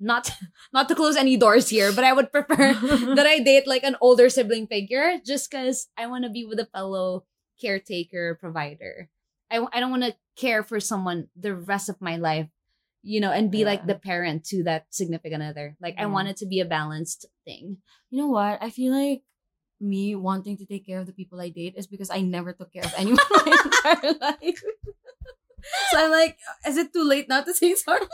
Not, 0.00 0.30
not 0.72 0.88
to 0.88 0.94
close 0.94 1.16
any 1.16 1.36
doors 1.36 1.68
here, 1.68 1.92
but 1.92 2.04
I 2.04 2.12
would 2.12 2.32
prefer 2.32 2.74
that 3.14 3.26
I 3.26 3.40
date 3.40 3.66
like 3.66 3.84
an 3.84 3.96
older 4.00 4.28
sibling 4.28 4.66
figure 4.66 5.18
just 5.24 5.50
because 5.50 5.88
I 5.96 6.06
want 6.06 6.24
to 6.24 6.30
be 6.30 6.44
with 6.44 6.58
a 6.60 6.66
fellow 6.66 7.24
caretaker 7.60 8.36
provider. 8.36 9.08
I, 9.50 9.64
I 9.72 9.80
don't 9.80 9.90
want 9.90 10.04
to 10.04 10.14
care 10.36 10.62
for 10.62 10.78
someone 10.80 11.28
the 11.34 11.54
rest 11.54 11.88
of 11.88 12.00
my 12.00 12.16
life, 12.16 12.48
you 13.02 13.20
know, 13.20 13.32
and 13.32 13.50
be 13.50 13.64
like 13.64 13.86
the 13.86 13.94
parent 13.94 14.44
to 14.46 14.62
that 14.64 14.86
significant 14.90 15.42
other. 15.42 15.76
Like 15.80 15.96
I 15.98 16.06
want 16.06 16.28
it 16.28 16.36
to 16.38 16.46
be 16.46 16.60
a 16.60 16.64
balanced 16.64 17.26
thing. 17.44 17.78
you 18.10 18.20
know 18.20 18.28
what? 18.28 18.62
I 18.62 18.70
feel 18.70 18.92
like 18.92 19.22
me 19.80 20.14
wanting 20.14 20.56
to 20.58 20.66
take 20.66 20.86
care 20.86 20.98
of 20.98 21.06
the 21.06 21.12
people 21.12 21.40
I 21.40 21.48
date 21.50 21.74
is 21.76 21.86
because 21.86 22.10
I 22.10 22.20
never 22.20 22.52
took 22.52 22.72
care 22.72 22.84
of 22.84 22.94
anyone 22.96 23.18
my 23.30 23.58
entire 23.64 24.12
life. 24.20 24.62
so 25.90 25.98
I'm 25.98 26.10
like, 26.10 26.36
is 26.66 26.76
it 26.76 26.92
too 26.92 27.04
late 27.04 27.28
now 27.28 27.42
to 27.42 27.54
say 27.54 27.74
sorry? 27.74 28.06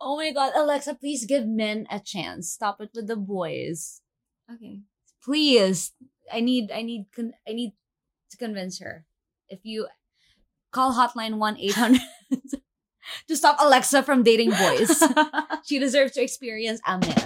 Oh 0.00 0.16
my 0.16 0.30
god, 0.30 0.52
Alexa, 0.54 0.94
please 0.94 1.26
give 1.26 1.46
men 1.46 1.86
a 1.90 1.98
chance. 1.98 2.48
Stop 2.50 2.80
it 2.80 2.90
with 2.94 3.08
the 3.08 3.16
boys. 3.16 4.00
Okay. 4.46 4.82
Please. 5.22 5.92
I 6.32 6.38
need 6.38 6.70
I 6.70 6.82
need 6.82 7.06
con- 7.10 7.34
I 7.48 7.52
need 7.52 7.72
to 8.30 8.36
convince 8.36 8.78
her. 8.78 9.06
If 9.48 9.60
you 9.64 9.88
call 10.70 10.94
hotline 10.94 11.42
1-800 11.42 11.98
to 13.28 13.36
stop 13.36 13.56
Alexa 13.58 14.04
from 14.04 14.22
dating 14.22 14.50
boys. 14.50 15.02
she 15.64 15.80
deserves 15.80 16.12
to 16.12 16.22
experience 16.22 16.80
a 16.86 16.98
man. 16.98 17.24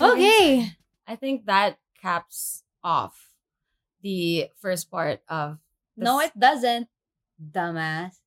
Okay. 0.00 0.70
I 1.06 1.16
think 1.16 1.46
that 1.46 1.78
caps 2.02 2.62
off 2.84 3.32
the 4.02 4.48
first 4.60 4.90
part 4.90 5.22
of 5.28 5.58
No, 6.04 6.20
it 6.20 6.32
doesn't. 6.38 6.88
Dumbass. 7.38 8.18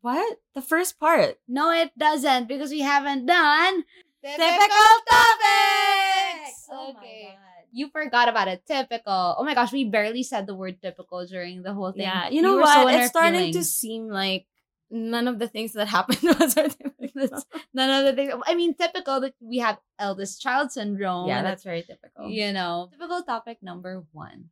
what 0.00 0.38
the 0.54 0.62
first 0.62 0.98
part. 0.98 1.38
No, 1.46 1.70
it 1.70 1.96
doesn't 1.96 2.48
because 2.48 2.70
we 2.70 2.80
haven't 2.80 3.26
done 3.26 3.84
Typical 4.22 4.92
topics. 5.10 6.68
Oh 6.70 6.94
okay. 6.96 7.36
You 7.72 7.88
forgot 7.88 8.28
about 8.28 8.46
it. 8.46 8.62
Typical. 8.66 9.34
Oh 9.36 9.42
my 9.42 9.54
gosh, 9.54 9.72
we 9.72 9.84
barely 9.84 10.22
said 10.22 10.46
the 10.46 10.54
word 10.54 10.80
typical 10.80 11.26
during 11.26 11.62
the 11.62 11.74
whole 11.74 11.90
thing. 11.90 12.02
Yeah, 12.02 12.28
you 12.30 12.40
know 12.40 12.54
so 12.54 12.60
what? 12.60 12.94
our 12.94 13.00
it's 13.00 13.10
starting 13.10 13.52
to 13.52 13.64
seem 13.64 14.08
like 14.08 14.46
none 14.90 15.26
of 15.26 15.40
the 15.40 15.48
things 15.48 15.72
that 15.72 15.88
happened 15.88 16.22
was 16.38 16.56
our 16.56 16.68
typical. 16.68 17.42
None 17.74 17.90
of 17.90 18.04
the 18.06 18.12
things. 18.14 18.32
I 18.46 18.54
mean, 18.54 18.74
typical 18.74 19.20
that 19.22 19.34
we 19.40 19.58
have 19.58 19.78
eldest 19.98 20.40
child 20.40 20.70
syndrome. 20.70 21.26
yeah, 21.26 21.42
that's 21.42 21.64
very 21.64 21.82
typical. 21.82 22.30
you 22.30 22.52
know 22.52 22.90
typical 22.92 23.22
topic 23.22 23.58
number 23.60 24.04
one. 24.12 24.50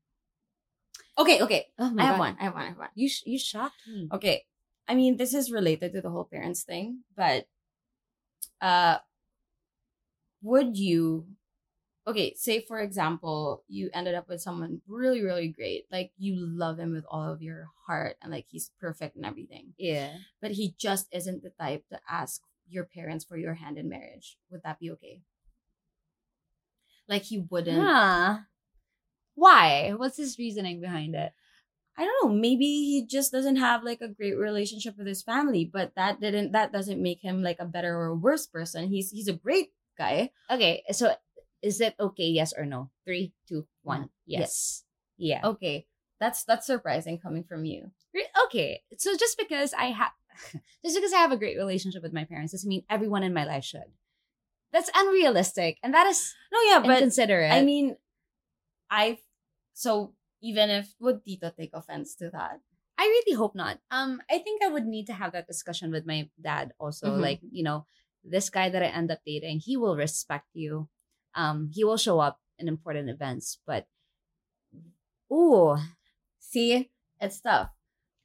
Okay, 1.18 1.42
okay. 1.42 1.68
Oh 1.78 1.94
I 1.98 2.04
have 2.04 2.18
one. 2.18 2.36
I 2.40 2.44
have 2.44 2.54
one. 2.54 2.62
I 2.62 2.68
have 2.68 2.78
one. 2.78 2.88
You 2.94 3.08
sh- 3.08 3.26
you 3.26 3.38
shocked 3.38 3.76
me. 3.86 4.08
Okay. 4.12 4.46
I 4.88 4.94
mean, 4.94 5.16
this 5.16 5.34
is 5.34 5.52
related 5.52 5.92
to 5.92 6.00
the 6.00 6.10
whole 6.10 6.24
parents 6.24 6.62
thing, 6.62 7.04
but 7.16 7.46
uh 8.60 8.98
would 10.42 10.76
you 10.76 11.26
okay, 12.06 12.34
say 12.34 12.60
for 12.60 12.80
example, 12.80 13.64
you 13.68 13.90
ended 13.94 14.14
up 14.14 14.28
with 14.28 14.40
someone 14.40 14.80
really, 14.88 15.22
really 15.22 15.48
great. 15.48 15.84
Like 15.92 16.12
you 16.18 16.34
love 16.36 16.78
him 16.78 16.92
with 16.92 17.04
all 17.08 17.30
of 17.32 17.42
your 17.42 17.68
heart 17.86 18.16
and 18.22 18.32
like 18.32 18.46
he's 18.48 18.70
perfect 18.80 19.16
and 19.16 19.24
everything. 19.26 19.74
Yeah. 19.78 20.16
But 20.40 20.52
he 20.52 20.74
just 20.78 21.08
isn't 21.12 21.42
the 21.42 21.50
type 21.50 21.84
to 21.90 22.00
ask 22.08 22.42
your 22.68 22.84
parents 22.84 23.24
for 23.24 23.36
your 23.36 23.54
hand 23.54 23.78
in 23.78 23.88
marriage. 23.88 24.38
Would 24.50 24.62
that 24.64 24.80
be 24.80 24.90
okay? 24.92 25.22
Like 27.08 27.22
he 27.24 27.38
wouldn't 27.38 27.82
Huh. 27.82 28.38
Why? 29.40 29.94
What's 29.96 30.18
his 30.18 30.36
reasoning 30.38 30.82
behind 30.82 31.14
it? 31.14 31.32
I 31.96 32.04
don't 32.04 32.28
know, 32.28 32.34
maybe 32.36 32.64
he 32.64 33.06
just 33.08 33.32
doesn't 33.32 33.56
have 33.56 33.82
like 33.82 34.00
a 34.02 34.08
great 34.08 34.36
relationship 34.36 34.96
with 34.98 35.06
his 35.06 35.22
family, 35.22 35.64
but 35.64 35.92
that 35.96 36.20
didn't 36.20 36.52
that 36.52 36.72
doesn't 36.72 37.00
make 37.02 37.20
him 37.20 37.42
like 37.42 37.56
a 37.58 37.64
better 37.64 37.96
or 37.96 38.06
a 38.08 38.14
worse 38.14 38.46
person. 38.46 38.88
He's 38.88 39.10
he's 39.10 39.28
a 39.28 39.32
great 39.32 39.72
guy. 39.96 40.30
Okay, 40.50 40.82
so 40.92 41.14
is 41.62 41.80
it 41.80 41.94
okay? 41.98 42.28
Yes 42.28 42.52
or 42.52 42.66
no? 42.66 42.90
Three, 43.04 43.32
two, 43.48 43.66
one. 43.82 44.00
One. 44.00 44.10
Yes. 44.26 44.84
Yeah. 45.16 45.40
Okay. 45.56 45.86
That's 46.20 46.44
that's 46.44 46.66
surprising 46.66 47.16
coming 47.18 47.44
from 47.44 47.64
you. 47.64 47.92
Re- 48.12 48.28
Okay. 48.46 48.82
So 48.98 49.16
just 49.16 49.38
because 49.38 49.72
I 49.72 49.86
have, 49.86 50.12
just 50.84 50.96
because 50.96 51.12
I 51.12 51.24
have 51.24 51.32
a 51.32 51.40
great 51.40 51.56
relationship 51.56 52.02
with 52.02 52.12
my 52.12 52.24
parents 52.24 52.52
doesn't 52.52 52.68
mean 52.68 52.84
everyone 52.90 53.22
in 53.24 53.32
my 53.32 53.44
life 53.44 53.64
should. 53.64 53.88
That's 54.72 54.90
unrealistic, 54.94 55.78
and 55.82 55.92
that 55.94 56.06
is 56.06 56.34
No, 56.52 56.60
yeah, 56.68 56.80
but 56.84 56.98
consider 57.00 57.40
it. 57.40 57.52
I 57.52 57.64
mean 57.64 57.96
I 58.90 59.18
so 59.80 60.12
even 60.42 60.68
if 60.68 60.92
would 61.00 61.24
Tito 61.24 61.48
take 61.56 61.72
offense 61.72 62.14
to 62.16 62.28
that? 62.36 62.60
I 63.00 63.04
really 63.04 63.32
hope 63.36 63.54
not. 63.56 63.80
Um, 63.90 64.20
I 64.30 64.38
think 64.44 64.62
I 64.62 64.68
would 64.68 64.84
need 64.84 65.06
to 65.08 65.14
have 65.16 65.32
that 65.32 65.46
discussion 65.48 65.90
with 65.90 66.04
my 66.04 66.28
dad 66.40 66.72
also. 66.78 67.08
Mhm. 67.16 67.20
Like, 67.20 67.40
you 67.50 67.64
know, 67.64 67.86
this 68.24 68.50
guy 68.52 68.68
that 68.68 68.82
I 68.82 68.92
end 68.92 69.10
up 69.10 69.20
dating, 69.24 69.60
he 69.64 69.76
will 69.80 69.96
respect 69.96 70.48
you. 70.52 70.88
Um, 71.34 71.70
he 71.72 71.84
will 71.84 71.96
show 71.96 72.20
up 72.20 72.40
in 72.60 72.68
important 72.68 73.08
events, 73.08 73.56
but 73.64 73.88
ooh, 75.32 75.76
See, 76.40 76.90
it's 77.20 77.40
tough. 77.40 77.70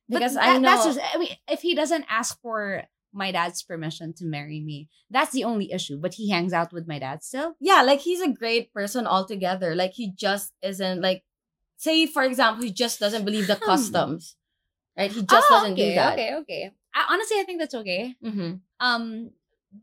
Because 0.10 0.34
that- 0.34 0.44
I 0.44 0.58
know 0.58 0.70
that's 0.70 0.86
just, 0.86 1.00
I 1.14 1.18
mean, 1.20 1.30
if 1.48 1.62
he 1.62 1.76
doesn't 1.76 2.06
ask 2.10 2.40
for 2.42 2.84
my 3.14 3.32
dad's 3.32 3.62
permission 3.64 4.14
to 4.14 4.26
marry 4.26 4.60
me, 4.62 4.90
that's 5.10 5.32
the 5.32 5.44
only 5.44 5.72
issue. 5.72 5.98
But 5.98 6.16
he 6.16 6.30
hangs 6.32 6.52
out 6.54 6.74
with 6.74 6.88
my 6.88 7.00
dad 7.00 7.24
still. 7.24 7.56
yeah, 7.60 7.82
like 7.84 8.02
he's 8.02 8.22
a 8.22 8.32
great 8.32 8.74
person 8.74 9.06
altogether. 9.08 9.76
Like 9.76 9.94
he 9.94 10.12
just 10.12 10.54
isn't 10.62 11.02
like 11.02 11.24
say 11.78 12.06
for 12.08 12.24
example, 12.24 12.64
he 12.64 12.72
just 12.72 13.00
doesn't 13.00 13.26
believe 13.26 13.48
the 13.48 13.56
Hmm. 13.56 13.66
customs. 13.66 14.36
Right? 14.98 15.12
He 15.12 15.22
just 15.24 15.48
Oh, 15.50 15.56
doesn't 15.56 15.74
okay, 15.74 15.90
do 15.90 15.96
that. 15.96 16.14
Okay, 16.14 16.36
okay. 16.36 16.72
I, 16.94 17.06
honestly, 17.12 17.38
I 17.40 17.44
think 17.44 17.60
that's 17.60 17.76
okay. 17.76 18.16
Mm-hmm. 18.24 18.54
um 18.80 19.32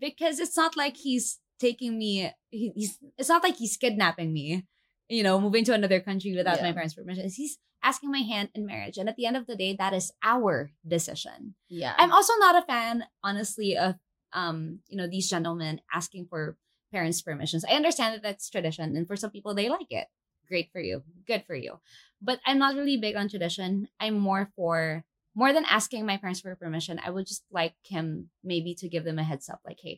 because 0.01 0.39
it's 0.40 0.56
not 0.56 0.77
like 0.77 0.97
he's 0.97 1.39
taking 1.59 1.98
me 1.98 2.31
he, 2.51 2.73
he's 2.74 2.98
it's 3.19 3.28
not 3.28 3.43
like 3.43 3.56
he's 3.56 3.77
kidnapping 3.77 4.32
me 4.32 4.64
you 5.09 5.23
know 5.23 5.39
moving 5.40 5.64
to 5.64 5.74
another 5.74 6.01
country 6.01 6.35
without 6.35 6.62
my 6.62 6.73
parents 6.73 6.94
permission 6.94 7.28
he's 7.28 7.59
asking 7.82 8.10
my 8.10 8.24
hand 8.24 8.48
in 8.55 8.64
marriage 8.64 8.97
and 8.97 9.09
at 9.09 9.16
the 9.16 9.27
end 9.27 9.36
of 9.36 9.47
the 9.47 9.55
day 9.55 9.77
that 9.77 9.93
is 9.93 10.10
our 10.23 10.70
decision 10.86 11.55
Yeah. 11.69 11.94
i'm 11.98 12.10
also 12.12 12.32
not 12.40 12.56
a 12.56 12.66
fan 12.66 13.05
honestly 13.23 13.77
of 13.77 13.97
um 14.32 14.81
you 14.89 14.97
know 14.97 15.06
these 15.06 15.28
gentlemen 15.28 15.81
asking 15.93 16.27
for 16.31 16.56
parents 16.90 17.20
permissions 17.23 17.64
i 17.69 17.74
understand 17.77 18.14
that 18.14 18.23
that's 18.23 18.48
tradition 18.48 18.97
and 18.97 19.06
for 19.06 19.16
some 19.16 19.31
people 19.31 19.52
they 19.55 19.69
like 19.69 19.90
it 19.93 20.09
great 20.53 20.69
for 20.73 20.81
you 20.81 21.01
good 21.27 21.45
for 21.49 21.57
you. 21.57 21.81
But 22.20 22.39
i'm 22.45 22.61
not 22.61 22.77
really 22.77 22.99
big 23.01 23.16
on 23.16 23.29
tradition. 23.33 23.89
I'm 23.99 24.19
more 24.20 24.53
for 24.57 25.05
more 25.35 25.53
than 25.57 25.65
asking 25.65 26.05
my 26.05 26.19
parents 26.20 26.41
for 26.45 26.53
permission 26.55 27.01
i 27.01 27.09
would 27.09 27.24
just 27.27 27.43
like 27.51 27.73
him 27.89 28.29
maybe 28.45 28.77
to 28.77 28.93
give 28.93 29.05
them 29.09 29.16
a 29.19 29.24
heads 29.24 29.49
up 29.49 29.61
like 29.65 29.81
hey 29.81 29.97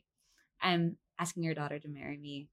i'm 0.63 0.95
asking 1.19 1.43
your 1.43 1.55
daughter 1.59 1.79
to 1.83 1.89
marry 1.91 2.19
me. 2.19 2.49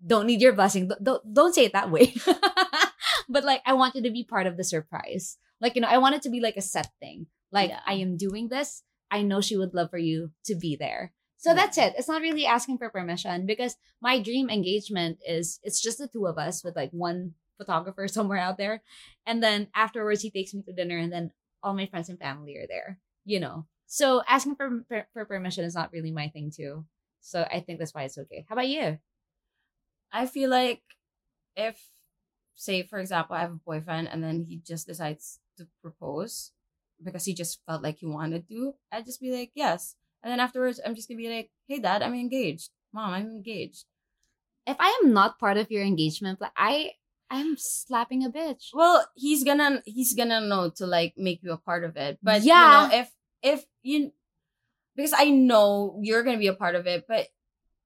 Don't 0.00 0.26
need 0.28 0.40
your 0.44 0.52
blessing. 0.52 0.88
Don't, 0.88 1.02
don't, 1.08 1.22
don't 1.32 1.54
say 1.56 1.64
it 1.68 1.72
that 1.72 1.90
way. 1.90 2.12
But 3.28 3.44
like 3.44 3.62
i 3.66 3.72
want 3.72 3.94
you 3.96 4.02
to 4.04 4.10
be 4.10 4.24
part 4.24 4.46
of 4.46 4.56
the 4.56 4.64
surprise. 4.64 5.38
Like 5.60 5.74
you 5.74 5.80
know 5.80 5.88
i 5.88 5.98
want 5.98 6.14
it 6.16 6.22
to 6.22 6.30
be 6.30 6.40
like 6.40 6.56
a 6.56 6.62
set 6.74 6.88
thing. 7.00 7.26
Like 7.50 7.70
Yeah. 7.70 7.80
i 7.86 7.94
am 7.94 8.16
doing 8.16 8.48
this. 8.48 8.82
I 9.10 9.22
know 9.22 9.40
she 9.40 9.56
would 9.56 9.74
love 9.74 9.90
for 9.90 9.98
you 9.98 10.30
to 10.46 10.54
be 10.54 10.76
there. 10.76 11.12
So 11.38 11.50
Yeah. 11.50 11.56
that's 11.56 11.78
it. 11.78 11.94
It's 11.98 12.08
not 12.12 12.22
really 12.22 12.46
asking 12.46 12.78
for 12.78 12.90
permission 12.90 13.46
because 13.46 13.76
my 14.00 14.20
dream 14.20 14.50
engagement 14.50 15.18
is 15.26 15.60
it's 15.62 15.80
just 15.80 15.98
the 15.98 16.08
two 16.08 16.26
of 16.26 16.38
us 16.38 16.62
with 16.64 16.76
like 16.76 16.90
one 16.92 17.34
photographer 17.56 18.08
somewhere 18.16 18.38
out 18.38 18.58
there 18.58 18.82
and 19.26 19.42
then 19.42 19.68
afterwards 19.74 20.22
he 20.22 20.30
takes 20.30 20.54
me 20.54 20.62
to 20.62 20.72
dinner 20.72 20.98
and 20.98 21.12
then 21.12 21.30
all 21.62 21.74
my 21.74 21.86
friends 21.86 22.08
and 22.08 22.18
family 22.18 22.56
are 22.56 22.66
there 22.68 22.98
you 23.24 23.40
know 23.40 23.66
so 23.86 24.22
asking 24.28 24.56
for, 24.56 24.84
for, 24.88 25.06
for 25.12 25.24
permission 25.24 25.64
is 25.64 25.74
not 25.74 25.92
really 25.92 26.10
my 26.10 26.28
thing 26.28 26.50
too 26.54 26.84
so 27.20 27.46
i 27.50 27.60
think 27.60 27.78
that's 27.78 27.94
why 27.94 28.02
it's 28.04 28.18
okay 28.18 28.44
how 28.48 28.54
about 28.54 28.68
you 28.68 28.98
I 30.12 30.26
feel 30.26 30.50
like 30.50 30.82
if, 31.56 31.90
say, 32.54 32.82
for 32.84 32.98
example, 32.98 33.36
I 33.36 33.40
have 33.40 33.52
a 33.52 33.60
boyfriend 33.66 34.08
and 34.08 34.22
then 34.22 34.46
he 34.48 34.58
just 34.58 34.86
decides 34.86 35.40
to 35.58 35.66
propose 35.82 36.52
because 37.02 37.24
he 37.24 37.34
just 37.34 37.60
felt 37.66 37.82
like 37.82 37.98
he 37.98 38.06
wanted 38.06 38.48
to, 38.48 38.74
I'd 38.90 39.04
just 39.04 39.20
be 39.20 39.30
like, 39.36 39.50
yes. 39.54 39.96
And 40.22 40.32
then 40.32 40.40
afterwards, 40.40 40.80
I'm 40.84 40.94
just 40.94 41.08
gonna 41.08 41.18
be 41.18 41.28
like, 41.28 41.50
hey, 41.68 41.80
dad, 41.80 42.02
I'm 42.02 42.14
engaged. 42.14 42.70
Mom, 42.92 43.12
I'm 43.12 43.28
engaged. 43.28 43.84
if 44.66 44.76
i 44.80 44.88
am 45.02 45.12
not 45.12 45.38
part 45.38 45.56
of 45.56 45.70
your 45.70 45.82
engagement 45.82 46.40
like 46.40 46.52
i 46.56 46.92
i'm 47.30 47.56
slapping 47.56 48.24
a 48.24 48.30
bitch 48.30 48.70
Well, 48.72 49.06
he's 49.14 49.42
gonna 49.44 49.82
he's 49.86 50.14
gonna 50.14 50.40
know 50.40 50.70
to 50.76 50.86
like 50.86 51.14
make 51.16 51.42
you 51.42 51.52
a 51.52 51.58
part 51.58 51.84
of 51.84 51.96
it. 51.96 52.18
But 52.22 52.42
Yeah. 52.42 52.62
you 52.62 52.70
know, 52.70 52.98
if 53.00 53.10
if 53.42 53.64
you 53.82 54.12
because 54.94 55.12
I 55.16 55.30
know 55.30 55.98
you're 56.02 56.22
gonna 56.22 56.38
be 56.38 56.46
a 56.46 56.54
part 56.56 56.74
of 56.74 56.86
it, 56.86 57.04
but 57.08 57.28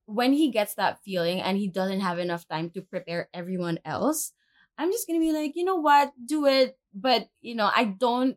when 0.06 0.32
he 0.32 0.50
gets 0.50 0.74
that 0.74 0.98
feeling 1.04 1.40
and 1.40 1.56
he 1.56 1.68
doesn't 1.68 2.00
have 2.00 2.18
enough 2.18 2.46
time 2.48 2.70
to 2.70 2.82
prepare 2.82 3.28
everyone 3.32 3.78
else, 3.84 4.32
I'm 4.76 4.90
just 4.92 5.06
gonna 5.06 5.20
be 5.20 5.32
like, 5.32 5.56
you 5.56 5.64
know 5.64 5.76
what, 5.80 6.12
do 6.18 6.46
it. 6.46 6.76
But 6.94 7.28
you 7.40 7.54
know, 7.54 7.70
I 7.72 7.84
don't 7.84 8.36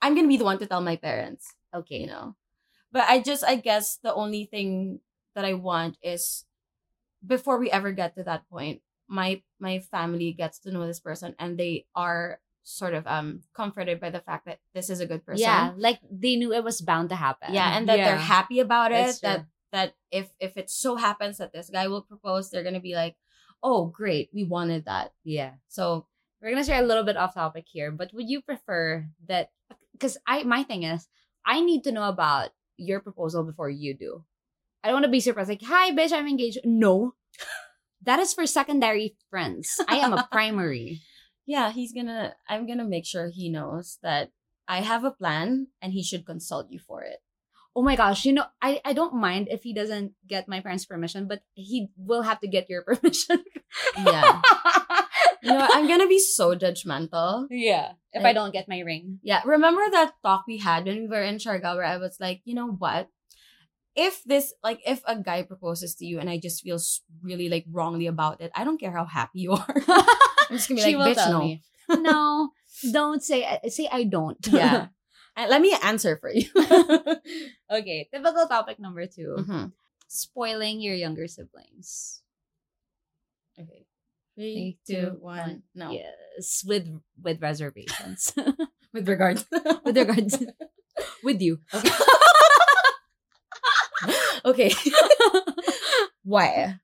I'm 0.00 0.14
gonna 0.14 0.28
be 0.28 0.36
the 0.36 0.44
one 0.44 0.58
to 0.58 0.66
tell 0.66 0.80
my 0.80 0.96
parents, 0.96 1.50
okay 1.74 1.98
you 2.00 2.06
know. 2.06 2.36
But 2.92 3.08
I 3.08 3.20
just 3.20 3.42
I 3.44 3.56
guess 3.56 3.98
the 4.02 4.14
only 4.14 4.46
thing 4.46 5.00
that 5.34 5.44
I 5.44 5.54
want 5.54 5.96
is 6.02 6.44
before 7.24 7.58
we 7.58 7.70
ever 7.70 7.92
get 7.92 8.14
to 8.16 8.24
that 8.24 8.48
point, 8.50 8.82
my 9.12 9.42
my 9.60 9.78
family 9.92 10.32
gets 10.32 10.58
to 10.64 10.72
know 10.72 10.86
this 10.88 11.00
person 11.04 11.36
and 11.38 11.60
they 11.60 11.84
are 11.94 12.40
sort 12.64 12.94
of 12.94 13.04
um 13.06 13.42
comforted 13.52 14.00
by 14.00 14.08
the 14.08 14.20
fact 14.24 14.46
that 14.46 14.58
this 14.72 14.88
is 14.88 15.00
a 15.00 15.06
good 15.06 15.20
person. 15.26 15.44
yeah 15.44 15.72
like 15.76 16.00
they 16.08 16.36
knew 16.36 16.52
it 16.52 16.64
was 16.64 16.80
bound 16.80 17.10
to 17.12 17.16
happen 17.16 17.52
Yeah, 17.52 17.76
and 17.76 17.84
that 17.88 18.00
they're 18.00 18.16
happy 18.16 18.58
about 18.64 18.90
it. 18.92 19.20
That 19.20 19.44
that 19.72 19.94
if 20.10 20.32
if 20.40 20.56
it 20.56 20.70
so 20.70 20.96
happens 20.96 21.36
that 21.38 21.52
this 21.52 21.68
guy 21.68 21.88
will 21.88 22.02
propose, 22.02 22.48
they're 22.48 22.64
gonna 22.64 22.80
be 22.80 22.94
like, 22.94 23.16
"Oh, 23.62 23.86
great, 23.88 24.28
we 24.32 24.44
wanted 24.44 24.84
that." 24.84 25.12
yeah 25.24 25.60
So 25.68 26.06
we're 26.40 26.50
gonna 26.52 26.64
share 26.64 26.82
a 26.82 26.86
little 26.86 27.04
bit 27.04 27.16
off 27.16 27.34
topic 27.34 27.66
here, 27.68 27.90
but 27.90 28.12
would 28.16 28.28
you 28.28 28.40
prefer 28.42 29.08
that? 29.28 29.50
Because 29.92 30.16
I, 30.26 30.42
my 30.44 30.62
thing 30.62 30.82
is, 30.84 31.08
I 31.44 31.60
need 31.60 31.84
to 31.84 31.92
know 31.92 32.04
about 32.08 32.50
your 32.76 33.00
proposal 33.00 33.44
before 33.44 33.70
you 33.70 33.94
do. 33.94 34.24
I 34.82 34.88
don't 34.88 34.96
want 35.02 35.04
to 35.06 35.10
be 35.14 35.20
surprised. 35.20 35.48
Like, 35.48 35.62
hi, 35.62 35.90
bitch, 35.92 36.12
I'm 36.12 36.26
engaged. 36.26 36.58
No, 36.64 37.14
that 38.04 38.18
is 38.20 38.34
for 38.34 38.46
secondary 38.46 39.16
friends. 39.30 39.80
I 39.88 39.96
am 39.98 40.12
a 40.12 40.28
primary. 40.32 41.00
yeah, 41.46 41.70
he's 41.72 41.92
gonna. 41.92 42.34
I'm 42.48 42.66
gonna 42.66 42.84
make 42.88 43.06
sure 43.06 43.30
he 43.32 43.48
knows 43.50 43.98
that 44.02 44.30
I 44.68 44.80
have 44.82 45.04
a 45.04 45.10
plan 45.10 45.68
and 45.80 45.92
he 45.92 46.02
should 46.02 46.24
consult 46.26 46.70
you 46.70 46.78
for 46.78 47.02
it. 47.02 47.18
Oh 47.74 47.82
my 47.82 47.96
gosh, 47.96 48.26
you 48.26 48.32
know, 48.36 48.44
I, 48.60 48.80
I 48.84 48.92
don't 48.92 49.14
mind 49.16 49.48
if 49.50 49.62
he 49.64 49.72
doesn't 49.72 50.12
get 50.28 50.46
my 50.46 50.60
parents' 50.60 50.84
permission, 50.84 51.26
but 51.26 51.40
he 51.54 51.88
will 51.96 52.20
have 52.22 52.38
to 52.40 52.48
get 52.48 52.68
your 52.68 52.82
permission. 52.86 53.42
Yeah. 53.96 54.40
You 55.42 55.50
know, 55.50 55.66
I'm 55.72 55.88
gonna 55.88 56.06
be 56.06 56.18
so 56.20 56.54
judgmental. 56.54 57.46
yeah. 57.50 57.92
If 58.12 58.24
I 58.24 58.32
don't 58.34 58.52
get 58.52 58.68
my 58.68 58.80
ring. 58.80 59.18
Yeah, 59.24 59.40
remember 59.46 59.80
that 59.90 60.12
talk 60.22 60.44
we 60.46 60.58
had 60.58 60.84
when 60.84 61.02
we 61.02 61.08
were 61.08 61.22
in 61.22 61.36
Siargao 61.40 61.74
where 61.76 61.84
I 61.88 61.96
was 61.96 62.18
like, 62.20 62.42
you 62.44 62.54
know 62.54 62.68
what? 62.70 63.08
If 63.94 64.22
this 64.24 64.54
like 64.62 64.80
if 64.86 65.02
a 65.06 65.16
guy 65.16 65.42
proposes 65.42 65.94
to 65.96 66.04
you 66.06 66.18
and 66.18 66.30
I 66.30 66.38
just 66.38 66.62
feel 66.62 66.78
really 67.22 67.48
like 67.48 67.64
wrongly 67.70 68.06
about 68.06 68.40
it, 68.40 68.50
I 68.54 68.64
don't 68.64 68.78
care 68.80 68.92
how 68.92 69.04
happy 69.04 69.40
you 69.40 69.52
are. 69.58 69.74
I'm 69.88 70.56
just 70.56 70.68
gonna 70.68 70.80
be 70.80 70.88
She 70.88 70.96
will 70.96 71.04
like, 71.04 71.16
bitch, 71.16 71.24
tell 71.24 71.32
no. 71.32 71.40
me. 71.44 71.62
no, 71.90 72.50
don't 72.92 73.22
say 73.22 73.44
uh, 73.44 73.68
say 73.68 73.88
I 73.90 74.04
don't. 74.04 74.38
Yeah. 74.48 74.88
Let 75.36 75.60
me 75.62 75.74
answer 75.82 76.18
for 76.20 76.30
you. 76.30 76.44
okay. 77.70 78.08
Typical 78.12 78.46
topic 78.48 78.78
number 78.78 79.06
2 79.06 79.36
Mhm. 79.40 79.72
Spoiling 80.08 80.80
your 80.80 80.94
younger 80.94 81.26
siblings. 81.26 82.20
Okay. 83.58 83.86
Three, 84.34 84.78
two, 84.86 85.16
one. 85.20 85.62
No. 85.74 85.90
Yes, 85.92 86.64
with 86.66 86.88
with 87.22 87.40
reservations. 87.40 88.32
With 88.92 89.08
regards. 89.08 89.44
with 89.84 89.96
regards 89.96 90.36
with 91.24 91.40
you. 91.40 91.60
okay. 91.72 91.88
Why? 96.24 96.78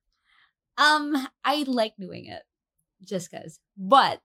Um, 0.76 1.14
I 1.44 1.64
like 1.66 1.94
doing 1.98 2.26
it 2.26 2.42
just 3.04 3.30
cause. 3.30 3.60
But 3.76 4.20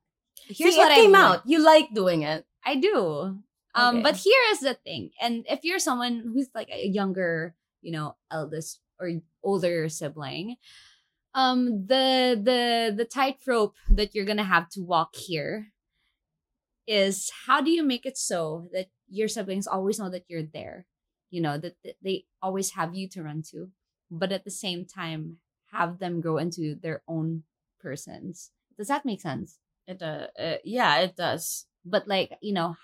here's 0.47 0.73
See, 0.73 0.79
what 0.79 0.91
it 0.91 0.97
I 0.97 1.01
came 1.01 1.15
out. 1.15 1.41
You 1.45 1.63
like 1.63 1.93
doing 1.93 2.23
it. 2.23 2.45
I 2.65 2.75
do. 2.75 3.39
Um, 3.75 3.95
Okay. 3.97 4.01
but 4.03 4.15
here 4.17 4.41
is 4.51 4.59
the 4.59 4.75
thing. 4.75 5.11
And 5.21 5.45
if 5.49 5.63
you're 5.63 5.79
someone 5.79 6.21
who's 6.33 6.49
like 6.53 6.69
a 6.71 6.87
younger, 6.87 7.55
you 7.81 7.91
know, 7.91 8.15
eldest 8.31 8.79
or 8.99 9.09
older 9.43 9.89
sibling, 9.89 10.57
um, 11.33 11.87
the 11.87 12.37
the 12.41 12.93
the 12.95 13.05
tightrope 13.05 13.75
that 13.89 14.13
you're 14.13 14.25
gonna 14.25 14.43
have 14.43 14.69
to 14.69 14.81
walk 14.81 15.15
here 15.15 15.73
is 16.85 17.31
how 17.47 17.61
do 17.61 17.71
you 17.71 17.83
make 17.83 18.05
it 18.05 18.17
so 18.17 18.67
that 18.73 18.87
your 19.09 19.27
siblings 19.27 19.67
always 19.67 19.99
know 19.99 20.09
that 20.09 20.25
you're 20.27 20.43
there, 20.43 20.85
you 21.33 21.41
know, 21.41 21.57
that, 21.57 21.75
that 21.83 21.97
they 22.05 22.25
always 22.45 22.77
have 22.77 22.93
you 22.93 23.09
to 23.09 23.23
run 23.23 23.41
to, 23.49 23.73
but 24.11 24.31
at 24.31 24.45
the 24.45 24.53
same 24.53 24.85
time 24.85 25.37
have 25.73 25.97
them 25.97 26.21
grow 26.21 26.37
into 26.37 26.75
their 26.75 27.01
own 27.07 27.41
persons. 27.81 28.51
Does 28.77 28.87
that 28.87 29.05
make 29.05 29.21
sense? 29.21 29.57
It 29.87 30.01
uh, 30.01 30.27
uh 30.39 30.57
yeah, 30.63 31.01
it 31.01 31.17
does. 31.17 31.65
but 31.85 32.07
like 32.07 32.31
you 32.41 32.53
know 32.53 32.75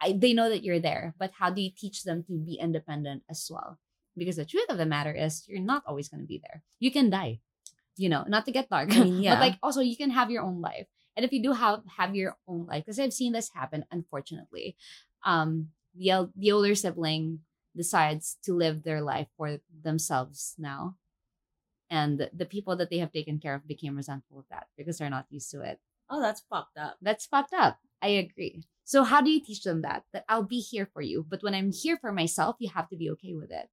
I, 0.00 0.12
they 0.12 0.32
know 0.32 0.48
that 0.48 0.64
you're 0.64 0.80
there 0.80 1.14
but 1.18 1.32
how 1.38 1.50
do 1.50 1.60
you 1.62 1.70
teach 1.70 2.02
them 2.04 2.22
to 2.24 2.34
be 2.38 2.54
independent 2.54 3.22
as 3.30 3.46
well 3.50 3.78
because 4.16 4.36
the 4.36 4.44
truth 4.44 4.66
of 4.68 4.78
the 4.78 4.86
matter 4.86 5.12
is 5.12 5.46
you're 5.46 5.62
not 5.62 5.82
always 5.86 6.08
going 6.08 6.22
to 6.22 6.26
be 6.26 6.42
there 6.42 6.62
you 6.78 6.90
can 6.90 7.10
die 7.10 7.38
you 7.96 8.08
know 8.08 8.24
not 8.26 8.46
to 8.46 8.52
get 8.52 8.68
dark 8.68 8.90
I 8.94 9.04
mean, 9.04 9.22
yeah. 9.22 9.34
but 9.34 9.40
like 9.40 9.56
also 9.62 9.80
you 9.80 9.96
can 9.96 10.10
have 10.10 10.30
your 10.30 10.42
own 10.42 10.60
life 10.60 10.86
and 11.16 11.24
if 11.24 11.32
you 11.32 11.42
do 11.42 11.52
have 11.52 11.82
have 11.98 12.14
your 12.14 12.36
own 12.46 12.66
life 12.66 12.84
because 12.84 12.98
i've 12.98 13.12
seen 13.12 13.32
this 13.32 13.50
happen 13.54 13.84
unfortunately 13.90 14.76
um 15.24 15.68
the, 15.94 16.10
el- 16.10 16.32
the 16.36 16.52
older 16.52 16.74
sibling 16.74 17.40
decides 17.78 18.36
to 18.44 18.52
live 18.54 18.82
their 18.82 19.00
life 19.00 19.28
for 19.38 19.58
themselves 19.84 20.54
now 20.58 20.96
and 21.90 22.28
the, 22.36 22.44
people 22.46 22.76
that 22.76 22.90
they 22.90 22.98
have 22.98 23.12
taken 23.12 23.38
care 23.38 23.54
of 23.54 23.66
became 23.66 23.96
resentful 23.96 24.38
of 24.38 24.44
that 24.50 24.66
because 24.76 24.98
they're 24.98 25.10
not 25.10 25.26
used 25.30 25.50
to 25.50 25.62
it 25.62 25.80
Oh, 26.10 26.20
that's 26.20 26.42
fucked 26.48 26.78
up. 26.78 26.96
that's 27.02 27.26
fucked 27.26 27.52
up. 27.52 27.78
I 28.00 28.08
agree. 28.08 28.64
So 28.84 29.04
how 29.04 29.20
do 29.20 29.30
you 29.30 29.40
teach 29.44 29.62
them 29.62 29.82
that? 29.82 30.04
That 30.14 30.24
I'll 30.28 30.42
be 30.42 30.60
here 30.60 30.88
for 30.94 31.02
you, 31.02 31.24
but 31.28 31.42
when 31.42 31.54
I'm 31.54 31.70
here 31.70 31.98
for 31.98 32.12
myself, 32.12 32.56
you 32.60 32.70
have 32.74 32.88
to 32.88 32.96
be 32.96 33.10
okay 33.10 33.34
with 33.34 33.50
it. 33.50 33.68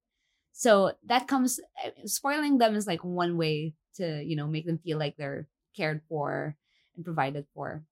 So 0.52 0.92
that 1.06 1.28
comes 1.28 1.60
eh, 1.82 1.92
spoiling 2.04 2.58
them 2.58 2.74
is 2.74 2.86
like 2.86 3.04
one 3.04 3.38
way 3.38 3.74
to, 3.94 4.22
you 4.22 4.36
know, 4.36 4.46
make 4.46 4.66
them 4.66 4.78
feel 4.78 4.98
like 4.98 5.16
they're 5.16 5.48
cared 5.74 6.02
for 6.10 6.56
and 6.94 7.04
provided 7.04 7.46
for. 7.54 7.84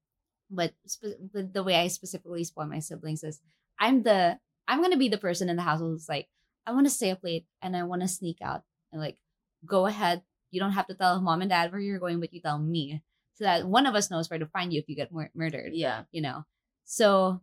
But, 0.51 0.75
spe- 0.87 1.21
but 1.33 1.55
the 1.55 1.65
way 1.65 1.77
I 1.77 1.89
specifically 1.89 2.45
spoil 2.45 2.67
my 2.67 2.81
siblings 2.81 3.25
is 3.25 3.41
I'm 3.79 4.03
the 4.03 4.39
I'm 4.69 4.79
going 4.81 4.93
to 4.93 4.99
be 4.99 5.09
the 5.09 5.19
person 5.19 5.49
in 5.49 5.57
the 5.57 5.63
household 5.63 5.93
who's 5.93 6.09
like 6.09 6.29
I 6.67 6.73
want 6.73 6.87
to 6.87 6.91
stay 6.93 7.11
up 7.11 7.21
late 7.23 7.47
and 7.63 7.77
I 7.77 7.83
want 7.85 8.03
to 8.03 8.09
sneak 8.09 8.39
out 8.43 8.63
and 8.93 9.01
like 9.01 9.19
go 9.67 9.87
ahead. 9.87 10.23
You 10.51 10.61
don't 10.61 10.73
have 10.73 10.87
to 10.87 10.95
tell 10.95 11.21
mom 11.21 11.41
and 11.43 11.51
dad 11.51 11.73
where 11.73 11.81
you're 11.81 11.99
going, 11.99 12.21
but 12.21 12.33
you 12.33 12.41
tell 12.41 12.59
me 12.59 13.03
so 13.35 13.45
that 13.45 13.67
one 13.67 13.87
of 13.87 13.95
us 13.97 14.11
knows 14.11 14.31
where 14.31 14.39
to 14.39 14.47
find 14.47 14.73
you 14.73 14.79
if 14.81 14.89
you 14.89 14.95
get 14.95 15.11
mur- 15.13 15.31
murdered 15.35 15.73
Yeah. 15.75 16.05
you 16.13 16.23
know 16.23 16.45
so 16.85 17.41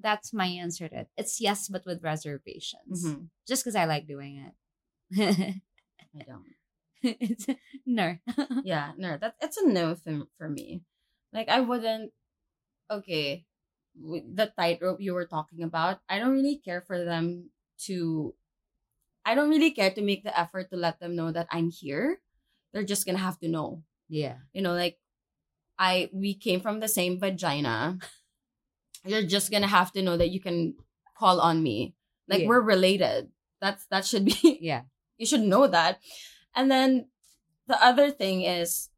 that's 0.00 0.32
my 0.32 0.46
answer 0.46 0.88
to 0.88 1.00
it 1.00 1.08
it's 1.18 1.38
yes 1.40 1.68
but 1.68 1.84
with 1.84 2.02
reservations 2.02 3.04
Mhm. 3.04 3.28
just 3.46 3.62
because 3.62 3.74
i 3.76 3.84
like 3.84 4.06
doing 4.06 4.48
it 5.12 5.62
I 6.18 6.22
don't. 6.26 6.44
it's 7.20 7.46
no 7.86 8.16
yeah, 8.64 8.92
no, 8.96 9.16
that 9.18 9.34
it's 9.40 9.56
a 9.58 9.68
no 9.68 9.94
for, 9.94 10.22
for 10.38 10.48
me. 10.48 10.82
Like 11.32 11.48
I 11.48 11.60
wouldn't. 11.60 12.12
Okay, 12.90 13.44
the 14.00 14.52
tightrope 14.56 15.00
you 15.00 15.14
were 15.14 15.26
talking 15.26 15.62
about, 15.62 16.00
I 16.08 16.18
don't 16.18 16.32
really 16.34 16.56
care 16.56 16.80
for 16.80 17.02
them 17.04 17.50
to. 17.86 18.34
I 19.24 19.34
don't 19.34 19.50
really 19.50 19.72
care 19.72 19.90
to 19.90 20.00
make 20.00 20.24
the 20.24 20.32
effort 20.32 20.70
to 20.70 20.76
let 20.76 21.00
them 21.00 21.14
know 21.14 21.30
that 21.32 21.48
I'm 21.52 21.68
here. 21.70 22.20
They're 22.72 22.84
just 22.88 23.04
gonna 23.04 23.18
have 23.20 23.38
to 23.40 23.48
know. 23.48 23.82
yeah 24.08 24.40
You 24.54 24.62
know, 24.62 24.72
like 24.72 24.96
I 25.78 26.08
we 26.12 26.32
came 26.34 26.60
from 26.60 26.80
the 26.80 26.88
same 26.88 27.20
vagina. 27.20 27.98
You're 29.04 29.22
just 29.26 29.50
gonna 29.50 29.68
have 29.70 29.92
to 29.92 30.02
know 30.02 30.16
that 30.16 30.30
you 30.30 30.40
can 30.40 30.74
call 31.18 31.40
on 31.40 31.62
me. 31.62 31.94
Like 32.28 32.40
Yeah. 32.42 32.48
we're 32.48 32.60
related. 32.64 33.28
That's 33.60 33.84
that 33.90 34.04
should 34.06 34.24
be 34.24 34.58
yeah 34.62 34.82
you 35.18 35.26
should 35.26 35.42
know 35.44 35.66
that. 35.66 36.00
And 36.54 36.70
then 36.70 37.08
the 37.66 37.76
other 37.84 38.10
thing 38.10 38.42
is, 38.42 38.88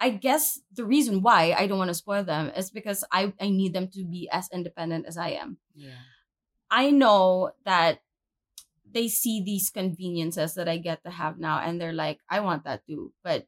I 0.00 0.10
guess 0.10 0.60
the 0.74 0.84
reason 0.84 1.22
why 1.22 1.54
I 1.56 1.66
don't 1.66 1.78
want 1.78 1.88
to 1.88 1.94
spoil 1.94 2.24
them 2.24 2.50
is 2.56 2.70
because 2.70 3.04
I, 3.10 3.32
I 3.40 3.48
need 3.48 3.72
them 3.72 3.88
to 3.94 4.04
be 4.04 4.28
as 4.30 4.48
independent 4.52 5.06
as 5.06 5.16
I 5.16 5.30
am. 5.30 5.58
yeah 5.74 6.02
I 6.70 6.90
know 6.90 7.52
that 7.64 8.02
they 8.90 9.06
see 9.06 9.42
these 9.42 9.70
conveniences 9.70 10.54
that 10.54 10.68
I 10.68 10.78
get 10.78 11.04
to 11.04 11.10
have 11.10 11.38
now 11.38 11.58
and 11.58 11.80
they're 11.80 11.92
like, 11.94 12.18
I 12.28 12.40
want 12.40 12.64
that 12.64 12.86
too. 12.86 13.12
But 13.22 13.46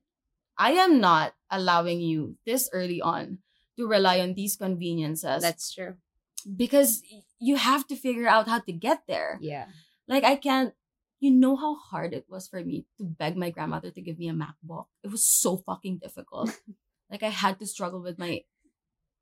I 0.59 0.73
am 0.73 1.01
not 1.01 1.35
allowing 1.51 2.01
you 2.01 2.36
this 2.47 2.70
early 2.73 3.01
on 3.01 3.39
to 3.77 3.86
rely 3.86 4.20
on 4.20 4.35
these 4.35 4.56
conveniences 4.56 5.43
that's 5.43 5.74
true 5.74 5.94
because 6.47 7.02
you 7.39 7.56
have 7.56 7.86
to 7.89 7.97
figure 7.97 8.27
out 8.28 8.48
how 8.48 8.60
to 8.60 8.73
get 8.73 9.02
there. 9.06 9.39
yeah 9.40 9.66
Like 10.09 10.24
I 10.24 10.36
can't 10.36 10.74
you 11.20 11.30
know 11.30 11.56
how 11.56 11.74
hard 11.76 12.12
it 12.12 12.26
was 12.28 12.47
for 12.48 12.62
me 12.62 12.86
to 12.98 13.05
beg 13.05 13.36
my 13.36 13.51
grandmother 13.51 13.90
to 13.90 14.01
give 14.01 14.18
me 14.18 14.28
a 14.28 14.32
MacBook? 14.34 14.86
It 15.02 15.10
was 15.10 15.26
so 15.26 15.56
fucking 15.59 15.98
difficult. 15.98 16.51
like 17.10 17.22
I 17.22 17.28
had 17.30 17.59
to 17.60 17.66
struggle 17.66 18.02
with 18.02 18.18
my 18.18 18.43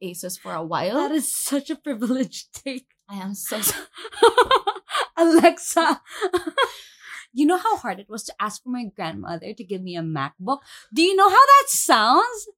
Asus 0.02 0.38
for 0.38 0.52
a 0.52 0.62
while. 0.62 0.96
that 0.96 1.12
is 1.12 1.32
such 1.34 1.70
a 1.70 1.76
privileged 1.76 2.52
take 2.64 2.86
I 3.08 3.16
am 3.16 3.34
so 3.34 3.60
alexa 5.16 6.00
you 7.32 7.46
know 7.46 7.56
how 7.58 7.76
hard 7.76 8.00
it 8.00 8.08
was 8.08 8.24
to 8.24 8.34
ask 8.40 8.62
for 8.62 8.70
my 8.70 8.84
grandmother 8.84 9.52
to 9.54 9.64
give 9.64 9.82
me 9.82 9.96
a 9.96 10.02
macbook 10.02 10.58
do 10.92 11.02
you 11.02 11.14
know 11.16 11.28
how 11.28 11.36
that 11.36 11.64
sounds 11.68 12.48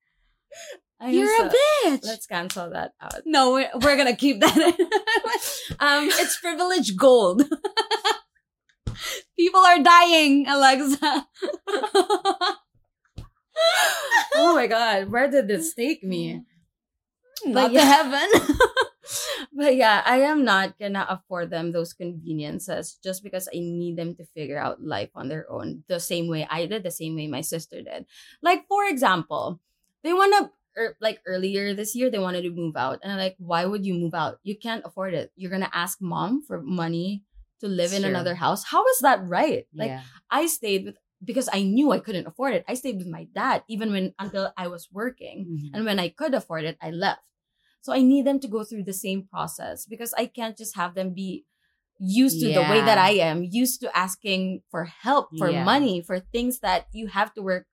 I 0.99 1.11
you're 1.11 1.37
so- 1.37 1.47
a 1.47 1.51
bitch 1.51 2.05
Let's 2.05 2.27
cancel 2.27 2.71
that 2.71 2.95
out. 3.01 3.21
no 3.27 3.53
we're, 3.53 3.71
we're 3.83 3.97
gonna 3.97 4.17
keep 4.17 4.41
that 4.41 4.57
Um 5.79 6.09
It's 6.11 6.41
privilege 6.41 6.97
gold. 6.97 7.43
People 9.37 9.61
are 9.61 9.83
dying, 9.83 10.47
Alexa. 10.49 11.27
oh 14.35 14.55
my 14.55 14.67
god, 14.67 15.11
where 15.11 15.31
did 15.31 15.49
this 15.49 15.75
take 15.75 16.03
me? 16.03 16.43
Not 17.45 17.73
yeah. 17.73 17.81
to 17.81 17.87
heaven. 17.87 18.29
But 19.57 19.77
yeah, 19.77 20.03
I 20.05 20.21
am 20.21 20.45
not 20.45 20.79
gonna 20.79 21.07
afford 21.09 21.49
them 21.49 21.73
those 21.73 21.93
conveniences 21.93 22.99
just 23.03 23.23
because 23.23 23.49
I 23.49 23.59
need 23.59 23.97
them 23.97 24.15
to 24.17 24.25
figure 24.37 24.59
out 24.59 24.83
life 24.83 25.11
on 25.15 25.29
their 25.29 25.51
own 25.51 25.85
the 25.89 25.99
same 25.99 26.29
way 26.29 26.47
I 26.51 26.67
did, 26.67 26.83
the 26.83 26.91
same 26.91 27.17
way 27.17 27.27
my 27.27 27.41
sister 27.41 27.81
did. 27.81 28.05
Like, 28.43 28.69
for 28.69 28.85
example, 28.85 29.61
they 30.05 30.13
wanna 30.13 30.51
er, 30.77 30.97
like 31.01 31.21
earlier 31.25 31.73
this 31.73 31.95
year 31.95 32.11
they 32.11 32.19
wanted 32.19 32.43
to 32.43 32.51
move 32.51 32.77
out, 32.77 33.01
and 33.03 33.13
I'm 33.13 33.19
like, 33.19 33.37
why 33.39 33.65
would 33.65 33.87
you 33.87 33.95
move 33.95 34.15
out? 34.15 34.41
You 34.43 34.59
can't 34.59 34.85
afford 34.85 35.15
it. 35.15 35.33
You're 35.37 35.51
gonna 35.51 35.73
ask 35.73 36.03
mom 36.03 36.43
for 36.43 36.61
money 36.61 37.23
to 37.61 37.69
live 37.69 37.93
in 37.93 38.03
Sure. 38.03 38.11
another 38.11 38.35
house. 38.35 38.65
How 38.65 38.87
is 38.87 38.99
that 39.01 39.25
right? 39.27 39.67
Like, 39.75 39.91
yeah. 39.91 40.03
I 40.31 40.47
stayed 40.47 40.85
with 40.85 40.97
because 41.25 41.49
I 41.53 41.63
knew 41.63 41.93
I 41.93 41.99
couldn't 42.01 42.27
afford 42.27 42.53
it. 42.55 42.65
I 42.69 42.75
stayed 42.75 42.99
with 42.99 43.07
my 43.09 43.25
dad 43.35 43.65
even 43.69 43.91
when 43.91 44.15
until 44.19 44.53
I 44.57 44.69
was 44.69 44.89
working. 44.93 45.47
Mhm. 45.49 45.71
And 45.73 45.85
when 45.87 45.99
I 45.99 46.09
could 46.11 46.35
afford 46.35 46.65
it, 46.65 46.77
I 46.81 46.91
left. 46.91 47.25
So 47.81 47.93
I 47.93 48.03
need 48.03 48.27
them 48.27 48.39
to 48.41 48.49
go 48.49 48.65
through 48.65 48.85
the 48.85 48.93
same 48.93 49.25
process 49.27 49.87
because 49.87 50.13
I 50.19 50.27
can't 50.27 50.57
just 50.59 50.77
have 50.77 50.95
them 50.95 51.15
be 51.15 51.47
used 51.99 52.41
to 52.41 52.53
the 52.53 52.61
way 52.69 52.83
that 52.85 52.99
I 52.99 53.13
am, 53.13 53.45
used 53.45 53.81
to 53.81 53.97
asking 53.97 54.61
for 54.71 54.85
help, 54.85 55.31
for 55.39 55.49
Yeah. 55.51 55.65
money, 55.65 56.03
for 56.03 56.21
things 56.21 56.59
that 56.61 56.89
you 56.93 57.07
have 57.09 57.33
to 57.35 57.43
work 57.43 57.67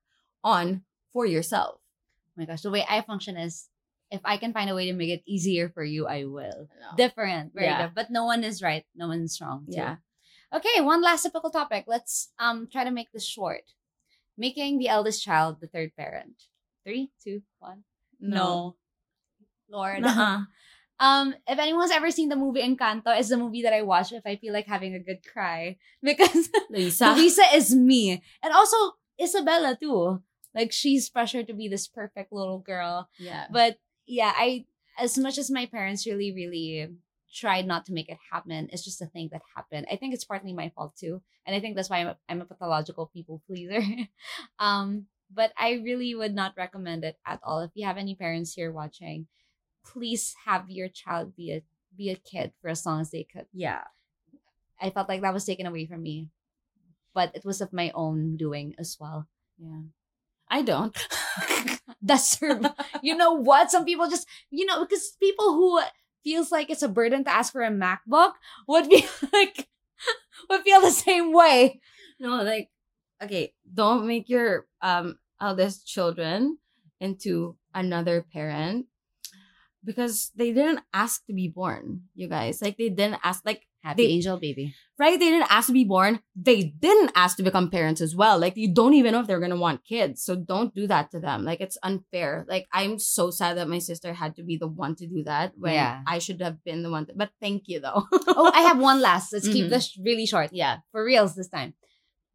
on 0.43 0.85
for 1.11 1.25
yourself. 1.25 1.81
Oh 1.81 2.31
my 2.37 2.45
gosh, 2.45 2.61
the 2.61 2.71
way 2.71 2.85
I 2.87 3.01
function 3.01 3.35
is 3.35 3.67
if 4.13 4.21
I 4.23 4.37
can 4.37 4.53
find 4.53 4.69
a 4.69 4.75
way 4.77 4.85
to 4.85 4.93
make 4.93 5.09
it 5.09 5.25
easier 5.25 5.73
for 5.73 5.81
you, 5.83 6.05
I 6.05 6.29
will. 6.29 6.69
Know? 6.69 6.93
Different, 6.95 7.51
very 7.57 7.65
Yeah. 7.67 7.89
different. 7.89 7.95
But 7.97 8.11
no 8.13 8.25
one 8.29 8.43
is 8.45 8.61
right. 8.61 8.85
No 8.93 9.07
one's 9.09 9.41
wrong. 9.41 9.65
Too. 9.65 9.73
Yeah. 9.81 9.97
Okay, 10.53 10.81
one 10.85 11.01
last 11.01 11.23
typical 11.25 11.49
topic. 11.49 11.85
Let's 11.89 12.29
um 12.37 12.69
try 12.71 12.83
to 12.85 12.93
make 12.93 13.09
this 13.11 13.25
short. 13.25 13.65
Making 14.37 14.77
the 14.77 14.89
eldest 14.93 15.23
child 15.25 15.57
the 15.61 15.67
third 15.67 15.97
parent. 15.97 16.37
Three, 16.85 17.09
two, 17.23 17.41
one. 17.57 17.83
No. 18.21 18.77
Lord. 19.69 20.01
Nuh-uh. 20.01 20.45
Um, 20.99 21.33
if 21.49 21.57
anyone's 21.59 21.91
ever 21.91 22.11
seen 22.11 22.29
the 22.29 22.37
movie 22.37 22.61
Encanto, 22.61 23.11
it's 23.17 23.27
the 23.27 23.35
movie 23.35 23.63
that 23.63 23.73
I 23.73 23.81
watch 23.81 24.13
if 24.13 24.21
I 24.25 24.37
feel 24.37 24.53
like 24.53 24.67
having 24.69 24.93
a 24.93 25.01
good 25.01 25.19
cry 25.25 25.75
because 26.05 26.47
Luisa. 26.69 27.13
Luisa 27.17 27.41
is 27.55 27.73
me, 27.75 28.21
and 28.41 28.53
also 28.53 28.77
Isabela 29.19 29.75
too. 29.77 30.21
Like 30.55 30.71
she's 30.71 31.09
pressured 31.09 31.47
to 31.47 31.53
be 31.57 31.67
this 31.67 31.87
perfect 31.89 32.31
little 32.31 32.59
girl, 32.59 33.09
Yeah. 33.19 33.47
but 33.51 33.81
yeah, 34.05 34.33
I 34.35 34.65
as 34.99 35.17
much 35.17 35.37
as 35.37 35.49
my 35.49 35.65
parents 35.65 36.05
really, 36.05 36.31
really 36.33 36.89
tried 37.33 37.65
not 37.65 37.85
to 37.85 37.93
make 37.93 38.09
it 38.09 38.17
happen, 38.31 38.69
it's 38.71 38.83
just 38.83 39.01
a 39.01 39.07
thing 39.07 39.29
that 39.31 39.41
happened. 39.55 39.87
I 39.91 39.95
think 39.95 40.13
it's 40.13 40.23
partly 40.23 40.53
my 40.53 40.69
fault 40.75 40.95
too, 40.95 41.21
and 41.45 41.55
I 41.55 41.59
think 41.59 41.75
that's 41.75 41.89
why 41.89 41.97
I'm 41.97 42.07
a, 42.07 42.17
I'm 42.29 42.41
a 42.41 42.45
pathological 42.45 43.07
people 43.07 43.41
pleaser. 43.47 43.81
um, 44.59 45.05
but 45.33 45.51
I 45.57 45.81
really 45.83 46.13
would 46.13 46.35
not 46.35 46.53
recommend 46.55 47.03
it 47.03 47.17
at 47.25 47.39
all. 47.43 47.61
If 47.61 47.71
you 47.73 47.85
have 47.85 47.97
any 47.97 48.15
parents 48.15 48.53
here 48.53 48.71
watching, 48.71 49.27
please 49.83 50.35
have 50.45 50.69
your 50.69 50.87
child 50.89 51.35
be 51.35 51.51
a 51.51 51.63
be 51.95 52.09
a 52.09 52.15
kid 52.15 52.53
for 52.61 52.69
as 52.69 52.85
long 52.85 53.01
as 53.01 53.11
they 53.11 53.23
could. 53.23 53.45
yeah. 53.53 53.83
I 54.81 54.89
felt 54.89 55.07
like 55.07 55.21
that 55.21 55.33
was 55.33 55.45
taken 55.45 55.65
away 55.65 55.85
from 55.85 56.03
me, 56.03 56.27
but 57.13 57.31
it 57.35 57.45
was 57.45 57.61
of 57.61 57.71
my 57.71 57.91
own 57.95 58.35
doing 58.35 58.75
as 58.77 58.97
well. 58.99 59.27
Yeah. 59.57 59.83
I 60.53 60.61
don't. 60.61 60.93
That's 62.01 62.37
her. 62.37 62.61
you 63.01 63.17
know 63.17 63.33
what? 63.33 63.71
Some 63.71 63.85
people 63.85 64.07
just, 64.07 64.27
you 64.51 64.67
know, 64.67 64.85
because 64.85 65.17
people 65.19 65.53
who 65.53 65.81
feels 66.23 66.51
like 66.51 66.69
it's 66.69 66.83
a 66.83 66.87
burden 66.87 67.23
to 67.23 67.33
ask 67.33 67.51
for 67.51 67.63
a 67.63 67.71
MacBook 67.71 68.33
would 68.67 68.87
be 68.87 69.03
like, 69.33 69.67
would 70.49 70.61
feel 70.61 70.81
the 70.81 70.91
same 70.91 71.33
way. 71.33 71.81
no, 72.19 72.43
like, 72.43 72.69
okay, 73.21 73.53
don't 73.65 74.05
make 74.05 74.29
your 74.29 74.67
um 74.81 75.17
eldest 75.41 75.87
children 75.87 76.59
into 77.01 77.55
another 77.73 78.21
parent 78.21 78.85
because 79.83 80.31
they 80.35 80.53
didn't 80.53 80.81
ask 80.93 81.25
to 81.25 81.33
be 81.33 81.47
born, 81.47 82.03
you 82.13 82.27
guys. 82.27 82.61
Like 82.61 82.77
they 82.77 82.89
didn't 82.89 83.19
ask 83.23 83.41
like 83.43 83.65
Happy 83.83 84.03
They- 84.07 84.13
angel 84.13 84.37
baby. 84.39 84.73
right? 84.97 85.19
They 85.19 85.29
didn't 85.29 85.51
ask 85.51 85.67
to 85.67 85.73
be 85.73 85.83
born. 85.83 86.21
They 86.35 86.63
didn't 86.63 87.11
ask 87.15 87.35
to 87.37 87.43
become 87.43 87.69
parents 87.69 87.99
as 87.99 88.15
well. 88.15 88.39
Like 88.39 88.55
you 88.55 88.73
don't 88.73 88.93
even 88.93 89.11
know 89.11 89.19
if 89.19 89.27
they're 89.27 89.39
gonna 89.41 89.57
want 89.59 89.83
kids. 89.83 90.23
So 90.23 90.35
don't 90.35 90.73
do 90.73 90.87
that 90.87 91.11
to 91.11 91.19
them. 91.19 91.43
Like 91.43 91.59
it's 91.59 91.77
unfair. 91.83 92.45
Like 92.47 92.65
I'm 92.71 92.97
so 92.99 93.29
sad 93.29 93.57
that 93.57 93.67
my 93.67 93.79
sister 93.79 94.13
had 94.13 94.35
to 94.37 94.43
be 94.43 94.55
the 94.55 94.67
one 94.69 94.95
to 94.95 95.05
do 95.07 95.23
that 95.25 95.51
when 95.57 95.73
Yeah. 95.73 96.01
I 96.07 96.19
should 96.19 96.41
have 96.41 96.63
been 96.63 96.81
the 96.83 96.89
one. 96.89 97.05
To, 97.07 97.13
but 97.15 97.31
thank 97.41 97.63
you 97.67 97.79
though. 97.81 98.03
Oh, 98.35 98.49
I 98.53 98.61
have 98.61 98.79
one 98.79 99.01
last. 99.01 99.33
Let's 99.33 99.47
keep 99.47 99.65
Mhm. 99.65 99.69
this 99.69 99.97
really 99.97 100.25
short. 100.25 100.49
yeah. 100.53 100.77
For 100.91 101.03
reals 101.03 101.35
this 101.35 101.49
time. 101.49 101.73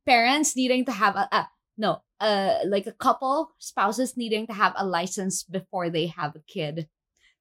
Parents 0.06 0.54
needing 0.56 0.84
to 0.86 0.92
have 0.92 1.16
a, 1.16 1.28
uh, 1.32 1.44
no, 1.76 2.02
uh, 2.20 2.54
like 2.66 2.86
a 2.86 2.92
couple, 2.92 3.52
spouses 3.58 4.16
needing 4.16 4.46
to 4.46 4.52
have 4.52 4.72
a 4.76 4.84
license 4.86 5.42
before 5.44 5.90
they 5.90 6.06
have 6.08 6.34
a 6.36 6.40
kid. 6.46 6.88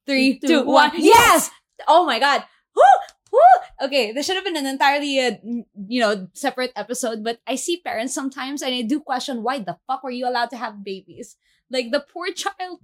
Three, 0.05 0.39
Three, 0.39 0.39
two, 0.39 0.47
two, 0.47 0.65
one. 0.65 0.91
one. 0.91 1.01
Yes! 1.01 1.49
Oh 1.87 2.05
my 2.05 2.19
God. 2.19 2.43
Woo! 3.31 3.85
Okay, 3.85 4.11
this 4.11 4.25
should 4.25 4.35
have 4.35 4.45
been 4.45 4.57
an 4.57 4.65
entirely, 4.65 5.19
uh, 5.19 5.31
you 5.87 6.01
know, 6.01 6.27
separate 6.33 6.71
episode, 6.75 7.23
but 7.23 7.39
I 7.45 7.55
see 7.55 7.81
parents 7.81 8.13
sometimes 8.13 8.61
and 8.61 8.73
I 8.73 8.81
do 8.81 8.99
question 8.99 9.43
why 9.43 9.59
the 9.59 9.77
fuck 9.87 10.03
were 10.03 10.11
you 10.11 10.27
allowed 10.27 10.49
to 10.51 10.57
have 10.57 10.83
babies? 10.83 11.35
Like 11.69 11.91
the 11.91 11.99
poor 11.99 12.31
child 12.31 12.79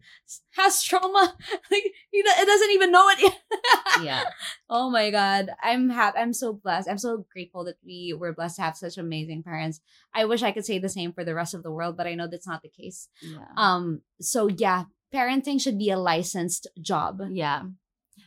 has 0.58 0.84
trauma. 0.84 1.36
Like 1.72 1.84
he 2.12 2.18
it 2.20 2.46
doesn't 2.46 2.72
even 2.72 2.92
know 2.92 3.08
it. 3.10 3.34
Yeah. 4.04 4.24
Oh 4.70 4.90
my 4.90 5.10
god, 5.12 5.50
I'm 5.64 5.90
happy. 5.90 6.18
I'm 6.20 6.34
so 6.34 6.52
blessed. 6.54 6.90
I'm 6.90 6.98
so 6.98 7.26
grateful 7.32 7.64
that 7.66 7.78
we 7.86 8.14
were 8.18 8.34
blessed 8.34 8.58
to 8.58 8.64
have 8.64 8.76
such 8.76 8.98
amazing 8.98 9.44
parents. 9.44 9.80
I 10.14 10.26
wish 10.26 10.44
I 10.44 10.52
could 10.52 10.66
say 10.66 10.80
the 10.80 10.90
same 10.90 11.14
for 11.14 11.24
the 11.24 11.36
rest 11.36 11.54
of 11.54 11.64
the 11.64 11.72
world, 11.72 11.96
but 11.96 12.08
I 12.08 12.16
know 12.16 12.28
that's 12.28 12.48
not 12.48 12.62
the 12.62 12.70
case. 12.70 13.08
Yeah. 13.22 13.46
Um, 13.56 14.02
so 14.20 14.48
yeah, 14.50 14.86
parenting 15.14 15.62
should 15.62 15.78
be 15.78 15.90
a 15.90 15.98
licensed 15.98 16.68
job. 16.82 17.22
yeah. 17.32 17.64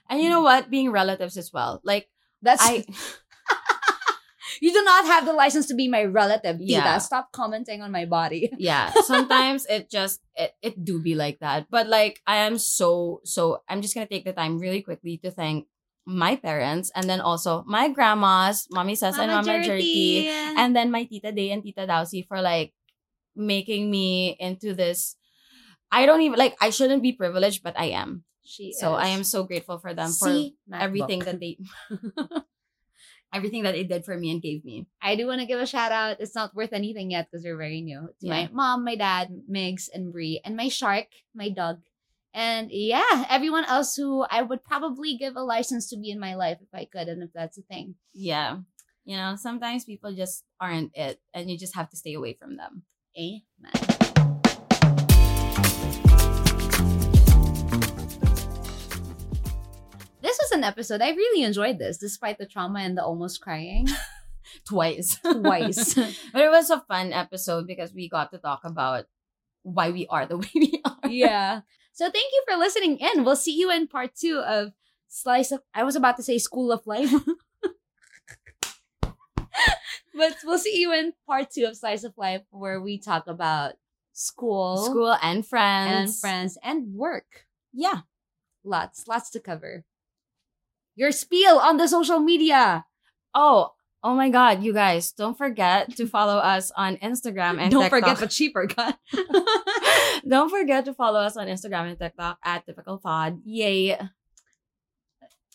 And 0.08 0.20
you 0.20 0.28
know 0.28 0.40
mm. 0.40 0.44
what? 0.44 0.70
Being 0.70 0.90
relatives 0.90 1.36
as 1.36 1.52
well. 1.52 1.80
Like 1.84 2.08
That's 2.42 2.62
I 2.62 2.84
you 4.60 4.72
do 4.72 4.82
not 4.82 5.04
have 5.06 5.26
the 5.26 5.32
license 5.32 5.66
to 5.66 5.74
be 5.74 5.88
my 5.88 6.04
relative. 6.04 6.58
Tita. 6.58 6.72
Yeah. 6.72 6.98
Stop 6.98 7.32
commenting 7.32 7.82
on 7.82 7.90
my 7.90 8.04
body. 8.04 8.50
yeah 8.58 8.90
sometimes 9.04 9.66
it 9.66 9.90
just 9.90 10.20
it, 10.34 10.52
it 10.62 10.84
do 10.84 11.00
be 11.00 11.14
like 11.14 11.38
that 11.40 11.66
but 11.70 11.86
like 11.86 12.20
i 12.26 12.36
am 12.36 12.58
so 12.58 13.20
so 13.24 13.62
i'm 13.68 13.82
just 13.82 13.94
gonna 13.94 14.06
take 14.06 14.24
the 14.24 14.32
time 14.32 14.58
really 14.58 14.82
quickly 14.82 15.18
to 15.18 15.30
thank 15.30 15.66
my 16.06 16.36
parents 16.36 16.90
and 16.94 17.10
then 17.10 17.20
also 17.20 17.64
my 17.66 17.88
grandmas 17.88 18.66
mommy 18.70 18.94
Sasa 18.94 19.22
and 19.22 19.32
mama 19.32 19.62
jerky 19.64 20.28
and 20.28 20.74
then 20.74 20.90
my 20.90 21.04
tita 21.04 21.32
day 21.32 21.50
and 21.50 21.62
tita 21.62 21.86
Dowsy 21.86 22.26
for 22.26 22.40
like 22.40 22.72
making 23.34 23.90
me 23.90 24.36
into 24.38 24.72
this 24.72 25.16
i 25.90 26.06
don't 26.06 26.22
even 26.22 26.38
like 26.38 26.56
i 26.60 26.70
shouldn't 26.70 27.02
be 27.02 27.12
privileged 27.12 27.62
but 27.62 27.78
i 27.78 27.86
am 27.86 28.24
she 28.46 28.72
so 28.72 28.94
i 28.94 29.08
am 29.08 29.24
so 29.24 29.44
grateful 29.44 29.78
for 29.78 29.92
them 29.94 30.08
for 30.12 30.28
See, 30.28 30.54
everything 30.72 31.20
MacBook. 31.20 31.24
that 31.24 31.40
they 31.40 31.58
everything 33.32 33.64
that 33.64 33.72
they 33.72 33.84
did 33.84 34.04
for 34.04 34.16
me 34.16 34.30
and 34.30 34.40
gave 34.40 34.64
me 34.64 34.86
I 35.02 35.16
do 35.16 35.26
want 35.26 35.40
to 35.40 35.46
give 35.46 35.60
a 35.60 35.66
shout 35.66 35.92
out. 35.92 36.20
It's 36.20 36.34
not 36.34 36.54
worth 36.54 36.72
anything 36.72 37.10
yet 37.10 37.28
because 37.30 37.44
we're 37.44 37.56
very 37.56 37.80
new. 37.80 38.08
To 38.20 38.28
my 38.28 38.48
mom, 38.52 38.84
my 38.84 38.96
dad, 38.96 39.28
Migs, 39.50 39.88
and 39.92 40.10
Brie, 40.12 40.40
and 40.44 40.56
my 40.56 40.68
shark, 40.68 41.06
my 41.34 41.48
dog. 41.50 41.78
And 42.34 42.70
yeah, 42.72 43.26
everyone 43.30 43.64
else 43.66 43.94
who 43.94 44.22
I 44.28 44.42
would 44.42 44.64
probably 44.64 45.16
give 45.16 45.36
a 45.36 45.42
license 45.42 45.88
to 45.90 45.96
be 45.96 46.10
in 46.10 46.18
my 46.18 46.34
life 46.34 46.58
if 46.60 46.68
I 46.74 46.86
could, 46.86 47.06
and 47.08 47.22
if 47.22 47.30
that's 47.34 47.58
a 47.58 47.62
thing. 47.62 47.94
yeah 48.14 48.58
you 49.06 49.16
know 49.16 49.36
sometimes 49.36 49.84
people 49.84 50.12
just 50.12 50.42
aren't 50.60 50.90
it 50.96 51.20
and 51.32 51.48
you 51.48 51.56
just 51.56 51.76
have 51.76 51.88
to 51.90 51.96
stay 51.96 52.14
away 52.14 52.34
from 52.34 52.56
them 52.56 52.82
Amen. 53.16 53.95
This 60.26 60.38
was 60.42 60.50
an 60.50 60.64
episode. 60.64 61.02
I 61.02 61.10
really 61.10 61.44
enjoyed 61.44 61.78
this, 61.78 61.98
despite 61.98 62.38
the 62.38 62.46
trauma 62.46 62.80
and 62.80 62.98
the 62.98 63.04
almost 63.04 63.40
crying. 63.40 63.86
twice. 64.66 65.20
Twice. 65.22 65.94
but 66.32 66.42
it 66.42 66.50
was 66.50 66.68
a 66.68 66.80
fun 66.80 67.12
episode 67.12 67.68
because 67.68 67.94
we 67.94 68.08
got 68.08 68.32
to 68.32 68.38
talk 68.38 68.62
about 68.64 69.04
why 69.62 69.92
we 69.92 70.08
are 70.08 70.26
the 70.26 70.38
way 70.38 70.50
we 70.52 70.82
are. 70.84 71.08
yeah. 71.08 71.60
So 71.92 72.10
thank 72.10 72.32
you 72.32 72.42
for 72.48 72.56
listening 72.58 72.98
in. 72.98 73.22
We'll 73.22 73.36
see 73.36 73.56
you 73.56 73.70
in 73.70 73.86
part 73.86 74.16
two 74.16 74.40
of 74.40 74.72
Slice 75.06 75.52
of 75.52 75.60
I 75.72 75.84
was 75.84 75.94
about 75.94 76.16
to 76.16 76.24
say 76.24 76.38
School 76.38 76.72
of 76.72 76.84
Life. 76.88 77.14
but 80.12 80.34
we'll 80.44 80.58
see 80.58 80.80
you 80.80 80.92
in 80.92 81.12
part 81.24 81.52
two 81.52 81.66
of 81.66 81.76
Slice 81.76 82.02
of 82.02 82.14
Life 82.16 82.42
where 82.50 82.80
we 82.80 82.98
talk 82.98 83.28
about 83.28 83.74
school, 84.12 84.76
School 84.78 85.16
and 85.22 85.46
friends. 85.46 85.92
and 85.92 86.16
friends. 86.16 86.20
friends 86.20 86.58
and 86.64 86.94
work. 86.94 87.46
Yeah. 87.72 88.00
Lots, 88.64 89.06
lots 89.06 89.30
to 89.30 89.38
cover. 89.38 89.84
Your 90.96 91.12
spiel 91.12 91.58
on 91.58 91.76
the 91.76 91.86
social 91.88 92.18
media. 92.18 92.84
Oh, 93.34 93.72
oh 94.02 94.14
my 94.14 94.30
God, 94.30 94.62
you 94.62 94.72
guys, 94.72 95.12
don't 95.12 95.36
forget 95.36 95.94
to 95.96 96.06
follow 96.16 96.38
us 96.38 96.72
on 96.76 96.96
Instagram 96.98 97.60
and 97.60 97.70
Don't 97.70 97.82
TikTok. 97.84 98.00
forget 98.00 98.18
the 98.18 98.26
cheaper 98.28 98.66
cut. 98.66 98.98
don't 100.28 100.48
forget 100.50 100.84
to 100.86 100.94
follow 100.94 101.20
us 101.20 101.36
on 101.36 101.46
Instagram 101.48 101.90
and 101.90 101.98
TikTok 101.98 102.38
at 102.44 102.64
Typical 102.66 102.98
Pod. 102.98 103.40
Yay. 103.44 103.98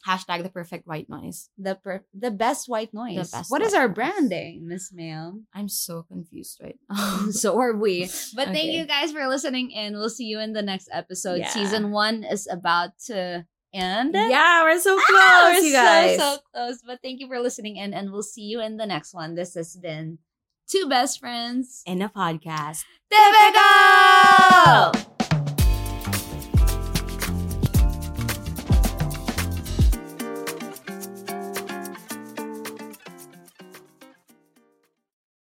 Hashtag 0.08 0.42
the 0.42 0.50
perfect 0.50 0.88
white 0.88 1.08
noise. 1.10 1.50
the 1.60 1.76
per- 1.76 2.04
the 2.12 2.32
best 2.32 2.68
white 2.68 2.92
noise. 2.92 3.30
The 3.30 3.38
best 3.38 3.52
what 3.52 3.62
is 3.62 3.76
our 3.76 3.88
noise. 3.88 3.96
branding, 3.96 4.68
Miss 4.68 4.92
Ma'am? 4.92 5.46
I'm 5.54 5.70
so 5.70 6.02
confused 6.02 6.60
right 6.60 6.80
now. 6.90 7.28
so 7.32 7.60
are 7.60 7.76
we. 7.76 8.10
But 8.36 8.48
thank 8.48 8.72
you 8.74 8.86
guys 8.88 9.12
for 9.12 9.28
listening 9.28 9.70
in. 9.70 9.94
We'll 9.94 10.10
see 10.10 10.26
you 10.26 10.40
in 10.40 10.54
the 10.54 10.64
next 10.64 10.90
episode. 10.92 11.38
Yeah. 11.40 11.50
Season 11.50 11.92
one 11.92 12.24
is 12.24 12.48
about 12.52 12.98
to 13.06 13.46
end. 13.74 14.14
yeah, 14.14 14.64
we're 14.64 14.80
so 14.80 14.96
close, 14.96 15.06
Ah, 15.10 15.52
we're 15.54 15.60
you 15.66 15.74
guys. 15.74 16.20
so 16.20 16.36
so 16.36 16.40
close. 16.54 16.82
But 16.86 17.00
thank 17.04 17.20
you 17.20 17.28
for 17.28 17.40
listening 17.40 17.78
in, 17.78 17.94
and 17.94 18.12
we'll 18.12 18.24
see 18.24 18.44
you 18.44 18.62
in 18.62 18.78
the 18.78 18.86
next 18.86 19.14
one. 19.14 19.36
This 19.36 19.56
has 19.56 19.76
been 19.76 20.20
two 20.68 20.88
best 20.90 21.20
friends. 21.20 21.84
In 21.86 22.02
a 22.02 22.10
podcast. 22.10 22.84
Typical! 23.12 25.21